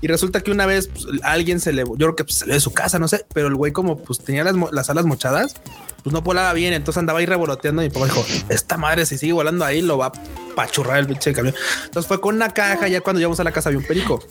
Y 0.00 0.06
resulta 0.06 0.40
que 0.40 0.50
una 0.50 0.64
vez 0.64 0.88
pues, 0.88 1.04
alguien 1.24 1.60
se 1.60 1.72
le, 1.74 1.82
yo 1.84 1.94
creo 1.96 2.16
que 2.16 2.24
pues, 2.24 2.38
salió 2.38 2.54
de 2.54 2.60
su 2.60 2.72
casa, 2.72 2.98
no 2.98 3.06
sé, 3.06 3.26
pero 3.34 3.48
el 3.48 3.54
güey 3.54 3.72
como 3.72 3.98
pues 3.98 4.18
tenía 4.20 4.44
las, 4.44 4.54
las 4.72 4.88
alas 4.88 5.04
mochadas, 5.04 5.56
pues 6.02 6.12
no 6.14 6.22
volaba 6.22 6.52
bien, 6.54 6.72
entonces 6.72 6.98
andaba 6.98 7.18
ahí 7.18 7.26
revoloteando 7.26 7.82
y 7.82 7.86
mi 7.86 7.90
papá 7.92 8.06
dijo, 8.06 8.24
esta 8.48 8.78
madre 8.78 8.91
si 9.06 9.18
sigue 9.18 9.32
volando 9.32 9.64
ahí 9.64 9.82
lo 9.82 9.98
va 9.98 10.06
a 10.06 10.12
pachurrar 10.54 10.98
el 10.98 11.06
pinche 11.06 11.32
camión. 11.32 11.54
Entonces 11.84 12.06
fue 12.06 12.20
con 12.20 12.34
una 12.36 12.50
caja, 12.50 12.88
ya 12.88 13.00
cuando 13.00 13.20
llegamos 13.20 13.40
a 13.40 13.44
la 13.44 13.52
casa 13.52 13.68
había 13.68 13.78
un 13.78 13.86
perico. 13.86 14.22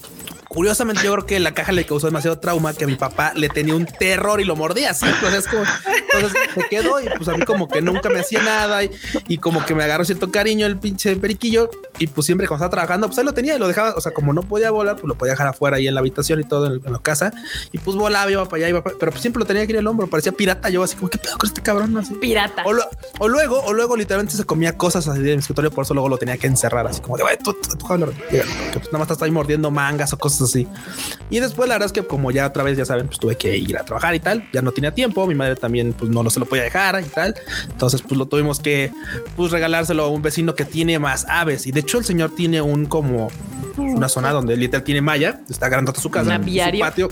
Curiosamente, 0.53 1.03
yo 1.06 1.14
creo 1.14 1.26
que 1.26 1.40
la 1.40 1.53
caja 1.53 1.72
le 1.72 1.86
causó 1.86 2.07
demasiado 2.07 2.38
trauma 2.38 2.73
que 2.73 2.84
a 2.84 2.88
mi 2.88 2.95
papá 2.95 3.32
le 3.36 3.48
tenía 3.48 3.73
un 3.73 3.86
terror 3.86 4.41
y 4.41 4.44
lo 4.44 4.57
mordía 4.57 4.90
así. 4.91 5.06
O 5.06 5.30
sea, 5.30 5.38
es 5.40 5.48
como, 5.48 5.64
entonces 5.64 6.03
Entonces 6.14 6.41
se 6.56 6.69
quedó 6.69 6.99
y 6.99 7.06
pues 7.18 7.30
a 7.30 7.34
mí 7.38 7.45
como 7.45 7.69
que 7.69 7.82
nunca 7.82 8.10
me 8.10 8.19
hacía 8.19 8.41
nada 8.41 8.84
y, 8.84 8.91
y 9.30 9.38
como 9.38 9.65
que 9.65 9.73
me 9.73 9.84
agarró 9.86 10.03
cierto 10.03 10.30
cariño 10.30 10.65
el 10.65 10.78
pinche 10.78 11.15
periquillo 11.15 11.69
y 11.99 12.07
pues 12.07 12.26
siempre 12.26 12.48
cuando 12.48 12.65
estaba 12.65 12.82
trabajando 12.82 13.07
pues 13.07 13.18
ahí 13.19 13.23
lo 13.23 13.34
tenía 13.34 13.56
y 13.56 13.60
lo 13.60 13.68
dejaba, 13.69 13.94
o 13.95 14.02
sea, 14.02 14.11
como 14.14 14.34
no 14.34 14.41
podía 14.44 14.72
volar, 14.72 14.95
pues 14.95 15.06
lo 15.06 15.15
podía 15.15 15.32
dejar 15.34 15.48
afuera 15.48 15.78
ahí 15.78 15.88
en 15.88 15.94
la 15.94 16.02
habitación 16.02 16.41
y 16.41 16.44
todo 16.44 16.65
en, 16.68 16.82
en 16.86 16.91
la 16.91 16.99
casa 16.99 17.32
y 17.72 17.78
pues 17.78 17.95
volaba, 17.95 18.30
iba 18.30 18.44
para 18.44 18.57
allá, 18.57 18.69
iba 18.69 18.84
para 18.84 18.98
pero 18.99 19.11
pues 19.14 19.22
siempre 19.22 19.40
lo 19.40 19.45
tenía 19.45 19.64
aquí 19.64 19.72
en 19.72 19.80
el 19.80 19.88
hombro, 19.88 20.07
parecía 20.07 20.34
pirata, 20.34 20.69
yo 20.69 20.84
así 20.84 20.98
como, 20.98 21.10
¿qué 21.10 21.18
pedo 21.18 21.38
con 21.38 21.48
este 21.48 21.61
cabrón? 21.61 21.95
Así. 21.98 22.14
Pirata. 22.15 22.64
O, 22.65 22.73
lo- 22.73 22.90
o 23.19 23.28
luego, 23.30 23.61
o 23.64 23.72
luego 23.72 23.95
literalmente 23.95 24.36
se 24.36 24.44
comía 24.44 24.76
cosas 24.78 25.07
así 25.07 25.22
de 25.22 25.34
mi 25.34 25.40
escritorio, 25.40 25.72
por 25.72 25.86
eso 25.86 25.94
luego 25.94 26.10
lo 26.10 26.18
tenía 26.18 26.36
que 26.38 26.48
encerrar, 26.48 26.86
así 26.88 26.99
como 26.99 27.15
de, 27.15 27.23
"Güey, 27.23 27.38
tú, 27.38 27.53
tú, 27.53 27.78
tú, 27.78 27.86
Javier", 27.86 28.10
que 28.30 28.44
pues 28.80 28.88
nada 28.88 28.99
más 28.99 29.10
estás 29.11 29.22
ahí 29.22 29.32
mordiendo 29.32 29.72
mangas 29.72 30.11
o 30.14 30.18
cosas 30.18 30.40
así. 30.41 30.68
Y 31.30 31.39
después 31.39 31.68
la 31.68 31.76
verdad 31.76 31.88
es 31.88 31.93
que 31.93 32.05
como 32.05 32.31
ya 32.31 32.47
otra 32.47 32.63
vez, 32.63 32.77
ya 32.77 32.85
saben, 32.85 33.07
pues 33.07 33.19
tuve 33.19 33.35
que 33.35 33.57
ir 33.57 33.77
a 33.77 33.84
trabajar 33.84 34.15
y 34.15 34.19
tal, 34.19 34.47
ya 34.51 34.61
no 34.61 34.72
tenía 34.72 34.93
tiempo, 34.93 35.26
mi 35.27 35.35
madre 35.35 35.55
también 35.55 35.93
pues 35.93 36.11
no, 36.11 36.23
no 36.23 36.30
se 36.30 36.39
lo 36.39 36.45
podía 36.45 36.63
dejar 36.63 37.01
y 37.01 37.09
tal. 37.09 37.35
Entonces 37.69 38.01
pues 38.01 38.18
lo 38.18 38.26
tuvimos 38.26 38.59
que 38.59 38.91
pues 39.35 39.51
regalárselo 39.51 40.03
a 40.03 40.07
un 40.09 40.22
vecino 40.22 40.55
que 40.55 40.65
tiene 40.65 40.99
más 40.99 41.26
aves. 41.30 41.68
Y 41.68 41.72
de 41.72 41.81
hecho 41.81 41.97
el 41.97 42.05
señor 42.05 42.35
tiene 42.35 42.61
un 42.61 42.85
como 42.85 43.30
una 43.82 44.10
zona 44.10 44.32
donde 44.32 44.56
literal 44.58 44.84
tiene 44.84 45.02
malla, 45.02 45.41
está 45.49 45.70
grande 45.70 45.91
su 45.99 46.10
casa, 46.12 46.32
su 46.76 46.80
patio. 46.80 47.10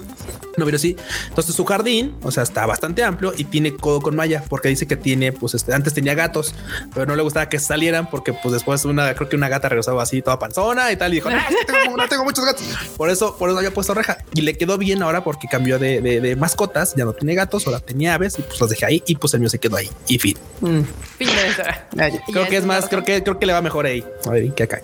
No, 0.57 0.65
pero 0.65 0.77
sí. 0.77 0.95
Entonces 1.29 1.55
su 1.55 1.63
jardín, 1.63 2.15
o 2.21 2.31
sea, 2.31 2.43
está 2.43 2.65
bastante 2.65 3.03
amplio 3.03 3.33
y 3.37 3.45
tiene 3.45 3.75
codo 3.77 4.01
con 4.01 4.15
malla, 4.15 4.43
porque 4.49 4.67
dice 4.67 4.87
que 4.87 4.97
tiene, 4.97 5.31
pues 5.31 5.53
este, 5.53 5.73
antes 5.73 5.93
tenía 5.93 6.15
gatos, 6.15 6.53
pero 6.93 7.05
no 7.05 7.15
le 7.15 7.21
gustaba 7.21 7.47
que 7.47 7.59
salieran 7.59 8.09
porque 8.09 8.33
pues 8.33 8.51
después 8.53 8.83
una, 8.83 9.13
creo 9.13 9.29
que 9.29 9.35
una 9.37 9.47
gata 9.47 9.69
regresaba 9.69 10.03
así 10.03 10.21
toda 10.21 10.37
panzona 10.37 10.91
y 10.91 10.97
tal 10.97 11.13
y 11.13 11.15
dijo, 11.17 11.29
"No, 11.29 11.37
es 11.37 11.45
que 11.45 11.65
tengo, 11.65 11.95
no 11.95 12.07
tengo 12.09 12.25
muchos 12.25 12.43
gatos. 12.43 12.63
Por 12.97 13.09
eso, 13.09 13.37
por 13.37 13.49
eso 13.49 13.57
había 13.57 13.73
puesto 13.73 13.93
reja 13.93 14.17
y 14.33 14.41
le 14.41 14.57
quedó 14.57 14.77
bien 14.77 15.01
ahora 15.01 15.23
porque 15.23 15.47
cambió 15.47 15.79
de, 15.79 16.01
de- 16.01 16.19
de 16.19 16.35
mascotas, 16.35 16.93
ya 16.95 17.05
no 17.05 17.13
tiene 17.13 17.35
gatos, 17.35 17.65
ahora 17.67 17.79
tenía 17.79 18.15
aves 18.15 18.37
y 18.37 18.41
pues 18.41 18.59
los 18.59 18.69
dejé 18.69 18.85
ahí 18.85 19.03
y 19.07 19.15
pues 19.15 19.33
el 19.35 19.39
mío 19.39 19.49
se 19.49 19.59
quedó 19.59 19.77
ahí 19.77 19.89
y 20.07 20.19
fin. 20.19 20.37
Mm, 20.59 20.81
fin 21.17 21.27
de 21.27 21.47
eso. 21.47 21.63
Creo 22.33 22.47
que 22.49 22.57
es 22.57 22.65
más, 22.65 22.89
creo 22.89 23.03
que, 23.05 23.23
creo 23.23 23.39
que 23.39 23.45
le 23.45 23.53
va 23.53 23.61
mejor 23.61 23.85
ahí. 23.85 24.03
A 24.25 24.31
ver, 24.31 24.53
que 24.53 24.63
acá. 24.63 24.81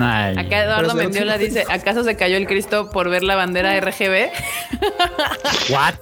Ay, 0.00 0.36
Acá 0.36 0.64
Eduardo 0.64 0.92
Mendiola 0.98 1.38
dice, 1.38 1.64
¿acaso 1.68 2.04
se 2.04 2.16
cayó 2.16 2.36
el 2.36 2.46
Cristo 2.46 2.90
por 2.90 3.08
ver 3.08 3.22
la 3.22 3.34
bandera 3.36 3.78
RGB? 3.80 4.28
what? 5.70 5.94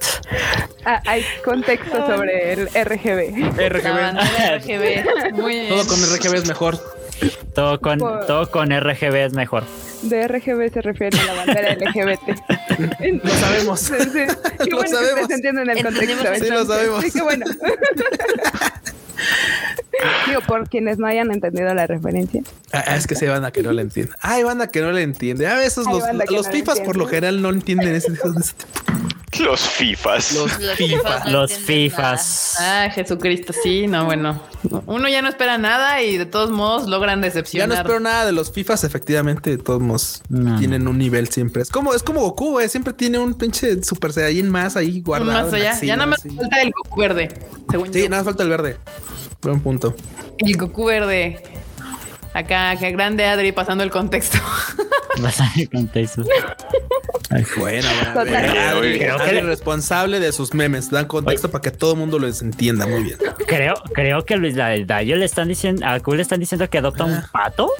Ah, 0.85 1.01
hay 1.05 1.23
contexto 1.43 2.05
sobre 2.07 2.53
el 2.53 2.67
RGB. 2.67 3.55
Bandera 3.55 4.57
RGB. 4.59 5.33
Muy 5.33 5.53
bien. 5.53 5.69
Todo 5.69 5.87
con 5.87 5.99
RGB 5.99 6.33
es 6.35 6.47
mejor. 6.47 6.79
Todo 7.55 7.79
con, 7.79 7.99
Por- 7.99 8.25
todo 8.27 8.51
con 8.51 8.69
RGB 8.69 9.15
es 9.25 9.33
mejor. 9.33 9.63
De 10.03 10.27
RGB 10.27 10.71
se 10.71 10.81
refiere 10.81 11.19
a 11.19 11.23
la 11.23 11.33
bandera 11.33 11.73
LGBT. 11.73 12.21
Lo 13.23 13.31
sabemos. 13.31 13.79
Sí, 13.79 13.93
sí. 13.99 14.09
Qué 14.63 14.69
Lo 14.69 14.77
bueno 14.77 14.89
sabemos. 14.95 15.15
que 15.15 15.21
ustedes 15.21 15.29
entienden 15.31 15.69
el 15.71 15.83
contexto. 15.83 16.35
Sí, 16.35 16.49
lo 16.51 16.65
sabemos. 16.65 17.03
Sí, 17.03 17.11
qué 17.11 17.21
bueno. 17.23 17.45
Digo, 20.27 20.41
por 20.41 20.69
quienes 20.69 20.97
no 20.97 21.07
hayan 21.07 21.31
entendido 21.31 21.73
la 21.73 21.87
referencia. 21.87 22.41
Ah, 22.71 22.95
es 22.95 23.07
que 23.07 23.15
sí 23.15 23.25
hay 23.25 23.31
banda 23.31 23.51
que 23.51 23.63
no 23.63 23.71
le 23.71 23.81
entiende. 23.81 24.11
Hay 24.21 24.43
banda 24.43 24.67
que 24.67 24.81
no 24.81 24.91
le 24.91 25.01
entiende. 25.01 25.47
A 25.47 25.55
veces 25.55 25.85
los, 25.85 26.03
no 26.13 26.43
FIFAs 26.43 26.79
por 26.81 26.97
lo 26.97 27.07
general 27.07 27.41
no 27.41 27.49
entienden 27.49 27.95
ese, 27.95 28.11
ese 28.11 28.21
tipo. 28.21 29.43
Los 29.43 29.61
FIFAs. 29.61 30.31
Los 30.33 30.59
Los 30.59 30.71
FIFA. 30.77 30.95
fifas 30.97 31.25
no 31.25 31.31
Los 31.31 31.53
FIFAs. 31.53 32.55
Ah, 32.59 32.89
Jesucristo, 32.93 33.53
sí, 33.63 33.85
no, 33.87 34.05
bueno. 34.05 34.41
Uno 34.87 35.07
ya 35.09 35.21
no 35.21 35.29
espera 35.29 35.57
nada 35.57 36.01
y 36.01 36.17
de 36.17 36.25
todos 36.25 36.49
modos 36.49 36.87
logran 36.87 37.15
Ya 37.17 37.21
no 37.21 37.21
decepcionar. 37.27 37.77
espero 37.77 37.99
nada 37.99 38.25
de 38.25 38.31
los 38.31 38.51
FIFAs, 38.51 38.83
efectivamente, 38.83 39.51
de 39.51 39.57
todos 39.57 39.81
modos 39.81 40.23
No. 40.29 40.57
tienen 40.57 40.87
un 40.87 40.97
nivel 40.97 41.27
siempre. 41.29 41.61
Es 41.61 41.69
como, 41.69 41.93
es 41.93 42.01
como 42.03 42.21
Goku, 42.21 42.59
eh, 42.59 42.69
siempre 42.69 42.93
tiene 42.93 43.19
un 43.19 43.33
pinche 43.35 43.83
Super 43.83 44.11
Saiyajin 44.13 44.49
más 44.49 44.75
ahí 44.75 45.01
guardado. 45.01 45.31
más 45.43 45.51
la 45.51 45.57
allá. 45.71 45.81
Ya 45.81 45.95
nada 45.95 46.07
más 46.07 46.21
sí. 46.21 46.29
falta 46.29 46.61
el 46.61 46.71
Goku 46.71 46.99
verde, 46.99 47.29
según 47.69 47.93
Sí, 47.93 48.03
yo. 48.03 48.09
nada 48.09 48.23
más 48.23 48.25
falta 48.25 48.43
el 48.43 48.49
verde. 48.49 48.77
Buen 49.41 49.59
punto. 49.59 49.86
El 50.39 50.57
Goku 50.57 50.85
verde. 50.85 51.41
Acá, 52.33 52.75
qué 52.77 52.91
grande 52.91 53.25
Adri 53.25 53.51
pasando 53.51 53.83
el 53.83 53.89
contexto. 53.89 54.37
A 55.17 55.51
ver 55.55 55.69
contexto. 55.69 56.23
Bueno, 57.57 57.87
Total. 58.13 58.57
Adri, 58.57 58.99
Creo 58.99 59.17
Adri 59.17 59.41
responsable 59.41 60.19
de 60.19 60.31
sus 60.31 60.53
memes. 60.53 60.91
Dan 60.91 61.05
contexto 61.05 61.49
para 61.49 61.61
que 61.61 61.71
todo 61.71 61.93
el 61.93 61.97
mundo 61.97 62.19
los 62.19 62.41
entienda 62.41 62.85
muy 62.85 63.03
bien. 63.03 63.17
Creo, 63.47 63.75
creo 63.93 64.23
que 64.23 64.37
Luis 64.37 64.55
Dayo 64.55 65.15
le 65.15 65.25
están 65.25 65.47
diciendo, 65.47 65.85
a 65.85 65.99
Q 65.99 66.13
le 66.15 66.21
están 66.21 66.39
diciendo 66.39 66.69
que 66.69 66.77
adopta 66.77 67.05
un 67.05 67.23
pato. 67.31 67.71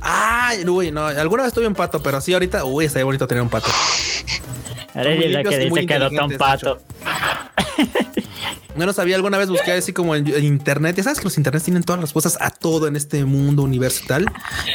Ay, 0.00 0.66
uy, 0.66 0.90
no. 0.90 1.06
Alguna 1.06 1.44
vez 1.44 1.52
tuve 1.52 1.66
un 1.66 1.74
pato, 1.74 2.02
pero 2.02 2.20
sí, 2.20 2.32
ahorita, 2.32 2.64
uy, 2.64 2.86
estaría 2.86 3.04
bonito 3.04 3.26
tener 3.26 3.42
un 3.42 3.50
pato. 3.50 3.68
Es 4.94 5.30
la 5.30 5.44
que 5.44 5.58
dice 5.58 5.86
que 5.86 5.94
adopta 5.94 6.24
un 6.24 6.36
pato. 6.36 6.80
No 8.76 8.86
lo 8.86 8.92
sabía, 8.92 9.16
alguna 9.16 9.38
vez 9.38 9.48
busqué 9.48 9.72
así 9.72 9.92
como 9.92 10.14
en, 10.14 10.26
en 10.28 10.44
internet. 10.44 10.96
Ya 10.96 11.02
sabes 11.02 11.18
que 11.18 11.24
los 11.24 11.36
internets 11.36 11.64
tienen 11.64 11.82
todas 11.82 11.98
las 12.00 12.08
respuestas 12.10 12.36
a 12.40 12.50
todo 12.50 12.86
en 12.86 12.96
este 12.96 13.24
mundo, 13.24 13.62
universo 13.62 14.02
y 14.04 14.06
tal. 14.06 14.26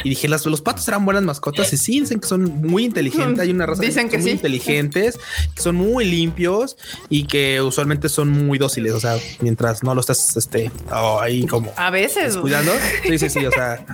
Y 0.04 0.10
dije, 0.10 0.28
las, 0.28 0.44
los 0.46 0.60
patos 0.60 0.86
eran 0.88 1.04
buenas 1.04 1.22
mascotas. 1.22 1.72
Y 1.72 1.76
sí, 1.76 2.00
dicen 2.00 2.20
que 2.20 2.26
son 2.26 2.62
muy 2.62 2.84
inteligentes. 2.84 3.40
Hay 3.40 3.50
una 3.50 3.66
raza 3.66 3.82
Dicen 3.82 4.08
que 4.08 4.16
son 4.16 4.22
muy 4.22 4.30
sí. 4.30 4.36
inteligentes, 4.36 5.18
que 5.54 5.62
son 5.62 5.76
muy 5.76 6.04
limpios 6.04 6.76
y 7.08 7.26
que 7.26 7.60
usualmente 7.62 8.08
son 8.08 8.28
muy 8.30 8.58
dóciles. 8.58 8.92
O 8.92 9.00
sea, 9.00 9.16
mientras 9.40 9.82
no 9.82 9.94
lo 9.94 10.00
estás 10.00 10.36
este, 10.36 10.70
oh, 10.92 11.20
ahí 11.20 11.46
como 11.46 11.72
A 11.76 11.90
veces. 11.90 12.36
cuidando. 12.36 12.72
Sí, 13.06 13.18
sí, 13.18 13.28
sí. 13.30 13.46
O 13.46 13.50
sea, 13.50 13.84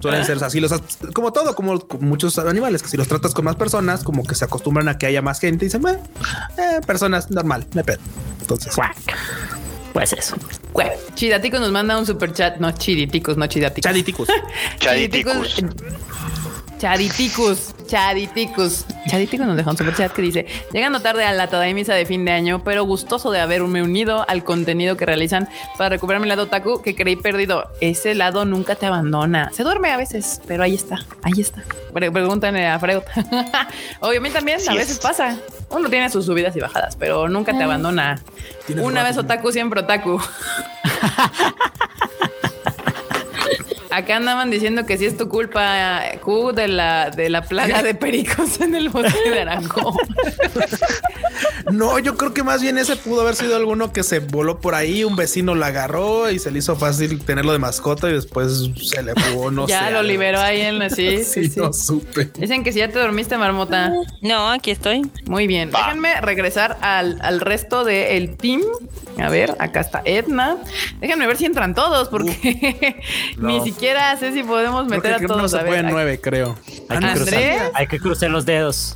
suelen 0.00 0.24
ser 0.24 0.42
así. 0.42 0.60
Los, 0.60 0.72
como 1.14 1.32
todo, 1.32 1.54
como, 1.54 1.80
como 1.80 2.06
muchos 2.06 2.38
animales, 2.38 2.82
que 2.82 2.88
si 2.88 2.96
los 2.96 3.08
tratas 3.08 3.34
con 3.34 3.44
más 3.44 3.56
personas, 3.56 4.04
como 4.04 4.24
que 4.24 4.34
se 4.34 4.44
acostumbran 4.44 4.88
a 4.88 4.98
que 4.98 5.06
haya 5.06 5.22
más 5.22 5.40
gente 5.40 5.64
y 5.64 5.68
dicen, 5.68 5.82
bueno, 5.82 6.00
eh, 6.56 6.80
personas 6.86 7.30
normal, 7.30 7.66
no 7.74 7.80
hay 7.80 7.84
pedo. 7.84 7.98
Entonces. 8.40 8.74
Pues 9.92 10.12
eso. 10.12 10.36
Güey, 10.72 10.88
Chidaticos 11.14 11.60
nos 11.60 11.70
manda 11.72 11.98
un 11.98 12.06
super 12.06 12.32
chat. 12.32 12.56
No, 12.58 12.70
chiditicos, 12.72 13.36
no 13.36 13.46
chidaticos. 13.46 13.82
chaditicus. 13.90 14.28
Chaditicus. 14.78 15.56
Chaditicus, 16.78 17.74
Chaditicus. 17.88 18.84
Chaditicus 19.10 19.46
nos 19.46 19.56
dejó 19.56 19.70
un 19.70 19.76
super 19.76 19.96
chat 19.96 20.12
que 20.12 20.22
dice: 20.22 20.46
Llegando 20.72 21.00
tarde 21.00 21.24
a 21.24 21.32
la 21.32 21.48
Tadaimisa 21.48 21.92
de 21.94 22.06
fin 22.06 22.24
de 22.24 22.30
año, 22.30 22.62
pero 22.62 22.84
gustoso 22.84 23.32
de 23.32 23.40
haberme 23.40 23.82
unido 23.82 24.24
al 24.28 24.44
contenido 24.44 24.96
que 24.96 25.04
realizan 25.04 25.48
para 25.76 25.88
recuperar 25.90 26.22
mi 26.22 26.28
lado 26.28 26.44
otaku 26.44 26.80
que 26.80 26.94
creí 26.94 27.16
perdido. 27.16 27.64
Ese 27.80 28.14
lado 28.14 28.44
nunca 28.44 28.76
te 28.76 28.86
abandona. 28.86 29.50
Se 29.52 29.64
duerme 29.64 29.90
a 29.90 29.96
veces, 29.96 30.40
pero 30.46 30.62
ahí 30.62 30.74
está, 30.76 31.04
ahí 31.22 31.40
está. 31.40 31.64
Pre- 31.92 32.12
Pregúntale 32.12 32.64
a 32.68 32.78
Freud. 32.78 33.02
Obviamente 34.00 34.38
también 34.38 34.60
a 34.68 34.74
veces 34.74 34.92
es. 34.92 34.98
pasa. 35.00 35.36
Uno 35.70 35.88
tiene 35.90 36.08
sus 36.10 36.26
subidas 36.26 36.56
y 36.56 36.60
bajadas, 36.60 36.96
pero 36.96 37.28
nunca 37.28 37.56
te 37.56 37.62
abandona. 37.62 38.22
Tienes 38.66 38.84
Una 38.84 39.02
vez 39.02 39.18
otaku, 39.18 39.52
siempre 39.52 39.80
otaku. 39.80 40.20
Acá 43.90 44.16
andaban 44.16 44.50
diciendo 44.50 44.86
que 44.86 44.96
sí 44.98 45.06
es 45.06 45.16
tu 45.16 45.28
culpa, 45.28 46.02
Q, 46.22 46.52
de 46.52 46.68
la, 46.68 47.10
de 47.10 47.30
la 47.30 47.42
plaga 47.42 47.82
de 47.82 47.94
pericos 47.96 48.60
en 48.60 48.74
el 48.74 48.90
bosque 48.90 49.30
de 49.30 49.40
Arangón. 49.40 49.94
No, 51.72 51.98
yo 51.98 52.16
creo 52.16 52.32
que 52.34 52.42
más 52.42 52.60
bien 52.62 52.78
ese 52.78 52.96
pudo 52.96 53.20
haber 53.22 53.34
sido 53.34 53.56
alguno 53.56 53.92
que 53.92 54.02
se 54.02 54.18
voló 54.20 54.60
por 54.60 54.74
ahí, 54.74 55.04
un 55.04 55.16
vecino 55.16 55.54
lo 55.54 55.64
agarró 55.64 56.30
y 56.30 56.38
se 56.38 56.50
le 56.50 56.58
hizo 56.60 56.76
fácil 56.76 57.22
tenerlo 57.24 57.52
de 57.52 57.58
mascota 57.58 58.08
y 58.08 58.12
después 58.14 58.68
se 58.82 59.02
le 59.02 59.14
fugó, 59.14 59.50
no 59.50 59.66
ya 59.66 59.84
sé. 59.84 59.90
lo 59.92 59.98
algo. 59.98 60.08
liberó 60.10 60.40
ahí 60.40 60.60
en 60.62 60.78
la... 60.78 60.90
Sí, 60.90 61.18
sí, 61.24 61.44
Sí, 61.44 61.50
sí. 61.50 61.60
no 61.60 61.72
supe. 61.72 62.30
Dicen 62.38 62.64
que 62.64 62.72
si 62.72 62.78
ya 62.80 62.88
te 62.88 62.98
dormiste, 62.98 63.36
marmota. 63.38 63.92
No, 64.22 64.50
aquí 64.50 64.70
estoy. 64.70 65.02
Muy 65.26 65.46
bien. 65.46 65.70
Va. 65.74 65.78
Déjenme 65.86 66.20
regresar 66.20 66.76
al, 66.80 67.18
al 67.22 67.40
resto 67.40 67.84
del 67.84 68.36
team. 68.36 68.62
A 69.18 69.28
ver, 69.30 69.56
acá 69.58 69.80
está 69.80 70.00
Edna. 70.04 70.56
Déjenme 71.00 71.26
ver 71.26 71.36
si 71.36 71.44
entran 71.44 71.74
todos, 71.74 72.08
porque 72.08 73.00
ni 73.38 73.60
siquiera 73.62 74.16
sé 74.16 74.32
si 74.32 74.42
podemos 74.44 74.86
Creo 74.86 74.96
meter 75.00 75.16
que 75.18 75.24
a 75.24 75.28
no 75.28 75.34
todos. 75.36 75.50
se 75.50 75.58
a 75.58 75.62
ver, 75.64 75.84
nueve, 75.90 76.20
creo. 76.20 76.56
Hay 76.88 76.98
que, 76.98 77.12
cruzar, 77.14 77.70
hay 77.74 77.86
que 77.88 77.98
cruzar 77.98 78.30
los 78.30 78.46
dedos. 78.46 78.94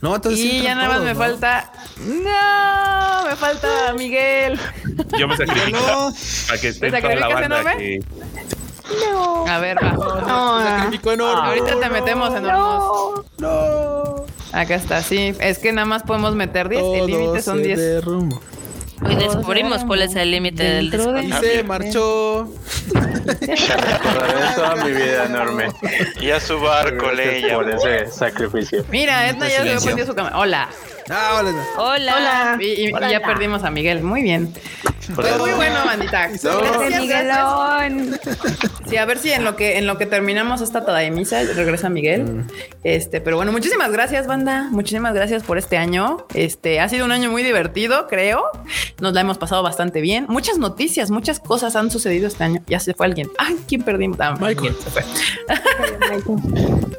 No, 0.00 0.14
entonces 0.14 0.40
sí 0.40 0.56
Y 0.58 0.62
ya 0.62 0.74
nada 0.74 0.88
más 0.88 0.96
todos, 0.98 1.06
me 1.06 1.14
¿no? 1.14 1.18
falta. 1.18 1.63
No, 1.98 3.24
me 3.28 3.36
falta 3.36 3.92
Miguel. 3.96 4.58
Yo 5.18 5.28
me 5.28 5.36
sacrifico 5.36 6.12
para 6.48 6.60
que 6.60 6.68
esté 6.68 6.90
¿Te 6.90 7.00
toda 7.00 7.14
la 7.14 7.20
sacrificas 7.20 7.34
banda 7.40 7.60
enorme? 7.60 7.76
que 7.78 9.50
A 9.50 9.58
ver, 9.58 9.76
va. 9.82 9.96
Ah, 10.26 10.76
Sacrificó 10.78 11.12
enorme. 11.12 11.48
Ahorita 11.48 11.80
te 11.80 11.88
metemos 11.90 12.34
en 12.34 12.44
hornos. 12.46 13.24
No. 13.38 14.24
Acá 14.52 14.74
está, 14.76 15.02
sí. 15.02 15.34
Es 15.40 15.58
que 15.58 15.72
nada 15.72 15.86
más 15.86 16.02
podemos 16.02 16.34
meter 16.34 16.68
10. 16.68 16.82
El 16.82 17.06
límite 17.06 17.42
son 17.42 17.58
se 17.58 17.64
10. 17.64 17.78
derrumbó. 17.78 18.40
Hoy 19.04 19.16
descubrimos 19.16 19.84
cuál 19.84 20.02
es 20.02 20.14
el 20.14 20.30
límite 20.30 20.62
del 20.62 20.90
Dentro 20.90 21.12
de- 21.12 21.24
Y 21.24 21.32
se 21.32 21.62
marchó. 21.64 22.48
Recordaré 22.94 24.54
toda 24.54 24.76
mi 24.84 24.92
vida 24.92 25.24
enorme. 25.24 25.68
Y 26.20 26.30
a 26.30 26.40
su 26.40 26.58
barco 26.60 27.10
le 27.10 27.40
Gracias 27.40 27.52
por 27.54 27.70
ese 27.70 28.06
sacrificio. 28.12 28.84
Mira, 28.90 29.28
Edna 29.28 29.48
ya 29.48 29.78
se 29.78 29.84
prendió 29.84 30.06
su 30.06 30.14
cámara. 30.14 30.38
Hola. 30.38 30.68
Ah, 31.10 31.38
hola. 31.40 31.64
Hola. 32.16 32.56
Y, 32.60 32.64
y- 32.64 32.88
y 32.88 33.10
ya 33.10 33.20
perdimos 33.20 33.62
a 33.64 33.70
Miguel. 33.70 34.02
Muy 34.02 34.22
bien. 34.22 34.52
Pues 35.14 35.38
muy 35.38 35.52
bueno, 35.52 35.84
bandita. 35.84 36.28
Vete, 36.28 37.00
Miguelón. 37.00 38.18
Sí, 38.88 38.96
a 38.96 39.04
ver 39.04 39.18
si 39.18 39.32
en 39.32 39.44
lo 39.44 39.56
que 39.56 39.78
en 39.78 39.86
lo 39.86 39.98
que 39.98 40.06
terminamos 40.06 40.60
esta 40.60 40.84
tadaimisa 40.84 41.42
regresa 41.54 41.88
Miguel. 41.88 42.44
Este, 42.82 43.20
pero 43.20 43.36
bueno, 43.36 43.52
muchísimas 43.52 43.90
gracias, 43.92 44.26
banda. 44.26 44.68
Muchísimas 44.70 45.14
gracias 45.14 45.42
por 45.42 45.58
este 45.58 45.76
año. 45.76 46.26
Este 46.34 46.80
ha 46.80 46.88
sido 46.88 47.04
un 47.04 47.12
año 47.12 47.30
muy 47.30 47.42
divertido, 47.42 48.06
creo. 48.08 48.44
Nos 49.00 49.12
la 49.12 49.20
hemos 49.20 49.38
pasado 49.38 49.62
bastante 49.62 50.00
bien. 50.00 50.26
Muchas 50.28 50.58
noticias, 50.58 51.10
muchas 51.10 51.40
cosas 51.40 51.76
han 51.76 51.90
sucedido 51.90 52.28
este 52.28 52.44
año. 52.44 52.62
Ya 52.66 52.80
se 52.80 52.94
fue 52.94 53.06
alguien. 53.06 53.30
Ay, 53.38 53.56
¿quién 53.68 53.82
perdimos? 53.82 54.18
Ah, 54.20 54.34
Michael 54.40 54.74
se 54.82 54.90
fue. 54.90 55.04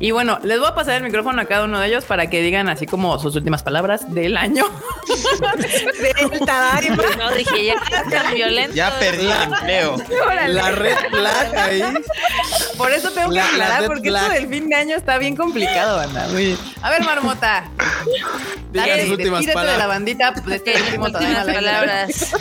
Y 0.00 0.12
bueno, 0.12 0.38
les 0.42 0.58
voy 0.58 0.66
a 0.66 0.74
pasar 0.74 0.94
el 0.94 1.02
micrófono 1.02 1.42
a 1.42 1.44
cada 1.44 1.66
uno 1.66 1.78
de 1.78 1.86
ellos 1.86 2.06
para 2.06 2.30
que 2.30 2.40
digan 2.40 2.70
así 2.70 2.86
como 2.86 3.18
sus 3.18 3.36
últimas 3.36 3.62
palabras 3.62 4.12
del 4.12 4.38
año. 4.38 4.64
del 6.30 6.40
Tadaima. 6.40 7.04
No, 7.20 7.30
dije, 7.32 7.66
ya 7.66 7.74
tan 8.10 8.34
violento. 8.34 8.74
Ya 8.74 8.98
perdí 8.98 9.26
el 9.26 9.42
empleo. 9.42 9.96
La 10.48 10.70
red 10.70 10.96
flag 11.10 11.56
ahí. 11.56 11.82
Por 12.78 12.90
eso 12.92 13.10
tengo 13.10 13.28
que 13.28 13.34
La- 13.36 13.42
la 13.44 13.48
aclarar, 13.66 13.84
porque 13.86 14.08
esto 14.08 14.28
del 14.30 14.48
fin 14.48 14.68
de 14.70 14.74
año 14.76 14.96
está 14.96 15.18
bien 15.18 15.36
complicado, 15.36 15.96
banda. 15.98 16.26
Muy 16.28 16.46
bien. 16.46 16.58
A 16.82 16.90
ver, 16.90 17.02
Marmota. 17.04 17.64
Diga 18.72 18.86
Dale, 18.86 19.02
sus 19.02 19.10
últimas 19.12 19.40
despídete 19.40 19.48
de 19.48 19.54
palabras. 19.54 19.78
la 19.78 19.86
bandita 19.86 20.30
de 20.32 20.56
este 20.56 20.72
Las 20.74 20.82
último 20.84 21.04
últimas 21.06 21.46
palabras. 21.46 22.32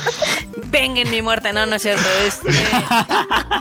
Venga 0.67 1.01
en 1.01 1.11
mi 1.11 1.21
muerte, 1.21 1.51
no, 1.51 1.65
no 1.65 1.75
es 1.75 1.81
cierto. 1.81 2.07
Este... 2.25 2.49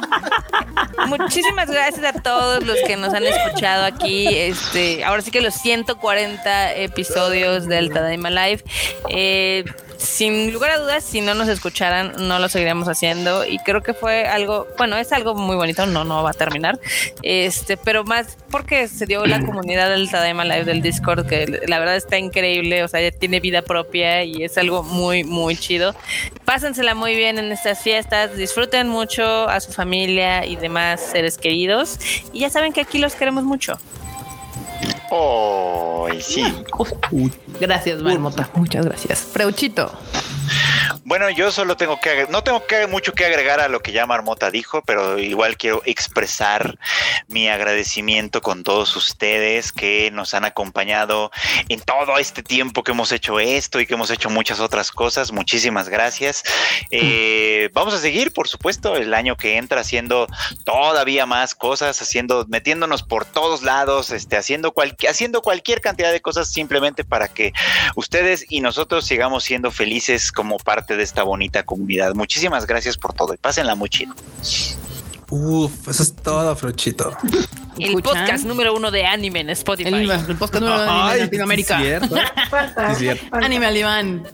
Muchísimas 1.07 1.71
gracias 1.71 2.05
a 2.05 2.13
todos 2.21 2.65
los 2.65 2.77
que 2.87 2.97
nos 2.97 3.15
han 3.15 3.25
escuchado 3.25 3.85
aquí. 3.85 4.27
Este, 4.29 5.05
ahora 5.05 5.23
sí 5.23 5.31
que 5.31 5.41
los 5.41 5.55
140 5.55 6.75
episodios 6.75 7.67
del 7.67 7.91
Tadaima 7.93 8.31
Live. 8.31 8.65
Eh, 9.09 9.65
sin 9.99 10.53
lugar 10.53 10.71
a 10.71 10.79
dudas, 10.79 11.05
si 11.05 11.21
no 11.21 11.35
nos 11.35 11.49
escucharan, 11.49 12.13
no 12.29 12.39
lo 12.39 12.49
seguiríamos 12.49 12.89
haciendo. 12.89 13.45
Y 13.45 13.59
creo 13.59 13.83
que 13.83 13.95
fue 13.95 14.27
algo, 14.27 14.67
bueno, 14.79 14.97
es 14.97 15.13
algo 15.13 15.35
muy 15.35 15.57
bonito, 15.57 15.87
no, 15.87 16.05
no 16.05 16.23
va 16.23 16.31
a 16.31 16.35
terminar. 16.35 16.79
Este, 17.23 17.77
pero 17.77 18.05
más 18.05 18.39
porque 18.51 18.89
se 18.89 19.07
dio 19.07 19.27
la 19.27 19.45
comunidad 19.45 19.91
del 19.91 20.11
Tadaima 20.11 20.45
Live 20.45 20.65
del 20.65 20.83
Discord, 20.83 21.27
que 21.27 21.63
la 21.67 21.79
verdad 21.79 21.97
está 21.97 22.17
increíble, 22.17 22.85
o 22.85 22.89
sea, 22.89 23.01
ya 23.01 23.11
tiene 23.11 23.41
vida 23.41 23.63
propia 23.63 24.23
y 24.23 24.45
es 24.45 24.57
algo 24.57 24.83
muy, 24.83 25.25
muy 25.25 25.57
chido. 25.57 25.95
Pásensela 26.45 26.95
muy 26.95 27.17
bien 27.17 27.39
en 27.39 27.51
estas 27.51 27.83
fiestas, 27.83 28.37
disfruten 28.37 28.89
mucho 28.89 29.49
a 29.49 29.61
su 29.61 29.73
familia 29.73 30.47
y 30.47 30.57
demás 30.57 31.01
seres 31.01 31.37
queridos. 31.39 31.99
Y 32.33 32.41
ya 32.41 32.51
saben 32.51 32.73
que 32.73 32.81
aquí 32.81 32.99
los 32.99 33.15
queremos 33.15 33.45
mucho. 33.45 33.79
Oh, 35.11 36.09
sí. 36.21 36.45
Gracias, 37.61 38.03
Marmota. 38.03 38.49
Muchas 38.55 38.85
gracias. 38.85 39.21
Freuchito. 39.21 39.91
Bueno, 41.09 41.31
yo 41.31 41.51
solo 41.51 41.75
tengo 41.79 41.99
que, 42.03 42.27
no 42.29 42.45
tengo 42.45 42.67
que 42.67 42.87
mucho 42.87 43.15
que 43.15 43.25
agregar 43.25 43.61
a 43.61 43.69
lo 43.69 43.81
que 43.81 43.93
ya 43.93 44.05
Marmota 44.05 44.51
dijo, 44.51 44.83
pero 44.83 45.19
igual 45.19 45.57
quiero 45.57 45.81
expresar 45.87 46.79
mi 47.29 47.49
agradecimiento 47.49 48.43
con 48.43 48.63
todos 48.63 48.95
ustedes 48.95 49.73
que 49.73 50.11
nos 50.11 50.35
han 50.35 50.45
acompañado 50.45 51.31
en 51.71 51.81
todo 51.81 52.19
este 52.19 52.43
tiempo 52.43 52.83
que 52.85 52.93
hemos 52.93 53.11
hecho 53.11 53.41
esto 53.41 53.81
y 53.81 53.87
que 53.87 53.95
hemos 53.95 54.11
hecho 54.11 54.29
muchas 54.29 54.61
otras 54.61 54.93
cosas. 54.93 55.33
Muchísimas 55.33 55.89
gracias. 55.89 56.43
Eh, 56.91 57.71
vamos 57.73 57.95
a 57.95 58.01
seguir, 58.01 58.31
por 58.35 58.47
supuesto, 58.47 58.95
el 58.95 59.15
año 59.15 59.35
que 59.35 59.57
entra 59.57 59.81
haciendo 59.81 60.27
todavía 60.65 61.25
más 61.25 61.55
cosas, 61.55 62.03
haciendo, 62.03 62.45
metiéndonos 62.51 63.03
por 63.03 63.25
todos 63.25 63.63
lados, 63.63 64.11
este, 64.11 64.37
haciendo, 64.37 64.73
cual- 64.75 64.95
haciendo 65.09 65.41
cualquier 65.41 65.81
cantidad 65.81 66.13
de 66.13 66.21
cosas 66.21 66.53
simplemente 66.53 67.03
para 67.03 67.29
que 67.29 67.55
ustedes 67.97 68.45
y 68.51 68.61
nosotros 68.61 69.07
sigamos 69.07 69.43
siendo 69.45 69.71
felices 69.71 70.31
como 70.33 70.59
parte 70.59 70.98
de 70.99 71.05
esta 71.05 71.23
bonita 71.23 71.63
comunidad. 71.63 72.15
Muchísimas 72.15 72.67
gracias 72.67 72.99
por 72.99 73.15
todo 73.15 73.33
y 73.33 73.39
pásenla 73.39 73.75
muy 73.75 73.89
chido. 73.89 74.15
Uf, 75.31 75.89
eso 75.89 76.03
es 76.03 76.15
todo, 76.17 76.57
Frochito. 76.57 77.15
El 77.79 77.91
¿Escuchan? 77.91 78.15
podcast 78.25 78.45
número 78.45 78.75
uno 78.75 78.91
de 78.91 79.05
anime 79.07 79.41
en 79.41 79.51
Spotify. 79.51 79.89
El, 79.89 80.11
el 80.11 80.37
podcast 80.37 80.55
número 80.65 80.83
uno 80.83 81.09
de 81.11 81.19
Latinoamérica. 81.21 81.79
cierto. 81.81 82.17
Sí, 82.91 82.95
cierto. 83.01 83.27
falta. 83.31 83.47
Anime 83.47 83.67
Aliván. 83.67 84.27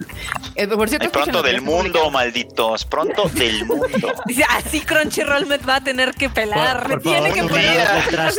Eh, 0.54 0.68
por 0.68 0.88
cierto, 0.88 1.10
pronto 1.10 1.42
del 1.42 1.62
mundo, 1.62 2.10
malditos. 2.12 2.84
Pronto 2.84 3.28
del 3.34 3.66
mundo. 3.66 4.12
Dice, 4.26 4.44
así 4.48 4.80
Crunchyroll 4.82 5.46
me 5.46 5.58
va 5.58 5.76
a 5.76 5.80
tener 5.84 6.14
que 6.14 6.30
pelar. 6.30 6.82
Por- 6.84 6.90
por 6.92 7.02
Tiene 7.02 7.30
favor, 7.30 7.34
que 7.34 7.42
no 7.42 7.48
me 7.48 7.60
pelar. 7.60 8.32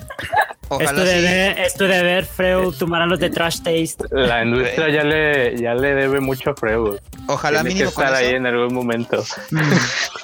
Taste. 0.78 0.84
Es 0.84 0.94
tu 0.94 1.00
Ojalá 1.00 1.02
sí. 1.10 1.16
deber, 1.20 1.58
es 1.60 1.74
tu 1.74 1.84
deber, 1.84 2.24
Freud, 2.26 2.74
tomar 2.76 3.02
a 3.02 3.06
los 3.06 3.18
de 3.18 3.30
Trash 3.30 3.58
Taste. 3.58 4.04
La 4.10 4.44
industria 4.44 4.88
ya 4.88 5.04
le, 5.04 5.60
ya 5.60 5.74
le 5.74 5.94
debe 5.94 6.20
mucho 6.20 6.50
a 6.50 6.54
Freud. 6.54 6.96
Ojalá 7.26 7.60
Tiene 7.60 7.68
que 7.70 7.74
mínimo 7.74 7.92
con 7.92 8.04
estar 8.04 8.18
ahí 8.18 8.26
eso. 8.28 8.36
en 8.36 8.46
algún 8.46 8.74
momento. 8.74 9.24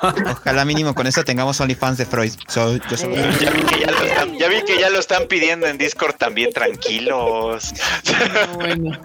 Ojalá 0.03 0.65
mínimo 0.65 0.95
con 0.95 1.07
eso 1.07 1.25
tengamos 1.25 1.61
OnlyFans 1.61 1.99
de 1.99 2.07
Freud. 2.07 2.33
So- 2.49 2.77
yo 2.91 2.97
solo- 2.97 3.15
Ya 3.17 3.51
vi, 3.51 3.63
que 3.63 3.81
ya, 3.81 3.91
lo 3.91 4.05
están, 4.05 4.39
ya 4.39 4.49
vi 4.49 4.63
que 4.65 4.79
ya 4.81 4.91
lo 4.91 4.99
están 4.99 5.27
pidiendo 5.29 5.67
en 5.67 5.79
Discord 5.79 6.15
también, 6.17 6.53
tranquilos. 6.53 7.73
Bueno. 8.57 8.99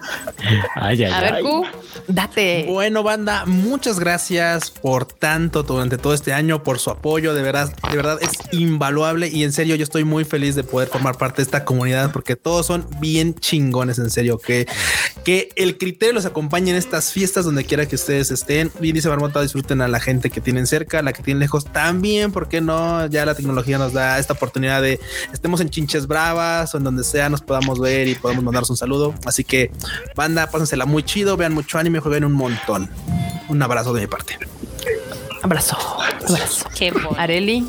Ay, 0.74 1.04
ay, 1.04 1.12
A 1.12 1.20
ver, 1.20 1.34
ay. 1.34 1.42
Q, 1.42 1.66
date. 2.08 2.64
Bueno, 2.68 3.02
banda, 3.02 3.44
muchas 3.46 3.98
gracias 4.00 4.70
por 4.70 5.06
tanto 5.06 5.62
durante 5.62 5.96
todo 5.98 6.12
este 6.14 6.32
año, 6.32 6.62
por 6.62 6.78
su 6.78 6.90
apoyo. 6.90 7.34
De 7.34 7.42
verdad, 7.42 7.72
de 7.90 7.96
verdad 7.96 8.18
es 8.20 8.30
invaluable 8.52 9.28
y 9.28 9.44
en 9.44 9.52
serio 9.52 9.76
yo 9.76 9.84
estoy 9.84 10.04
muy 10.04 10.24
feliz 10.24 10.54
de 10.54 10.64
poder 10.64 10.88
formar 10.88 11.16
parte 11.16 11.31
de 11.36 11.42
esta 11.42 11.64
comunidad 11.64 12.12
porque 12.12 12.36
todos 12.36 12.66
son 12.66 12.86
bien 13.00 13.34
chingones, 13.34 13.98
en 13.98 14.10
serio. 14.10 14.38
Que, 14.38 14.66
que 15.24 15.50
el 15.56 15.78
criterio 15.78 16.14
los 16.14 16.26
acompañe 16.26 16.70
en 16.70 16.76
estas 16.76 17.12
fiestas 17.12 17.44
donde 17.44 17.64
quiera 17.64 17.86
que 17.86 17.96
ustedes 17.96 18.30
estén. 18.30 18.70
Bien 18.80 18.94
dice 18.94 19.08
Marmota, 19.08 19.40
disfruten 19.40 19.80
a 19.80 19.88
la 19.88 20.00
gente 20.00 20.30
que 20.30 20.40
tienen 20.40 20.66
cerca, 20.66 21.02
la 21.02 21.12
que 21.12 21.22
tienen 21.22 21.40
lejos 21.40 21.64
también, 21.64 22.32
porque 22.32 22.60
no? 22.60 23.06
Ya 23.06 23.24
la 23.24 23.34
tecnología 23.34 23.78
nos 23.78 23.92
da 23.92 24.18
esta 24.18 24.34
oportunidad 24.34 24.82
de 24.82 25.00
estemos 25.32 25.60
en 25.60 25.70
chinches 25.70 26.06
bravas 26.06 26.74
o 26.74 26.78
en 26.78 26.84
donde 26.84 27.04
sea 27.04 27.28
nos 27.28 27.40
podamos 27.40 27.78
ver 27.78 28.08
y 28.08 28.14
podemos 28.14 28.44
mandarnos 28.44 28.70
un 28.70 28.76
saludo. 28.76 29.14
Así 29.24 29.44
que, 29.44 29.70
banda, 30.14 30.50
pásensela 30.50 30.86
muy 30.86 31.02
chido, 31.02 31.36
vean 31.36 31.52
mucho 31.52 31.78
anime, 31.78 32.00
jueguen 32.00 32.24
un 32.24 32.32
montón. 32.32 32.90
Un 33.48 33.62
abrazo 33.62 33.92
de 33.92 34.02
mi 34.02 34.06
parte. 34.06 34.38
Abrazo. 35.42 35.76
Abrazo. 36.28 36.66
Qué 36.78 36.90
bonito. 36.90 37.14
Areli. 37.18 37.64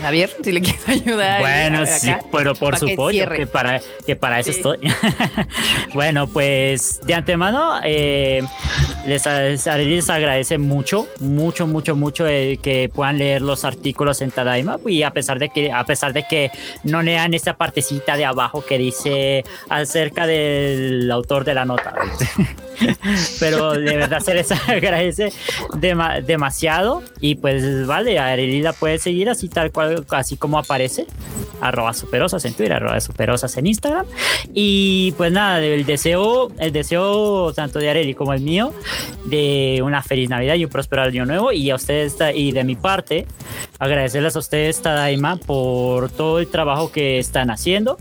Javier, 0.00 0.30
si 0.42 0.52
le 0.52 0.60
quieres 0.60 0.88
ayudar. 0.88 1.40
Bueno, 1.40 1.78
acá, 1.82 1.98
sí, 1.98 2.12
pero 2.32 2.54
por 2.54 2.70
para 2.70 2.78
su 2.78 2.86
que 2.86 3.28
que 3.36 3.46
para, 3.46 3.80
que 4.06 4.16
para 4.16 4.40
eso 4.40 4.50
Sí. 4.52 4.56
estoy. 4.58 4.78
bueno, 5.94 6.26
pues 6.26 7.00
de 7.06 7.14
antemano 7.14 7.78
eh, 7.84 8.42
les, 9.06 9.24
les 9.26 9.66
les 9.66 10.10
agradece 10.10 10.58
mucho, 10.58 11.06
mucho, 11.20 11.66
mucho, 11.66 11.94
mucho 11.96 12.26
eh, 12.26 12.58
que 12.62 12.90
puedan 12.92 13.18
leer 13.18 13.40
los 13.42 13.64
artículos 13.64 14.20
en 14.20 14.30
Tadaima 14.30 14.78
y 14.86 15.02
a 15.04 15.10
pesar 15.12 15.38
de 15.38 15.48
que 15.50 15.72
a 15.72 15.84
pesar 15.84 16.12
de 16.12 16.26
que 16.28 16.50
no 16.82 17.02
lean 17.02 17.32
esta 17.34 17.56
partecita 17.56 18.16
de 18.16 18.24
abajo 18.24 18.64
que 18.64 18.78
dice 18.78 19.44
acerca 19.68 20.26
del 20.26 21.10
autor 21.10 21.44
de 21.44 21.54
la 21.54 21.64
nota. 21.64 21.94
pero 23.40 23.72
de 23.72 23.96
verdad 23.96 24.20
se 24.20 24.34
les 24.34 24.50
agradece 24.68 25.32
dema- 25.74 26.20
demasiado 26.20 26.83
y 27.20 27.36
pues 27.36 27.86
vale, 27.86 28.18
a 28.18 28.28
Arely 28.28 28.62
la 28.62 28.72
puede 28.72 28.98
seguir 28.98 29.30
así 29.30 29.48
tal 29.48 29.72
cual, 29.72 30.04
así 30.10 30.36
como 30.36 30.58
aparece 30.58 31.06
arroba 31.60 31.94
superosas 31.94 32.44
en 32.44 32.54
Twitter, 32.54 32.74
arroba 32.74 33.00
superosas 33.00 33.56
en 33.56 33.66
Instagram. 33.66 34.06
Y 34.52 35.12
pues 35.16 35.32
nada, 35.32 35.60
el 35.60 35.86
deseo 35.86 36.52
el 36.58 36.72
deseo 36.72 37.52
tanto 37.54 37.78
de 37.78 37.90
Arely 37.90 38.14
como 38.14 38.34
el 38.34 38.40
mío 38.40 38.72
de 39.24 39.80
una 39.82 40.02
feliz 40.02 40.28
Navidad 40.28 40.54
y 40.56 40.64
un 40.64 40.70
próspero 40.70 41.02
año 41.02 41.24
nuevo. 41.26 41.52
Y 41.52 41.70
a 41.70 41.76
ustedes 41.76 42.16
y 42.34 42.52
de 42.52 42.64
mi 42.64 42.76
parte 42.76 43.26
agradecerles 43.78 44.36
a 44.36 44.38
ustedes 44.38 44.82
Tadaima 44.82 45.36
por 45.36 46.10
todo 46.10 46.38
el 46.38 46.48
trabajo 46.48 46.92
que 46.92 47.18
están 47.18 47.50
haciendo. 47.50 47.98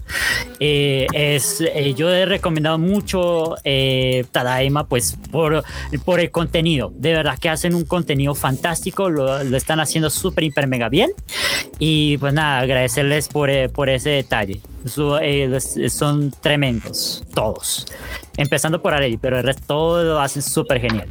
Eh, 0.60 1.08
es, 1.14 1.62
eh, 1.62 1.94
yo 1.94 2.12
he 2.12 2.26
recomendado 2.26 2.78
mucho 2.78 3.56
eh, 3.64 4.26
Tadaima 4.32 4.88
pues 4.88 5.18
por, 5.32 5.64
por 6.06 6.20
el 6.20 6.32
contenido. 6.32 6.92
De 6.96 7.14
verdad 7.14 7.38
que 7.40 7.50
hacen 7.50 7.76
un 7.76 7.86
contenido 7.86 8.36
fantástico, 8.36 8.73
lo, 9.10 9.44
lo 9.44 9.58
están 9.58 9.80
haciendo 9.80 10.10
súper, 10.10 10.44
hiper, 10.46 10.68
mega 10.68 10.90
bien. 10.90 11.12
Y 11.80 12.18
pues 12.18 12.34
nada, 12.34 12.60
agradecerles 12.60 13.28
por, 13.28 13.50
eh, 13.50 13.70
por 13.70 13.90
ese 13.90 14.10
detalle. 14.12 14.62
Su- 14.86 15.18
eh, 15.18 15.48
los- 15.48 15.76
son 15.94 16.32
tremendos, 16.42 17.24
todos. 17.34 17.86
Empezando 18.38 18.82
por 18.82 18.94
Arely, 18.94 19.18
pero 19.18 19.38
el 19.38 19.44
resto 19.44 19.64
todo 19.68 20.04
lo 20.04 20.20
hacen 20.20 20.42
súper 20.42 20.82
genial. 20.82 21.08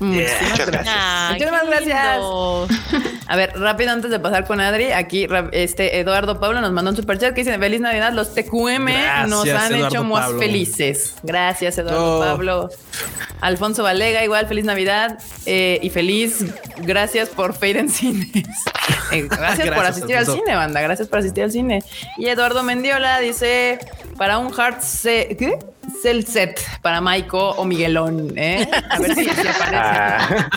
Muchas 0.00 0.66
gracias. 0.66 0.96
Muchísimas 1.32 1.66
gracias. 1.66 3.19
A 3.32 3.36
ver, 3.36 3.52
rápido 3.54 3.92
antes 3.92 4.10
de 4.10 4.18
pasar 4.18 4.44
con 4.44 4.60
Adri, 4.60 4.90
aquí 4.90 5.28
este 5.52 6.00
Eduardo 6.00 6.40
Pablo 6.40 6.60
nos 6.60 6.72
mandó 6.72 6.90
un 6.90 6.96
superchat 6.96 7.32
que 7.32 7.44
dice 7.44 7.56
Feliz 7.58 7.80
Navidad, 7.80 8.12
los 8.12 8.34
TQM 8.34 8.86
nos 9.28 9.48
han 9.48 9.72
Eduardo 9.72 9.86
hecho 9.86 10.02
más 10.02 10.24
Pablo. 10.26 10.38
felices. 10.40 11.14
Gracias, 11.22 11.78
Eduardo 11.78 12.16
Oh. 12.16 12.20
Pablo. 12.20 12.68
Alfonso 13.40 13.84
Valega, 13.84 14.24
igual, 14.24 14.48
feliz 14.48 14.64
Navidad 14.64 15.16
eh, 15.46 15.78
y 15.80 15.90
feliz. 15.90 16.44
Gracias 16.78 17.28
por 17.28 17.54
Fade 17.54 17.78
en 17.78 17.88
Cines. 17.88 18.26
Eh, 19.12 19.26
gracias, 19.28 19.68
por 19.70 19.84
asistir 19.84 20.16
al 20.16 20.24
cine, 20.24 20.54
banda. 20.54 20.80
Gracias 20.80 21.08
por 21.08 21.18
asistir 21.18 21.42
al 21.42 21.50
cine. 21.50 21.82
Y 22.16 22.28
Eduardo 22.28 22.62
Mendiola 22.62 23.18
dice: 23.18 23.80
Para 24.16 24.38
un 24.38 24.52
hard 24.56 24.80
se- 24.82 25.36
¿qué? 25.36 25.58
el 26.04 26.24
set 26.24 26.60
para 26.80 27.00
Maiko 27.00 27.50
o 27.50 27.64
Miguelón, 27.64 28.32
¿eh? 28.38 28.70
A 28.88 29.00
ver 29.00 29.14
si, 29.16 29.24
si 29.28 29.30
aparece. 29.48 29.74
Ah, 29.74 30.48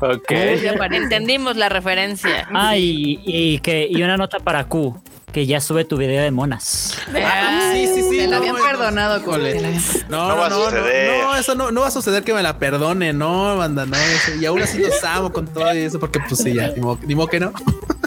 ok. 0.00 0.32
Si 0.60 0.68
aparece. 0.68 1.02
Entendimos 1.02 1.56
la 1.56 1.67
referencia. 1.68 2.48
Ah, 2.54 2.76
y, 2.76 3.20
y 3.24 3.58
que, 3.60 3.86
y 3.90 4.02
una 4.02 4.16
nota 4.16 4.38
para 4.40 4.64
Q, 4.64 5.00
que 5.32 5.46
ya 5.46 5.60
sube 5.60 5.84
tu 5.84 5.96
video 5.96 6.22
de 6.22 6.30
monas. 6.30 6.96
Ah, 7.22 7.70
sí, 7.74 7.86
sí, 7.94 8.02
sí, 8.02 8.16
la 8.22 8.26
no, 8.28 8.36
habían 8.38 8.56
no, 8.56 8.62
perdonado 8.62 9.18
Híjole. 9.20 9.60
No, 10.08 10.28
No 10.28 10.36
va 10.36 10.46
a 10.46 10.48
no, 10.48 10.58
no, 10.58 10.64
suceder. 10.64 11.22
no, 11.24 11.36
eso 11.36 11.54
no, 11.54 11.70
no 11.70 11.80
va 11.82 11.88
a 11.88 11.90
suceder 11.90 12.24
que 12.24 12.32
me 12.34 12.42
la 12.42 12.58
perdone, 12.58 13.12
no, 13.12 13.56
banda, 13.56 13.84
no. 13.86 13.96
eso- 13.96 14.34
y 14.40 14.46
aún 14.46 14.62
así 14.62 14.78
los 14.78 15.02
amo 15.04 15.32
con 15.32 15.46
todo 15.46 15.74
y 15.74 15.78
eso, 15.82 15.98
porque 16.00 16.18
pues 16.28 16.40
sí, 16.40 16.54
ya, 16.54 16.68
ni 16.68 16.80
modo, 16.80 16.98
ni 17.06 17.14
modo 17.14 17.26
que 17.28 17.40
no. 17.40 17.52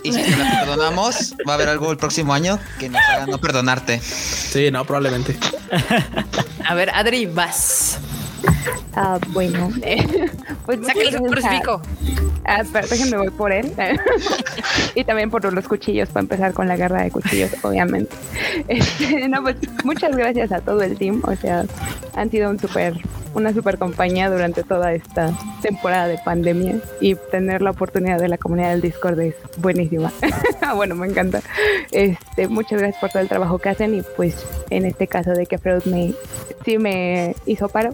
Y 0.04 0.12
si 0.14 0.24
te 0.24 0.36
la 0.36 0.62
perdonamos, 0.62 1.36
va 1.48 1.52
a 1.52 1.56
haber 1.56 1.70
algo 1.70 1.92
el 1.92 1.98
próximo 1.98 2.34
año 2.34 2.58
que 2.80 2.90
nos 2.90 3.02
haga 3.08 3.28
no 3.28 3.38
perdonarte. 3.38 4.00
Sí, 4.00 4.72
no, 4.72 4.84
probablemente. 4.84 5.38
A 6.66 6.74
ver, 6.74 6.90
Adri, 6.90 7.28
vas. 7.28 8.00
Ah, 8.96 9.20
bueno. 9.30 9.70
pues 10.66 10.82
gracias 10.82 11.16
a- 11.16 11.20
crucifijo. 11.20 11.82
Ah, 12.44 12.62
espera, 12.62 12.88
déjenme 12.88 13.18
voy 13.18 13.30
por 13.30 13.52
él. 13.52 13.72
y 14.96 15.04
también 15.04 15.30
por 15.30 15.52
los 15.54 15.68
cuchillos, 15.68 16.10
para 16.10 16.22
empezar 16.22 16.54
con 16.54 16.68
la 16.68 16.76
guerra 16.76 17.04
de 17.04 17.12
cuchillos, 17.12 17.52
obviamente. 17.64 18.14
Este, 18.68 19.28
no, 19.30 19.42
pues 19.44 19.56
muchas 19.84 20.16
gracias 20.16 20.52
a 20.52 20.60
todo 20.62 20.82
el 20.82 20.98
team. 20.98 21.22
O 21.26 21.36
sea, 21.36 21.66
han 22.16 22.30
sido 22.30 22.50
un 22.50 22.60
super, 22.60 22.94
una 23.34 23.54
super 23.54 23.78
compañía 23.78 24.30
durante 24.30 24.64
toda 24.64 24.94
esta 24.94 25.34
temporada 25.62 26.08
de 26.08 26.18
pandemia. 26.18 26.80
Y 27.00 27.16
tener 27.16 27.62
la 27.62 27.72
oportunidad 27.72 28.20
de 28.20 28.28
la 28.28 28.38
comunidad 28.38 28.72
del 28.72 28.82
Discord 28.82 29.20
es 29.20 29.36
buenísima. 29.58 30.12
bueno, 30.76 30.96
me 30.96 31.08
encanta. 31.08 31.42
Este, 31.92 32.48
muchas 32.48 32.80
gracias 32.80 33.00
por 33.00 33.10
todo 33.10 33.22
el 33.22 33.30
trabajo 33.30 33.60
que 33.60 33.70
hacen. 33.70 33.96
Y 33.96 34.02
pues 34.16 34.46
en 34.70 34.86
este 34.86 35.08
caso 35.08 35.32
de 35.32 35.46
que 35.46 35.58
Freud 35.58 35.84
me 35.86 36.14
sí 36.66 36.78
me 36.78 37.36
hizo 37.46 37.70
paro 37.70 37.94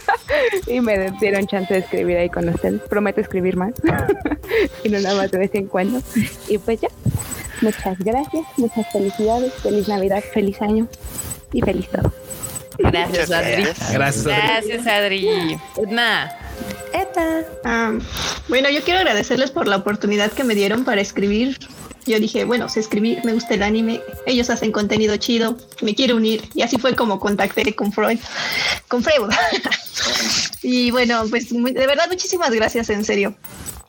y 0.66 0.80
me 0.80 1.10
dieron 1.20 1.46
chance 1.46 1.72
de 1.72 1.80
escribir 1.80 2.16
ahí 2.16 2.28
con 2.28 2.48
ustedes. 2.48 2.80
Prometo 2.82 3.20
escribir 3.20 3.56
más 3.56 3.74
y 4.84 4.88
no 4.88 5.00
nada 5.00 5.16
más 5.16 5.30
de 5.30 5.38
vez 5.38 5.54
en 5.54 5.66
cuando. 5.66 6.00
Y 6.48 6.58
pues 6.58 6.80
ya, 6.80 6.88
muchas 7.60 7.98
gracias, 7.98 8.46
muchas 8.56 8.90
felicidades, 8.92 9.52
feliz 9.54 9.88
Navidad, 9.88 10.22
feliz 10.32 10.60
año 10.62 10.88
y 11.52 11.60
feliz 11.60 11.88
todo. 11.88 12.12
Gracias, 12.78 13.30
Adri. 13.30 13.62
gracias. 13.64 13.92
Gracias. 13.92 14.26
Adri. 14.26 14.68
Gracias, 14.68 14.86
Adri. 14.86 15.58
Edna. 15.76 16.32
Eta. 16.92 17.44
Ah, 17.64 17.92
bueno, 18.48 18.70
yo 18.70 18.82
quiero 18.82 19.00
agradecerles 19.00 19.50
por 19.50 19.66
la 19.68 19.76
oportunidad 19.76 20.32
que 20.32 20.44
me 20.44 20.54
dieron 20.54 20.84
para 20.84 21.00
escribir. 21.00 21.58
Yo 22.06 22.18
dije, 22.18 22.44
bueno, 22.44 22.70
sé 22.70 22.80
escribir, 22.80 23.22
me 23.24 23.34
gusta 23.34 23.52
el 23.52 23.62
anime, 23.62 24.00
ellos 24.24 24.48
hacen 24.48 24.72
contenido 24.72 25.14
chido, 25.18 25.58
me 25.82 25.94
quiero 25.94 26.16
unir. 26.16 26.48
Y 26.54 26.62
así 26.62 26.78
fue 26.78 26.96
como 26.96 27.20
contacté 27.20 27.74
con 27.74 27.92
Freud, 27.92 28.18
con 28.88 29.02
Freud. 29.02 29.28
y 30.62 30.90
bueno, 30.90 31.24
pues 31.28 31.52
muy- 31.52 31.72
de 31.72 31.86
verdad, 31.86 32.06
muchísimas 32.08 32.50
gracias, 32.50 32.88
en 32.88 33.04
serio. 33.04 33.34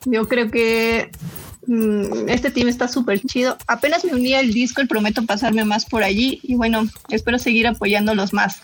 Yo 0.04 0.28
creo 0.28 0.50
que 0.50 1.10
este 2.28 2.50
team 2.50 2.68
está 2.68 2.88
súper 2.88 3.20
chido. 3.20 3.56
Apenas 3.66 4.04
me 4.04 4.14
uní 4.14 4.34
al 4.34 4.52
Discord, 4.52 4.88
prometo 4.88 5.24
pasarme 5.24 5.64
más 5.64 5.84
por 5.84 6.02
allí. 6.02 6.40
Y 6.42 6.54
bueno, 6.54 6.86
espero 7.10 7.38
seguir 7.38 7.66
apoyándolos 7.66 8.32
más. 8.32 8.62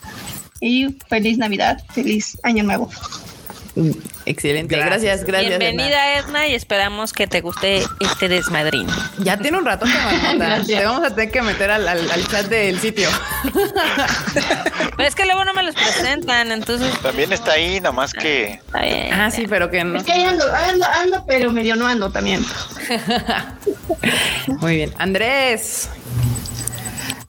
Y 0.60 0.96
feliz 1.08 1.38
Navidad, 1.38 1.82
feliz 1.92 2.38
Año 2.42 2.62
Nuevo. 2.62 2.90
Excelente. 4.24 4.74
Gracias, 4.74 5.24
gracias. 5.24 5.58
Bienvenida, 5.58 6.18
Edna, 6.18 6.48
y 6.48 6.54
esperamos 6.54 7.12
que 7.12 7.26
te 7.26 7.42
guste 7.42 7.82
este 8.00 8.28
desmadrín. 8.28 8.86
Ya 9.18 9.36
tiene 9.36 9.58
un 9.58 9.66
rato 9.66 9.84
que. 9.84 9.92
Gracias. 10.38 10.66
Te 10.80 10.84
vamos 10.86 11.04
a 11.04 11.14
tener 11.14 11.30
que 11.30 11.42
meter 11.42 11.70
al, 11.70 11.86
al- 11.86 12.10
al 12.10 12.28
chat 12.28 12.46
del 12.46 12.80
sitio. 12.80 13.08
Pero 14.96 15.08
es 15.08 15.14
que 15.14 15.26
luego 15.26 15.44
no 15.44 15.52
me 15.52 15.62
los 15.62 15.74
presentan, 15.74 16.52
entonces. 16.52 16.90
También 17.00 17.32
está 17.32 17.52
ahí, 17.52 17.78
nomás 17.80 18.14
que 18.14 18.52
está 18.64 18.80
bien. 18.80 19.12
Ah, 19.12 19.30
sí, 19.30 19.46
pero 19.46 19.70
que 19.70 19.84
no. 19.84 19.98
Es 19.98 20.04
que 20.04 20.12
ahí 20.12 20.24
ando, 20.24 20.44
ando, 20.54 20.86
ando, 20.86 21.24
pero 21.26 21.52
medio 21.52 21.76
no 21.76 21.86
ando 21.86 22.10
también. 22.10 22.42
Muy 24.46 24.76
bien. 24.76 24.94
Andrés. 24.98 25.90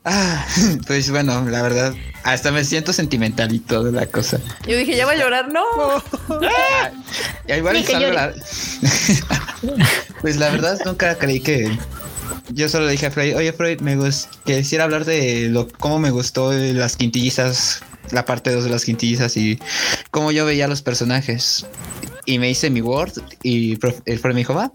Ah, 0.10 0.46
pues 0.88 1.10
bueno, 1.12 1.44
la 1.50 1.62
verdad, 1.62 1.94
hasta 2.24 2.52
me 2.52 2.64
siento 2.64 2.94
sentimental 2.94 3.54
y 3.54 3.60
toda 3.60 3.92
la 3.92 4.06
cosa. 4.06 4.40
Yo 4.66 4.78
dije, 4.78 4.96
ya 4.96 5.06
va 5.06 5.12
a 5.12 5.16
llorar. 5.18 5.52
No. 5.52 5.64
Y 7.48 7.54
igual 7.54 7.76
Sí, 7.78 7.84
que 7.84 8.00
la- 8.14 8.34
pues 10.22 10.38
la 10.38 10.50
verdad 10.50 10.80
nunca 10.86 11.18
creí 11.18 11.40
que 11.40 11.78
yo 12.50 12.70
solo 12.70 12.86
le 12.86 12.92
dije 12.94 13.08
a 13.08 13.12
Freud, 13.12 13.36
oye 13.36 13.52
Freud, 13.54 13.82
me 13.82 13.96
gus- 13.98 14.28
quisiera 14.46 14.86
hablar 14.86 15.06
de 15.06 15.50
lo 15.50 15.68
cómo 15.68 16.00
me 16.00 16.10
gustó 16.12 16.54
las 16.54 16.96
quintillizas, 16.96 17.82
la 18.12 18.26
parte 18.26 18.52
2 18.52 18.64
de 18.64 18.70
las 18.70 18.86
quintillizas 18.86 19.36
y 19.38 19.60
cómo 20.12 20.32
yo 20.32 20.46
veía 20.46 20.66
a 20.66 20.68
los 20.70 20.82
personajes. 20.82 21.66
Y 22.26 22.40
me 22.40 22.50
hice 22.50 22.70
mi 22.70 22.82
Word 22.82 23.14
y 23.44 23.74
el 24.06 24.20
Freud 24.20 24.34
me 24.34 24.40
dijo, 24.42 24.54
va. 24.54 24.72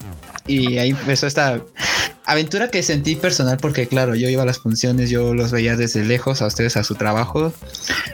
Y 0.46 0.78
ahí 0.78 0.90
empezó 0.90 1.26
esta 1.26 1.60
aventura 2.24 2.68
que 2.68 2.82
sentí 2.82 3.16
personal 3.16 3.58
porque 3.58 3.86
claro, 3.88 4.14
yo 4.14 4.28
iba 4.28 4.42
a 4.42 4.46
las 4.46 4.58
funciones, 4.58 5.10
yo 5.10 5.34
los 5.34 5.50
veía 5.50 5.76
desde 5.76 6.04
lejos 6.04 6.42
a 6.42 6.46
ustedes 6.46 6.76
a 6.76 6.84
su 6.84 6.94
trabajo, 6.94 7.52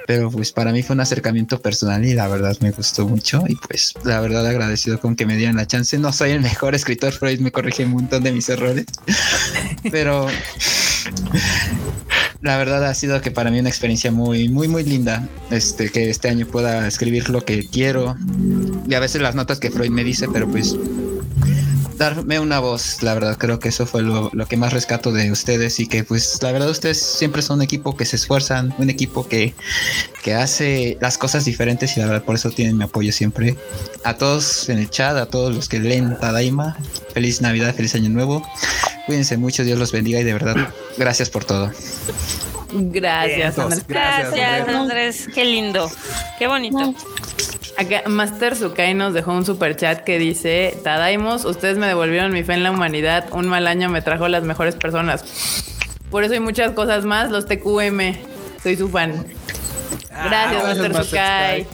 pero 0.06 0.30
pues 0.30 0.52
para 0.52 0.72
mí 0.72 0.82
fue 0.82 0.94
un 0.94 1.00
acercamiento 1.00 1.60
personal 1.60 2.04
y 2.04 2.14
la 2.14 2.28
verdad 2.28 2.56
me 2.60 2.70
gustó 2.70 3.06
mucho 3.06 3.42
y 3.48 3.56
pues 3.56 3.94
la 4.04 4.20
verdad 4.20 4.46
agradecido 4.46 5.00
con 5.00 5.16
que 5.16 5.26
me 5.26 5.36
dieran 5.36 5.56
la 5.56 5.66
chance. 5.66 5.98
No 5.98 6.12
soy 6.12 6.30
el 6.30 6.40
mejor 6.40 6.74
escritor, 6.74 7.12
Freud 7.12 7.40
me 7.40 7.52
corrige 7.52 7.84
un 7.84 7.92
montón 7.92 8.22
de 8.22 8.32
mis 8.32 8.48
errores, 8.48 8.86
pero 9.90 10.26
la 12.40 12.56
verdad 12.56 12.84
ha 12.84 12.94
sido 12.94 13.20
que 13.20 13.30
para 13.30 13.50
mí 13.50 13.58
una 13.58 13.68
experiencia 13.68 14.12
muy, 14.12 14.48
muy, 14.48 14.68
muy 14.68 14.84
linda. 14.84 15.28
Este, 15.50 15.90
que 15.90 16.10
este 16.10 16.28
año 16.28 16.46
pueda 16.46 16.86
escribir 16.86 17.30
lo 17.30 17.44
que 17.44 17.66
quiero 17.66 18.16
y 18.86 18.94
a 18.94 19.00
veces 19.00 19.22
las 19.22 19.34
notas 19.34 19.58
que 19.58 19.70
Freud 19.70 19.90
me 19.90 20.04
dice, 20.04 20.28
pero 20.32 20.48
pues 20.48 20.76
darme 21.98 22.38
una 22.40 22.60
voz, 22.60 23.02
la 23.02 23.14
verdad 23.14 23.36
creo 23.36 23.58
que 23.58 23.68
eso 23.68 23.84
fue 23.86 24.02
lo, 24.02 24.30
lo 24.32 24.46
que 24.46 24.56
más 24.56 24.72
rescato 24.72 25.12
de 25.12 25.30
ustedes 25.30 25.80
y 25.80 25.86
que 25.86 26.04
pues 26.04 26.40
la 26.42 26.52
verdad 26.52 26.70
ustedes 26.70 27.02
siempre 27.02 27.42
son 27.42 27.58
un 27.58 27.62
equipo 27.62 27.96
que 27.96 28.04
se 28.04 28.16
esfuerzan, 28.16 28.72
un 28.78 28.88
equipo 28.88 29.28
que, 29.28 29.54
que 30.22 30.34
hace 30.34 30.96
las 31.00 31.18
cosas 31.18 31.44
diferentes 31.44 31.96
y 31.96 32.00
la 32.00 32.06
verdad 32.06 32.22
por 32.22 32.36
eso 32.36 32.50
tienen 32.50 32.78
mi 32.78 32.84
apoyo 32.84 33.12
siempre. 33.12 33.56
A 34.04 34.14
todos 34.14 34.68
en 34.68 34.78
el 34.78 34.88
chat, 34.88 35.16
a 35.16 35.26
todos 35.26 35.54
los 35.54 35.68
que 35.68 35.80
leen 35.80 36.16
Tadaima, 36.18 36.76
feliz 37.12 37.40
Navidad, 37.40 37.74
feliz 37.74 37.94
Año 37.94 38.10
Nuevo. 38.10 38.42
Cuídense 39.06 39.36
mucho, 39.36 39.64
Dios 39.64 39.78
los 39.78 39.92
bendiga 39.92 40.20
y 40.20 40.24
de 40.24 40.32
verdad 40.32 40.56
gracias 40.96 41.30
por 41.30 41.44
todo. 41.44 41.72
Gracias. 42.72 43.58
Andrés. 43.58 43.84
Gracias. 43.88 44.68
Andrés. 44.68 45.28
Qué 45.34 45.44
lindo. 45.44 45.90
Qué 46.38 46.46
bonito. 46.46 46.94
Acá 47.78 48.02
Master 48.08 48.56
Sukai 48.56 48.92
nos 48.92 49.14
dejó 49.14 49.30
un 49.32 49.46
super 49.46 49.76
chat 49.76 50.02
que 50.02 50.18
dice: 50.18 50.76
Tadaimos, 50.82 51.44
ustedes 51.44 51.78
me 51.78 51.86
devolvieron 51.86 52.32
mi 52.32 52.42
fe 52.42 52.54
en 52.54 52.64
la 52.64 52.72
humanidad. 52.72 53.26
Un 53.30 53.46
mal 53.46 53.68
año 53.68 53.88
me 53.88 54.02
trajo 54.02 54.26
las 54.26 54.42
mejores 54.42 54.74
personas. 54.74 55.24
Por 56.10 56.24
eso 56.24 56.34
hay 56.34 56.40
muchas 56.40 56.72
cosas 56.72 57.04
más. 57.04 57.30
Los 57.30 57.46
TQM. 57.46 58.16
Soy 58.60 58.76
su 58.76 58.88
fan. 58.88 59.24
Gracias, 60.10 60.62
gracias, 60.64 60.78
Master 60.88 61.04
Sukai. 61.04 61.66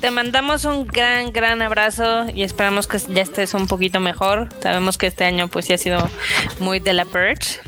Te 0.00 0.12
mandamos 0.12 0.64
un 0.64 0.86
gran, 0.86 1.32
gran 1.32 1.60
abrazo 1.60 2.26
y 2.32 2.44
esperamos 2.44 2.86
que 2.86 2.98
ya 2.98 3.22
estés 3.22 3.54
un 3.54 3.66
poquito 3.66 3.98
mejor. 3.98 4.48
Sabemos 4.62 4.96
que 4.96 5.08
este 5.08 5.24
año 5.24 5.48
pues 5.48 5.64
sí 5.64 5.72
ha 5.72 5.78
sido 5.78 6.08
muy 6.60 6.78
de 6.78 6.92
la 6.92 7.04
purge, 7.04 7.58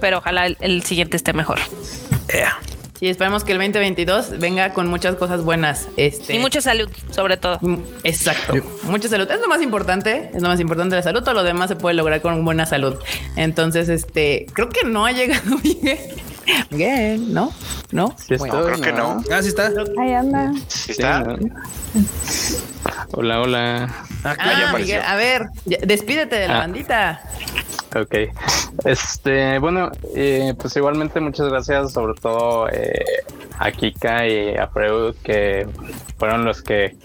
pero 0.00 0.18
ojalá 0.18 0.46
el, 0.46 0.56
el 0.60 0.84
siguiente 0.84 1.16
esté 1.16 1.32
mejor. 1.32 1.58
Sí, 2.98 3.08
esperamos 3.08 3.44
que 3.44 3.52
el 3.52 3.58
2022 3.58 4.38
venga 4.38 4.72
con 4.72 4.86
muchas 4.88 5.16
cosas 5.16 5.44
buenas. 5.44 5.88
Este, 5.98 6.34
Y 6.34 6.38
mucha 6.38 6.62
salud, 6.62 6.88
sobre 7.10 7.36
todo. 7.36 7.58
Mm, 7.60 7.76
Exacto. 8.04 8.54
Mucha 8.84 9.08
salud. 9.08 9.30
Es 9.30 9.40
lo 9.40 9.48
más 9.48 9.60
importante. 9.60 10.30
Es 10.34 10.40
lo 10.42 10.48
más 10.48 10.60
importante 10.60 10.96
la 10.96 11.02
salud. 11.02 11.22
Todo 11.22 11.34
lo 11.34 11.42
demás 11.42 11.68
se 11.68 11.76
puede 11.76 11.94
lograr 11.94 12.22
con 12.22 12.42
buena 12.44 12.64
salud. 12.64 12.94
Entonces, 13.36 13.90
este, 13.90 14.46
creo 14.54 14.70
que 14.70 14.86
no 14.86 15.04
ha 15.04 15.12
llegado 15.12 15.42
Miguel. 15.62 15.98
Miguel, 16.70 17.34
¿no? 17.34 17.52
¿No? 17.90 18.14
Sí 18.18 18.36
Bueno, 18.36 18.64
creo 18.64 18.80
que 18.80 18.92
no. 18.92 19.22
Ah, 19.30 19.42
sí 19.42 19.48
está. 19.48 19.70
Ahí 20.00 20.12
anda. 20.12 20.52
Sí 20.68 20.92
está. 20.92 21.20
¿no? 21.20 21.36
Hola, 23.12 23.40
hola. 23.40 23.94
Ah, 24.24 24.34
Ah, 24.38 24.52
ya 24.60 24.68
apareció. 24.70 24.78
Miguel, 24.96 25.02
a 25.06 25.16
ver, 25.16 25.46
ya- 25.64 25.78
despídete 25.82 26.36
de 26.36 26.48
la 26.48 26.56
Ah. 26.56 26.58
bandita. 26.60 27.20
Ok. 27.94 28.14
Este, 28.84 29.58
bueno, 29.58 29.90
eh, 30.14 30.52
pues 30.60 30.76
igualmente 30.76 31.20
muchas 31.20 31.48
gracias, 31.48 31.92
sobre 31.92 32.14
todo 32.20 32.68
eh, 32.68 33.04
a 33.58 33.70
Kika 33.70 34.26
y 34.26 34.54
a 34.56 34.66
Freud, 34.68 35.14
que 35.22 35.66
fueron 36.18 36.44
los 36.44 36.62
que, 36.62 36.96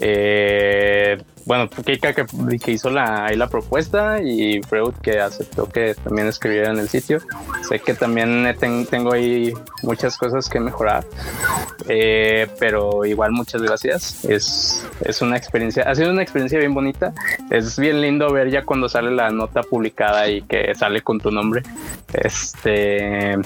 eh, 0.00 1.22
bueno, 1.44 1.68
Kika 1.68 2.12
que, 2.14 2.24
que 2.62 2.72
hizo 2.72 2.90
la, 2.90 3.26
ahí 3.26 3.36
la 3.36 3.48
propuesta 3.48 4.22
y 4.22 4.62
Freud 4.62 4.94
que 5.02 5.20
aceptó 5.20 5.68
que 5.68 5.94
también 5.94 6.26
escribiera 6.28 6.70
en 6.70 6.78
el 6.78 6.88
sitio. 6.88 7.18
Sé 7.68 7.78
que 7.80 7.94
también 7.94 8.54
ten- 8.58 8.86
tengo 8.86 9.12
ahí 9.12 9.52
muchas 9.82 10.16
cosas 10.16 10.48
que 10.48 10.60
mejorar, 10.60 11.04
eh, 11.88 12.48
pero 12.58 13.04
igual 13.04 13.32
muchas 13.32 13.62
gracias. 13.62 14.24
Es, 14.24 14.86
es 15.04 15.20
una 15.22 15.36
experiencia, 15.36 15.84
ha 15.84 15.94
sido 15.94 16.10
una 16.10 16.22
experiencia 16.22 16.58
bien 16.58 16.74
bonita. 16.74 17.12
Es 17.50 17.78
bien 17.78 18.00
lindo 18.00 18.32
ver 18.32 18.50
ya 18.50 18.64
cuando 18.64 18.88
sale 18.88 19.10
la 19.10 19.30
nota 19.30 19.62
publicada 19.62 20.28
y 20.28 20.42
que 20.42 20.74
sale 20.74 21.02
con 21.02 21.20
tu 21.20 21.30
nombre. 21.30 21.62
Este, 22.12 23.36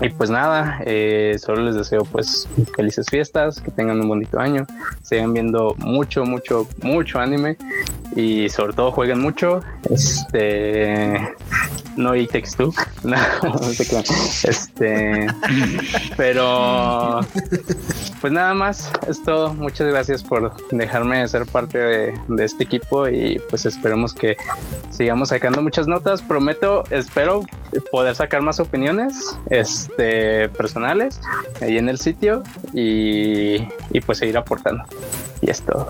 y 0.00 0.08
pues 0.10 0.30
nada, 0.30 0.80
eh, 0.84 1.36
solo 1.38 1.62
les 1.62 1.76
deseo 1.76 2.04
pues 2.04 2.48
felices 2.74 3.06
fiestas, 3.08 3.60
que 3.60 3.70
tengan 3.70 4.00
un 4.00 4.08
bonito 4.08 4.40
año, 4.40 4.66
sigan 5.02 5.32
viendo 5.32 5.74
mucho, 5.78 6.24
mucho, 6.24 6.66
mucho 6.82 7.20
anime 7.22 7.56
y 8.16 8.48
sobre 8.48 8.72
todo 8.74 8.90
jueguen 8.92 9.20
mucho. 9.20 9.60
Este 9.90 11.34
no 11.96 12.14
y 12.14 12.26
Takes 12.26 12.56
Two. 12.56 12.72
Este, 14.44 15.26
pero 16.16 17.20
pues 18.20 18.32
nada 18.32 18.54
más, 18.54 18.90
es 19.08 19.22
todo. 19.22 19.52
Muchas 19.54 19.88
gracias 19.88 20.22
por 20.22 20.52
dejarme 20.70 21.26
ser 21.28 21.46
parte 21.46 21.78
de, 21.78 22.20
de 22.28 22.44
este 22.44 22.64
equipo 22.64 23.08
y 23.08 23.40
pues 23.50 23.66
esperemos 23.66 24.14
que 24.14 24.36
sigamos 24.90 25.30
sacando 25.30 25.62
muchas 25.62 25.86
notas. 25.86 26.22
Prometo, 26.22 26.84
espero 26.90 27.44
poder 27.90 28.14
sacar 28.14 28.42
más 28.42 28.60
opiniones 28.60 29.36
este, 29.50 30.48
personales 30.50 31.20
ahí 31.60 31.78
en 31.78 31.88
el 31.88 31.98
sitio 31.98 32.42
y, 32.72 33.56
y 33.90 34.00
pues 34.04 34.18
seguir 34.18 34.36
aportando. 34.36 34.84
Y 35.42 35.50
es 35.50 35.60
todo. 35.62 35.88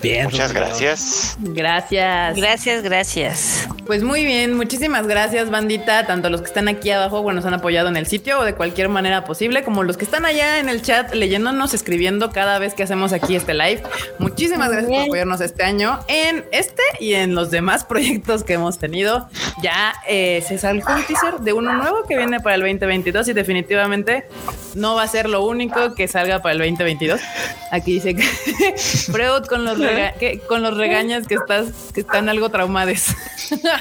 Bien. 0.00 0.24
Muchas 0.24 0.52
gracias. 0.52 1.36
Gracias. 1.40 2.36
Gracias, 2.36 2.82
gracias. 2.82 3.68
Pues 3.88 4.02
muy 4.02 4.22
bien, 4.22 4.54
muchísimas 4.54 5.06
gracias, 5.06 5.48
bandita. 5.48 6.06
Tanto 6.06 6.28
los 6.28 6.42
que 6.42 6.46
están 6.48 6.68
aquí 6.68 6.90
abajo, 6.90 7.22
bueno, 7.22 7.36
nos 7.40 7.46
han 7.46 7.54
apoyado 7.54 7.88
en 7.88 7.96
el 7.96 8.06
sitio 8.06 8.38
o 8.38 8.44
de 8.44 8.54
cualquier 8.54 8.90
manera 8.90 9.24
posible, 9.24 9.64
como 9.64 9.82
los 9.82 9.96
que 9.96 10.04
están 10.04 10.26
allá 10.26 10.58
en 10.58 10.68
el 10.68 10.82
chat 10.82 11.14
leyéndonos, 11.14 11.72
escribiendo 11.72 12.28
cada 12.30 12.58
vez 12.58 12.74
que 12.74 12.82
hacemos 12.82 13.14
aquí 13.14 13.34
este 13.34 13.54
live. 13.54 13.82
Muchísimas 14.18 14.70
gracias 14.70 14.92
por 14.92 15.02
apoyarnos 15.04 15.40
este 15.40 15.64
año 15.64 16.00
en 16.06 16.44
este 16.52 16.82
y 17.00 17.14
en 17.14 17.34
los 17.34 17.50
demás 17.50 17.84
proyectos 17.88 18.44
que 18.44 18.52
hemos 18.52 18.78
tenido. 18.78 19.26
Ya 19.62 19.94
eh, 20.06 20.44
se 20.46 20.58
salió 20.58 20.84
un 20.86 21.02
teaser 21.06 21.38
de 21.40 21.54
uno 21.54 21.72
nuevo 21.72 22.02
que 22.06 22.14
viene 22.18 22.40
para 22.40 22.56
el 22.56 22.60
2022 22.60 23.26
y 23.28 23.32
definitivamente 23.32 24.28
no 24.74 24.96
va 24.96 25.04
a 25.04 25.08
ser 25.08 25.30
lo 25.30 25.46
único 25.46 25.94
que 25.94 26.08
salga 26.08 26.42
para 26.42 26.52
el 26.52 26.58
2022. 26.58 27.22
Aquí 27.70 27.94
dice 27.94 28.14
que 28.14 28.22
Freud 29.12 29.44
con 29.48 29.64
los, 29.64 29.78
rega- 29.78 30.12
que- 30.20 30.40
con 30.40 30.62
los 30.62 30.76
regaños 30.76 31.26
que 31.26 31.36
estás 31.36 31.68
que 31.94 32.00
están 32.02 32.28
algo 32.28 32.50
traumades. 32.50 33.06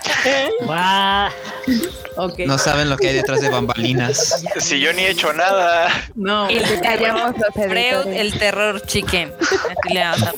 No 2.46 2.58
saben 2.58 2.90
lo 2.90 2.98
que 2.98 3.10
hay 3.10 3.14
detrás 3.16 3.42
de 3.42 3.50
bambalinas. 3.50 4.44
Si 4.60 4.80
yo 4.80 4.92
ni 4.94 5.04
he 5.04 5.10
hecho 5.12 5.34
nada. 5.34 5.90
No. 6.16 6.48
El 6.50 6.64
callamos 6.82 7.34
los 7.38 7.54
Freud, 7.54 8.08
el 8.14 8.38
terror 8.38 8.82
chicken. 8.86 9.34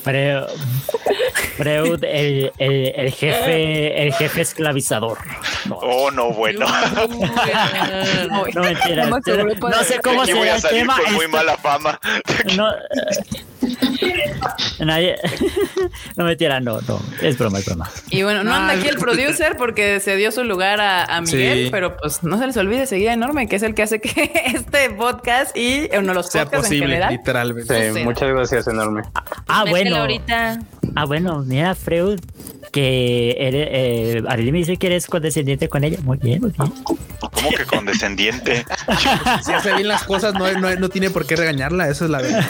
Freud, 0.04 0.46
Freud, 1.58 2.04
el, 2.04 2.52
el- 2.58 2.94
el 2.96 3.12
jefe, 3.12 4.04
el 4.08 4.14
jefe 4.14 4.42
esclavizador. 4.42 5.18
No, 5.66 5.76
Oh, 5.82 6.12
no, 6.12 6.32
bueno. 6.32 6.66
no 8.54 8.62
mentira. 8.64 9.06
Grupo 9.08 9.70
No 9.70 9.84
sé 9.84 10.00
cómo 10.00 10.26
será 10.26 10.54
a 10.54 10.56
el 10.56 10.62
salir 10.62 10.80
tema. 10.82 10.96
con 10.98 11.14
muy 11.14 11.26
esto- 11.26 11.38
mala 11.38 11.58
fama. 11.58 12.00
No, 12.56 12.68
nadie, 14.86 15.16
no 16.16 16.26
mentira, 16.26 16.60
no, 16.60 16.80
no, 16.88 17.00
es 17.22 17.38
broma, 17.38 17.60
es 17.60 17.66
broma. 17.66 17.90
Y 18.10 18.24
bueno, 18.24 18.44
no 18.44 18.54
anda 18.54 18.74
aquí 18.74 18.88
el 18.88 18.98
producer 18.98 19.56
porque 19.58 20.00
se 20.00 20.16
dio 20.16 20.32
su 20.32 20.44
lugar 20.44 20.80
a, 20.82 21.04
a 21.06 21.22
Miguel, 21.22 21.66
Sí. 21.66 21.70
pero 21.72 21.98
pues 21.98 22.24
no 22.24 22.38
se 22.40 22.48
les 22.48 22.58
olvide 22.58 22.86
seguir 22.86 23.10
a 23.10 23.14
Enorme, 23.14 23.48
que 23.48 23.56
es 23.58 23.64
el 23.64 23.74
que 23.76 23.84
hace 23.84 24.00
que 24.00 24.32
este 24.46 24.90
podcast 24.92 25.56
y 25.58 25.90
uno 25.98 26.10
de 26.10 26.14
los 26.14 26.30
sea 26.30 26.46
podcasts 26.46 26.68
en 26.68 26.80
posible, 26.80 26.88
general. 26.96 27.12
literalmente. 27.14 27.94
Sí, 27.94 28.04
muchas 28.04 28.30
gracias, 28.30 28.68
enorme. 28.68 29.04
Ah, 29.48 29.66
bueno, 29.70 29.98
ahorita. 29.98 30.60
Ah, 30.96 31.06
bueno, 31.06 31.44
mira, 31.46 31.76
Freud, 31.76 32.20
que 32.72 33.36
eres, 33.40 33.68
eh, 33.72 34.24
Arely 34.28 34.52
me 34.52 34.60
dice 34.60 34.78
que 34.78 34.88
eres 34.88 35.08
condescendiente 35.08 35.70
con 35.70 35.84
ella. 35.84 35.98
Muy 36.04 36.18
bien, 36.18 36.42
muy 36.42 36.52
bien. 36.52 36.72
¿Cómo 37.20 37.50
que 37.56 37.66
condescendiente? 37.66 38.66
Si 39.44 39.52
hace 39.54 39.74
bien 39.74 39.88
las 39.88 40.04
cosas, 40.04 40.34
no, 40.34 40.52
no, 40.54 40.76
no 40.76 40.90
tiene 40.90 41.10
por 41.10 41.26
qué 41.26 41.36
regañarla. 41.36 41.88
Eso 41.90 42.06
es 42.06 42.12
la 42.12 42.22
verdad. 42.22 42.46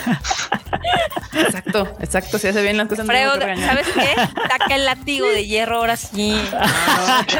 Exacto, 1.32 1.88
exacto. 2.00 2.38
Si 2.38 2.48
hace 2.48 2.62
bien 2.62 2.76
las 2.76 2.88
cosas. 2.88 3.06
no 3.06 3.12
Freud, 3.12 3.38
regañar. 3.40 3.68
¿sabes 3.68 3.86
qué? 3.94 4.14
Saca 4.16 4.74
el 4.74 4.84
látigo 4.84 5.26
de 5.28 5.46
hierro 5.46 5.76
ahora 5.76 5.96
sí. 5.96 6.36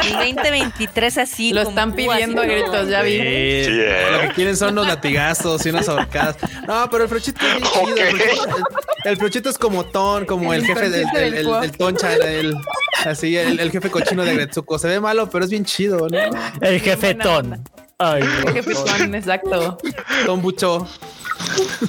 El 0.07 0.35
2023 0.35 1.19
así. 1.19 1.53
Lo 1.53 1.63
están 1.63 1.95
pidiendo 1.95 2.43
a 2.43 2.47
¿no? 2.47 2.53
gritos, 2.53 2.89
ya 2.89 3.03
vi. 3.03 3.19
Eh, 3.21 3.65
Sí, 3.67 3.73
eh. 3.75 4.07
Lo 4.13 4.21
que 4.21 4.35
quieren 4.35 4.57
son 4.57 4.73
unos 4.73 4.87
latigazos 4.87 5.65
y 5.67 5.71
unas 5.71 5.89
ahorcadas. 5.89 6.37
No, 6.67 6.89
pero 6.91 7.05
el 7.05 7.09
frochito 7.11 7.41
es 7.47 7.95
bien 7.95 8.17
chido. 8.19 8.57
El 9.05 9.17
frochito, 9.17 9.51
es 9.51 9.59
como 9.59 9.85
Ton, 9.85 10.27
como 10.27 10.53
el, 10.53 10.61
El 10.61 10.67
jefe 10.67 10.90
el- 10.95 11.45
cuo. 11.45 11.63
el 11.63 11.73
Toncha, 11.73 12.15
el, 12.15 12.57
así, 13.05 13.37
el, 13.37 13.59
el 13.61 13.71
jefe 13.71 13.91
cochino 13.91 14.25
de 14.25 14.35
Gretsuko. 14.35 14.79
Se 14.79 14.89
ve 14.89 15.01
malo, 15.01 15.29
pero 15.31 15.45
es 15.45 15.51
bien 15.51 15.65
chido, 15.65 16.07
¿no? 16.09 16.19
El 16.61 16.81
jefe 16.81 17.15
Ton. 17.15 17.63
Ay, 18.01 18.23
Qué 18.55 18.63
pitón, 18.63 19.15
exacto. 19.15 19.79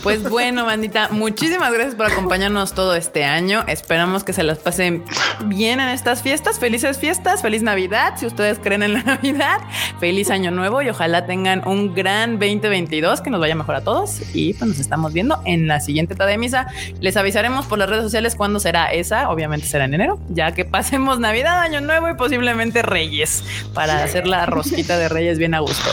Pues 0.04 0.24
bueno, 0.24 0.66
bandita, 0.66 1.10
muchísimas 1.12 1.72
gracias 1.72 1.96
por 1.96 2.08
acompañarnos 2.08 2.74
todo 2.74 2.96
este 2.96 3.26
año. 3.26 3.64
Esperamos 3.68 4.24
que 4.24 4.34
se 4.34 4.44
las 4.44 4.58
pasen 4.58 5.04
bien 5.46 5.80
en 5.80 5.90
estas 5.90 6.22
fiestas. 6.22 6.60
Felices 6.60 6.98
fiestas, 6.98 7.42
feliz 7.42 7.62
Navidad. 7.62 8.14
Si 8.18 8.26
ustedes 8.26 8.60
creen 8.60 8.84
en 8.84 8.94
la 8.94 9.04
Navidad, 9.06 9.60
feliz 10.00 10.30
año 10.30 10.52
nuevo 10.52 10.82
y 10.82 10.90
ojalá 10.90 11.26
tengan 11.26 11.68
un 11.68 11.94
gran 11.94 12.40
2022 12.40 13.22
que 13.22 13.30
nos 13.30 13.40
vaya 13.40 13.56
mejor 13.56 13.76
a 13.76 13.82
todos. 13.82 14.22
Y 14.34 14.54
pues 14.54 14.70
nos 14.70 14.80
estamos 14.80 15.14
viendo 15.14 15.42
en 15.46 15.68
la 15.68 15.80
siguiente 15.80 16.16
tada 16.16 16.32
de 16.32 16.38
misa. 16.38 16.68
Les 17.00 17.16
avisaremos 17.18 17.66
por 17.66 17.78
las 17.78 17.90
redes 17.90 18.04
sociales 18.04 18.36
cuándo 18.36 18.60
será 18.60 18.92
esa. 18.92 19.30
Obviamente 19.30 19.68
será 19.68 19.86
en 19.86 19.94
enero, 19.94 20.20
ya 20.30 20.54
que 20.54 20.66
pasemos 20.66 21.20
Navidad, 21.20 21.60
año 21.60 21.82
nuevo 21.82 22.10
y 22.10 22.16
posiblemente 22.16 22.82
Reyes 22.82 23.44
para 23.74 24.04
hacer 24.04 24.28
la 24.28 24.46
rosquita 24.46 24.98
de 24.98 25.10
Reyes 25.10 25.38
bien 25.38 25.54
a 25.54 25.60
gusto. 25.60 25.90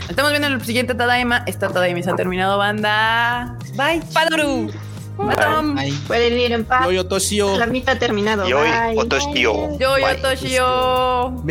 Nos 0.00 0.10
Estamos 0.10 0.30
viendo 0.30 0.48
el 0.48 0.64
siguiente 0.64 0.94
Tadaima. 0.94 1.44
Esta 1.46 1.68
Tadaima 1.68 2.02
se 2.02 2.10
ha 2.10 2.16
terminado, 2.16 2.58
banda. 2.58 3.56
Bye. 3.74 4.02
Padru. 4.12 4.70
Pueden 6.06 6.38
ir 6.38 6.52
en 6.52 6.64
paz. 6.64 6.84
Yo, 6.84 6.92
yo, 6.92 7.06
Toshio. 7.06 7.56
La 7.58 7.66
mitad 7.66 7.96
ha 7.96 7.98
terminado. 7.98 8.48
Y 8.48 8.52
hoy, 8.52 8.68
Bye. 8.68 8.98
Otoshio. 8.98 9.78
Yo, 9.78 9.98
yo. 9.98 10.16
Toshio. 10.22 11.42